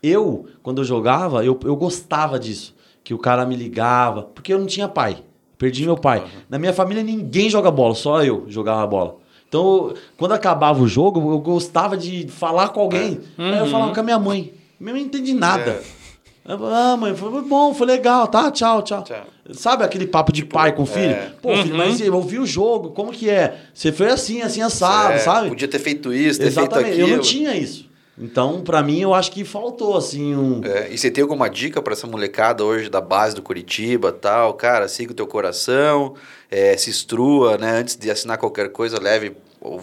Eu, 0.00 0.46
quando 0.62 0.82
eu 0.82 0.84
jogava, 0.84 1.44
eu, 1.44 1.58
eu 1.64 1.74
gostava 1.74 2.38
disso. 2.38 2.74
Que 3.02 3.14
o 3.14 3.18
cara 3.18 3.44
me 3.44 3.56
ligava. 3.56 4.22
Porque 4.22 4.52
eu 4.52 4.58
não 4.58 4.66
tinha 4.66 4.86
pai. 4.86 5.16
Perdi 5.58 5.84
meu 5.84 5.96
pai. 5.96 6.24
Na 6.48 6.58
minha 6.58 6.72
família 6.72 7.02
ninguém 7.02 7.48
joga 7.48 7.70
bola, 7.70 7.94
só 7.94 8.22
eu 8.22 8.44
jogava 8.48 8.86
bola. 8.86 9.16
Então, 9.48 9.94
quando 10.16 10.32
acabava 10.32 10.82
o 10.82 10.88
jogo, 10.88 11.32
eu 11.32 11.38
gostava 11.38 11.96
de 11.96 12.26
falar 12.28 12.68
com 12.68 12.80
alguém. 12.80 13.20
Aí 13.38 13.58
eu 13.58 13.66
falava 13.66 13.94
com 13.94 14.00
a 14.00 14.02
minha 14.02 14.18
mãe. 14.18 14.52
Minha 14.78 14.92
mãe 14.94 15.02
não 15.02 15.08
entende 15.08 15.32
nada. 15.32 15.70
É. 15.70 16.52
Eu 16.52 16.58
falei, 16.58 16.74
ah, 16.74 16.96
mãe, 16.96 17.14
foi 17.14 17.42
bom, 17.42 17.72
foi 17.72 17.86
legal, 17.86 18.26
tá? 18.26 18.50
Tchau, 18.50 18.82
tchau. 18.82 19.02
Tchau. 19.04 19.33
Sabe 19.52 19.84
aquele 19.84 20.06
papo 20.06 20.32
de 20.32 20.44
pai 20.44 20.72
com 20.74 20.86
filho? 20.86 21.12
é. 21.12 21.32
Pô, 21.42 21.54
filho, 21.56 21.76
mas 21.76 22.00
eu 22.00 22.14
ouvi 22.14 22.38
o 22.38 22.46
jogo, 22.46 22.90
como 22.90 23.12
que 23.12 23.28
é? 23.28 23.58
Você 23.74 23.92
foi 23.92 24.08
assim, 24.08 24.40
assim, 24.40 24.62
assado, 24.62 25.14
É, 25.14 25.18
sabe? 25.18 25.48
Podia 25.50 25.68
ter 25.68 25.78
feito 25.78 26.12
isso, 26.12 26.40
ter 26.40 26.46
Exatamente, 26.46 26.84
feito 26.84 27.02
aquilo. 27.02 27.08
eu 27.10 27.16
não 27.16 27.22
tinha 27.22 27.54
isso. 27.54 27.92
Então, 28.16 28.62
pra 28.62 28.80
mim, 28.82 29.00
eu 29.00 29.12
acho 29.12 29.32
que 29.32 29.44
faltou, 29.44 29.96
assim, 29.96 30.34
um... 30.36 30.60
É, 30.64 30.88
e 30.90 30.96
você 30.96 31.10
tem 31.10 31.20
alguma 31.20 31.50
dica 31.50 31.82
para 31.82 31.92
essa 31.94 32.06
molecada 32.06 32.64
hoje 32.64 32.88
da 32.88 33.00
base 33.00 33.34
do 33.34 33.42
Curitiba 33.42 34.12
tal? 34.12 34.54
Cara, 34.54 34.86
siga 34.86 35.10
o 35.10 35.14
teu 35.14 35.26
coração, 35.26 36.14
é, 36.48 36.76
se 36.76 36.90
instrua, 36.90 37.58
né? 37.58 37.72
Antes 37.72 37.96
de 37.96 38.08
assinar 38.10 38.38
qualquer 38.38 38.70
coisa, 38.70 39.00
leve, 39.00 39.36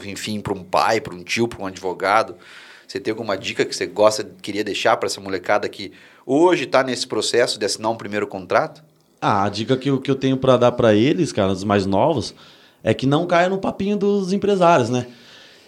enfim, 0.06 0.40
para 0.40 0.54
um 0.54 0.64
pai, 0.64 1.02
para 1.02 1.14
um 1.14 1.22
tio, 1.24 1.48
para 1.48 1.62
um 1.62 1.66
advogado. 1.66 2.36
Você 2.88 3.00
tem 3.00 3.12
alguma 3.12 3.38
dica 3.38 3.66
que 3.66 3.76
você 3.76 3.86
gosta, 3.86 4.26
queria 4.42 4.64
deixar 4.64 4.96
para 4.98 5.08
essa 5.08 5.20
molecada 5.20 5.68
que 5.68 5.92
hoje 6.26 6.64
está 6.64 6.84
nesse 6.84 7.06
processo 7.06 7.60
de 7.60 7.66
assinar 7.66 7.92
um 7.92 7.98
primeiro 7.98 8.28
contrato? 8.28 8.82
Ah, 9.22 9.44
a 9.44 9.50
dica 9.50 9.78
que 9.78 9.90
eu, 9.90 10.02
que 10.02 10.10
eu 10.10 10.16
tenho 10.16 10.36
pra 10.36 10.58
dar 10.58 10.72
pra 10.72 10.96
eles, 10.96 11.32
cara, 11.32 11.52
os 11.52 11.64
mais 11.64 11.86
novos, 11.86 12.34
é 12.84 12.94
que 12.94 13.06
não 13.06 13.28
caia 13.28 13.48
no 13.48 13.60
papinho 13.60 13.96
dos 13.96 14.34
empresários, 14.34 14.90
né? 14.90 15.06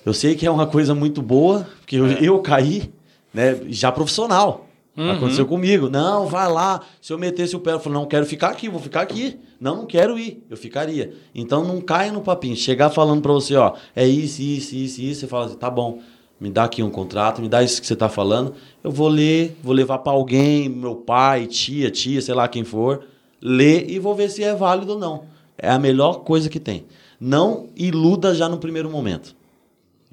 Eu 0.04 0.14
sei 0.14 0.36
que 0.36 0.46
é 0.46 0.52
uma 0.52 0.66
coisa 0.66 0.96
muito 0.96 1.22
boa, 1.22 1.68
porque 1.80 1.96
eu, 1.96 2.08
eu 2.08 2.40
caí, 2.40 2.92
né, 3.34 3.62
já 3.70 3.92
profissional. 3.92 4.68
Aconteceu 4.96 5.48
comigo. 5.48 5.90
Não, 5.90 6.28
vai 6.28 6.52
lá. 6.52 6.82
Se 7.02 7.12
eu 7.12 7.18
metesse 7.18 7.56
o 7.56 7.60
pé, 7.60 7.72
eu 7.72 7.80
falei, 7.80 7.98
não, 7.98 8.06
quero 8.06 8.26
ficar 8.26 8.50
aqui, 8.50 8.70
vou 8.70 8.80
ficar 8.80 9.02
aqui. 9.02 9.40
Não, 9.60 9.78
não 9.78 9.86
quero 9.88 10.20
ir. 10.20 10.44
Eu 10.50 10.56
ficaria. 10.56 11.14
Então 11.34 11.64
não 11.66 11.82
caia 11.82 12.12
no 12.12 12.22
papinho. 12.22 12.56
Chegar 12.56 12.92
falando 12.92 13.22
pra 13.22 13.32
você, 13.32 13.56
ó, 13.56 13.74
é 13.96 14.06
isso, 14.06 14.42
isso, 14.42 14.76
isso, 14.76 15.02
isso. 15.02 15.22
Você 15.22 15.28
fala 15.28 15.46
assim, 15.46 15.56
tá 15.56 15.70
bom, 15.70 16.00
me 16.40 16.50
dá 16.52 16.66
aqui 16.66 16.84
um 16.84 16.92
contrato, 16.92 17.42
me 17.42 17.50
dá 17.50 17.64
isso 17.64 17.82
que 17.82 17.88
você 17.88 17.96
tá 17.96 18.08
falando. 18.08 18.54
Eu 18.84 18.92
vou 18.92 19.08
ler, 19.08 19.58
vou 19.64 19.74
levar 19.74 19.98
pra 20.00 20.12
alguém, 20.12 20.70
meu 20.70 20.96
pai, 20.96 21.48
tia, 21.48 21.90
tia, 21.90 22.22
sei 22.22 22.36
lá 22.36 22.48
quem 22.48 22.64
for, 22.64 23.04
ler 23.44 23.90
e 23.90 24.00
vou 24.00 24.16
ver 24.16 24.30
se 24.30 24.44
é 24.44 24.56
válido 24.56 24.94
ou 24.94 25.00
não. 25.00 25.26
É 25.58 25.70
a 25.70 25.78
melhor 25.78 26.22
coisa 26.24 26.50
que 26.50 26.60
tem. 26.60 26.86
Não 27.20 27.68
iluda 27.76 28.34
já 28.34 28.48
no 28.48 28.58
primeiro 28.58 28.90
momento. 28.90 29.36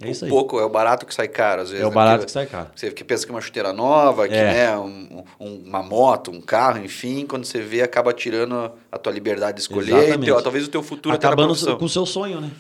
É 0.03 0.11
isso 0.11 0.25
aí. 0.25 0.31
Pouco, 0.31 0.59
é 0.59 0.65
o 0.65 0.69
barato 0.69 1.05
que 1.05 1.15
sai 1.15 1.29
caro, 1.29 1.61
às 1.63 1.69
vezes. 1.71 1.83
É 1.85 1.87
o 1.87 1.91
né? 1.91 1.95
barato 1.95 2.17
Porque 2.21 2.27
que 2.27 2.33
sai 2.33 2.47
caro. 2.47 2.69
Você 2.75 2.91
que 2.91 3.05
pensa 3.05 3.25
que 3.27 3.31
é 3.31 3.35
uma 3.35 3.41
chuteira 3.43 3.71
nova, 3.73 4.27
que 4.27 4.35
É. 4.35 4.45
né, 4.53 4.79
um- 4.79 5.23
um- 5.39 5.63
uma 5.67 5.83
moto, 5.83 6.31
um 6.31 6.41
carro, 6.41 6.83
enfim, 6.83 7.27
quando 7.27 7.45
você 7.45 7.61
vê, 7.61 7.83
acaba 7.83 8.13
tirando 8.15 8.73
a 8.91 8.97
tua 8.99 9.13
liberdade 9.13 9.57
de 9.57 9.61
escolher, 9.63 10.19
teu- 10.19 10.41
talvez 10.43 10.67
o 10.67 10.71
teu 10.71 10.83
futuro 10.83 11.15
até 11.15 11.27
na 11.27 11.33
Acabando 11.35 11.49
profissão. 11.49 11.77
com 11.77 11.85
o 11.85 11.89
seu 11.89 12.07
sonho, 12.07 12.41
né? 12.41 12.51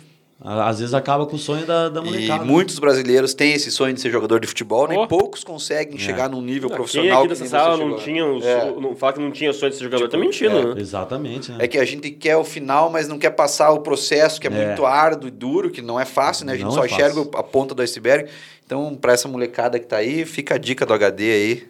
Às 0.43 0.79
vezes 0.81 0.95
acaba 0.95 1.27
com 1.27 1.37
o 1.37 1.39
sonho 1.39 1.67
da, 1.67 1.91
da 1.91 2.01
E 2.01 2.05
molecada. 2.05 2.45
né? 2.45 2.51
muitos 2.51 2.79
brasileiros 2.79 3.35
têm 3.35 3.53
esse 3.53 3.71
sonho 3.71 3.93
de 3.93 4.01
ser 4.01 4.11
jogador 4.11 4.41
de 4.41 4.47
futebol, 4.47 4.89
nem 4.89 4.99
Oh. 4.99 5.07
poucos 5.07 5.45
conseguem 5.45 5.99
chegar 5.99 6.31
num 6.31 6.41
nível 6.41 6.69
Aqui, 6.69 6.77
profissional 6.77 7.19
aqui 7.19 7.23
que 7.25 7.29
nessa 7.29 7.43
nem 7.43 7.51
sala 7.51 7.77
não 7.77 7.97
tinha, 7.97 8.25
o 8.25 8.43
É. 8.43 8.73
não 8.81 8.97
fala 8.97 9.13
que 9.13 9.21
não 9.21 9.31
tinha 9.31 9.53
sonho 9.53 9.71
de 9.71 9.77
ser 9.77 9.85
jogador, 9.85 10.09
tá 10.09 10.17
mentindo, 10.17 10.57
é. 10.57 10.75
né? 10.75 10.81
Exatamente, 10.81 11.53
né? 11.53 11.59
É 11.61 11.69
que 11.69 11.77
a 11.77 11.85
gente 11.85 12.11
quer 12.11 12.37
o 12.39 12.45
final, 12.45 12.89
mas 12.89 13.07
não 13.07 13.19
quer 13.19 13.31
passar 13.31 13.71
o 13.73 13.81
processo, 13.81 14.41
que 14.41 14.49
é, 14.49 14.51
É. 14.51 14.67
muito 14.67 14.87
árduo 14.87 15.29
e 15.29 15.31
duro, 15.31 15.71
que 15.71 15.83
não 15.83 16.01
é 16.01 16.07
fácil, 16.07 16.47
né? 16.47 16.53
A 16.53 16.57
gente 16.57 16.65
Não 16.65 16.73
só 16.73 16.85
é 16.85 16.87
enxerga 16.87 17.21
a 17.35 17.43
ponta 17.43 17.75
do 17.75 17.83
iceberg. 17.83 18.31
Então, 18.65 18.95
para 18.95 19.13
essa 19.13 19.29
molecada 19.29 19.79
que 19.79 19.87
tá 19.87 19.99
aí, 19.99 20.25
fica 20.25 20.55
a 20.55 20.59
dica 20.59 20.87
do 20.87 20.95
HD 20.95 21.33
aí, 21.33 21.69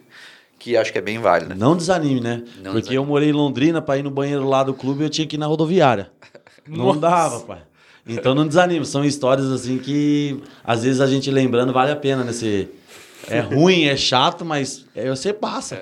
que 0.57 0.77
acho 0.77 0.93
que 0.93 0.97
é 0.97 1.01
bem 1.01 1.19
válida. 1.19 1.53
Não 1.55 1.75
desanime, 1.75 2.21
né? 2.21 2.37
Não 2.63 2.71
Porque 2.71 2.81
desanime. 2.83 2.95
eu 2.95 3.05
morei 3.05 3.29
em 3.29 3.33
Londrina, 3.33 3.81
pra 3.81 3.97
ir 3.97 4.03
no 4.03 4.11
banheiro 4.11 4.47
lá 4.47 4.63
do 4.63 4.73
clube, 4.73 5.03
eu 5.03 5.09
tinha 5.09 5.27
que 5.27 5.35
ir 5.35 5.39
na 5.39 5.47
rodoviária. 5.47 6.09
Não 6.65 6.85
Nossa. 6.85 6.99
dava, 7.01 7.39
pai. 7.41 7.59
Então 8.07 8.33
não 8.35 8.47
desanime. 8.47 8.85
São 8.85 9.03
histórias 9.05 9.47
assim 9.51 9.77
que, 9.77 10.41
às 10.63 10.83
vezes, 10.83 10.99
a 11.01 11.07
gente 11.07 11.29
lembrando 11.29 11.71
vale 11.73 11.91
a 11.91 11.95
pena, 11.95 12.23
né? 12.23 12.31
Você- 12.33 12.69
É 13.29 13.39
ruim, 13.41 13.83
é 13.85 13.95
chato, 13.95 14.43
mas 14.43 14.85
é, 14.95 15.09
você 15.09 15.31
passa. 15.31 15.81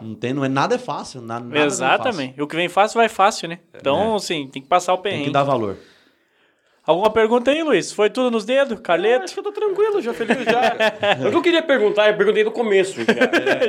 Não, 0.00 0.14
tem, 0.14 0.32
não 0.32 0.44
é 0.44 0.48
nada 0.48 0.76
é 0.76 0.78
fácil. 0.78 1.20
na- 1.20 1.40
Nada 1.40 1.48
vem 1.50 1.62
Exatamente. 1.64 2.40
O 2.40 2.46
que 2.46 2.54
vem 2.54 2.68
fácil, 2.68 2.98
vai 2.98 3.08
fácil, 3.08 3.48
né? 3.48 3.58
Então, 3.74 4.14
assim, 4.14 4.46
tem 4.46 4.62
que 4.62 4.68
passar 4.68 4.92
o 4.92 4.96
fácil. 4.96 5.02
Tem 5.02 5.10
perrengue. 5.12 5.26
que 5.30 5.32
dar 5.32 5.42
valor. 5.42 5.76
Alguma 6.88 7.10
pergunta 7.10 7.50
aí, 7.50 7.62
Luiz? 7.62 7.92
Foi 7.92 8.08
tudo 8.08 8.30
nos 8.30 8.46
dedos? 8.46 8.78
Ah, 8.78 8.80
Carleto? 8.80 9.24
acho 9.24 9.34
que 9.34 9.40
eu 9.40 9.44
tô 9.44 9.52
tranquilo, 9.52 10.00
já 10.00 10.14
feliz 10.14 10.38
já. 10.42 11.26
o 11.26 11.30
que 11.30 11.36
eu 11.36 11.42
queria 11.42 11.62
perguntar, 11.62 12.08
eu 12.08 12.16
perguntei 12.16 12.42
no 12.42 12.50
começo. 12.50 12.94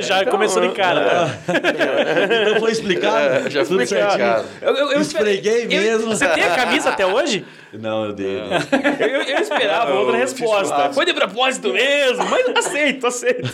Já 0.00 0.20
Então, 0.22 0.32
começou 0.32 0.62
de 0.62 0.70
cara. 0.74 1.28
Então 2.48 2.60
foi 2.60 2.72
explicado? 2.72 3.50
já 3.50 3.62
Tudo 3.62 3.74
foi 3.74 3.84
explicado. 3.84 4.46
Eu, 4.62 4.74
eu, 4.74 4.92
eu, 4.92 5.00
Esfreguei 5.02 5.64
eu- 5.64 5.68
mesmo. 5.68 6.06
Você 6.16 6.26
tem 6.28 6.44
a 6.44 6.54
camisa 6.56 6.88
até 6.88 7.04
hoje? 7.04 7.44
Não, 7.72 8.06
eu 8.06 8.12
dei. 8.12 8.40
né? 8.40 8.58
Eu, 9.00 9.06
eu, 9.06 9.22
eu 9.22 9.38
esperava 9.38 9.92
outra 10.00 10.16
Eu 10.16 10.20
resposta. 10.20 10.90
Foi 10.92 11.04
de 11.04 11.12
propósito 11.12 11.72
mesmo, 11.72 12.24
mas 12.28 12.48
aceito, 12.56 13.06
aceito. 13.06 13.48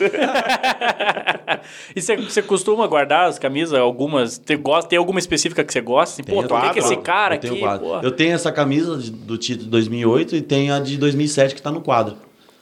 e 1.95 2.01
você, 2.01 2.17
você 2.17 2.41
costuma 2.43 2.87
guardar 2.87 3.29
as 3.29 3.39
camisas? 3.39 3.79
Algumas? 3.79 4.41
Gosta, 4.61 4.89
tem 4.89 4.99
alguma 4.99 5.19
específica 5.19 5.63
que 5.65 5.73
você 5.73 5.81
gosta? 5.81 6.15
Assim, 6.15 6.23
pô, 6.23 6.37
Tenho 6.37 6.49
tô 6.49 6.55
com 6.55 6.61
quatro. 6.61 6.79
esse 6.79 6.97
cara 6.97 7.35
eu 7.35 7.41
tenho 7.41 7.67
aqui. 7.69 7.85
pô. 7.85 7.99
Eu 8.01 8.11
tenho 8.13 8.35
essa 8.35 8.51
camisa 8.53 8.97
de- 8.97 9.11
do 9.11 9.37
título 9.37 9.56
de 9.57 9.65
2008 9.67 10.37
e 10.37 10.41
tenho 10.43 10.75
a 10.75 10.79
de 10.81 10.97
2007 10.97 11.55
que 11.55 11.63
tá 11.63 11.71
no 11.71 11.81
quadro. 11.81 12.17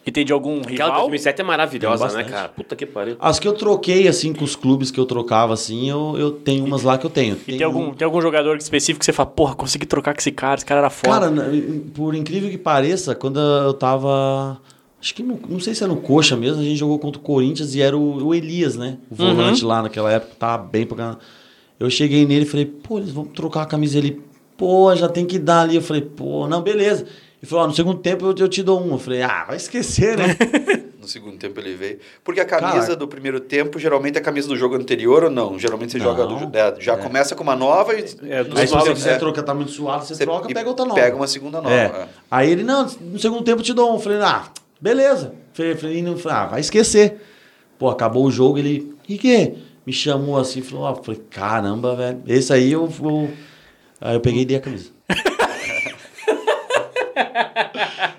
E 0.06 0.10
tem 0.12 0.22
de 0.22 0.34
algum 0.34 0.60
Aquela 0.60 0.90
rival? 0.90 1.00
2007 1.02 1.40
é 1.40 1.44
maravilhosa, 1.44 2.08
Tem 2.08 2.16
né, 2.18 2.24
cara? 2.24 2.48
Puta 2.50 2.76
que 2.76 2.84
pariu. 2.84 3.16
As 3.18 3.38
que 3.38 3.48
eu 3.48 3.54
troquei, 3.54 4.06
assim, 4.06 4.34
com 4.34 4.44
os 4.44 4.54
clubes 4.54 4.90
que 4.90 5.00
eu 5.00 5.06
trocava, 5.06 5.54
assim, 5.54 5.88
eu, 5.88 6.14
eu 6.18 6.30
tenho 6.30 6.62
umas 6.62 6.82
lá 6.82 6.98
que 6.98 7.06
eu 7.06 7.10
tenho. 7.10 7.36
E 7.48 7.56
tem 7.56 7.62
algum, 7.62 7.94
tem 7.94 8.04
algum 8.04 8.20
jogador 8.20 8.54
específico 8.58 8.98
que 8.98 9.06
você 9.06 9.14
fala, 9.14 9.30
porra, 9.30 9.54
consegui 9.54 9.86
trocar 9.86 10.12
com 10.12 10.20
esse 10.20 10.30
cara, 10.30 10.56
esse 10.56 10.66
cara 10.66 10.80
era 10.80 10.90
foda. 10.90 11.30
Cara, 11.30 11.50
por 11.94 12.14
incrível 12.14 12.50
que 12.50 12.58
pareça, 12.58 13.14
quando 13.14 13.40
eu 13.40 13.72
tava. 13.72 14.60
Acho 15.00 15.14
que 15.14 15.22
no- 15.22 15.40
não 15.48 15.58
sei 15.60 15.74
se 15.74 15.82
é 15.82 15.86
no 15.86 15.96
Coxa 15.96 16.36
mesmo, 16.36 16.60
a 16.60 16.64
gente 16.64 16.76
jogou 16.76 16.98
contra 16.98 17.18
o 17.18 17.24
Corinthians 17.24 17.74
e 17.74 17.80
era 17.80 17.96
o, 17.96 18.26
o 18.26 18.34
Elias, 18.34 18.76
né? 18.76 18.98
O 19.10 19.14
volante 19.14 19.64
lá 19.64 19.80
naquela 19.82 20.12
época, 20.12 20.34
tava 20.38 20.62
bem 20.64 20.84
pra 20.84 20.96
caramba. 20.98 21.18
Eu 21.80 21.88
cheguei 21.90 22.26
nele 22.26 22.44
e 22.44 22.48
falei, 22.48 22.66
pô, 22.66 22.98
eles 22.98 23.10
vão 23.10 23.24
trocar 23.24 23.62
a 23.62 23.66
camisa 23.66 23.96
ele. 23.98 24.20
Pô, 24.56 24.94
já 24.94 25.08
tem 25.08 25.26
que 25.26 25.38
dar 25.38 25.62
ali. 25.62 25.76
Eu 25.76 25.82
falei, 25.82 26.02
pô, 26.02 26.46
não, 26.48 26.62
beleza. 26.62 27.02
Ele 27.42 27.50
falou, 27.50 27.64
ó, 27.64 27.68
no 27.68 27.74
segundo 27.74 27.98
tempo 28.00 28.24
eu, 28.26 28.34
eu 28.38 28.48
te 28.48 28.62
dou 28.62 28.80
um. 28.82 28.92
Eu 28.92 28.98
falei, 28.98 29.22
ah, 29.22 29.44
vai 29.46 29.56
esquecer, 29.56 30.16
né? 30.16 30.36
No 31.04 31.08
segundo 31.10 31.36
tempo 31.36 31.60
ele 31.60 31.74
veio. 31.74 31.98
Porque 32.24 32.40
a 32.40 32.46
camisa 32.46 32.80
Cara. 32.86 32.96
do 32.96 33.06
primeiro 33.06 33.38
tempo 33.38 33.78
geralmente 33.78 34.16
é 34.16 34.20
a 34.20 34.24
camisa 34.24 34.48
do 34.48 34.56
jogo 34.56 34.74
anterior 34.74 35.24
ou 35.24 35.30
não? 35.30 35.58
Geralmente 35.58 35.92
você 35.92 36.00
joga. 36.00 36.24
Não. 36.24 36.46
do- 36.48 36.56
é, 36.56 36.76
já 36.80 36.96
começa 36.96 37.34
com 37.34 37.42
uma 37.42 37.54
nova 37.54 37.92
e. 37.92 38.06
É, 38.26 38.42
no 38.42 38.56
Aí 38.58 38.66
se 38.66 38.72
segundo- 38.72 38.96
você 38.96 39.10
é, 39.10 39.18
trocar, 39.18 39.42
tá 39.42 39.52
muito 39.52 39.70
suado, 39.70 40.02
você, 40.06 40.14
você- 40.14 40.24
troca, 40.24 40.50
e 40.50 40.54
pega 40.54 40.66
outra 40.66 40.86
nova. 40.86 40.98
Pega 40.98 41.14
uma 41.14 41.26
segunda 41.26 41.60
nova. 41.60 41.74
É. 41.74 41.84
é. 41.84 42.08
Aí 42.30 42.50
ele, 42.50 42.62
não, 42.62 42.86
no 43.02 43.18
segundo 43.18 43.44
tempo 43.44 43.60
eu 43.60 43.62
te 43.62 43.74
dou 43.74 43.90
um. 43.90 43.96
Eu 43.96 44.00
falei, 44.00 44.18
ah, 44.22 44.44
beleza. 44.80 45.34
Falei, 45.52 45.74
falei, 45.74 46.02
não, 46.02 46.16
falei, 46.16 46.38
ah, 46.38 46.46
vai 46.46 46.60
esquecer. 46.60 47.20
Pô, 47.78 47.90
acabou 47.90 48.24
o 48.24 48.30
jogo, 48.30 48.56
ele, 48.56 48.94
e 49.06 49.18
que? 49.18 49.56
Me 49.86 49.92
chamou 49.92 50.38
assim, 50.38 50.62
falou, 50.62 50.86
ó, 50.86 50.94
falei, 50.94 51.20
caramba, 51.28 51.94
velho. 51.94 52.22
Esse 52.26 52.50
aí 52.50 52.72
eu, 52.72 52.90
eu- 53.02 53.30
Aí 54.00 54.14
eu 54.16 54.20
peguei 54.20 54.42
e 54.42 54.44
dei 54.44 54.56
a 54.56 54.60
camisa. 54.60 54.90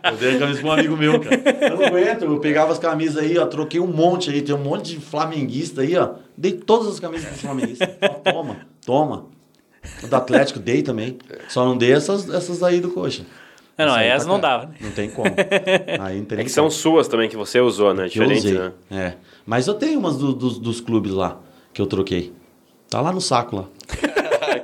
eu 0.03 0.17
dei 0.17 0.35
a 0.35 0.39
camisa 0.39 0.59
pra 0.61 0.69
um 0.69 0.71
amigo 0.73 0.97
meu, 0.97 1.19
cara. 1.19 1.41
Eu 1.69 1.77
não 1.77 1.85
aguento, 1.85 2.21
eu 2.23 2.39
pegava 2.39 2.71
as 2.71 2.79
camisas 2.79 3.17
aí, 3.23 3.37
ó, 3.37 3.45
troquei 3.45 3.79
um 3.79 3.87
monte 3.87 4.29
aí, 4.29 4.41
tem 4.41 4.53
um 4.55 4.59
monte 4.63 4.95
de 4.95 4.99
flamenguista 4.99 5.81
aí, 5.81 5.95
ó. 5.97 6.15
Dei 6.37 6.53
todas 6.53 6.87
as 6.87 6.99
camisas 6.99 7.27
pro 7.29 7.37
flamenguista. 7.39 7.87
Toma, 8.23 8.57
toma. 8.85 9.25
O 10.03 10.07
do 10.07 10.15
Atlético 10.15 10.59
dei 10.59 10.81
também. 10.81 11.17
Só 11.47 11.63
não 11.65 11.77
dei 11.77 11.91
essas, 11.93 12.27
essas 12.29 12.63
aí 12.63 12.79
do 12.79 12.89
coxa. 12.91 13.23
Não, 13.77 13.85
não, 13.87 13.91
Essa 13.93 14.01
aí 14.01 14.07
essa 14.09 14.25
tá 14.25 14.31
não 14.31 14.39
dava. 14.39 14.65
né? 14.67 14.75
Não 14.81 14.91
tem 14.91 15.09
como. 15.09 15.27
Aí 16.01 16.17
não 16.17 16.25
tem 16.25 16.39
É 16.39 16.43
que 16.43 16.49
são 16.49 16.63
como. 16.63 16.71
suas 16.71 17.07
também 17.07 17.29
que 17.29 17.35
você 17.35 17.59
usou, 17.59 17.93
né? 17.93 18.07
Diferente, 18.07 18.37
usei. 18.39 18.53
né? 18.53 18.71
É. 18.89 19.13
Mas 19.45 19.67
eu 19.67 19.73
tenho 19.75 19.99
umas 19.99 20.17
do- 20.17 20.33
dos, 20.33 20.57
dos 20.57 20.79
clubes 20.81 21.11
lá 21.11 21.37
que 21.73 21.81
eu 21.81 21.85
troquei. 21.85 22.33
Tá 22.89 23.01
lá 23.01 23.11
no 23.11 23.19
saco 23.21 23.57
lá. 23.57 23.65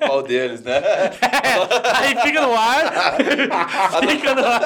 Qual 0.05 0.23
deles, 0.23 0.63
né? 0.63 0.81
Aí 1.95 2.15
fica 2.21 2.41
no 2.41 2.55
ar. 2.55 3.15
fica 4.07 4.35
no 4.35 4.45
ar. 4.45 4.59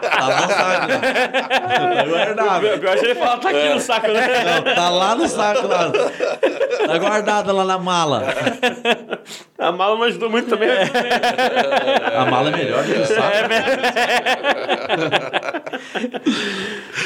Tá 0.00 0.26
lá 0.26 0.40
no 0.40 0.52
saco 0.52 2.06
guardado. 2.08 2.66
Eu 2.66 2.92
acho 2.92 3.00
que 3.00 3.06
ele 3.06 3.14
fala, 3.14 3.38
tá 3.38 3.50
aqui 3.50 3.68
no 3.68 3.80
saco, 3.80 4.08
né? 4.08 4.44
Não, 4.44 4.74
tá 4.74 4.88
lá 4.88 5.14
no 5.14 5.28
saco 5.28 5.66
lá. 5.66 5.90
Tá 6.86 6.98
guardada 6.98 7.52
lá 7.52 7.64
na 7.64 7.78
mala. 7.78 8.24
A 9.58 9.72
mala 9.72 9.96
não 9.96 10.02
ajudou 10.04 10.30
muito 10.30 10.48
também. 10.48 10.68
A 10.70 12.24
mala 12.26 12.50
é 12.50 12.56
melhor 12.56 12.84
que 12.84 12.92
o 12.92 13.06
saco. 13.06 13.48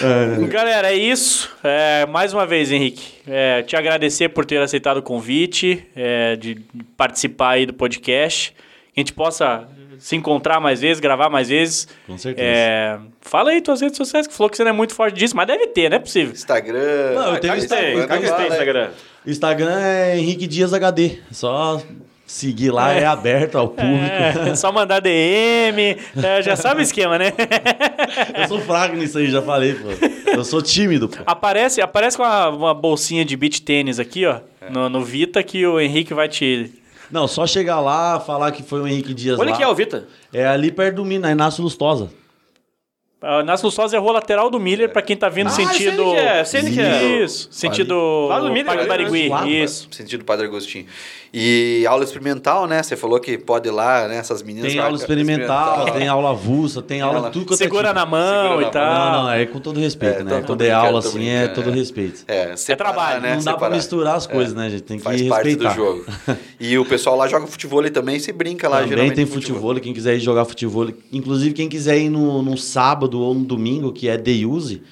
Galera, 0.49 0.91
é 0.93 0.97
isso. 0.97 1.51
É, 1.63 2.07
mais 2.07 2.33
uma 2.33 2.47
vez, 2.47 2.71
Henrique, 2.73 3.20
é, 3.31 3.63
te 3.63 3.77
agradecer 3.77 4.29
por 4.31 4.45
ter 4.45 4.61
aceitado 4.61 4.99
o 4.99 5.03
convite 5.03 5.87
é, 5.95 6.37
de 6.37 6.57
participar 6.97 7.51
aí 7.51 7.67
do 7.67 7.73
podcast. 7.73 8.53
Que 8.93 8.99
a 8.99 9.01
gente 9.01 9.13
possa 9.13 9.69
se 9.99 10.17
encontrar 10.17 10.59
mais 10.61 10.81
vezes, 10.81 10.99
gravar 10.99 11.29
mais 11.29 11.49
vezes. 11.49 11.87
Com 12.07 12.19
certeza. 12.19 12.49
É, 12.49 12.99
fala 13.21 13.51
aí 13.51 13.61
tuas 13.61 13.81
redes 13.81 13.97
sociais, 13.97 14.27
que 14.27 14.35
falou 14.35 14.51
que 14.51 14.57
você 14.57 14.65
não 14.65 14.71
é 14.71 14.75
muito 14.75 14.95
forte 14.95 15.17
disso, 15.17 15.37
mas 15.37 15.47
deve 15.47 15.69
ter, 15.69 15.89
não 15.89 15.97
é 15.97 16.01
possível. 16.01 16.33
Instagram. 16.33 17.13
Não, 17.15 17.35
eu 17.35 17.41
tenho 17.41 17.57
Instagram, 17.57 17.99
lá, 17.99 18.07
tem 18.07 18.21
né? 18.21 18.49
Instagram. 18.49 18.91
Instagram 19.27 19.81
é 19.81 20.19
Henrique 20.19 20.47
Dias 20.47 20.73
HD. 20.73 21.19
Só 21.31 21.81
seguir 22.27 22.71
lá, 22.71 22.93
é, 22.93 23.05
aberto 23.05 23.59
ao 23.59 23.69
público. 23.69 24.49
É, 24.49 24.55
só 24.55 24.71
mandar 24.71 25.01
DM, 25.01 25.99
é, 26.23 26.43
já 26.43 26.55
sabe 26.57 26.81
o 26.81 26.83
esquema, 26.83 27.19
né? 27.19 27.33
Eu 28.39 28.49
sou 28.49 28.61
fraco 28.61 28.97
nisso 28.97 29.19
aí, 29.19 29.29
já 29.29 29.43
falei, 29.43 29.75
pô. 29.75 29.89
Eu 30.33 30.45
sou 30.45 30.61
tímido, 30.63 31.09
pô. 31.09 31.19
Aparece, 31.27 31.81
aparece 31.81 32.17
com 32.17 32.23
uma, 32.23 32.49
uma 32.49 32.75
bolsinha 32.75 33.25
de 33.25 33.37
beach 33.37 33.63
tênis 33.63 33.99
aqui, 33.99 34.27
ó, 34.27 34.41
É. 34.61 34.71
no, 34.71 34.89
no 34.89 35.05
Vita, 35.05 35.43
que 35.43 35.67
o 35.67 35.81
Henrique 35.81 36.13
vai 36.15 36.29
te. 36.29 36.73
Não, 37.11 37.27
só 37.27 37.47
chegar 37.47 37.81
lá, 37.81 38.21
falar 38.21 38.53
que 38.53 38.63
foi 38.63 38.81
o 38.81 38.87
Henrique 38.87 39.13
Dias 39.13 39.39
Onde 39.39 39.51
lá. 39.51 39.57
que 39.57 39.63
é 39.63 39.69
o 39.69 39.75
Vita? 39.75 40.07
É 40.33 40.47
ali 40.47 40.71
perto 40.71 40.97
do 40.97 41.05
Minas, 41.05 41.31
Inácio 41.31 41.63
Lustosa. 41.63 42.11
Uh, 43.23 43.43
Nas 43.45 43.61
Luçosas 43.63 43.93
é 43.93 43.99
rua 43.99 44.13
lateral 44.13 44.49
do 44.49 44.59
Miller, 44.59 44.89
pra 44.91 45.03
quem 45.03 45.15
tá 45.15 45.29
vindo 45.29 45.49
Ah, 45.49 45.51
sentido. 45.51 46.05
sei 46.05 46.15
que 46.15 46.17
é, 46.17 46.45
sei 46.45 46.63
que 46.73 46.81
é. 46.81 47.23
Isso, 47.23 47.49
sentido. 47.53 48.27
Lá 48.29 48.41
do 48.41 48.49
Miller, 48.49 48.65
Parque 48.65 48.91
ali, 48.91 49.29
Barigui. 49.29 49.63
Isso. 49.63 49.89
Sentido 49.91 50.25
Padre 50.25 50.47
Agostinho. 50.47 50.87
E 51.33 51.85
aula 51.87 52.03
experimental, 52.03 52.67
né? 52.67 52.83
Você 52.83 52.97
falou 52.97 53.21
que 53.21 53.39
pode 53.39 53.69
ir 53.69 53.71
lá, 53.71 54.09
né? 54.09 54.17
Essas 54.17 54.43
meninas. 54.43 54.73
Tem 54.73 54.81
aula 54.81 54.97
experimental, 54.97 55.85
tem 55.93 56.09
aula 56.09 56.31
avulsa, 56.31 56.83
tem 56.83 57.01
aula 57.01 57.31
tudo 57.31 57.47
quanto 57.47 57.55
é 57.61 57.65
Segura 57.65 57.89
tipo. 57.89 58.01
na 58.01 58.07
mão 58.07 58.49
Segura 58.49 58.67
e 58.67 58.71
tal. 58.71 59.13
Não, 59.13 59.23
não, 59.25 59.31
é 59.31 59.47
com 59.47 59.61
todo 59.61 59.79
respeito, 59.79 60.21
É, 60.21 60.25
né? 60.25 60.43
Quando 60.45 60.63
é 60.63 60.73
aula 60.73 60.99
assim, 60.99 61.29
é 61.29 61.47
todo 61.47 61.71
é. 61.71 61.73
respeito. 61.73 62.25
É, 62.27 62.57
separar, 62.57 62.93
trabalho, 62.93 63.21
né? 63.23 63.37
Não 63.37 63.45
dá 63.45 63.53
pra 63.53 63.53
Separar. 63.53 63.77
misturar 63.77 64.17
as 64.17 64.27
coisas, 64.27 64.55
né, 64.55 64.71
gente? 64.71 64.83
Tem 64.83 64.99
que 64.99 65.05
Faz 65.05 65.23
parte 65.23 65.47
respeitar. 65.51 65.71
do 65.71 65.77
jogo. 65.77 66.05
E 66.59 66.77
o 66.77 66.85
pessoal 66.85 67.17
lá 67.17 67.27
joga 67.27 67.47
futebol 67.47 67.83
também 67.91 68.19
se 68.19 68.33
brinca 68.33 68.69
lá, 68.69 68.77
Também 68.79 68.91
geralmente. 68.91 69.15
tem 69.17 69.25
no 69.25 69.31
futebol, 69.31 69.75
quem 69.77 69.95
quiser 69.95 70.17
ir 70.17 70.21
jogar 70.21 70.45
futebol. 70.45 70.89
Inclusive, 71.11 71.55
quem 71.55 71.69
quiser 71.69 71.97
ir 71.99 72.11
no, 72.11 72.43
no 72.43 72.57
sábado 72.59 73.19
ou 73.19 73.35
no 73.35 73.45
domingo, 73.45 73.93
que 73.93 74.09
é 74.09 74.19
day 74.19 74.45
use, 74.45 74.83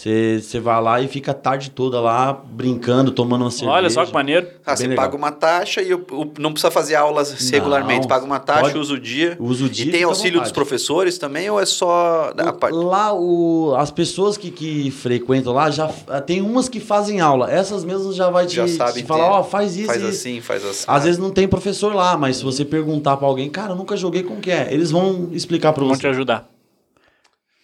você 0.00 0.60
vai 0.60 0.80
lá 0.80 1.00
e 1.00 1.08
fica 1.08 1.32
a 1.32 1.34
tarde 1.34 1.70
toda 1.70 2.00
lá 2.00 2.32
brincando, 2.32 3.10
tomando 3.10 3.42
uma 3.42 3.50
cerveja. 3.50 3.72
Olha 3.72 3.90
só 3.90 4.06
que 4.06 4.12
maneiro. 4.12 4.46
Ah, 4.64 4.70
Bem 4.70 4.76
você 4.76 4.86
legal. 4.86 5.04
paga 5.04 5.16
uma 5.16 5.32
taxa 5.32 5.82
e 5.82 5.92
o- 5.92 6.06
o- 6.12 6.32
não 6.38 6.52
precisa 6.52 6.70
fazer 6.70 6.94
aulas 6.94 7.32
regularmente. 7.50 8.02
Não, 8.02 8.08
paga 8.08 8.24
uma 8.24 8.38
taxa, 8.38 8.60
pode- 8.60 8.78
usa 8.78 8.94
o 8.94 9.00
dia. 9.00 9.36
usa 9.40 9.64
o 9.64 9.68
dia 9.68 9.86
E 9.86 9.90
tem 9.90 10.04
auxílio 10.04 10.40
dos 10.40 10.52
professores 10.52 11.18
também 11.18 11.50
ou 11.50 11.60
é 11.60 11.66
só 11.66 12.32
a 12.36 12.52
parte? 12.52 12.74
Lá, 12.76 13.12
o, 13.12 13.74
as 13.76 13.90
pessoas 13.90 14.36
que, 14.36 14.50
que 14.52 14.90
frequentam 14.92 15.52
lá, 15.52 15.68
já 15.70 15.88
tem 16.24 16.40
umas 16.42 16.68
que 16.68 16.78
fazem 16.78 17.20
aula. 17.20 17.50
Essas 17.50 17.84
mesmas 17.84 18.14
já 18.14 18.30
vai 18.30 18.46
te, 18.46 18.54
Já 18.54 18.68
sabem 18.68 19.02
te 19.02 19.06
falar, 19.06 19.30
ó, 19.40 19.42
faz 19.42 19.76
isso 19.76 19.86
Faz 19.86 20.00
isso. 20.00 20.10
assim, 20.10 20.40
faz 20.40 20.64
assim. 20.64 20.84
Às 20.86 21.04
vezes 21.04 21.18
não 21.18 21.30
tem 21.30 21.48
professor 21.48 21.92
lá, 21.94 22.16
mas 22.16 22.36
se 22.36 22.44
você 22.44 22.64
perguntar 22.64 23.16
pra 23.16 23.26
alguém, 23.26 23.50
cara, 23.50 23.72
eu 23.72 23.76
nunca 23.76 23.96
joguei 23.96 24.22
como 24.22 24.40
que 24.40 24.50
é, 24.50 24.68
eles 24.72 24.90
vão 24.92 25.30
explicar 25.32 25.72
pra 25.72 25.82
Vamos 25.82 25.98
te 25.98 26.02
você. 26.02 26.08
ajudar. 26.08 26.48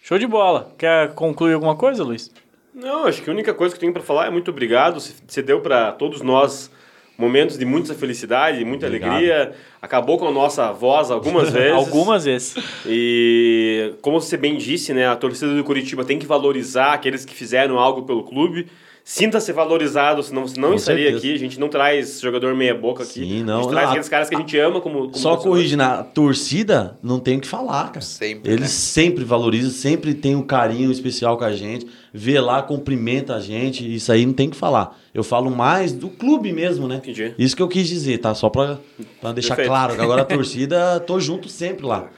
Show 0.07 0.19
de 0.19 0.27
bola. 0.27 0.71
Quer 0.77 1.15
concluir 1.15 1.53
alguma 1.53 1.75
coisa, 1.75 2.03
Luiz? 2.03 2.31
Não, 2.75 3.07
acho 3.07 3.23
que 3.23 3.29
a 3.31 3.33
única 3.33 3.55
coisa 3.55 3.73
que 3.73 3.79
eu 3.79 3.81
tenho 3.81 3.91
para 3.91 4.03
falar 4.03 4.27
é 4.27 4.29
muito 4.29 4.51
obrigado. 4.51 4.99
Você 4.99 5.41
deu 5.41 5.61
para 5.61 5.91
todos 5.93 6.21
nós 6.21 6.69
momentos 7.17 7.57
de 7.57 7.65
muita 7.65 7.95
felicidade, 7.95 8.63
muita 8.63 8.85
Obrigado. 8.85 9.13
alegria. 9.13 9.55
Acabou 9.81 10.19
com 10.19 10.27
a 10.27 10.31
nossa 10.31 10.71
voz 10.71 11.09
algumas 11.09 11.49
vezes. 11.51 11.73
Algumas 11.73 12.23
vezes. 12.25 12.55
E 12.85 13.95
como 14.03 14.21
você 14.21 14.37
bem 14.37 14.57
disse, 14.57 14.93
né, 14.93 15.07
a 15.07 15.15
torcida 15.15 15.55
do 15.55 15.63
Curitiba 15.63 16.05
tem 16.05 16.19
que 16.19 16.27
valorizar 16.27 16.93
aqueles 16.93 17.25
que 17.25 17.33
fizeram 17.33 17.79
algo 17.79 18.03
pelo 18.03 18.25
clube. 18.25 18.67
Sinta-se 19.07 19.53
valorizado, 19.53 20.23
senão 20.23 20.47
você 20.47 20.59
não 20.59 20.69
Com 20.69 20.75
estaria 20.75 21.03
certeza. 21.11 21.27
aqui. 21.27 21.35
A 21.35 21.37
gente 21.37 21.59
não 21.59 21.69
traz 21.69 22.19
jogador 22.19 22.55
meia 22.55 22.73
boca 22.73 23.03
aqui. 23.03 23.19
Sim, 23.19 23.43
não. 23.43 23.59
A 23.59 23.61
gente 23.61 23.69
traz 23.69 23.83
Não, 23.83 23.91
aqueles 23.91 24.09
caras 24.09 24.29
que 24.29 24.35
a 24.35 24.39
gente 24.39 24.57
ama 24.57 24.81
como, 24.81 24.97
como 25.01 25.15
Só 25.15 25.33
torcedor. 25.33 25.53
corrigindo, 25.53 25.83
a 25.83 26.03
torcida 26.03 26.97
não 27.03 27.19
tem 27.19 27.37
o 27.37 27.39
que 27.39 27.47
falar, 27.47 27.89
cara. 27.91 28.01
Sempre, 28.01 28.49
Eles 28.51 28.61
né? 28.61 28.67
sempre 28.67 29.23
valorizam, 29.23 29.69
sempre 29.69 30.15
tem 30.15 30.35
um 30.35 30.41
carinho 30.41 30.91
especial 30.91 31.37
com 31.37 31.43
a 31.43 31.53
gente, 31.53 31.85
vê 32.11 32.39
lá, 32.39 32.63
cumprimenta 32.63 33.35
a 33.35 33.39
gente, 33.39 33.93
isso 33.93 34.11
aí 34.11 34.25
não 34.25 34.33
tem 34.33 34.47
o 34.47 34.51
que 34.51 34.57
falar. 34.57 34.97
Eu 35.13 35.23
falo 35.23 35.51
mais 35.51 35.93
do 35.93 36.09
clube 36.09 36.51
mesmo, 36.51 36.87
né? 36.87 36.95
Entendi. 36.95 37.31
Isso 37.37 37.55
que 37.55 37.61
eu 37.61 37.67
quis 37.67 37.87
dizer, 37.87 38.17
tá? 38.17 38.33
Só 38.33 38.49
pra, 38.49 38.79
pra 39.21 39.31
deixar 39.31 39.55
Perfeito. 39.55 39.69
claro 39.69 39.95
que 39.95 40.01
agora 40.01 40.23
a 40.23 40.25
torcida, 40.25 40.99
tô 40.99 41.19
junto 41.19 41.47
sempre 41.47 41.85
lá. 41.85 42.09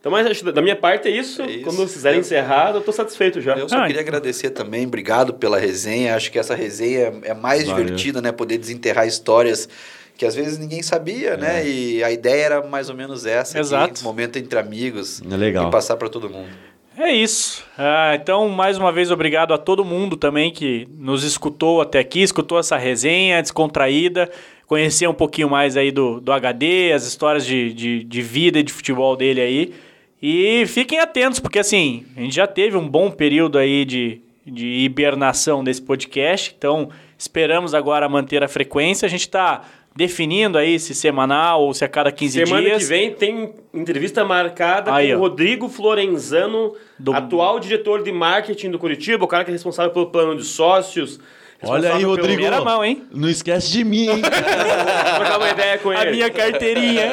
Então, 0.00 0.12
mas 0.12 0.26
acho 0.26 0.44
que 0.44 0.52
da 0.52 0.62
minha 0.62 0.76
parte 0.76 1.08
é 1.08 1.10
isso. 1.10 1.42
É 1.42 1.50
isso. 1.50 1.64
Quando 1.64 1.78
quiserem 1.86 2.18
Eu- 2.18 2.20
encerrar, 2.20 2.72
eu 2.74 2.80
tô 2.80 2.92
satisfeito 2.92 3.40
já. 3.40 3.56
Eu 3.56 3.68
só 3.68 3.78
Ah, 3.80 3.86
queria 3.86 4.00
agradecer 4.00 4.50
também, 4.50 4.86
obrigado 4.86 5.34
pela 5.34 5.58
resenha. 5.58 6.14
Acho 6.14 6.30
que 6.30 6.38
essa 6.38 6.54
resenha 6.54 7.12
é 7.24 7.34
mais 7.34 7.64
Valeu. 7.66 7.84
divertida, 7.84 8.22
né? 8.22 8.30
Poder 8.30 8.58
desenterrar 8.58 9.06
histórias 9.08 9.68
que 10.16 10.24
às 10.24 10.34
vezes 10.36 10.56
ninguém 10.58 10.82
sabia, 10.82 11.36
né? 11.36 11.66
E 11.68 12.02
a 12.04 12.10
ideia 12.12 12.42
era 12.44 12.62
mais 12.66 12.88
ou 12.88 12.94
menos 12.94 13.26
essa. 13.26 13.52
aqui, 13.58 13.60
Exato. 13.66 14.04
momento 14.04 14.36
entre 14.38 14.58
amigos. 14.58 15.20
É 15.28 15.36
legal. 15.36 15.68
E 15.68 15.70
passar 15.70 15.96
para 15.96 16.08
todo 16.08 16.30
mundo. 16.30 16.48
É 16.96 17.12
isso. 17.12 17.64
Ah, 17.76 18.12
então, 18.20 18.48
mais 18.48 18.76
uma 18.78 18.90
vez, 18.92 19.10
obrigado 19.10 19.52
a 19.54 19.58
todo 19.58 19.84
mundo 19.84 20.16
também 20.16 20.52
que 20.52 20.88
nos 20.96 21.22
escutou 21.24 21.80
até 21.80 21.98
aqui, 22.00 22.22
escutou 22.22 22.58
essa 22.58 22.76
resenha 22.76 23.40
descontraída, 23.40 24.28
conhecer 24.66 25.08
um 25.08 25.14
pouquinho 25.14 25.48
mais 25.48 25.76
aí 25.76 25.92
do, 25.92 26.20
do 26.20 26.32
HD, 26.32 26.92
as 26.92 27.04
histórias 27.06 27.46
de, 27.46 27.72
de, 27.72 28.02
de 28.04 28.22
vida 28.22 28.58
e 28.58 28.62
de 28.64 28.72
futebol 28.72 29.16
dele 29.16 29.40
aí. 29.40 29.74
E 30.22 30.64
fiquem 30.66 30.98
atentos, 30.98 31.38
porque 31.40 31.58
assim, 31.58 32.04
a 32.16 32.20
gente 32.20 32.34
já 32.34 32.46
teve 32.46 32.76
um 32.76 32.88
bom 32.88 33.10
período 33.10 33.56
aí 33.58 33.84
de, 33.84 34.20
de 34.44 34.66
hibernação 34.66 35.62
desse 35.62 35.80
podcast, 35.80 36.54
então 36.56 36.90
esperamos 37.16 37.72
agora 37.74 38.08
manter 38.08 38.42
a 38.42 38.48
frequência. 38.48 39.06
A 39.06 39.08
gente 39.08 39.20
está 39.22 39.62
definindo 39.94 40.56
aí 40.58 40.78
se 40.78 40.94
semanal 40.94 41.62
ou 41.62 41.74
se 41.74 41.84
a 41.84 41.88
cada 41.88 42.12
15 42.12 42.44
Semana 42.46 42.62
dias. 42.62 42.78
que 42.82 42.88
vem 42.88 43.12
tem 43.12 43.52
entrevista 43.74 44.24
marcada 44.24 44.94
Aí, 44.94 45.10
com 45.10 45.16
o 45.16 45.18
Rodrigo 45.18 45.68
Florenzano, 45.68 46.72
Do- 46.98 47.12
atual 47.12 47.58
diretor 47.58 48.02
de 48.02 48.12
marketing 48.12 48.70
do 48.70 48.78
Curitiba, 48.78 49.24
o 49.24 49.28
cara 49.28 49.44
que 49.44 49.50
é 49.50 49.52
responsável 49.52 49.92
pelo 49.92 50.06
plano 50.06 50.36
de 50.36 50.44
sócios. 50.44 51.18
Olha 51.62 51.94
aí, 51.94 52.04
Rodrigo. 52.04 52.28
Primeira 52.28 52.60
mão, 52.60 52.84
hein? 52.84 53.02
Não 53.12 53.28
esquece 53.28 53.70
de 53.72 53.82
mim, 53.82 54.08
hein? 54.08 54.20
Vou 54.20 54.30
trocar 55.16 55.38
uma 55.38 55.50
ideia 55.50 55.78
com 55.78 55.90
A 55.90 56.02
ele. 56.02 56.12
minha 56.16 56.30
carteirinha. 56.30 57.10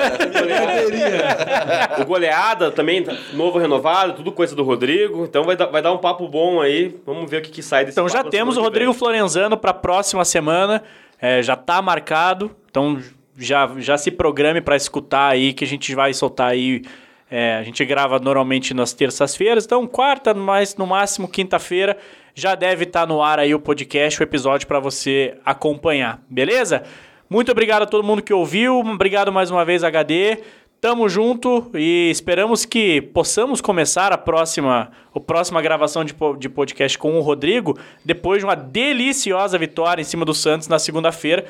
O 2.00 2.06
Goleada 2.06 2.70
também, 2.70 3.04
tá 3.04 3.16
novo 3.34 3.58
renovado, 3.58 4.14
tudo 4.14 4.32
coisa 4.32 4.56
do 4.56 4.64
Rodrigo. 4.64 5.24
Então 5.26 5.44
vai 5.44 5.56
dar, 5.56 5.66
vai 5.66 5.82
dar 5.82 5.92
um 5.92 5.98
papo 5.98 6.28
bom 6.28 6.62
aí. 6.62 6.96
Vamos 7.06 7.30
ver 7.30 7.38
o 7.38 7.42
que, 7.42 7.50
que 7.50 7.64
sai 7.64 7.86
desse 7.86 7.96
Então 7.96 8.08
já 8.08 8.24
temos 8.24 8.56
o 8.56 8.62
Rodrigo 8.62 8.92
vem. 8.92 9.00
Florenzano 9.00 9.58
para 9.58 9.72
a 9.72 9.74
próxima 9.76 10.24
semana. 10.24 10.84
É, 11.20 11.42
já 11.42 11.56
está 11.56 11.82
marcado. 11.82 12.52
Então 12.70 13.02
já, 13.38 13.70
já 13.78 13.98
se 13.98 14.12
programe 14.12 14.62
para 14.62 14.76
escutar 14.76 15.30
aí 15.30 15.54
que 15.54 15.64
a 15.64 15.68
gente 15.68 15.94
vai 15.96 16.14
soltar 16.14 16.52
aí. 16.52 16.84
É, 17.30 17.56
a 17.56 17.64
gente 17.64 17.84
grava 17.86 18.20
normalmente 18.20 18.74
nas 18.74 18.94
terças-feiras. 18.94 19.66
Então 19.66 19.88
quarta, 19.88 20.34
mas 20.34 20.76
no 20.76 20.86
máximo 20.86 21.28
quinta-feira 21.28 21.98
já 22.34 22.54
deve 22.54 22.84
estar 22.84 23.08
no 23.08 23.22
ar 23.22 23.40
aí 23.40 23.56
o 23.56 23.60
podcast, 23.60 24.20
o 24.20 24.24
episódio 24.24 24.68
para 24.68 24.80
você 24.80 25.38
acompanhar. 25.46 26.22
Beleza? 26.30 26.84
Muito 27.30 27.52
obrigado 27.52 27.84
a 27.84 27.86
todo 27.86 28.04
mundo 28.04 28.22
que 28.22 28.34
ouviu. 28.34 28.80
Obrigado 28.80 29.32
mais 29.32 29.50
uma 29.50 29.66
vez, 29.66 29.84
HD. 29.84 30.40
Tamo 30.80 31.10
junto 31.10 31.72
e 31.74 32.12
esperamos 32.12 32.64
que 32.64 33.02
possamos 33.02 33.60
começar 33.60 34.12
a 34.12 34.18
próxima, 34.18 34.92
a 35.16 35.20
próxima 35.20 35.62
gravação 35.62 36.04
de, 36.04 36.14
de 36.38 36.50
podcast 36.50 36.98
com 36.98 37.18
o 37.18 37.22
Rodrigo 37.22 37.76
depois 38.04 38.40
de 38.40 38.46
uma 38.46 38.56
deliciosa 38.56 39.58
vitória 39.58 40.02
em 40.02 40.06
cima 40.06 40.24
do 40.26 40.34
Santos 40.34 40.68
na 40.68 40.78
segunda-feira. 40.78 41.46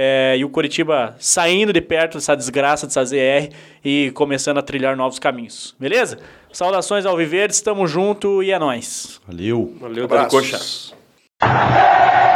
É, 0.00 0.36
e 0.38 0.44
o 0.44 0.48
Coritiba 0.48 1.16
saindo 1.18 1.72
de 1.72 1.80
perto 1.80 2.18
dessa 2.18 2.36
desgraça 2.36 2.86
dessa 2.86 3.04
ZR 3.04 3.52
e 3.84 4.12
começando 4.14 4.58
a 4.58 4.62
trilhar 4.62 4.96
novos 4.96 5.18
caminhos. 5.18 5.74
Beleza? 5.76 6.20
Saudações 6.52 7.04
ao 7.04 7.16
Viverdes, 7.16 7.60
tamo 7.60 7.84
junto 7.84 8.40
e 8.40 8.52
é 8.52 8.58
nóis. 8.60 9.20
Valeu. 9.26 9.74
Valeu, 9.80 10.06
Dani 10.06 10.22
Abraços. 10.22 10.94
Coxa. 11.40 12.27